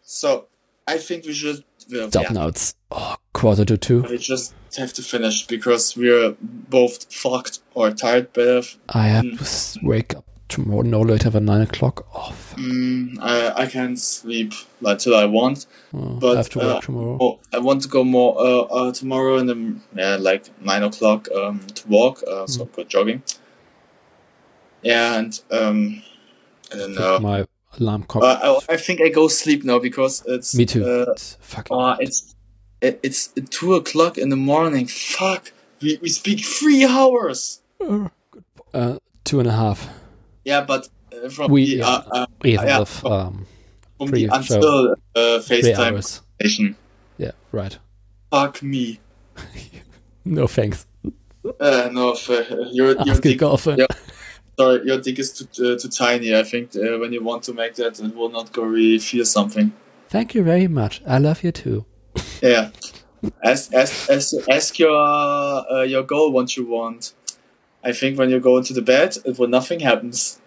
[0.02, 0.46] so
[0.86, 2.32] i think we should well, Stop yeah.
[2.32, 2.46] now.
[2.48, 4.02] It's oh, quarter to two.
[4.02, 8.32] We just have to finish because we're both fucked or tired.
[8.32, 9.74] But uh, I have mm.
[9.80, 12.06] to wake up tomorrow no later than nine o'clock.
[12.14, 12.54] off.
[12.56, 15.66] mm, I I can sleep like till I want.
[15.94, 17.18] Oh, But I have to work uh, tomorrow.
[17.20, 21.28] oh, I want to go more uh, uh, tomorrow in the yeah like nine o'clock
[21.34, 22.22] um to walk.
[22.26, 22.76] Uh, so Mm.
[22.76, 23.22] go jogging.
[24.82, 26.02] Yeah, and um,
[26.72, 27.18] I don't know.
[27.20, 27.44] My
[27.80, 28.22] alarm clock.
[28.24, 30.84] Uh, I, I think I go sleep now because it's Me too.
[30.84, 31.76] Uh, it's fucking.
[31.76, 32.34] Uh, it's
[32.80, 34.86] it, it's two o'clock in the morning.
[34.86, 35.52] Fuck,
[35.82, 37.60] we, we speak three hours.
[38.74, 39.88] uh, two and a half.
[40.46, 43.46] Yeah, but uh, from We the uh, uh, yeah, with um,
[43.98, 46.76] from the until uh, FaceTime conversation.
[47.18, 47.76] Yeah, right.
[48.30, 49.00] Fuck me.
[50.28, 50.86] No thanks.
[51.60, 52.16] Uh, no,
[52.72, 53.86] your your Ask dick, girlfriend.
[54.58, 56.34] sorry, your dick is too uh, too tiny.
[56.34, 59.24] I think uh, when you want to make that, it will not go really feel
[59.24, 59.72] something.
[60.08, 61.00] Thank you very much.
[61.06, 61.84] I love you too.
[62.42, 62.70] Yeah.
[63.44, 67.14] Ask ask ask, ask your uh, your goal what you want.
[67.86, 70.40] I think when you go into the bed, it will nothing happens.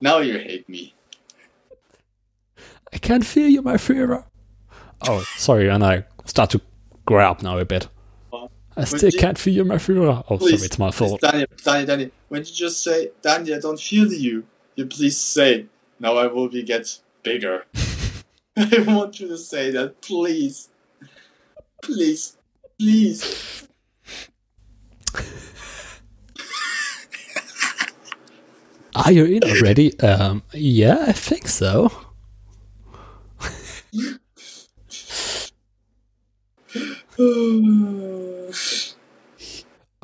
[0.00, 0.94] Now you hate me.
[2.90, 4.24] I can't feel you, my Führer.
[5.06, 6.62] Oh, sorry, and I start to
[7.04, 7.88] grab now a bit.
[8.76, 10.24] I still you- can't feel you, my Führer.
[10.30, 11.20] Oh, Please, sorry, it's my please, fault.
[11.20, 12.10] Daniel, Daniel, Daniel.
[12.28, 14.44] When you just say, Daniel, I don't feel you,
[14.76, 15.66] you please say,
[16.00, 17.66] now I will be get bigger.
[18.56, 20.70] I want you to say that, please.
[21.82, 22.38] Please.
[22.78, 23.68] Please.
[28.96, 29.98] Are you in already?
[30.00, 31.90] Um, yeah, I think so.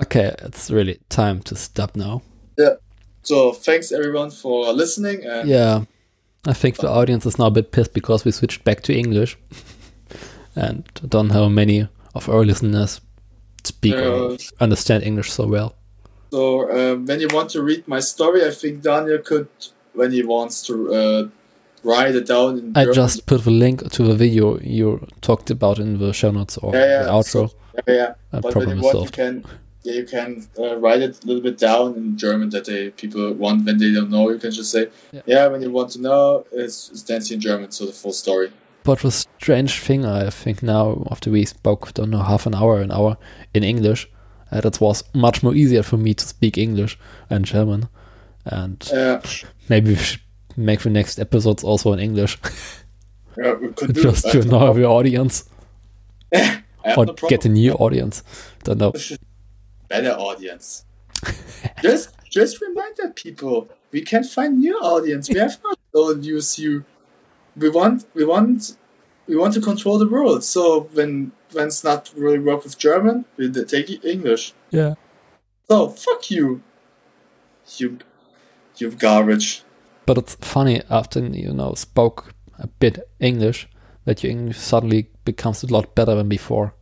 [0.03, 2.23] Okay, it's really time to stop now.
[2.59, 2.75] Yeah.
[3.23, 5.85] So thanks everyone for listening and Yeah,
[6.47, 9.37] I think the audience is now a bit pissed because we switched back to English,
[10.57, 13.01] and don't know how many of our listeners
[13.67, 15.75] speak or understand English so well.
[16.31, 19.49] So um, when you want to read my story, I think Daniel could,
[19.95, 21.29] when he wants to uh,
[21.83, 22.95] write it down in I German.
[22.95, 26.75] just put the link to the video you talked about in the show notes or
[26.75, 27.25] yeah, yeah, the outro.
[27.51, 27.51] so-
[27.89, 28.03] yeah, yeah.
[28.33, 29.45] Uh, But when problem you is want, you can
[29.83, 33.33] yeah, you can uh, write it a little bit down in German that they people
[33.33, 34.29] want when they don't know.
[34.31, 35.23] You can just say, Yeah.
[35.27, 38.53] yeah, when you want to know, it's, it's dancing in German, so the full story.
[38.83, 42.81] But the strange thing, I think now after we spoke, don't know, half an hour,
[42.81, 43.17] an hour
[43.53, 44.09] in English,
[44.51, 47.89] uh, that was much more easier for me to speak English and German.
[48.45, 49.21] And Uh,
[49.69, 50.21] maybe we should
[50.57, 52.39] make the next episodes also in English,
[53.39, 55.45] yeah, we could just to know the audience
[56.33, 58.23] or no get a new audience.
[58.65, 58.93] Don't know.
[59.89, 60.85] better audience.
[61.83, 65.29] just just remind that people we can find new audience.
[65.29, 65.59] We have
[65.95, 66.85] not use you.
[67.57, 68.77] We want we want
[69.27, 70.45] we want to control the world.
[70.45, 74.53] So when when it's not really work with German, we take English.
[74.71, 74.95] Yeah.
[75.69, 76.63] So fuck you.
[77.79, 77.99] You
[78.77, 79.63] you garbage.
[80.07, 83.69] But it's funny after you know spoke a bit English
[84.05, 86.75] that your English suddenly becomes a lot better than before.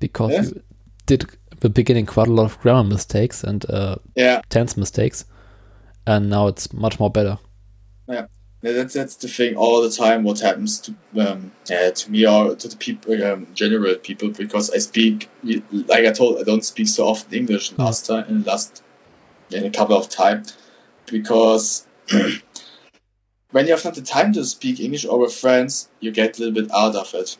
[0.00, 0.50] Because Yes.
[0.50, 0.62] you
[1.06, 4.40] did at the beginning quite a lot of grammar mistakes and uh, Yeah.
[4.48, 5.24] tense mistakes,
[6.06, 7.38] and now it's much more better.
[8.08, 8.26] Yeah,
[8.62, 10.22] that's that's the thing all the time.
[10.22, 14.70] What happens to um, yeah, to me or to the people, um, general people, because
[14.70, 18.44] I speak like I told, I don't speak so often English in last time in
[18.44, 18.82] last
[19.50, 20.44] in a couple of time,
[21.06, 21.86] because
[23.50, 26.42] when you have not the time to speak English or with friends, you get a
[26.44, 27.36] little bit out of it.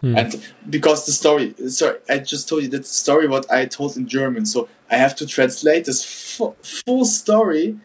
[0.00, 0.16] Hmm.
[0.16, 4.06] And because the story, sorry, I just told you that story what I told in
[4.06, 6.04] German, so I have to translate this
[6.36, 7.78] fu- full story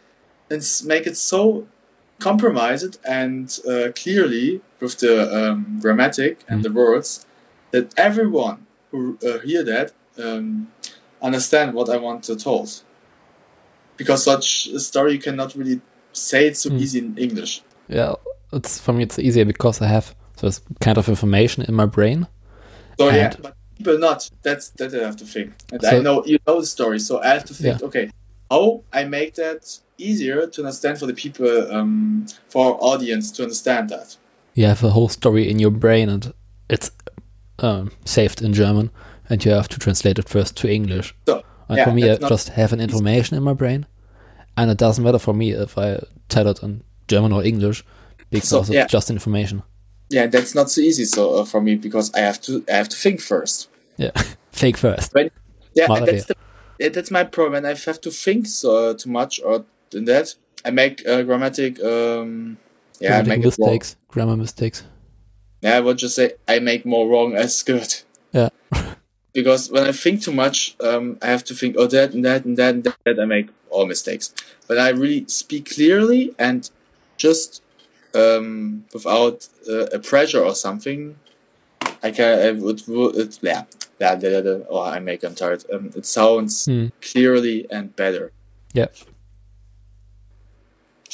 [0.50, 1.68] and make it so
[2.20, 5.16] compromised and uh, clearly with the
[5.52, 7.26] um, grammatic and the words
[7.72, 10.72] that everyone who uh, hear that um,
[11.22, 12.82] understand what I want to told.
[13.98, 15.82] Because such a story you cannot really
[16.14, 16.78] say it so Hmm.
[16.78, 17.62] easy in English.
[17.88, 18.16] Yeah,
[18.54, 22.28] it's for me it's easier because I have this kind of information in my brain.
[22.98, 24.30] So yeah, but people not.
[24.44, 25.54] That's that I have to think.
[25.72, 27.84] And So- I know you know the story, so I have to think.
[27.84, 28.10] Okay,
[28.50, 33.44] how I make that easier to understand for the people, um, for our audience to
[33.44, 34.18] understand that.
[34.54, 36.34] You have a whole story in your brain and
[36.70, 36.92] it's
[37.60, 38.92] um, saved in German,
[39.30, 41.16] and you have to translate it first to English.
[41.28, 43.86] So And yeah, for me, I just have an information in my brain,
[44.58, 46.00] and it doesn't matter for me if I
[46.30, 47.84] tell it in German or English
[48.30, 49.64] because So, it's just information.
[50.10, 51.06] yeah, that's not so easy.
[51.06, 53.70] So uh, for me because I have to I have to think first.
[53.98, 54.12] Yeah,
[54.52, 55.14] fake first.
[55.74, 56.36] Yeah, that's the
[56.90, 57.66] that's my problem.
[57.66, 61.82] I have to think so uh, too much or in that I make uh, grammatic.
[61.84, 62.58] Um,
[63.00, 64.84] yeah, I make mistakes, grammar mistakes.
[65.62, 67.94] Yeah, I would just say I make more wrong as good.
[68.32, 68.50] Yeah.
[69.34, 72.46] because when I think too much, um, I have to think, oh, that and that
[72.46, 73.20] and that and that.
[73.20, 74.34] I make all mistakes.
[74.68, 76.70] But I really speak clearly and
[77.18, 77.62] just
[78.16, 81.18] um, without uh, a pressure or something.
[82.02, 82.40] I can.
[82.40, 82.82] I would.
[82.88, 83.64] would it, yeah.
[84.00, 84.20] Yeah.
[84.20, 85.24] yeah, yeah, Oh, I make.
[85.24, 85.64] I'm tired.
[85.72, 86.88] Um, it sounds Hmm.
[87.02, 88.32] clearly and better.
[88.74, 88.88] Yeah.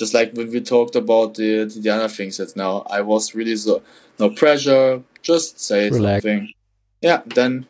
[0.02, 3.56] Just like when we talked about the the other things that now I was really
[3.56, 3.84] so
[4.18, 6.24] no pressure, just say Relax.
[6.24, 6.52] something.
[7.02, 7.68] Yeah, then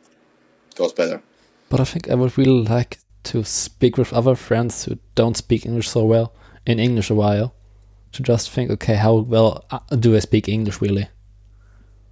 [0.69, 1.21] it goes better.
[1.67, 5.65] But I think I would really like to speak with other friends who don't speak
[5.65, 6.33] English so well
[6.65, 7.53] in English a while.
[8.13, 11.09] To just think, okay, how well uh, do I speak English really?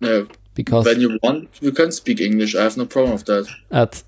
[0.02, 2.56] No, because When you want, you can speak English.
[2.56, 3.48] I have no problem with that.
[3.72, 4.04] at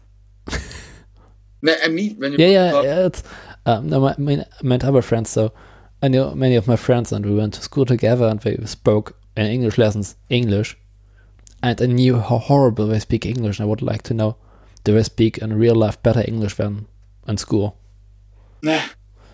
[1.62, 3.24] No, I mean, when you yeah yeah, yeah it's
[3.66, 5.54] um, no my, my meant other friends so
[6.02, 9.18] I know many of my friends and we went to school together and they spoke
[9.38, 10.78] in English lessons English
[11.64, 14.36] and I knew how horrible they speak English and I would like to know
[14.84, 16.88] do they speak in real life better English than
[17.28, 17.78] in school
[18.62, 18.82] Nah.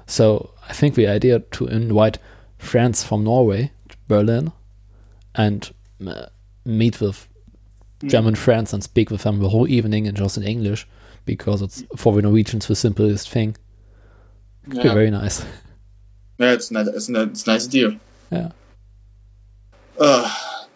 [0.06, 2.18] So I think the idea to invite
[2.58, 4.52] friends from Norway to Berlin
[5.36, 5.70] and
[6.06, 6.28] uh,
[6.66, 7.28] meet with
[8.06, 10.88] German friends and speak with them the whole evening and just in English
[11.26, 13.58] because it's for the Norwegians the simplest thing.
[14.70, 15.46] Could be very nice.
[16.38, 16.88] Yeah, it's not.
[16.88, 17.30] It's not.
[17.30, 17.98] It's nice deal.
[18.32, 18.52] Yeah.
[20.00, 20.32] Uh,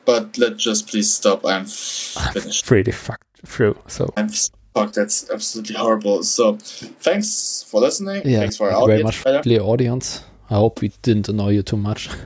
[0.06, 1.46] but let's just please stop.
[1.46, 1.66] I'm
[2.34, 2.66] finished.
[2.66, 3.78] Pretty fucked through.
[3.88, 4.30] So I'm
[4.74, 4.94] fuck.
[4.94, 6.24] That's absolutely horrible.
[6.24, 8.24] So, thanks for listening.
[8.26, 9.04] yeah, thanks for our very audience.
[9.04, 10.24] much for the audience.
[10.50, 12.10] I hope we didn't annoy you too much.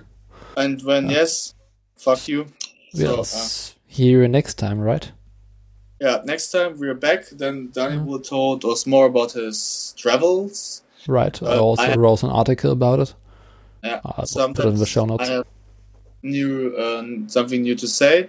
[0.57, 1.53] And when yes,
[1.97, 2.45] fuck you.
[2.93, 5.11] We'll So, uh, hear you next time, right?
[5.99, 8.05] yeah, next time we're back, then Danny Mhm.
[8.05, 10.81] will told us more about his travels.
[11.07, 11.43] Right.
[11.43, 13.15] I Uh, also I- wrote an article about it.
[13.85, 15.30] Yeah, Uh, put it in the show notes.
[15.30, 15.47] I have
[16.23, 18.27] new um, something new to say,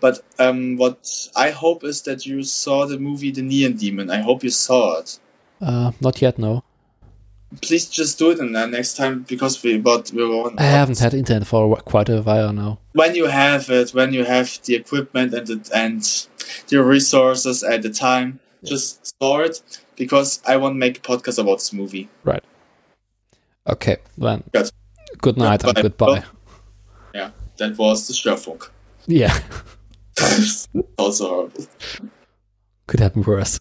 [0.00, 0.98] but um, what
[1.34, 4.10] I hope is that you saw the movie The Neon Demon.
[4.10, 5.18] I hope you saw it.
[5.60, 6.62] Uh, not yet, no.
[7.62, 10.60] Please just do it and then next time because we but we want.
[10.60, 12.78] I haven't had internet for quite a while now.
[12.92, 16.02] when you have it, when you have the equipment and the, and
[16.68, 19.62] the resources at the time, just store it
[19.96, 22.10] because I want to make a podcast about this movie.
[22.22, 22.44] Right.
[23.66, 24.42] Okay, then.
[24.52, 24.70] Good.
[25.20, 26.06] Good night and Goodbye.
[26.06, 26.22] goodbye.
[27.14, 28.70] Yeah, that was the Störfunk.
[29.06, 29.32] Yeah,
[30.96, 31.66] also horrible.
[32.86, 33.58] could happen worse.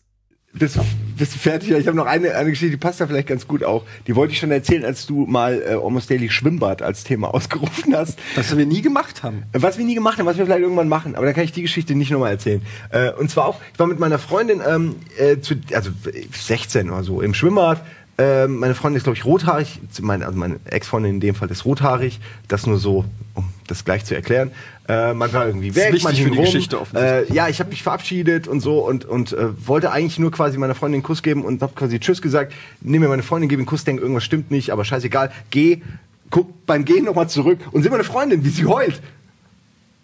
[0.54, 0.80] Bist,
[1.18, 1.70] bist du fertig?
[1.72, 3.84] Ich habe noch eine, eine Geschichte, die passt da vielleicht ganz gut auch.
[4.08, 7.96] Die wollte ich schon erzählen, als du mal äh, Almost Daily Schwimmbad als Thema ausgerufen
[7.96, 8.18] hast.
[8.36, 9.44] Was wir nie gemacht haben.
[9.54, 11.62] Was wir nie gemacht haben, was wir vielleicht irgendwann machen, aber dann kann ich die
[11.62, 12.62] Geschichte nicht nochmal erzählen.
[12.90, 16.90] Äh, und zwar auch, ich war mit meiner Freundin, ähm, äh, zu, also äh, 16
[16.90, 17.84] oder so, im Schwimmbad.
[18.20, 19.80] Ähm, meine Freundin ist, glaube ich, rothaarig.
[20.02, 22.20] Meine, also meine Ex-Freundin in dem Fall ist rothaarig.
[22.48, 23.06] Das nur so,
[23.36, 24.52] um das gleich zu erklären.
[24.88, 26.46] Äh, man war irgendwie weg, wichtig man für die rum.
[26.46, 26.80] Geschichte.
[26.96, 30.58] Äh, ja, ich habe mich verabschiedet und so und, und äh, wollte eigentlich nur quasi
[30.58, 32.54] meiner Freundin einen Kuss geben und habe quasi Tschüss gesagt.
[32.82, 35.32] Nimm mir meine Freundin, gebe einen Kuss, denke, irgendwas stimmt nicht, aber scheißegal.
[35.52, 35.82] Geh,
[36.32, 39.00] guck beim Gehen nochmal zurück und sehe meine Freundin, wie sie heult.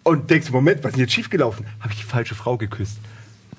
[0.04, 1.66] Und denkst, Moment, was ist denn jetzt schiefgelaufen?
[1.80, 2.98] Habe ich die falsche Frau geküsst.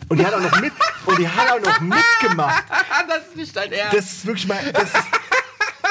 [0.07, 0.73] Und die hat auch noch mit,
[1.05, 2.63] und die hat auch noch mitgemacht.
[3.07, 3.97] das ist nicht dein Ernst.
[3.97, 5.03] Das ist wirklich mal, das ist,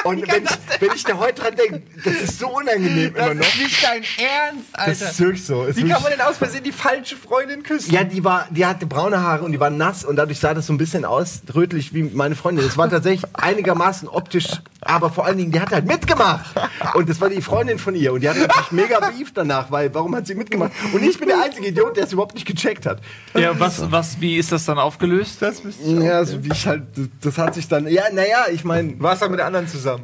[0.09, 3.55] und wenn ich, wenn ich da heute dran denke, das ist so unangenehm immer noch.
[3.57, 4.65] nicht dein Ernst,
[5.01, 5.63] Das ist wirklich so.
[5.63, 7.91] Ist Wie kann man denn aus Versehen die falsche Freundin küssen?
[7.91, 10.67] ja, die war, die hatte braune Haare und die war nass und dadurch sah das
[10.67, 12.65] so ein bisschen aus, rötlich wie meine Freundin.
[12.65, 14.47] Das war tatsächlich einigermaßen optisch,
[14.81, 16.45] aber vor allen Dingen, die hat halt mitgemacht.
[16.93, 19.93] Und das war die Freundin von ihr und die hatte natürlich mega Beef danach, weil
[19.93, 20.71] warum hat sie mitgemacht?
[20.93, 22.99] Und ich bin der einzige Idiot, der es überhaupt nicht gecheckt hat.
[23.33, 25.41] Ja, was, was, wie ist das dann aufgelöst?
[25.41, 26.83] Das Ja, so wie ich halt,
[27.21, 29.94] das hat sich dann, ja, naja, ich meine, Warst du mit der anderen zusammen?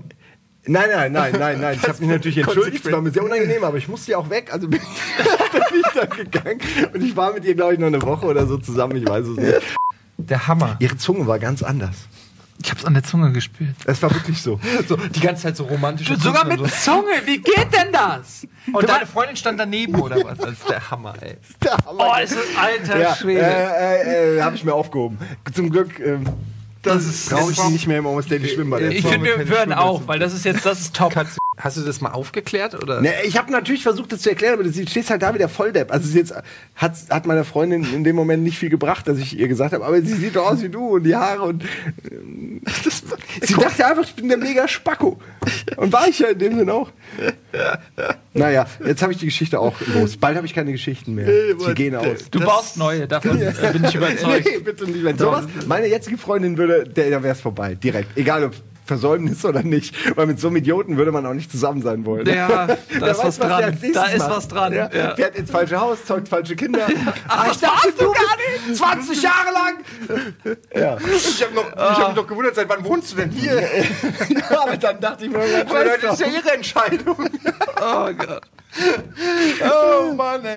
[0.66, 1.78] Nein, nein, nein, nein, nein.
[1.82, 2.86] Ich habe mich natürlich entschuldigt.
[2.86, 4.50] Es war mir sehr unangenehm, aber ich musste ja auch weg.
[4.54, 4.80] Also bin
[5.72, 6.60] bin ich dann gegangen.
[6.94, 8.96] Und ich war mit ihr, glaube ich, noch eine Woche oder so zusammen.
[8.98, 9.62] Ich weiß es nicht.
[10.18, 10.76] Der Hammer.
[10.80, 11.96] Ihre Zunge war ganz anders.
[12.64, 13.76] Ich hab's an der Zunge gespürt.
[13.86, 14.60] Es war wirklich so.
[14.88, 16.08] So, die ganze Zeit so romantisch.
[16.20, 18.46] Sogar mit Zunge, wie geht denn das?
[18.72, 20.38] Und deine Freundin stand daneben oder was?
[20.38, 21.38] Das ist der Hammer, ey.
[21.88, 23.42] Oh, es ist alter Ja, Schwede.
[23.42, 25.18] äh, äh, äh, habe ich mir aufgehoben.
[25.52, 26.26] Zum Glück ähm,
[26.82, 28.82] das ist, brauche ich die nicht mehr im Almost Daily Schwimmbad.
[28.82, 31.14] ich finde, wir hören auf, weil das ist jetzt, das ist top.
[31.58, 32.82] Hast du das mal aufgeklärt?
[32.82, 33.02] Oder?
[33.02, 35.50] Ne, ich habe natürlich versucht, das zu erklären, aber du stehst halt da wie der
[35.50, 35.92] Volldepp.
[35.92, 36.34] Also es ist jetzt
[36.76, 39.86] hat, hat meiner Freundin in dem Moment nicht viel gebracht, dass ich ihr gesagt habe,
[39.86, 41.64] aber sie sieht doch aus wie du und die Haare und
[42.10, 43.04] ähm, das,
[43.42, 45.20] sie dachte einfach, ich bin der mega Spacko.
[45.76, 46.92] Und war ich ja in dem Sinne auch.
[48.34, 50.16] Naja, jetzt habe ich die Geschichte auch los.
[50.18, 51.28] Bald habe ich keine Geschichten mehr.
[51.58, 52.30] Sie gehen aus.
[52.32, 54.22] Du baust neue, davon bin ich überzeugt.
[54.52, 55.04] Nee, bitte nicht.
[55.04, 57.76] Wenn sowas meine jetzige Freundin würde, der, da wäre es vorbei.
[57.76, 58.18] Direkt.
[58.18, 58.54] Egal ob
[58.86, 59.96] Versäumnis oder nicht.
[60.18, 62.28] Weil mit so einem Idioten würde man auch nicht zusammen sein wollen.
[62.28, 62.68] Ja,
[63.00, 63.78] da ist weiß, was der dran.
[63.94, 64.32] Da ist macht.
[64.32, 64.74] was dran.
[64.74, 64.90] Ja.
[64.94, 65.16] Ja.
[65.16, 66.88] Fährt ins falsche Haus, zeugt falsche Kinder.
[67.28, 68.78] Ach, ich dachte, du gar nicht.
[68.78, 70.58] 20 Jahre lang.
[70.76, 70.98] Ja.
[70.98, 73.62] Ich habe noch, ich hab mich noch gewundert, seit wann wohnst du denn hier?
[74.50, 75.66] Aber dann dachte ich mir,
[76.02, 77.30] das ist ja ihre Entscheidung.
[77.82, 78.42] Oh Gott.
[79.64, 80.50] Oh Mann, ey.